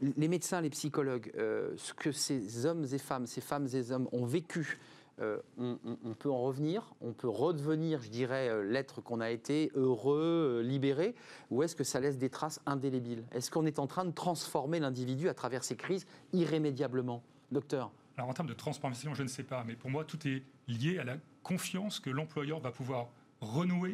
les 0.00 0.28
médecins, 0.28 0.62
les 0.62 0.70
psychologues, 0.70 1.30
ce 1.76 1.92
que 1.92 2.12
ces 2.12 2.64
hommes 2.64 2.86
et 2.90 2.98
femmes, 2.98 3.26
ces 3.26 3.42
femmes 3.42 3.66
et 3.74 3.90
hommes 3.92 4.08
ont 4.12 4.24
vécu, 4.24 4.78
euh, 5.20 5.38
on, 5.58 5.78
on- 5.84 5.98
on 6.04 6.14
peut 6.14 6.30
en 6.30 6.40
revenir, 6.42 6.94
on 7.00 7.12
peut 7.12 7.28
redevenir, 7.28 8.00
je 8.02 8.08
dirais, 8.10 8.48
euh, 8.48 8.62
l'être 8.62 9.00
qu'on 9.00 9.20
a 9.20 9.30
été, 9.30 9.70
heureux, 9.74 10.60
euh, 10.60 10.62
libéré, 10.62 11.14
ou 11.50 11.62
est-ce 11.62 11.74
que 11.76 11.84
ça 11.84 12.00
laisse 12.00 12.18
des 12.18 12.30
traces 12.30 12.60
indélébiles? 12.66 13.24
Est-ce 13.32 13.50
qu'on 13.50 13.66
est 13.66 13.78
en 13.78 13.86
train 13.86 14.04
de 14.04 14.12
transformer 14.12 14.80
l'individu 14.80 15.28
à 15.28 15.34
travers 15.34 15.64
ces 15.64 15.76
crises 15.76 16.06
irrémédiablement? 16.32 17.22
Docteur 17.50 17.90
Alors 18.16 18.28
en 18.30 18.34
termes 18.34 18.48
de 18.48 18.54
transformation, 18.54 19.14
je 19.14 19.22
ne 19.22 19.28
sais 19.28 19.42
pas, 19.42 19.64
mais 19.66 19.74
pour 19.74 19.90
moi, 19.90 20.04
tout 20.04 20.18
est 20.28 20.42
lié 20.68 20.98
à 20.98 21.04
la 21.04 21.16
confiance 21.42 21.98
que 22.00 22.10
l'employeur 22.10 22.60
va 22.60 22.70
pouvoir 22.70 23.08
renouer. 23.40 23.92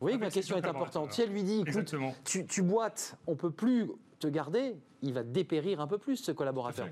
Vous 0.00 0.04
voyez 0.06 0.16
que 0.16 0.24
ma 0.24 0.30
question 0.30 0.56
est 0.56 0.66
importante. 0.66 1.12
Si 1.12 1.22
elle 1.22 1.32
lui 1.32 1.42
dit, 1.42 1.62
écoute, 1.66 1.94
tu, 2.24 2.46
tu 2.46 2.62
boites, 2.62 3.16
on 3.26 3.34
peut 3.34 3.50
plus 3.50 3.90
te 4.20 4.28
garder, 4.28 4.76
il 5.02 5.12
va 5.12 5.22
dépérir 5.22 5.80
un 5.80 5.86
peu 5.86 5.98
plus, 5.98 6.16
ce 6.16 6.32
collaborateur. 6.32 6.88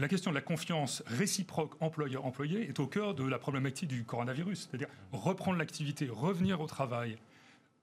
La 0.00 0.08
question 0.08 0.30
de 0.30 0.34
la 0.34 0.40
confiance 0.40 1.02
réciproque 1.06 1.74
employeur-employé 1.82 2.66
est 2.66 2.80
au 2.80 2.86
cœur 2.86 3.14
de 3.14 3.22
la 3.22 3.38
problématique 3.38 3.90
du 3.90 4.02
coronavirus. 4.04 4.66
C'est-à-dire 4.70 4.88
reprendre 5.12 5.58
l'activité, 5.58 6.08
revenir 6.10 6.62
au 6.62 6.66
travail, 6.66 7.18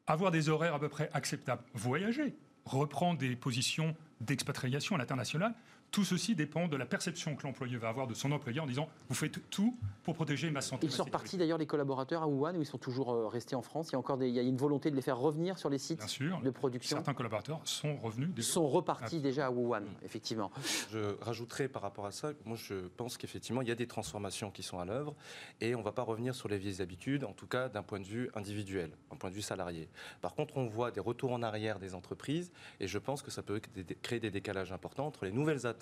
avoir 0.07 0.31
des 0.31 0.49
horaires 0.49 0.73
à 0.73 0.79
peu 0.79 0.89
près 0.89 1.11
acceptables, 1.13 1.61
voyager, 1.75 2.35
reprendre 2.65 3.19
des 3.19 3.35
positions 3.35 3.95
d'expatriation 4.19 4.95
à 4.95 4.97
l'international. 4.97 5.53
Tout 5.91 6.03
ceci 6.03 6.35
dépend 6.35 6.67
de 6.67 6.75
la 6.77 6.85
perception 6.85 7.35
que 7.35 7.43
l'employeur 7.43 7.81
va 7.81 7.89
avoir 7.89 8.07
de 8.07 8.13
son 8.13 8.31
employeur 8.31 8.65
en 8.65 8.67
disant 8.67 8.87
Vous 9.09 9.15
faites 9.15 9.49
tout 9.49 9.75
pour 10.03 10.13
protéger 10.15 10.51
ma 10.51 10.61
santé. 10.61 10.85
Ils 10.85 10.91
sont 10.91 11.05
repartis 11.05 11.37
d'ailleurs 11.37 11.57
les 11.57 11.65
collaborateurs 11.65 12.21
à 12.23 12.27
Wuhan 12.27 12.55
ou 12.55 12.61
ils 12.61 12.65
sont 12.67 12.77
toujours 12.77 13.11
euh, 13.13 13.27
restés 13.27 13.55
en 13.55 13.61
France 13.61 13.89
Il 13.89 13.93
y 13.93 13.95
a 13.95 13.99
encore 13.99 14.17
des- 14.17 14.27
il 14.27 14.35
y 14.35 14.39
a 14.39 14.43
une 14.43 14.57
volonté 14.57 14.91
de 14.91 14.95
les 14.95 15.01
faire 15.01 15.17
revenir 15.17 15.57
sur 15.57 15.69
les 15.69 15.77
sites 15.79 15.99
Bien 15.99 16.07
sûr, 16.07 16.41
de 16.41 16.49
production. 16.51 16.97
certains 16.97 17.13
collaborateurs 17.13 17.61
sont 17.63 17.95
revenus. 17.97 18.27
Ils 18.29 18.35
déjà. 18.35 18.47
sont 18.51 18.67
repartis 18.67 19.15
Ah. 19.19 19.23
déjà 19.23 19.45
à 19.47 19.49
Wuhan, 19.51 19.83
effectivement. 20.03 20.51
Je 20.91 21.15
rajouterai 21.21 21.67
par 21.67 21.81
rapport 21.81 22.05
à 22.05 22.11
ça, 22.11 22.31
moi 22.45 22.57
je 22.57 22.75
pense 22.97 23.17
qu'effectivement 23.17 23.61
il 23.61 23.67
y 23.69 23.71
a 23.71 23.75
des 23.75 23.87
transformations 23.87 24.51
qui 24.51 24.63
sont 24.63 24.79
à 24.79 24.85
l'œuvre 24.85 25.15
et 25.61 25.73
on 25.73 25.79
ne 25.79 25.83
va 25.83 25.93
pas 25.93 26.03
revenir 26.03 26.35
sur 26.35 26.47
les 26.49 26.57
vieilles 26.57 26.81
habitudes, 26.81 27.23
en 27.23 27.33
tout 27.33 27.47
cas 27.47 27.69
d'un 27.69 27.81
point 27.83 27.99
de 28.01 28.05
vue 28.05 28.29
individuel, 28.35 28.91
d'un 29.09 29.17
point 29.17 29.29
de 29.31 29.35
vue 29.35 29.41
salarié. 29.41 29.89
Par 30.21 30.35
contre, 30.35 30.57
on 30.57 30.67
voit 30.67 30.91
des 30.91 30.99
retours 30.99 31.31
en 31.31 31.41
arrière 31.41 31.79
des 31.79 31.95
entreprises 31.95 32.51
et 32.81 32.87
je 32.87 32.97
pense 32.99 33.21
que 33.23 33.31
ça 33.31 33.41
peut 33.41 33.61
créer 34.01 34.19
des 34.19 34.31
décalages 34.31 34.71
importants 34.73 35.07
entre 35.07 35.25
les 35.25 35.31
nouvelles 35.31 35.65
attentes 35.65 35.76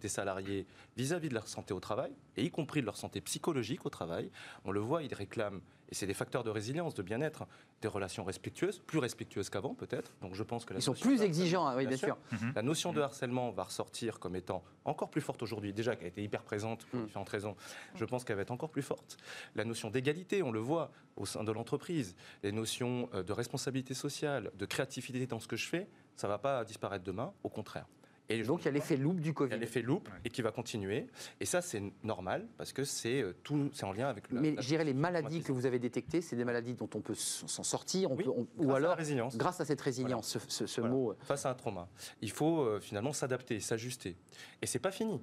des 0.00 0.08
salariés 0.08 0.66
vis-à-vis 0.96 1.28
de 1.28 1.34
leur 1.34 1.48
santé 1.48 1.74
au 1.74 1.80
travail 1.80 2.12
et 2.36 2.44
y 2.44 2.50
compris 2.50 2.80
de 2.80 2.86
leur 2.86 2.96
santé 2.96 3.20
psychologique 3.20 3.84
au 3.84 3.90
travail. 3.90 4.30
On 4.64 4.70
le 4.70 4.78
voit, 4.80 5.02
ils 5.02 5.12
réclament, 5.12 5.60
et 5.90 5.94
c'est 5.94 6.06
des 6.06 6.14
facteurs 6.14 6.44
de 6.44 6.50
résilience, 6.50 6.94
de 6.94 7.02
bien-être, 7.02 7.46
des 7.82 7.88
relations 7.88 8.22
respectueuses, 8.22 8.78
plus 8.78 8.98
respectueuses 9.00 9.50
qu'avant 9.50 9.74
peut-être. 9.74 10.12
Donc 10.20 10.34
je 10.34 10.42
pense 10.44 10.64
que 10.64 10.72
la 10.74 10.78
Ils 10.78 10.82
sont 10.82 10.92
notion 10.92 11.08
plus 11.08 11.18
de 11.18 11.24
exigeants, 11.24 11.66
oui, 11.74 11.86
bien, 11.86 11.88
Bien 11.88 11.96
sûr. 11.96 12.16
sûr. 12.38 12.48
la 12.54 12.62
notion 12.62 12.92
de 12.92 13.00
harcèlement 13.00 13.50
va 13.50 13.64
ressortir 13.64 14.20
comme 14.20 14.36
étant 14.36 14.62
encore 14.84 15.10
plus 15.10 15.20
forte 15.22 15.42
aujourd'hui, 15.42 15.72
déjà 15.72 15.96
qu'elle 15.96 16.04
a 16.06 16.08
été 16.10 16.22
hyper 16.22 16.42
présente 16.44 16.84
pour 16.86 17.00
Mm. 17.00 17.06
différentes 17.06 17.28
raisons. 17.30 17.56
Je 17.96 18.04
pense 18.04 18.24
qu'elle 18.24 18.36
va 18.36 18.42
être 18.42 18.50
encore 18.52 18.70
plus 18.70 18.82
forte. 18.82 19.16
La 19.56 19.64
notion 19.64 19.90
d'égalité, 19.90 20.42
on 20.44 20.52
le 20.52 20.60
voit 20.60 20.92
au 21.16 21.26
sein 21.26 21.42
de 21.42 21.50
l'entreprise. 21.50 22.14
Les 22.44 22.52
notions 22.52 23.08
euh, 23.14 23.24
de 23.24 23.32
responsabilité 23.32 23.94
sociale, 23.94 24.52
de 24.56 24.66
créativité 24.66 25.26
dans 25.26 25.40
ce 25.40 25.48
que 25.48 25.56
je 25.56 25.66
fais, 25.66 25.88
ça 26.14 26.28
ne 26.28 26.32
va 26.32 26.38
pas 26.38 26.64
disparaître 26.64 27.04
demain, 27.04 27.32
au 27.42 27.48
contraire. 27.48 27.86
Et 28.30 28.42
Donc 28.42 28.60
il 28.62 28.64
y 28.66 28.68
a 28.68 28.72
l'effet 28.72 28.96
loupe 28.98 29.20
du 29.20 29.22
il 29.22 29.26
y 29.28 29.30
a 29.30 29.34
Covid. 29.34 29.58
l'effet 29.58 29.80
loop 29.80 30.06
et 30.22 30.28
qui 30.28 30.42
va 30.42 30.50
continuer. 30.52 31.06
Et 31.40 31.46
ça, 31.46 31.62
c'est 31.62 31.82
normal 32.04 32.46
parce 32.58 32.74
que 32.74 32.84
c'est 32.84 33.22
euh, 33.22 33.34
tout, 33.42 33.70
c'est 33.72 33.84
en 33.84 33.92
lien 33.92 34.08
avec 34.08 34.30
la- 34.30 34.40
Mais 34.40 34.50
la- 34.52 34.60
je 34.60 34.66
dirais 34.68 34.84
les 34.84 34.92
maladies 34.92 35.40
que 35.42 35.50
vous 35.50 35.64
avez 35.64 35.78
détectées, 35.78 36.20
c'est 36.20 36.36
des 36.36 36.44
maladies 36.44 36.74
dont 36.74 36.90
on 36.94 37.00
peut 37.00 37.14
s'en 37.14 37.62
sortir, 37.62 38.10
on 38.10 38.16
Oui, 38.16 38.24
peut, 38.24 38.30
on- 38.30 38.42
grâce 38.56 38.66
ou 38.66 38.72
à 38.72 38.76
alors 38.76 38.90
la 38.90 38.96
résilience. 38.96 39.36
grâce 39.38 39.60
à 39.60 39.64
cette 39.64 39.80
résilience, 39.80 40.28
ce, 40.28 40.38
ce- 40.46 40.66
ce 40.66 40.80
Voilà. 40.82 40.94
mot. 40.94 41.10
euh, 41.12 41.16
face 41.22 41.46
à 41.46 41.50
un 41.50 41.54
trauma. 41.54 41.88
Il 42.20 42.30
faut 42.30 42.60
euh, 42.60 42.80
finalement 42.80 43.14
s'adapter, 43.14 43.60
s'ajuster. 43.60 44.14
Et 44.60 44.66
c'est 44.66 44.78
pas 44.78 44.90
fini. 44.92 45.22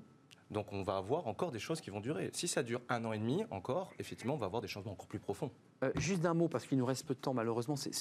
Donc 0.51 0.71
on 0.71 0.83
va 0.83 0.97
avoir 0.97 1.25
encore 1.27 1.51
des 1.51 1.59
choses 1.59 1.81
qui 1.81 1.89
vont 1.89 1.99
durer. 1.99 2.29
Si 2.33 2.47
ça 2.47 2.61
dure 2.61 2.81
un 2.89 3.03
an 3.05 3.13
et 3.13 3.17
demi 3.17 3.43
encore, 3.49 3.91
effectivement, 3.99 4.35
on 4.35 4.37
va 4.37 4.45
avoir 4.45 4.61
des 4.61 4.67
changements 4.67 4.91
encore 4.91 5.07
plus 5.07 5.19
profonds. 5.19 5.49
Euh, 5.83 5.91
juste 5.97 6.21
d'un 6.21 6.33
mot, 6.35 6.47
parce 6.47 6.65
qu'il 6.67 6.77
nous 6.77 6.85
reste 6.85 7.05
peu 7.05 7.15
de 7.15 7.19
temps, 7.19 7.33
malheureusement, 7.33 7.75
c'est- 7.75 7.91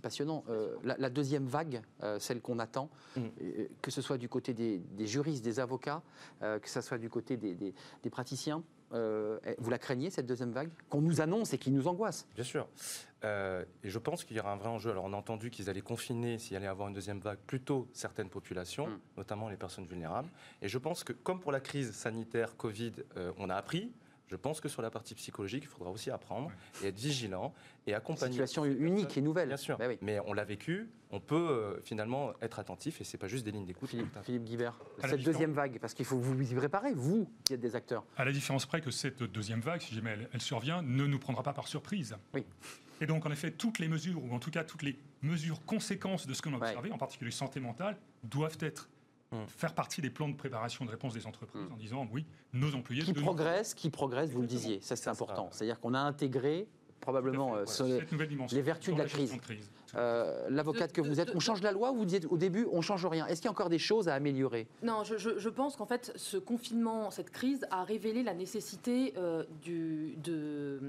passionnant. 0.00 0.44
Euh, 0.48 0.76
la, 0.84 0.96
la 0.96 1.10
deuxième 1.10 1.46
vague, 1.46 1.82
euh, 2.02 2.18
celle 2.18 2.40
qu'on 2.40 2.58
attend, 2.60 2.88
Mm. 3.16 3.22
que 3.82 3.90
ce 3.90 4.00
soit 4.00 4.16
du 4.16 4.28
côté 4.28 4.54
des, 4.54 4.78
des 4.78 5.06
juristes, 5.06 5.44
des 5.44 5.58
avocats, 5.60 6.02
que 6.40 6.68
ce 6.68 6.80
soit 6.80 6.98
du 6.98 7.10
côté 7.10 7.36
des, 7.36 7.54
des- 7.54 7.74
des 8.02 8.10
praticiens, 8.10 8.62
euh, 8.92 9.38
vous 9.58 9.70
la 9.70 9.78
craignez, 9.78 10.10
cette 10.10 10.26
deuxième 10.26 10.52
vague 10.52 10.70
Qu'on 10.88 11.00
nous 11.00 11.20
annonce 11.20 11.52
et 11.52 11.58
qui 11.58 11.70
nous 11.70 11.88
angoisse? 11.88 12.26
Bien 12.34 12.44
sûr. 12.44 12.68
Euh, 13.24 13.64
et 13.82 13.90
je 13.90 13.98
pense 13.98 14.24
qu'il 14.24 14.36
y 14.36 14.40
aura 14.40 14.52
un 14.52 14.56
vrai 14.56 14.68
enjeu. 14.68 14.90
Alors 14.90 15.04
on 15.04 15.12
a 15.12 15.16
entendu 15.16 15.50
qu'ils 15.50 15.68
allaient 15.68 15.80
confiner, 15.80 16.38
s'il 16.38 16.56
allait 16.56 16.66
y 16.66 16.68
avoir 16.68 16.88
une 16.88 16.94
deuxième 16.94 17.18
vague, 17.18 17.38
plutôt 17.46 17.88
certaines 17.92 18.30
populations, 18.30 18.86
Mm. 18.86 18.98
notamment 19.16 19.48
les 19.48 19.56
personnes 19.56 19.86
vulnérables. 19.86 20.28
Et 20.62 20.68
je 20.68 20.78
pense 20.78 21.04
que 21.04 21.12
comme 21.12 21.40
pour 21.40 21.52
la 21.52 21.60
crise 21.60 21.92
sanitaire 21.92 22.56
Covid, 22.56 22.92
euh, 23.16 23.32
on 23.38 23.50
a 23.50 23.54
appris. 23.56 23.92
Je 24.28 24.36
pense 24.36 24.60
que 24.60 24.68
sur 24.68 24.82
la 24.82 24.90
partie 24.90 25.14
psychologique, 25.14 25.64
il 25.64 25.68
faudra 25.68 25.90
aussi 25.90 26.10
apprendre 26.10 26.50
et 26.82 26.88
être 26.88 26.98
vigilant 26.98 27.54
et 27.86 27.94
accompagner. 27.94 28.32
Situation 28.32 28.64
ces 28.64 28.72
unique 28.72 29.16
et 29.16 29.22
nouvelle. 29.22 29.48
Bien 29.48 29.56
sûr. 29.56 29.78
Bah 29.78 29.86
oui. 29.88 29.96
Mais 30.02 30.20
on 30.26 30.34
l'a 30.34 30.44
vécu, 30.44 30.88
on 31.10 31.18
peut 31.20 31.34
euh, 31.50 31.80
finalement 31.82 32.32
être 32.42 32.58
attentif 32.58 33.00
et 33.00 33.04
c'est 33.04 33.16
pas 33.16 33.26
juste 33.28 33.44
des 33.44 33.52
lignes 33.52 33.64
d'écoute. 33.64 33.88
Philippe, 33.88 34.16
Philippe 34.22 34.44
Guibert, 34.44 34.74
cette 35.00 35.16
différence- 35.16 35.24
deuxième 35.24 35.52
vague, 35.52 35.78
parce 35.80 35.94
qu'il 35.94 36.04
faut 36.04 36.18
vous 36.18 36.40
y 36.42 36.54
préparer, 36.54 36.92
vous 36.92 37.28
qui 37.44 37.54
êtes 37.54 37.60
des 37.60 37.74
acteurs. 37.74 38.04
À 38.18 38.24
la 38.26 38.32
différence 38.32 38.66
près 38.66 38.82
que 38.82 38.90
cette 38.90 39.22
deuxième 39.22 39.60
vague, 39.60 39.80
si 39.80 39.94
jamais 39.94 40.10
elle, 40.10 40.28
elle 40.32 40.40
survient, 40.42 40.82
ne 40.82 41.06
nous 41.06 41.18
prendra 41.18 41.42
pas 41.42 41.54
par 41.54 41.66
surprise. 41.66 42.14
Oui. 42.34 42.44
Et 43.00 43.06
donc, 43.06 43.24
en 43.26 43.30
effet, 43.30 43.52
toutes 43.52 43.78
les 43.78 43.86
mesures, 43.88 44.22
ou 44.22 44.34
en 44.34 44.40
tout 44.40 44.50
cas 44.50 44.64
toutes 44.64 44.82
les 44.82 44.98
mesures 45.22 45.64
conséquences 45.64 46.26
de 46.26 46.34
ce 46.34 46.42
qu'on 46.42 46.52
a 46.54 46.58
Ouais. 46.58 46.66
observé, 46.66 46.90
en 46.92 46.98
particulier 46.98 47.30
santé 47.30 47.60
mentale, 47.60 47.96
doivent 48.24 48.58
être. 48.60 48.88
Faire 49.48 49.74
partie 49.74 50.00
des 50.00 50.10
plans 50.10 50.28
de 50.28 50.34
préparation 50.36 50.84
de 50.84 50.90
réponse 50.90 51.14
des 51.14 51.26
entreprises 51.26 51.60
en 51.72 51.76
disant 51.76 52.08
oui, 52.12 52.24
nos 52.52 52.74
employés 52.74 53.02
Qui 53.02 53.12
de- 53.12 53.20
progresse, 53.20 53.74
qui 53.74 53.90
progresse, 53.90 54.30
vous 54.30 54.40
le 54.40 54.46
disiez, 54.46 54.80
ça 54.80 54.96
c'est 54.96 55.10
important. 55.10 55.48
C'est-à-dire 55.52 55.78
qu'on 55.80 55.94
a 55.94 55.98
intégré 56.00 56.66
probablement 57.00 57.54
euh, 57.56 57.66
ce- 57.66 57.98
cette 58.00 58.10
nouvelle 58.12 58.28
dimension 58.28 58.56
les 58.56 58.62
vertus 58.62 58.94
de 58.94 58.98
la 58.98 59.06
gestion 59.06 59.26
crise. 59.38 59.38
de 59.38 59.40
crise. 59.42 59.70
Euh, 59.96 60.46
l'avocate 60.50 60.92
que 60.92 61.00
vous 61.00 61.20
êtes. 61.20 61.28
de- 61.28 61.36
On 61.36 61.40
change 61.40 61.62
la 61.62 61.72
loi 61.72 61.92
ou 61.92 61.96
vous 61.98 62.04
dites 62.04 62.26
au 62.30 62.36
début 62.36 62.66
on 62.72 62.80
change 62.82 63.04
rien? 63.06 63.26
Est-ce 63.26 63.40
qu'il 63.40 63.46
y 63.46 63.48
a 63.48 63.52
encore 63.52 63.68
des 63.70 63.78
choses 63.78 64.08
à 64.08 64.14
améliorer? 64.14 64.66
Non, 64.82 65.04
je, 65.04 65.16
je- 65.16 65.38
je 65.38 65.48
pense 65.48 65.76
qu'en 65.76 65.86
fait, 65.86 66.12
ce 66.16 66.36
confinement, 66.36 67.10
cette 67.10 67.30
crise 67.30 67.66
a 67.70 67.84
révélé 67.84 68.22
la 68.22 68.34
nécessité 68.34 69.14
euh, 69.16 69.44
du, 69.62 70.14
de- 70.22 70.80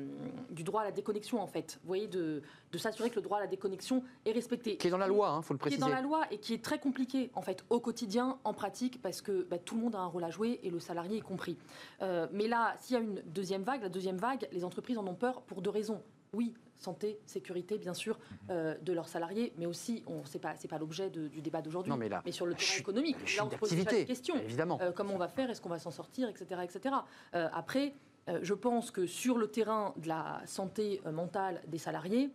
du 0.49 0.63
droit 0.63 0.81
à 0.81 0.85
la 0.85 0.91
déconnexion, 0.91 1.39
en 1.41 1.47
fait. 1.47 1.79
Vous 1.83 1.87
voyez, 1.87 2.07
de, 2.07 2.41
de 2.71 2.77
s'assurer 2.77 3.09
que 3.09 3.15
le 3.15 3.21
droit 3.21 3.37
à 3.37 3.41
la 3.41 3.47
déconnexion 3.47 4.03
est 4.25 4.31
respecté. 4.31 4.77
Qui 4.77 4.87
est 4.87 4.91
dans 4.91 4.97
la 4.97 5.07
loi, 5.07 5.35
il 5.41 5.43
faut 5.45 5.53
le 5.53 5.59
Qui 5.59 5.67
est 5.67 5.69
préciser. 5.71 5.81
dans 5.81 5.87
la 5.95 6.01
loi 6.01 6.21
et 6.31 6.37
qui 6.37 6.53
est 6.53 6.63
très 6.63 6.79
compliqué, 6.79 7.31
en 7.35 7.41
fait, 7.41 7.63
au 7.69 7.79
quotidien, 7.79 8.37
en 8.43 8.53
pratique, 8.53 9.01
parce 9.01 9.21
que 9.21 9.43
bah, 9.49 9.57
tout 9.57 9.75
le 9.75 9.81
monde 9.81 9.95
a 9.95 9.99
un 9.99 10.07
rôle 10.07 10.23
à 10.23 10.29
jouer 10.29 10.59
et 10.63 10.69
le 10.69 10.79
salarié 10.79 11.17
y 11.17 11.21
compris. 11.21 11.57
Euh, 12.01 12.27
mais 12.31 12.47
là, 12.47 12.75
s'il 12.79 12.95
y 12.95 12.99
a 12.99 13.01
une 13.01 13.21
deuxième 13.25 13.63
vague, 13.63 13.81
la 13.81 13.89
deuxième 13.89 14.17
vague, 14.17 14.47
les 14.51 14.63
entreprises 14.63 14.97
en 14.97 15.07
ont 15.07 15.15
peur 15.15 15.41
pour 15.43 15.61
deux 15.61 15.69
raisons. 15.69 16.01
Oui, 16.33 16.53
santé, 16.79 17.19
sécurité, 17.25 17.77
bien 17.77 17.93
sûr, 17.93 18.17
euh, 18.49 18.75
de 18.81 18.93
leurs 18.93 19.07
salariés, 19.07 19.53
mais 19.57 19.65
aussi, 19.65 20.03
on 20.07 20.23
c'est 20.25 20.39
pas, 20.39 20.55
c'est 20.57 20.67
pas 20.67 20.79
l'objet 20.79 21.09
du 21.09 21.41
débat 21.41 21.61
d'aujourd'hui, 21.61 21.93
mais 22.25 22.31
sur 22.31 22.45
le 22.45 22.55
terrain 22.55 22.79
économique. 22.79 23.17
Là, 23.37 23.45
on 23.45 23.51
se 23.51 23.55
pose 23.57 23.69
déjà 23.69 23.83
d'activité, 23.83 23.95
des 24.01 24.05
questions. 24.05 24.35
évidemment. 24.37 24.79
Euh, 24.81 24.91
comment 24.91 25.13
on 25.13 25.17
va 25.17 25.27
faire 25.27 25.49
Est-ce 25.49 25.61
qu'on 25.61 25.69
va 25.69 25.79
s'en 25.79 25.91
sortir 25.91 26.29
Etc. 26.29 26.45
etc. 26.63 26.95
Euh, 27.35 27.49
après, 27.53 27.93
je 28.43 28.53
pense 28.53 28.91
que 28.91 29.07
sur 29.07 29.39
le 29.39 29.47
terrain 29.47 29.93
de 29.97 30.07
la 30.07 30.41
santé 30.45 31.01
mentale 31.11 31.63
des 31.67 31.79
salariés, 31.79 32.29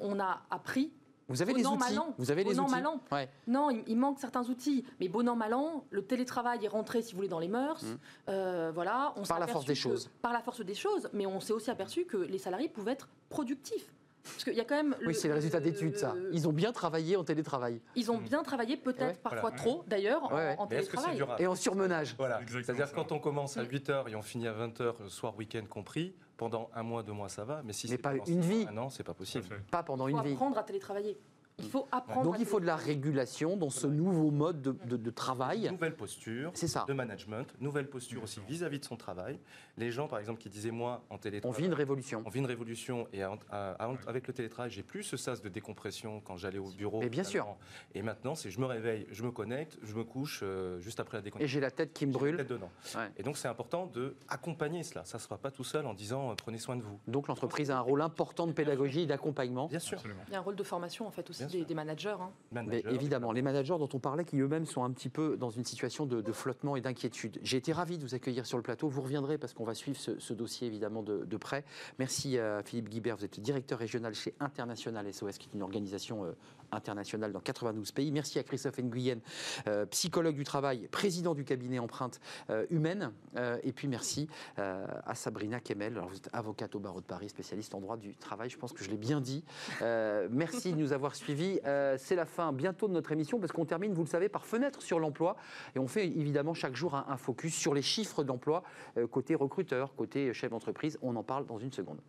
on 0.00 0.18
a 0.18 0.42
appris 0.50 0.92
Vous 1.30 1.42
avez 1.42 1.52
bon 1.52 1.58
les 1.58 1.66
an, 1.66 1.74
outils. 1.76 1.78
mal 1.94 1.98
an. 1.98 2.14
Vous 2.18 2.30
avez 2.30 2.44
les 2.44 2.58
an, 2.60 2.64
outils. 2.64 2.74
Ouais. 3.12 3.28
Non, 3.46 3.70
il, 3.70 3.82
il 3.86 3.96
manque 3.96 4.18
certains 4.18 4.44
outils. 4.48 4.84
Mais 5.00 5.08
bon 5.08 5.26
an, 5.28 5.36
mal 5.36 5.54
an, 5.54 5.84
le 5.90 6.02
télétravail 6.04 6.64
est 6.64 6.68
rentré, 6.68 7.00
si 7.02 7.12
vous 7.12 7.16
voulez, 7.18 7.28
dans 7.28 7.38
les 7.38 7.48
mœurs. 7.48 7.84
Euh, 8.28 8.70
voilà, 8.74 9.12
on. 9.16 9.22
Par 9.22 9.38
la 9.38 9.46
force 9.46 9.64
des 9.64 9.74
que- 9.74 9.78
choses. 9.78 10.10
Par 10.22 10.32
la 10.32 10.40
force 10.42 10.60
des 10.60 10.74
choses, 10.74 11.08
mais 11.12 11.24
on 11.26 11.40
s'est 11.40 11.52
aussi 11.52 11.70
aperçu 11.70 12.04
que 12.04 12.16
les 12.18 12.38
salariés 12.38 12.68
pouvaient 12.68 12.92
être 12.92 13.08
productifs. 13.30 13.92
Parce 14.22 14.44
qu'il 14.44 14.52
y 14.54 14.60
a 14.60 14.64
quand 14.64 14.74
même. 14.76 14.94
Oui, 15.06 15.14
c'est 15.14 15.28
le 15.28 15.34
résultat 15.34 15.60
d'études, 15.60 15.96
ça. 15.96 16.14
Ils 16.32 16.46
ont 16.46 16.52
bien 16.52 16.72
travaillé 16.72 17.16
en 17.16 17.24
télétravail. 17.24 17.80
Ils 17.96 18.10
ont 18.10 18.18
bien 18.18 18.42
travaillé, 18.42 18.76
peut-être 18.76 19.00
Ouais. 19.02 19.20
parfois 19.22 19.40
Voilà. 19.50 19.56
trop, 19.56 19.82
d'ailleurs, 19.86 20.24
en- 20.24 20.34
Ouais. 20.36 20.56
en, 20.58 20.66
Mais 20.68 20.76
est-ce 20.76 20.90
que 20.90 20.98
c'est 20.98 21.06
télétravail. 21.06 21.42
Et 21.42 21.46
en 21.46 21.54
surmenage. 21.54 22.14
Voilà. 22.18 22.40
C'est-à-dire 22.46 22.92
quand 22.92 23.12
on 23.12 23.18
commence 23.18 23.56
à 23.56 23.62
Mm. 23.62 23.68
8h 23.68 24.08
et 24.08 24.16
on 24.16 24.22
finit 24.22 24.46
à 24.46 24.52
20h, 24.52 25.08
soir, 25.08 25.34
week-end 25.38 25.64
compris, 25.70 26.12
pendant 26.40 26.70
un 26.74 26.82
mois, 26.82 27.02
deux 27.02 27.12
mois, 27.12 27.28
ça 27.28 27.44
va. 27.44 27.60
Mais 27.66 27.74
si 27.74 27.86
Mais 27.86 27.96
c'est 27.96 27.98
pas 27.98 28.12
pendant 28.12 28.24
une 28.24 28.40
vie. 28.40 28.66
Un 28.66 28.78
an, 28.78 28.88
c'est 28.88 29.04
pas 29.04 29.12
possible. 29.12 29.46
Pas 29.70 29.82
pendant 29.82 30.08
une 30.08 30.18
vie. 30.22 30.32
apprendre 30.32 30.56
à 30.56 30.62
télétravailler. 30.62 31.18
Il 31.62 31.70
faut 31.70 31.86
apprendre 31.92 32.24
Donc 32.30 32.36
il 32.40 32.46
faut 32.46 32.60
de 32.60 32.66
la 32.66 32.76
régulation 32.76 33.56
dans 33.56 33.70
ce 33.70 33.86
nouveau 33.86 34.30
mode 34.30 34.62
de, 34.62 34.72
de- 34.86 34.96
de 34.96 35.10
travail. 35.10 35.68
Nouvelle 35.70 35.94
posture 35.96 36.50
C'est 36.54 36.68
ça. 36.68 36.84
de 36.88 36.92
management, 36.92 37.46
nouvelle 37.60 37.88
posture 37.88 38.22
aussi 38.22 38.40
vis-à-vis 38.48 38.78
de 38.80 38.84
son 38.84 38.96
travail. 38.96 39.38
Les 39.76 39.90
gens, 39.90 40.08
par 40.08 40.18
exemple, 40.18 40.40
qui 40.40 40.48
disaient 40.48 40.70
moi 40.70 41.02
en 41.10 41.14
On 41.14 41.18
télétravail. 41.18 41.60
vit 41.60 41.66
une 41.66 41.74
révolution. 41.74 42.22
On 42.26 42.30
vit 42.30 42.40
une 42.40 42.46
révolution 42.46 43.06
et 43.12 43.22
à- 43.22 43.32
à- 43.50 43.70
à- 43.84 43.94
avec 44.06 44.26
le 44.26 44.32
télétravail, 44.34 44.70
j'ai 44.70 44.82
plus 44.82 45.02
ce 45.02 45.16
sas 45.16 45.40
de 45.42 45.48
décompression 45.48 46.20
quand 46.20 46.36
j'allais 46.36 46.58
au 46.58 46.70
bureau. 46.70 47.00
Mais 47.00 47.08
bien 47.08 47.24
finalement. 47.24 47.58
Et 47.94 48.02
maintenant, 48.02 48.34
c'est 48.34 48.50
je 48.50 48.60
me 48.60 48.66
réveille, 48.66 49.06
je 49.10 49.22
me 49.22 49.30
connecte, 49.30 49.78
je 49.82 49.94
me 49.94 50.04
couche 50.04 50.40
euh, 50.42 50.78
juste 50.80 51.00
après 51.00 51.16
la 51.16 51.20
Et 51.20 51.24
déconnexion. 51.24 51.52
j'ai 51.52 51.60
la 51.60 51.70
tête 51.70 51.92
qui 51.92 52.06
me 52.06 52.10
J'ai 52.12 52.14
la 52.14 52.18
brûle. 52.18 52.36
tête 52.36 52.48
dedans. 52.48 52.70
Ouais. 52.94 53.08
Et 53.16 53.22
donc, 53.22 53.36
c'est 53.36 53.48
important 53.48 53.86
de 53.86 54.14
accompagner 54.28 54.82
cela. 54.82 55.04
Ça 55.04 55.18
ne 55.18 55.22
sera 55.22 55.38
pas 55.38 55.50
tout 55.50 55.64
seul 55.64 55.86
en 55.86 55.94
disant 55.94 56.30
euh, 56.30 56.34
prenez 56.36 56.58
soin 56.58 56.76
de 56.76 56.82
vous. 56.82 56.98
Donc 57.06 57.28
l'entreprise 57.28 57.70
a 57.70 57.76
un 57.78 57.80
rôle 57.80 58.02
important 58.02 58.46
de 58.46 58.52
pédagogie 58.52 59.00
et 59.02 59.06
d'accompagnement. 59.06 59.66
Bien 59.68 59.78
sûr. 59.78 59.98
Absolument. 59.98 60.20
Il 60.28 60.32
y 60.32 60.36
a 60.36 60.38
un 60.38 60.42
rôle 60.42 60.56
de 60.56 60.62
formation, 60.62 61.06
en 61.06 61.10
fait, 61.10 61.28
aussi 61.30 61.40
Bien 61.44 61.48
des, 61.50 61.74
managers. 61.74 62.16
hein. 62.20 62.30
Mais 62.66 62.82
évidemment, 62.90 63.32
les 63.32 63.42
managers 63.42 63.76
dont 63.78 63.88
on 63.92 63.98
parlait 63.98 64.24
qui 64.24 64.38
eux-mêmes 64.38 64.66
sont 64.66 64.84
un 64.84 64.90
petit 64.90 65.08
peu 65.08 65.36
dans 65.36 65.50
une 65.50 65.64
situation 65.64 66.06
de, 66.06 66.20
de 66.20 66.32
flottement 66.32 66.76
et 66.76 66.80
d'inquiétude. 66.80 67.38
J'ai 67.42 67.56
été 67.56 67.72
ravi 67.72 67.98
de 67.98 68.02
vous 68.02 68.14
accueillir 68.14 68.46
sur 68.46 68.56
le 68.56 68.62
plateau. 68.62 68.88
Vous 68.88 69.02
reviendrez 69.02 69.38
parce 69.38 69.52
qu'on 69.52 69.64
va 69.64 69.74
suivre 69.74 69.98
ce, 69.98 70.18
ce 70.18 70.32
dossier 70.32 70.66
évidemment 70.66 71.02
de, 71.02 71.24
de 71.24 71.36
près. 71.36 71.64
Merci 71.98 72.38
à 72.38 72.62
Philippe 72.62 72.88
Guibert, 72.88 73.16
vous 73.16 73.24
êtes 73.24 73.36
le 73.36 73.42
directeur 73.42 73.78
régional 73.78 74.14
chez 74.14 74.34
International 74.40 75.12
SOS, 75.12 75.38
qui 75.38 75.48
est 75.48 75.54
une 75.54 75.62
organisation 75.62 76.24
euh, 76.24 76.32
internationale 76.72 77.32
dans 77.32 77.40
92 77.40 77.92
pays. 77.92 78.10
Merci 78.12 78.38
à 78.38 78.42
Christophe 78.42 78.78
Nguyen, 78.78 79.18
euh, 79.66 79.86
psychologue 79.86 80.34
du 80.34 80.44
travail, 80.44 80.88
président 80.90 81.34
du 81.34 81.44
cabinet 81.44 81.78
Empreinte 81.78 82.20
euh, 82.50 82.66
Humaine. 82.70 83.12
Euh, 83.36 83.58
et 83.62 83.72
puis 83.72 83.88
merci 83.88 84.28
à 84.56 85.14
Sabrina 85.14 85.60
Kemel. 85.60 85.94
Alors, 85.94 86.08
vous 86.08 86.16
êtes 86.16 86.28
avocate 86.32 86.74
au 86.74 86.80
barreau 86.80 87.00
de 87.00 87.06
Paris, 87.06 87.28
spécialiste 87.28 87.74
en 87.74 87.80
droit 87.80 87.96
du 87.96 88.14
travail. 88.16 88.50
Je 88.50 88.58
pense 88.58 88.72
que 88.72 88.84
je 88.84 88.90
l'ai 88.90 88.96
bien 88.96 89.20
dit. 89.20 89.44
Merci 89.80 90.72
de 90.72 90.78
nous 90.78 90.92
avoir 90.92 91.14
suivis. 91.14 91.60
C'est 91.96 92.14
la 92.14 92.26
fin 92.26 92.52
bientôt 92.52 92.88
de 92.88 92.92
notre 92.92 93.12
émission 93.12 93.38
parce 93.38 93.52
qu'on 93.52 93.64
termine, 93.64 93.92
vous 93.92 94.02
le 94.02 94.08
savez, 94.08 94.28
par 94.28 94.44
fenêtre 94.44 94.82
sur 94.82 94.98
l'emploi. 94.98 95.36
Et 95.74 95.78
on 95.78 95.88
fait 95.88 96.06
évidemment 96.06 96.54
chaque 96.54 96.76
jour 96.76 96.94
un, 96.94 97.16
focus 97.16 97.54
sur 97.54 97.74
les 97.74 97.82
chiffres 97.82 98.24
d'emploi 98.24 98.62
côté 99.10 99.34
recruteur, 99.34 99.94
côté 99.94 100.32
chef 100.32 100.50
d'entreprise. 100.50 100.98
On 101.02 101.16
en 101.16 101.22
parle 101.22 101.46
dans 101.46 101.58
une 101.58 101.72
seconde. 101.72 102.00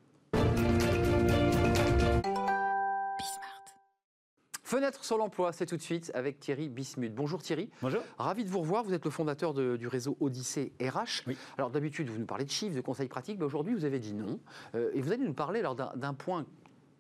Fenêtre 4.71 5.03
sur 5.03 5.17
l'emploi, 5.17 5.51
c'est 5.51 5.65
tout 5.65 5.75
de 5.75 5.81
suite 5.81 6.13
avec 6.15 6.39
Thierry 6.39 6.69
Bismuth. 6.69 7.13
Bonjour 7.13 7.41
Thierry. 7.43 7.69
Bonjour. 7.81 8.01
Ravi 8.17 8.45
de 8.45 8.49
vous 8.49 8.59
revoir. 8.61 8.85
Vous 8.85 8.93
êtes 8.93 9.03
le 9.03 9.11
fondateur 9.11 9.53
de- 9.53 9.75
du 9.75 9.85
réseau 9.85 10.15
Odyssée 10.21 10.71
RH. 10.81 11.23
Oui. 11.27 11.35
Alors 11.57 11.71
d'habitude, 11.71 12.07
vous 12.09 12.17
nous 12.17 12.25
parlez 12.25 12.45
de 12.45 12.49
chiffres, 12.51 12.73
de 12.73 12.79
conseils 12.79 13.09
pratiques, 13.09 13.37
mais 13.37 13.43
aujourd'hui, 13.43 13.73
vous 13.73 13.83
avez 13.83 13.99
dit 13.99 14.13
non. 14.13 14.39
Euh, 14.75 14.89
et 14.93 15.01
vous 15.01 15.11
allez 15.11 15.25
nous 15.25 15.33
parler 15.33 15.59
alors 15.59 15.75
d'un 15.75 16.13
point 16.13 16.45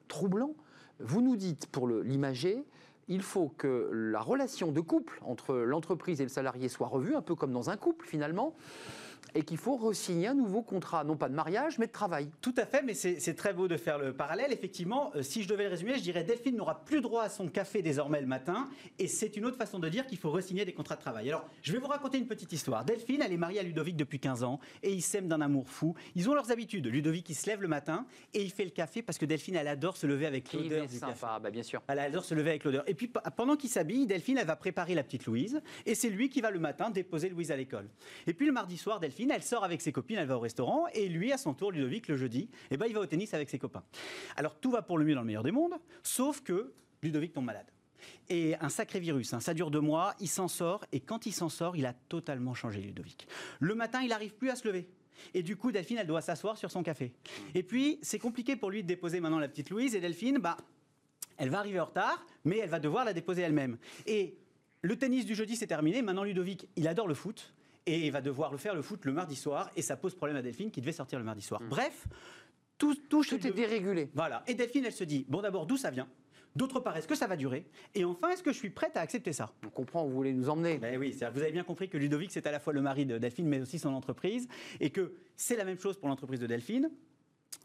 troublant. 0.09 0.53
Vous 0.99 1.21
nous 1.21 1.37
dites, 1.37 1.65
pour 1.67 1.87
l'imager, 1.87 2.65
il 3.07 3.21
faut 3.21 3.47
que 3.57 3.89
la 3.93 4.19
relation 4.19 4.73
de 4.73 4.81
couple 4.81 5.21
entre 5.23 5.55
l'entreprise 5.55 6.19
et 6.19 6.23
le 6.25 6.29
salarié 6.29 6.67
soit 6.67 6.87
revue, 6.89 7.15
un 7.15 7.21
peu 7.21 7.35
comme 7.35 7.53
dans 7.53 7.69
un 7.69 7.77
couple 7.77 8.05
finalement, 8.05 8.53
et 9.33 9.43
qu'il 9.43 9.57
faut 9.57 9.77
re-signer 9.77 10.27
un 10.27 10.33
nouveau 10.33 10.61
contrat, 10.61 11.03
non 11.03 11.15
pas 11.15 11.29
de 11.29 11.33
mariage, 11.33 11.79
mais 11.79 11.87
de 11.87 11.91
travail. 11.91 12.29
Tout 12.41 12.53
à 12.57 12.65
fait, 12.65 12.81
mais 12.83 12.93
c'est 12.93 13.33
très 13.33 13.53
beau 13.53 13.67
de 13.67 13.77
faire 13.77 13.97
le 13.97 14.13
parallèle. 14.13 14.51
Effectivement, 14.51 15.11
euh, 15.15 15.23
si 15.23 15.43
je 15.43 15.47
devais 15.47 15.63
le 15.63 15.69
résumer, 15.69 15.95
je 15.95 16.01
dirais 16.01 16.23
Delphine 16.23 16.55
n'aura 16.55 16.83
plus 16.83 17.01
droit 17.01 17.23
à 17.23 17.29
son 17.29 17.47
café 17.47 17.81
désormais 17.81 18.21
le 18.21 18.27
matin, 18.27 18.67
et 18.99 19.07
c'est 19.07 19.37
une 19.37 19.45
autre 19.45 19.57
façon 19.57 19.79
de 19.79 19.89
dire 19.89 20.05
qu'il 20.05 20.17
faut 20.17 20.31
re-signer 20.31 20.65
des 20.65 20.73
contrats 20.73 20.95
de 20.95 21.01
travail. 21.01 21.29
Alors, 21.29 21.47
je 21.61 21.71
vais 21.71 21.79
vous 21.79 21.87
raconter 21.87 22.17
une 22.17 22.27
petite 22.27 22.51
histoire. 22.51 22.83
Delphine, 22.83 23.21
elle 23.21 23.31
est 23.31 23.37
mariée 23.37 23.59
à 23.59 23.63
Ludovic 23.63 23.95
depuis 23.95 24.19
15 24.19 24.43
ans, 24.43 24.59
et 24.83 24.91
ils 24.91 25.01
s'aiment 25.01 25.27
d'un 25.27 25.41
amour 25.41 25.69
fou. 25.69 25.95
Ils 26.15 26.29
ont 26.29 26.33
leurs 26.33 26.51
habitudes. 26.51 26.87
Ludovic, 26.87 27.29
il 27.29 27.35
se 27.35 27.47
lève 27.47 27.61
le 27.61 27.67
matin, 27.67 28.05
et 28.33 28.41
il 28.41 28.51
fait 28.51 28.65
le 28.65 28.71
café 28.71 29.01
parce 29.01 29.17
que 29.17 29.25
Delphine, 29.25 29.55
elle 29.55 29.67
adore 29.67 29.97
se 29.97 30.07
lever 30.07 30.25
avec 30.25 30.51
l'odeur 30.53 30.87
du 30.87 30.99
café. 30.99 31.25
bah, 31.41 31.51
bien 31.51 31.63
sûr. 31.63 31.81
Elle 31.87 31.99
adore 31.99 32.25
se 32.25 32.33
lever 32.33 32.51
avec 32.51 32.63
l'odeur. 32.63 32.83
Et 32.87 32.93
puis 32.93 33.11
pendant 33.35 33.55
qu'il 33.55 33.69
s'habille, 33.69 34.05
Delphine, 34.07 34.37
elle 34.37 34.47
va 34.47 34.55
préparer 34.55 34.95
la 34.95 35.03
petite 35.03 35.25
Louise. 35.25 35.61
Et 35.85 35.95
c'est 35.95 36.09
lui 36.09 36.29
qui 36.29 36.41
va 36.41 36.51
le 36.51 36.59
matin 36.59 36.89
déposer 36.89 37.29
Louise 37.29 37.51
à 37.51 37.55
l'école. 37.55 37.87
Et 38.27 38.33
puis 38.33 38.45
le 38.45 38.51
mardi 38.51 38.77
soir, 38.77 38.99
Delphine, 38.99 39.10
elle 39.19 39.43
sort 39.43 39.63
avec 39.63 39.81
ses 39.81 39.91
copines, 39.91 40.17
elle 40.17 40.27
va 40.27 40.37
au 40.37 40.39
restaurant. 40.39 40.87
Et 40.93 41.07
lui, 41.07 41.31
à 41.31 41.37
son 41.37 41.53
tour, 41.53 41.71
Ludovic, 41.71 42.07
le 42.07 42.15
jeudi, 42.15 42.49
eh 42.69 42.77
ben, 42.77 42.85
il 42.87 42.93
va 42.93 43.01
au 43.01 43.05
tennis 43.05 43.33
avec 43.33 43.49
ses 43.49 43.59
copains. 43.59 43.83
Alors 44.35 44.55
tout 44.59 44.71
va 44.71 44.81
pour 44.81 44.97
le 44.97 45.05
mieux 45.05 45.15
dans 45.15 45.21
le 45.21 45.27
meilleur 45.27 45.43
des 45.43 45.51
mondes, 45.51 45.75
sauf 46.03 46.41
que 46.41 46.73
Ludovic 47.01 47.33
tombe 47.33 47.45
malade. 47.45 47.67
Et 48.29 48.55
un 48.59 48.69
sacré 48.69 48.99
virus, 48.99 49.33
hein. 49.33 49.39
ça 49.39 49.53
dure 49.53 49.69
deux 49.69 49.79
mois, 49.79 50.15
il 50.19 50.27
s'en 50.27 50.47
sort, 50.47 50.85
et 50.91 50.99
quand 50.99 51.25
il 51.25 51.33
s'en 51.33 51.49
sort, 51.49 51.75
il 51.75 51.85
a 51.85 51.93
totalement 51.93 52.53
changé 52.53 52.81
Ludovic. 52.81 53.27
Le 53.59 53.75
matin, 53.75 54.01
il 54.01 54.09
n'arrive 54.09 54.33
plus 54.33 54.49
à 54.49 54.55
se 54.55 54.67
lever. 54.67 54.89
Et 55.33 55.43
du 55.43 55.55
coup, 55.55 55.71
Delphine, 55.71 55.97
elle 55.99 56.07
doit 56.07 56.21
s'asseoir 56.21 56.57
sur 56.57 56.71
son 56.71 56.81
café. 56.81 57.13
Et 57.53 57.61
puis, 57.61 57.99
c'est 58.01 58.17
compliqué 58.17 58.55
pour 58.55 58.71
lui 58.71 58.81
de 58.81 58.87
déposer 58.87 59.19
maintenant 59.19 59.39
la 59.39 59.47
petite 59.47 59.69
Louise, 59.69 59.95
et 59.95 59.99
Delphine, 59.99 60.39
bah, 60.39 60.57
elle 61.37 61.49
va 61.49 61.59
arriver 61.59 61.79
en 61.79 61.85
retard, 61.85 62.25
mais 62.43 62.57
elle 62.57 62.69
va 62.69 62.79
devoir 62.79 63.05
la 63.05 63.13
déposer 63.13 63.41
elle-même. 63.41 63.77
Et 64.07 64.37
le 64.81 64.95
tennis 64.95 65.25
du 65.25 65.35
jeudi, 65.35 65.55
c'est 65.55 65.67
terminé. 65.67 66.01
Maintenant, 66.01 66.23
Ludovic, 66.23 66.67
il 66.75 66.87
adore 66.87 67.07
le 67.07 67.13
foot. 67.13 67.53
Et 67.85 68.05
il 68.05 68.11
va 68.11 68.21
devoir 68.21 68.51
le 68.51 68.57
faire 68.57 68.75
le 68.75 68.81
foot 68.81 69.05
le 69.05 69.11
mardi 69.11 69.35
soir. 69.35 69.71
Et 69.75 69.81
ça 69.81 69.97
pose 69.97 70.15
problème 70.15 70.37
à 70.37 70.41
Delphine 70.41 70.71
qui 70.71 70.81
devait 70.81 70.91
sortir 70.91 71.19
le 71.19 71.25
mardi 71.25 71.41
soir. 71.41 71.61
Bref, 71.69 72.07
tout, 72.77 72.95
tout, 72.95 73.23
Tout 73.23 73.47
est 73.47 73.51
dérégulé. 73.51 74.09
Voilà. 74.13 74.43
Et 74.47 74.53
Delphine, 74.53 74.85
elle 74.85 74.93
se 74.93 75.03
dit 75.03 75.25
bon, 75.29 75.41
d'abord, 75.41 75.65
d'où 75.65 75.77
ça 75.77 75.91
vient? 75.91 76.07
D'autre 76.55 76.81
part, 76.81 76.97
est-ce 76.97 77.07
que 77.07 77.15
ça 77.15 77.27
va 77.27 77.37
durer? 77.37 77.65
Et 77.95 78.03
enfin, 78.03 78.29
est-ce 78.29 78.43
que 78.43 78.51
je 78.51 78.57
suis 78.57 78.71
prête 78.71 78.97
à 78.97 79.01
accepter 79.01 79.31
ça? 79.31 79.53
On 79.65 79.69
comprend 79.69 80.05
où 80.05 80.09
vous 80.09 80.15
voulez 80.15 80.33
nous 80.33 80.49
emmener. 80.49 80.77
ben 80.77 80.97
oui, 80.97 81.15
vous 81.33 81.41
avez 81.41 81.51
bien 81.51 81.63
compris 81.63 81.87
que 81.87 81.97
Ludovic, 81.97 82.29
c'est 82.31 82.45
à 82.45 82.51
la 82.51 82.59
fois 82.59 82.73
le 82.73 82.81
mari 82.81 83.05
de 83.05 83.17
Delphine, 83.17 83.47
mais 83.47 83.61
aussi 83.61 83.79
son 83.79 83.93
entreprise, 83.93 84.49
et 84.81 84.89
que 84.89 85.13
c'est 85.37 85.55
la 85.55 85.63
même 85.63 85.79
chose 85.79 85.97
pour 85.97 86.09
l'entreprise 86.09 86.41
de 86.41 86.47
Delphine. 86.47 86.91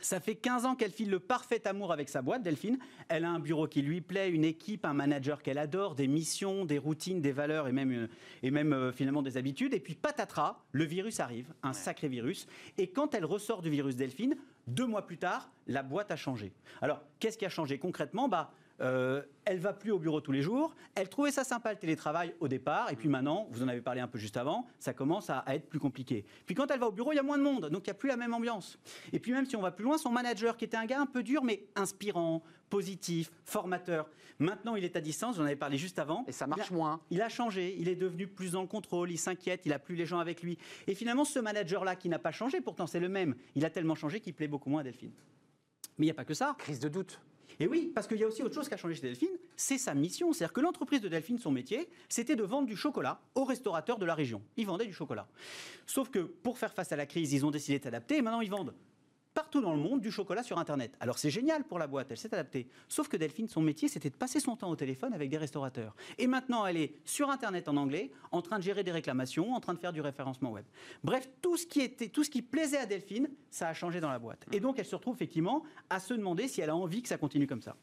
Ça 0.06 0.20
fait 0.20 0.36
15 0.36 0.66
ans 0.66 0.76
qu'elle 0.76 0.92
file 0.92 1.10
le 1.10 1.18
parfait 1.18 1.66
amour 1.66 1.92
avec 1.92 2.08
sa 2.08 2.22
boîte, 2.22 2.44
Delphine. 2.44 2.78
Elle 3.08 3.24
a 3.24 3.30
un 3.30 3.40
bureau 3.40 3.66
qui 3.66 3.82
lui 3.82 4.00
plaît, 4.00 4.30
une 4.30 4.44
équipe, 4.44 4.84
un 4.84 4.94
manager 4.94 5.42
qu'elle 5.42 5.58
adore, 5.58 5.96
des 5.96 6.06
missions, 6.06 6.64
des 6.64 6.78
routines, 6.78 7.20
des 7.20 7.32
valeurs 7.32 7.66
et 7.66 7.72
même, 7.72 7.92
euh, 7.92 8.06
et 8.44 8.52
même 8.52 8.72
euh, 8.72 8.92
finalement 8.92 9.22
des 9.22 9.36
habitudes. 9.36 9.74
Et 9.74 9.80
puis 9.80 9.96
patatras, 9.96 10.62
le 10.70 10.84
virus 10.84 11.18
arrive, 11.18 11.52
un 11.64 11.72
sacré 11.72 12.06
virus. 12.06 12.46
Et 12.78 12.86
quand 12.86 13.14
elle 13.14 13.24
ressort 13.24 13.62
du 13.62 13.70
virus 13.70 13.96
Delphine, 13.96 14.36
deux 14.66 14.86
mois 14.86 15.06
plus 15.06 15.18
tard, 15.18 15.50
la 15.66 15.82
boîte 15.82 16.10
a 16.10 16.16
changé. 16.16 16.52
Alors, 16.80 17.02
qu'est-ce 17.18 17.38
qui 17.38 17.46
a 17.46 17.48
changé 17.48 17.78
concrètement? 17.78 18.28
Bah, 18.28 18.50
euh, 18.80 19.22
elle 19.44 19.58
va 19.58 19.72
plus 19.72 19.90
au 19.90 19.98
bureau 19.98 20.20
tous 20.20 20.32
les 20.32 20.42
jours. 20.42 20.74
Elle 20.94 21.08
trouvait 21.08 21.30
ça 21.30 21.44
sympa 21.44 21.72
le 21.72 21.78
télétravail 21.78 22.34
au 22.40 22.48
départ, 22.48 22.90
et 22.90 22.96
puis 22.96 23.08
maintenant, 23.08 23.46
vous 23.50 23.62
en 23.62 23.68
avez 23.68 23.80
parlé 23.80 24.00
un 24.00 24.08
peu 24.08 24.18
juste 24.18 24.36
avant, 24.36 24.66
ça 24.78 24.92
commence 24.92 25.30
à, 25.30 25.38
à 25.38 25.54
être 25.54 25.68
plus 25.68 25.78
compliqué. 25.78 26.26
Puis 26.44 26.54
quand 26.54 26.70
elle 26.70 26.80
va 26.80 26.88
au 26.88 26.92
bureau, 26.92 27.12
il 27.12 27.16
y 27.16 27.18
a 27.18 27.22
moins 27.22 27.38
de 27.38 27.42
monde, 27.42 27.70
donc 27.70 27.86
il 27.86 27.90
n'y 27.90 27.92
a 27.92 27.94
plus 27.94 28.08
la 28.08 28.16
même 28.16 28.34
ambiance. 28.34 28.78
Et 29.12 29.18
puis 29.18 29.32
même 29.32 29.46
si 29.46 29.56
on 29.56 29.62
va 29.62 29.70
plus 29.70 29.84
loin, 29.84 29.96
son 29.98 30.10
manager, 30.10 30.56
qui 30.56 30.64
était 30.64 30.76
un 30.76 30.86
gars 30.86 31.00
un 31.00 31.06
peu 31.06 31.22
dur, 31.22 31.42
mais 31.42 31.64
inspirant, 31.74 32.42
positif, 32.70 33.30
formateur, 33.44 34.08
maintenant 34.38 34.76
il 34.76 34.84
est 34.84 34.96
à 34.96 35.00
distance. 35.00 35.36
J'en 35.36 35.44
avais 35.44 35.56
parlé 35.56 35.78
juste 35.78 35.98
avant. 35.98 36.24
Et 36.28 36.32
ça 36.32 36.46
marche 36.46 36.68
Il 36.70 36.72
a- 36.74 36.76
moins. 36.76 37.00
il 37.10 37.22
a 37.22 37.28
changé, 37.28 37.74
il 37.78 37.88
est 37.88 37.96
devenu 37.96 38.26
plus 38.26 38.52
dans 38.52 38.62
le 38.62 38.66
contrôle, 38.68 39.10
il 39.10 39.18
s'inquiète, 39.18 39.62
il 39.66 39.72
a 39.72 39.78
plus 39.78 39.94
les 39.96 40.06
gens 40.06 40.18
avec 40.18 40.42
lui. 40.42 40.58
Et 40.86 40.94
finalement, 40.94 41.24
ce 41.24 41.38
manager-là, 41.38 41.96
qui 41.96 42.08
n'a 42.08 42.18
pas 42.18 42.32
changé, 42.32 42.60
pourtant 42.60 42.86
c'est 42.86 43.00
le 43.00 43.08
même, 43.08 43.34
il 43.54 43.64
a 43.64 43.70
tellement 43.70 43.94
changé 43.94 44.20
qu'il 44.20 44.34
plaît 44.34 44.48
beaucoup 44.48 44.70
moins 44.70 44.80
à 44.80 44.84
Delphine. 44.84 45.12
Mais 45.98 46.04
il 46.04 46.08
n'y 46.08 46.10
a 46.10 46.14
pas 46.14 46.24
que 46.24 46.34
ça. 46.34 46.54
Crise 46.58 46.80
de 46.80 46.88
doute. 46.88 47.20
Et 47.58 47.66
oui, 47.66 47.90
parce 47.94 48.06
qu'il 48.06 48.18
y 48.18 48.24
a 48.24 48.26
aussi 48.26 48.42
autre 48.42 48.54
chose 48.54 48.68
qui 48.68 48.74
a 48.74 48.76
changé 48.76 48.94
chez 48.96 49.00
Delphine, 49.00 49.30
c'est 49.56 49.78
sa 49.78 49.94
mission. 49.94 50.30
C'est-à-dire 50.34 50.52
que 50.52 50.60
l'entreprise 50.60 51.00
de 51.00 51.08
Delphine, 51.08 51.38
son 51.38 51.50
métier, 51.50 51.88
c'était 52.06 52.36
de 52.36 52.42
vendre 52.42 52.66
du 52.66 52.76
chocolat 52.76 53.18
aux 53.34 53.44
restaurateurs 53.44 53.98
de 53.98 54.04
la 54.04 54.14
région. 54.14 54.42
Ils 54.58 54.66
vendaient 54.66 54.84
du 54.84 54.92
chocolat. 54.92 55.26
Sauf 55.86 56.10
que 56.10 56.18
pour 56.18 56.58
faire 56.58 56.74
face 56.74 56.92
à 56.92 56.96
la 56.96 57.06
crise, 57.06 57.32
ils 57.32 57.46
ont 57.46 57.50
décidé 57.50 57.78
de 57.78 57.84
s'adapter 57.84 58.18
et 58.18 58.22
maintenant 58.22 58.42
ils 58.42 58.50
vendent 58.50 58.74
partout 59.36 59.60
dans 59.60 59.74
le 59.74 59.78
monde 59.78 60.00
du 60.00 60.10
chocolat 60.10 60.42
sur 60.42 60.58
Internet. 60.58 60.96
Alors 60.98 61.18
c'est 61.18 61.28
génial 61.28 61.62
pour 61.62 61.78
la 61.78 61.86
boîte, 61.86 62.06
elle 62.10 62.16
s'est 62.16 62.32
adaptée. 62.32 62.66
Sauf 62.88 63.06
que 63.06 63.18
Delphine, 63.18 63.48
son 63.48 63.60
métier, 63.60 63.86
c'était 63.86 64.08
de 64.08 64.14
passer 64.14 64.40
son 64.40 64.56
temps 64.56 64.70
au 64.70 64.76
téléphone 64.76 65.12
avec 65.12 65.28
des 65.28 65.36
restaurateurs. 65.36 65.94
Et 66.16 66.26
maintenant, 66.26 66.64
elle 66.64 66.78
est 66.78 66.94
sur 67.04 67.28
Internet 67.28 67.68
en 67.68 67.76
anglais, 67.76 68.10
en 68.32 68.40
train 68.40 68.58
de 68.58 68.64
gérer 68.64 68.82
des 68.82 68.92
réclamations, 68.92 69.52
en 69.52 69.60
train 69.60 69.74
de 69.74 69.78
faire 69.78 69.92
du 69.92 70.00
référencement 70.00 70.52
web. 70.52 70.64
Bref, 71.04 71.28
tout 71.42 71.58
ce 71.58 71.66
qui, 71.66 71.82
était, 71.82 72.08
tout 72.08 72.24
ce 72.24 72.30
qui 72.30 72.40
plaisait 72.40 72.78
à 72.78 72.86
Delphine, 72.86 73.28
ça 73.50 73.68
a 73.68 73.74
changé 73.74 74.00
dans 74.00 74.10
la 74.10 74.18
boîte. 74.18 74.46
Et 74.52 74.58
donc, 74.58 74.78
elle 74.78 74.86
se 74.86 74.96
retrouve 74.96 75.16
effectivement 75.16 75.64
à 75.90 76.00
se 76.00 76.14
demander 76.14 76.48
si 76.48 76.62
elle 76.62 76.70
a 76.70 76.76
envie 76.76 77.02
que 77.02 77.08
ça 77.08 77.18
continue 77.18 77.46
comme 77.46 77.60
ça. 77.60 77.76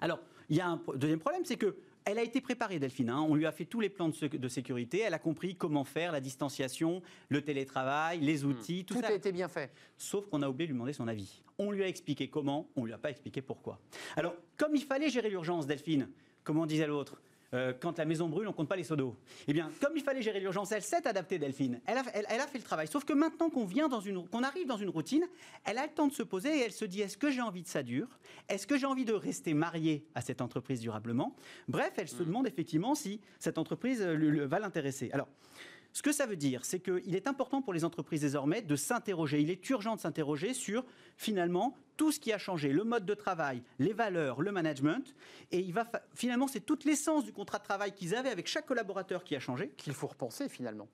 Alors, 0.00 0.20
il 0.48 0.56
y 0.56 0.60
a 0.60 0.68
un 0.68 0.80
deuxième 0.94 1.18
problème, 1.18 1.44
c'est 1.44 1.56
que 1.56 1.76
Elle 2.10 2.18
a 2.18 2.22
été 2.22 2.40
préparée, 2.40 2.78
Delphine. 2.78 3.10
hein. 3.10 3.20
On 3.28 3.34
lui 3.34 3.44
a 3.44 3.52
fait 3.52 3.66
tous 3.66 3.80
les 3.80 3.90
plans 3.90 4.08
de, 4.08 4.14
sé- 4.14 4.30
de 4.30 4.48
sécurité. 4.48 5.00
Elle 5.00 5.12
a 5.12 5.18
compris 5.18 5.54
comment 5.56 5.84
faire 5.84 6.10
la 6.10 6.20
distanciation, 6.20 7.02
le 7.28 7.42
télétravail, 7.42 8.20
les 8.20 8.44
outils, 8.46 8.86
tout, 8.86 8.94
Tout 8.94 9.00
ça. 9.02 9.08
a 9.08 9.12
été 9.12 9.30
bien 9.30 9.48
fait. 9.48 9.70
Sauf 9.98 10.26
qu'on 10.28 10.40
a 10.40 10.48
oublié 10.48 10.66
de 10.68 10.72
lui 10.72 10.76
demander 10.78 10.94
son 10.94 11.06
avis. 11.06 11.42
On 11.58 11.70
lui 11.70 11.82
a 11.82 11.86
expliqué 11.88 12.28
comment, 12.28 12.66
on 12.76 12.86
lui 12.86 12.94
a 12.94 12.98
pas 12.98 13.10
expliqué 13.10 13.42
pourquoi. 13.42 13.78
Alors, 14.16 14.34
comme 14.56 14.74
il 14.74 14.84
fallait 14.84 15.10
gérer 15.10 15.28
l'urgence, 15.28 15.66
Delphine, 15.66 16.08
comme 16.44 16.56
on 16.58 16.64
disait 16.66 16.86
l'autre, 16.86 17.20
euh, 17.54 17.72
quand 17.80 17.98
la 17.98 18.04
maison 18.04 18.28
brûle, 18.28 18.46
on 18.48 18.52
compte 18.52 18.68
pas 18.68 18.76
les 18.76 18.84
seaux 18.84 18.96
d'eau. 18.96 19.16
Eh 19.46 19.52
bien, 19.52 19.70
comme 19.80 19.96
il 19.96 20.02
fallait 20.02 20.20
gérer 20.22 20.40
l'urgence, 20.40 20.70
elle 20.72 20.82
s'est 20.82 21.06
adaptée, 21.08 21.38
Delphine. 21.38 21.80
Elle 21.86 21.98
a, 21.98 22.02
elle- 22.12 22.26
elle 22.28 22.40
a 22.40 22.46
fait 22.46 22.58
le 22.58 22.64
travail. 22.64 22.86
Sauf 22.88 23.04
que 23.04 23.12
maintenant 23.12 23.48
qu'on 23.50 23.64
vient 23.64 23.88
dans 23.88 24.00
une, 24.00 24.28
qu'on 24.28 24.42
arrive 24.42 24.66
dans 24.66 24.76
une 24.76 24.90
routine, 24.90 25.24
elle 25.64 25.78
a 25.78 25.86
le 25.86 25.92
temps 25.92 26.06
de 26.08 26.12
se 26.12 26.22
poser 26.22 26.58
et 26.58 26.60
elle 26.64 26.72
se 26.72 26.84
dit 26.84 27.00
est-ce 27.00 27.16
que 27.16 27.30
j'ai 27.30 27.40
envie 27.40 27.62
de 27.62 27.68
ça 27.68 27.82
dure 27.82 28.08
Est-ce 28.48 28.66
que 28.66 28.76
j'ai 28.76 28.86
envie 28.86 29.04
de 29.04 29.12
rester 29.14 29.54
mariée 29.54 30.04
à 30.14 30.20
cette 30.20 30.40
entreprise 30.40 30.80
durablement? 30.80 31.34
Bref, 31.68 31.92
elle 31.96 32.08
se 32.08 32.22
demande 32.22 32.46
effectivement 32.46 32.94
si 32.94 33.20
cette 33.38 33.58
entreprise 33.58 34.02
euh, 34.02 34.14
le- 34.14 34.30
le- 34.30 34.44
va 34.46 34.58
l'intéresser. 34.58 35.10
Alors. 35.12 35.28
Ce 35.92 36.02
que 36.02 36.12
ça 36.12 36.26
veut 36.26 36.36
dire, 36.36 36.64
c'est 36.64 36.80
qu'il 36.80 37.14
est 37.14 37.26
important 37.26 37.62
pour 37.62 37.72
les 37.72 37.84
entreprises 37.84 38.20
désormais 38.20 38.62
de 38.62 38.76
s'interroger. 38.76 39.40
Il 39.40 39.50
est 39.50 39.68
urgent 39.70 39.96
de 39.96 40.00
s'interroger 40.00 40.54
sur 40.54 40.84
finalement 41.16 41.76
tout 41.96 42.12
ce 42.12 42.20
qui 42.20 42.32
a 42.32 42.38
changé, 42.38 42.72
le 42.72 42.84
mode 42.84 43.04
de 43.04 43.14
travail, 43.14 43.62
les 43.78 43.92
valeurs, 43.92 44.40
le 44.40 44.52
management. 44.52 45.14
Et 45.50 45.58
il 45.58 45.72
va 45.72 45.90
finalement, 46.14 46.46
c'est 46.46 46.60
toute 46.60 46.84
l'essence 46.84 47.24
du 47.24 47.32
contrat 47.32 47.58
de 47.58 47.64
travail 47.64 47.92
qu'ils 47.92 48.14
avaient 48.14 48.30
avec 48.30 48.46
chaque 48.46 48.66
collaborateur 48.66 49.24
qui 49.24 49.34
a 49.34 49.40
changé 49.40 49.70
Qu'il 49.76 49.94
faut 49.94 50.06
repenser 50.06 50.48
finalement. 50.48 50.88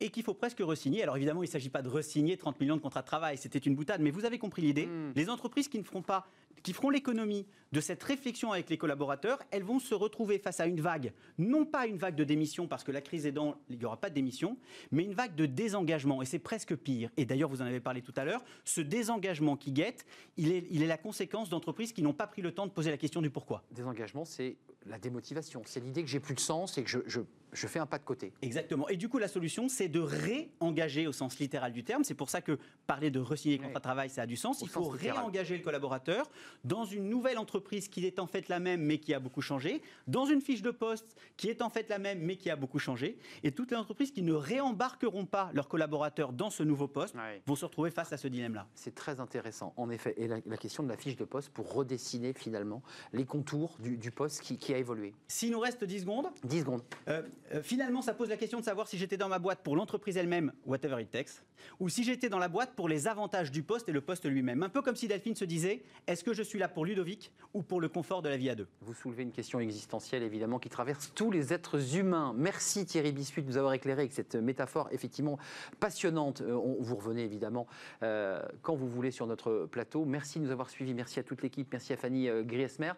Et 0.00 0.10
qu'il 0.10 0.22
faut 0.22 0.34
presque 0.34 0.58
resigner. 0.60 1.02
Alors 1.02 1.16
évidemment, 1.16 1.42
il 1.42 1.46
ne 1.46 1.50
s'agit 1.52 1.68
pas 1.68 1.82
de 1.82 1.88
resigner 1.88 2.36
30 2.36 2.60
millions 2.60 2.76
de 2.76 2.80
contrats 2.82 3.02
de 3.02 3.06
travail, 3.06 3.36
c'était 3.38 3.58
une 3.58 3.74
boutade, 3.74 4.00
mais 4.00 4.10
vous 4.10 4.24
avez 4.24 4.38
compris 4.38 4.62
l'idée. 4.62 4.86
Mm. 4.86 5.12
Les 5.14 5.28
entreprises 5.28 5.68
qui 5.68 5.78
ne 5.78 5.84
feront 5.84 6.02
pas, 6.02 6.26
qui 6.62 6.72
feront 6.72 6.90
l'économie 6.90 7.46
de 7.72 7.80
cette 7.80 8.02
réflexion 8.02 8.52
avec 8.52 8.68
les 8.68 8.76
collaborateurs, 8.76 9.38
elles 9.50 9.62
vont 9.62 9.78
se 9.78 9.94
retrouver 9.94 10.38
face 10.38 10.60
à 10.60 10.66
une 10.66 10.80
vague, 10.80 11.12
non 11.38 11.64
pas 11.64 11.86
une 11.86 11.96
vague 11.96 12.16
de 12.16 12.24
démission, 12.24 12.66
parce 12.66 12.84
que 12.84 12.92
la 12.92 13.00
crise 13.00 13.24
est 13.26 13.32
dans, 13.32 13.56
il 13.68 13.78
n'y 13.78 13.84
aura 13.84 13.96
pas 13.96 14.10
de 14.10 14.14
démission, 14.14 14.56
mais 14.90 15.04
une 15.04 15.14
vague 15.14 15.34
de 15.34 15.46
désengagement, 15.46 16.20
et 16.20 16.26
c'est 16.26 16.38
presque 16.38 16.74
pire. 16.76 17.10
Et 17.16 17.24
d'ailleurs, 17.24 17.48
vous 17.48 17.62
en 17.62 17.66
avez 17.66 17.80
parlé 17.80 18.02
tout 18.02 18.12
à 18.16 18.24
l'heure, 18.24 18.42
ce 18.64 18.80
désengagement 18.80 19.56
qui 19.56 19.72
guette, 19.72 20.04
il 20.36 20.52
est, 20.52 20.66
il 20.70 20.82
est 20.82 20.86
la 20.86 20.98
conséquence 20.98 21.48
d'entreprises 21.48 21.92
qui 21.92 22.02
n'ont 22.02 22.12
pas 22.12 22.26
pris 22.26 22.42
le 22.42 22.52
temps 22.52 22.66
de 22.66 22.72
poser 22.72 22.90
la 22.90 22.98
question 22.98 23.22
du 23.22 23.30
pourquoi. 23.30 23.62
Désengagement, 23.70 24.24
c'est 24.24 24.56
la 24.86 24.98
démotivation. 24.98 25.62
C'est 25.64 25.80
l'idée 25.80 26.02
que 26.02 26.08
j'ai 26.08 26.20
plus 26.20 26.34
de 26.34 26.40
sens 26.40 26.76
et 26.78 26.82
que 26.82 26.90
je, 26.90 26.98
je- 27.06 27.20
je 27.52 27.66
fais 27.66 27.78
un 27.78 27.86
pas 27.86 27.98
de 27.98 28.04
côté. 28.04 28.32
Exactement. 28.42 28.88
Et 28.88 28.96
du 28.96 29.08
coup, 29.08 29.18
la 29.18 29.28
solution, 29.28 29.68
c'est 29.68 29.88
de 29.88 30.00
réengager 30.00 31.06
au 31.06 31.12
sens 31.12 31.38
littéral 31.38 31.72
du 31.72 31.84
terme. 31.84 32.04
C'est 32.04 32.14
pour 32.14 32.30
ça 32.30 32.40
que 32.40 32.58
parler 32.86 33.10
de 33.10 33.20
re-signer 33.20 33.56
le 33.58 33.64
contrat 33.64 33.78
de 33.80 33.84
travail, 33.84 34.10
ça 34.10 34.22
a 34.22 34.26
du 34.26 34.36
sens. 34.36 34.62
Au 34.62 34.66
Il 34.66 34.68
faut 34.68 34.84
réengager 34.88 35.56
le 35.56 35.62
collaborateur 35.62 36.30
dans 36.64 36.84
une 36.84 37.08
nouvelle 37.08 37.38
entreprise 37.38 37.88
qui 37.88 38.06
est 38.06 38.18
en 38.18 38.26
fait 38.26 38.48
la 38.48 38.60
même, 38.60 38.82
mais 38.82 38.98
qui 38.98 39.14
a 39.14 39.20
beaucoup 39.20 39.40
changé, 39.42 39.82
dans 40.06 40.26
une 40.26 40.40
fiche 40.40 40.62
de 40.62 40.70
poste 40.70 41.16
qui 41.36 41.48
est 41.48 41.62
en 41.62 41.70
fait 41.70 41.88
la 41.88 41.98
même, 41.98 42.20
mais 42.20 42.36
qui 42.36 42.50
a 42.50 42.56
beaucoup 42.56 42.78
changé. 42.78 43.18
Et 43.42 43.52
toutes 43.52 43.70
les 43.70 43.76
entreprises 43.76 44.10
qui 44.12 44.22
ne 44.22 44.32
réembarqueront 44.32 45.26
pas 45.26 45.50
leurs 45.54 45.68
collaborateurs 45.68 46.32
dans 46.32 46.50
ce 46.50 46.62
nouveau 46.62 46.88
poste 46.88 47.14
Ouais. 47.16 47.42
vont 47.46 47.56
se 47.56 47.64
retrouver 47.64 47.90
face 47.90 48.12
à 48.12 48.16
ce 48.16 48.28
dilemme-là. 48.28 48.66
C'est 48.74 48.94
très 48.94 49.20
intéressant, 49.20 49.74
en 49.76 49.90
effet. 49.90 50.14
Et 50.16 50.28
la, 50.28 50.38
la 50.46 50.56
question 50.56 50.82
de 50.82 50.88
la 50.88 50.96
fiche 50.96 51.16
de 51.16 51.24
poste 51.24 51.50
pour 51.50 51.72
redessiner 51.72 52.32
finalement 52.32 52.82
les 53.12 53.24
contours 53.24 53.76
du, 53.80 53.96
du 53.96 54.10
poste 54.10 54.40
qui, 54.40 54.56
qui 54.58 54.72
a 54.72 54.78
évolué. 54.78 55.12
S'il 55.28 55.50
nous 55.50 55.60
reste 55.60 55.84
10 55.84 56.00
secondes, 56.00 56.26
10 56.44 56.60
secondes. 56.60 56.82
Euh, 57.08 57.22
euh, 57.52 57.62
finalement, 57.62 58.02
ça 58.02 58.14
pose 58.14 58.28
la 58.28 58.36
question 58.36 58.60
de 58.60 58.64
savoir 58.64 58.86
si 58.86 58.96
j'étais 58.98 59.16
dans 59.16 59.28
ma 59.28 59.38
boîte 59.38 59.60
pour 59.62 59.76
l'entreprise 59.76 60.16
elle-même, 60.16 60.52
whatever 60.64 61.00
it 61.02 61.10
takes, 61.10 61.42
ou 61.78 61.88
si 61.88 62.04
j'étais 62.04 62.28
dans 62.28 62.38
la 62.38 62.48
boîte 62.48 62.74
pour 62.74 62.88
les 62.88 63.08
avantages 63.08 63.50
du 63.50 63.62
poste 63.62 63.88
et 63.88 63.92
le 63.92 64.00
poste 64.00 64.26
lui-même. 64.26 64.62
Un 64.62 64.68
peu 64.68 64.82
comme 64.82 64.96
si 64.96 65.08
Delphine 65.08 65.34
se 65.34 65.44
disait 65.44 65.82
est-ce 66.06 66.24
que 66.24 66.32
je 66.32 66.42
suis 66.42 66.58
là 66.58 66.68
pour 66.68 66.84
Ludovic 66.84 67.32
ou 67.54 67.62
pour 67.62 67.80
le 67.80 67.88
confort 67.88 68.22
de 68.22 68.28
la 68.28 68.36
vie 68.36 68.50
à 68.50 68.54
deux? 68.54 68.68
Vous 68.82 68.94
soulevez 68.94 69.22
une 69.22 69.32
question 69.32 69.60
existentielle, 69.60 70.22
évidemment, 70.22 70.58
qui 70.58 70.68
traverse 70.68 71.12
tous 71.14 71.30
les 71.30 71.52
êtres 71.52 71.96
humains. 71.96 72.34
Merci 72.36 72.86
Thierry 72.86 73.12
Bissuit 73.12 73.42
de 73.42 73.48
nous 73.48 73.56
avoir 73.56 73.72
éclairé 73.72 74.02
avec 74.02 74.12
cette 74.12 74.36
métaphore 74.36 74.88
effectivement 74.92 75.38
passionnante. 75.80 76.42
Euh, 76.42 76.58
vous 76.80 76.96
revenez 76.96 77.24
évidemment 77.24 77.66
euh, 78.02 78.42
quand 78.62 78.74
vous 78.74 78.88
voulez 78.88 79.10
sur 79.10 79.26
notre 79.26 79.66
plateau. 79.70 80.04
Merci 80.04 80.38
de 80.38 80.44
nous 80.44 80.50
avoir 80.50 80.70
suivis. 80.70 80.94
Merci 80.94 81.18
à 81.18 81.22
toute 81.22 81.42
l'équipe. 81.42 81.68
Merci 81.72 81.92
à 81.92 81.96
Fanny 81.96 82.28
Griesmer. 82.44 82.92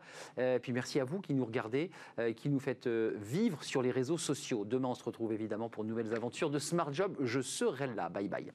Puis 0.62 0.72
merci 0.72 1.00
à 1.00 1.04
vous 1.04 1.20
qui 1.20 1.34
nous 1.34 1.44
regardez, 1.44 1.90
qui 2.36 2.48
nous 2.48 2.60
faites 2.60 2.86
vivre 2.86 3.62
sur 3.62 3.82
les 3.82 3.90
réseaux 3.90 4.18
Demain, 4.50 4.88
on 4.88 4.94
se 4.94 5.04
retrouve 5.04 5.32
évidemment 5.32 5.68
pour 5.68 5.84
de 5.84 5.88
nouvelles 5.88 6.14
aventures 6.14 6.50
de 6.50 6.58
Smart 6.58 6.92
Job. 6.92 7.16
Je 7.20 7.40
serai 7.40 7.86
là. 7.86 8.08
Bye 8.08 8.28
bye. 8.28 8.52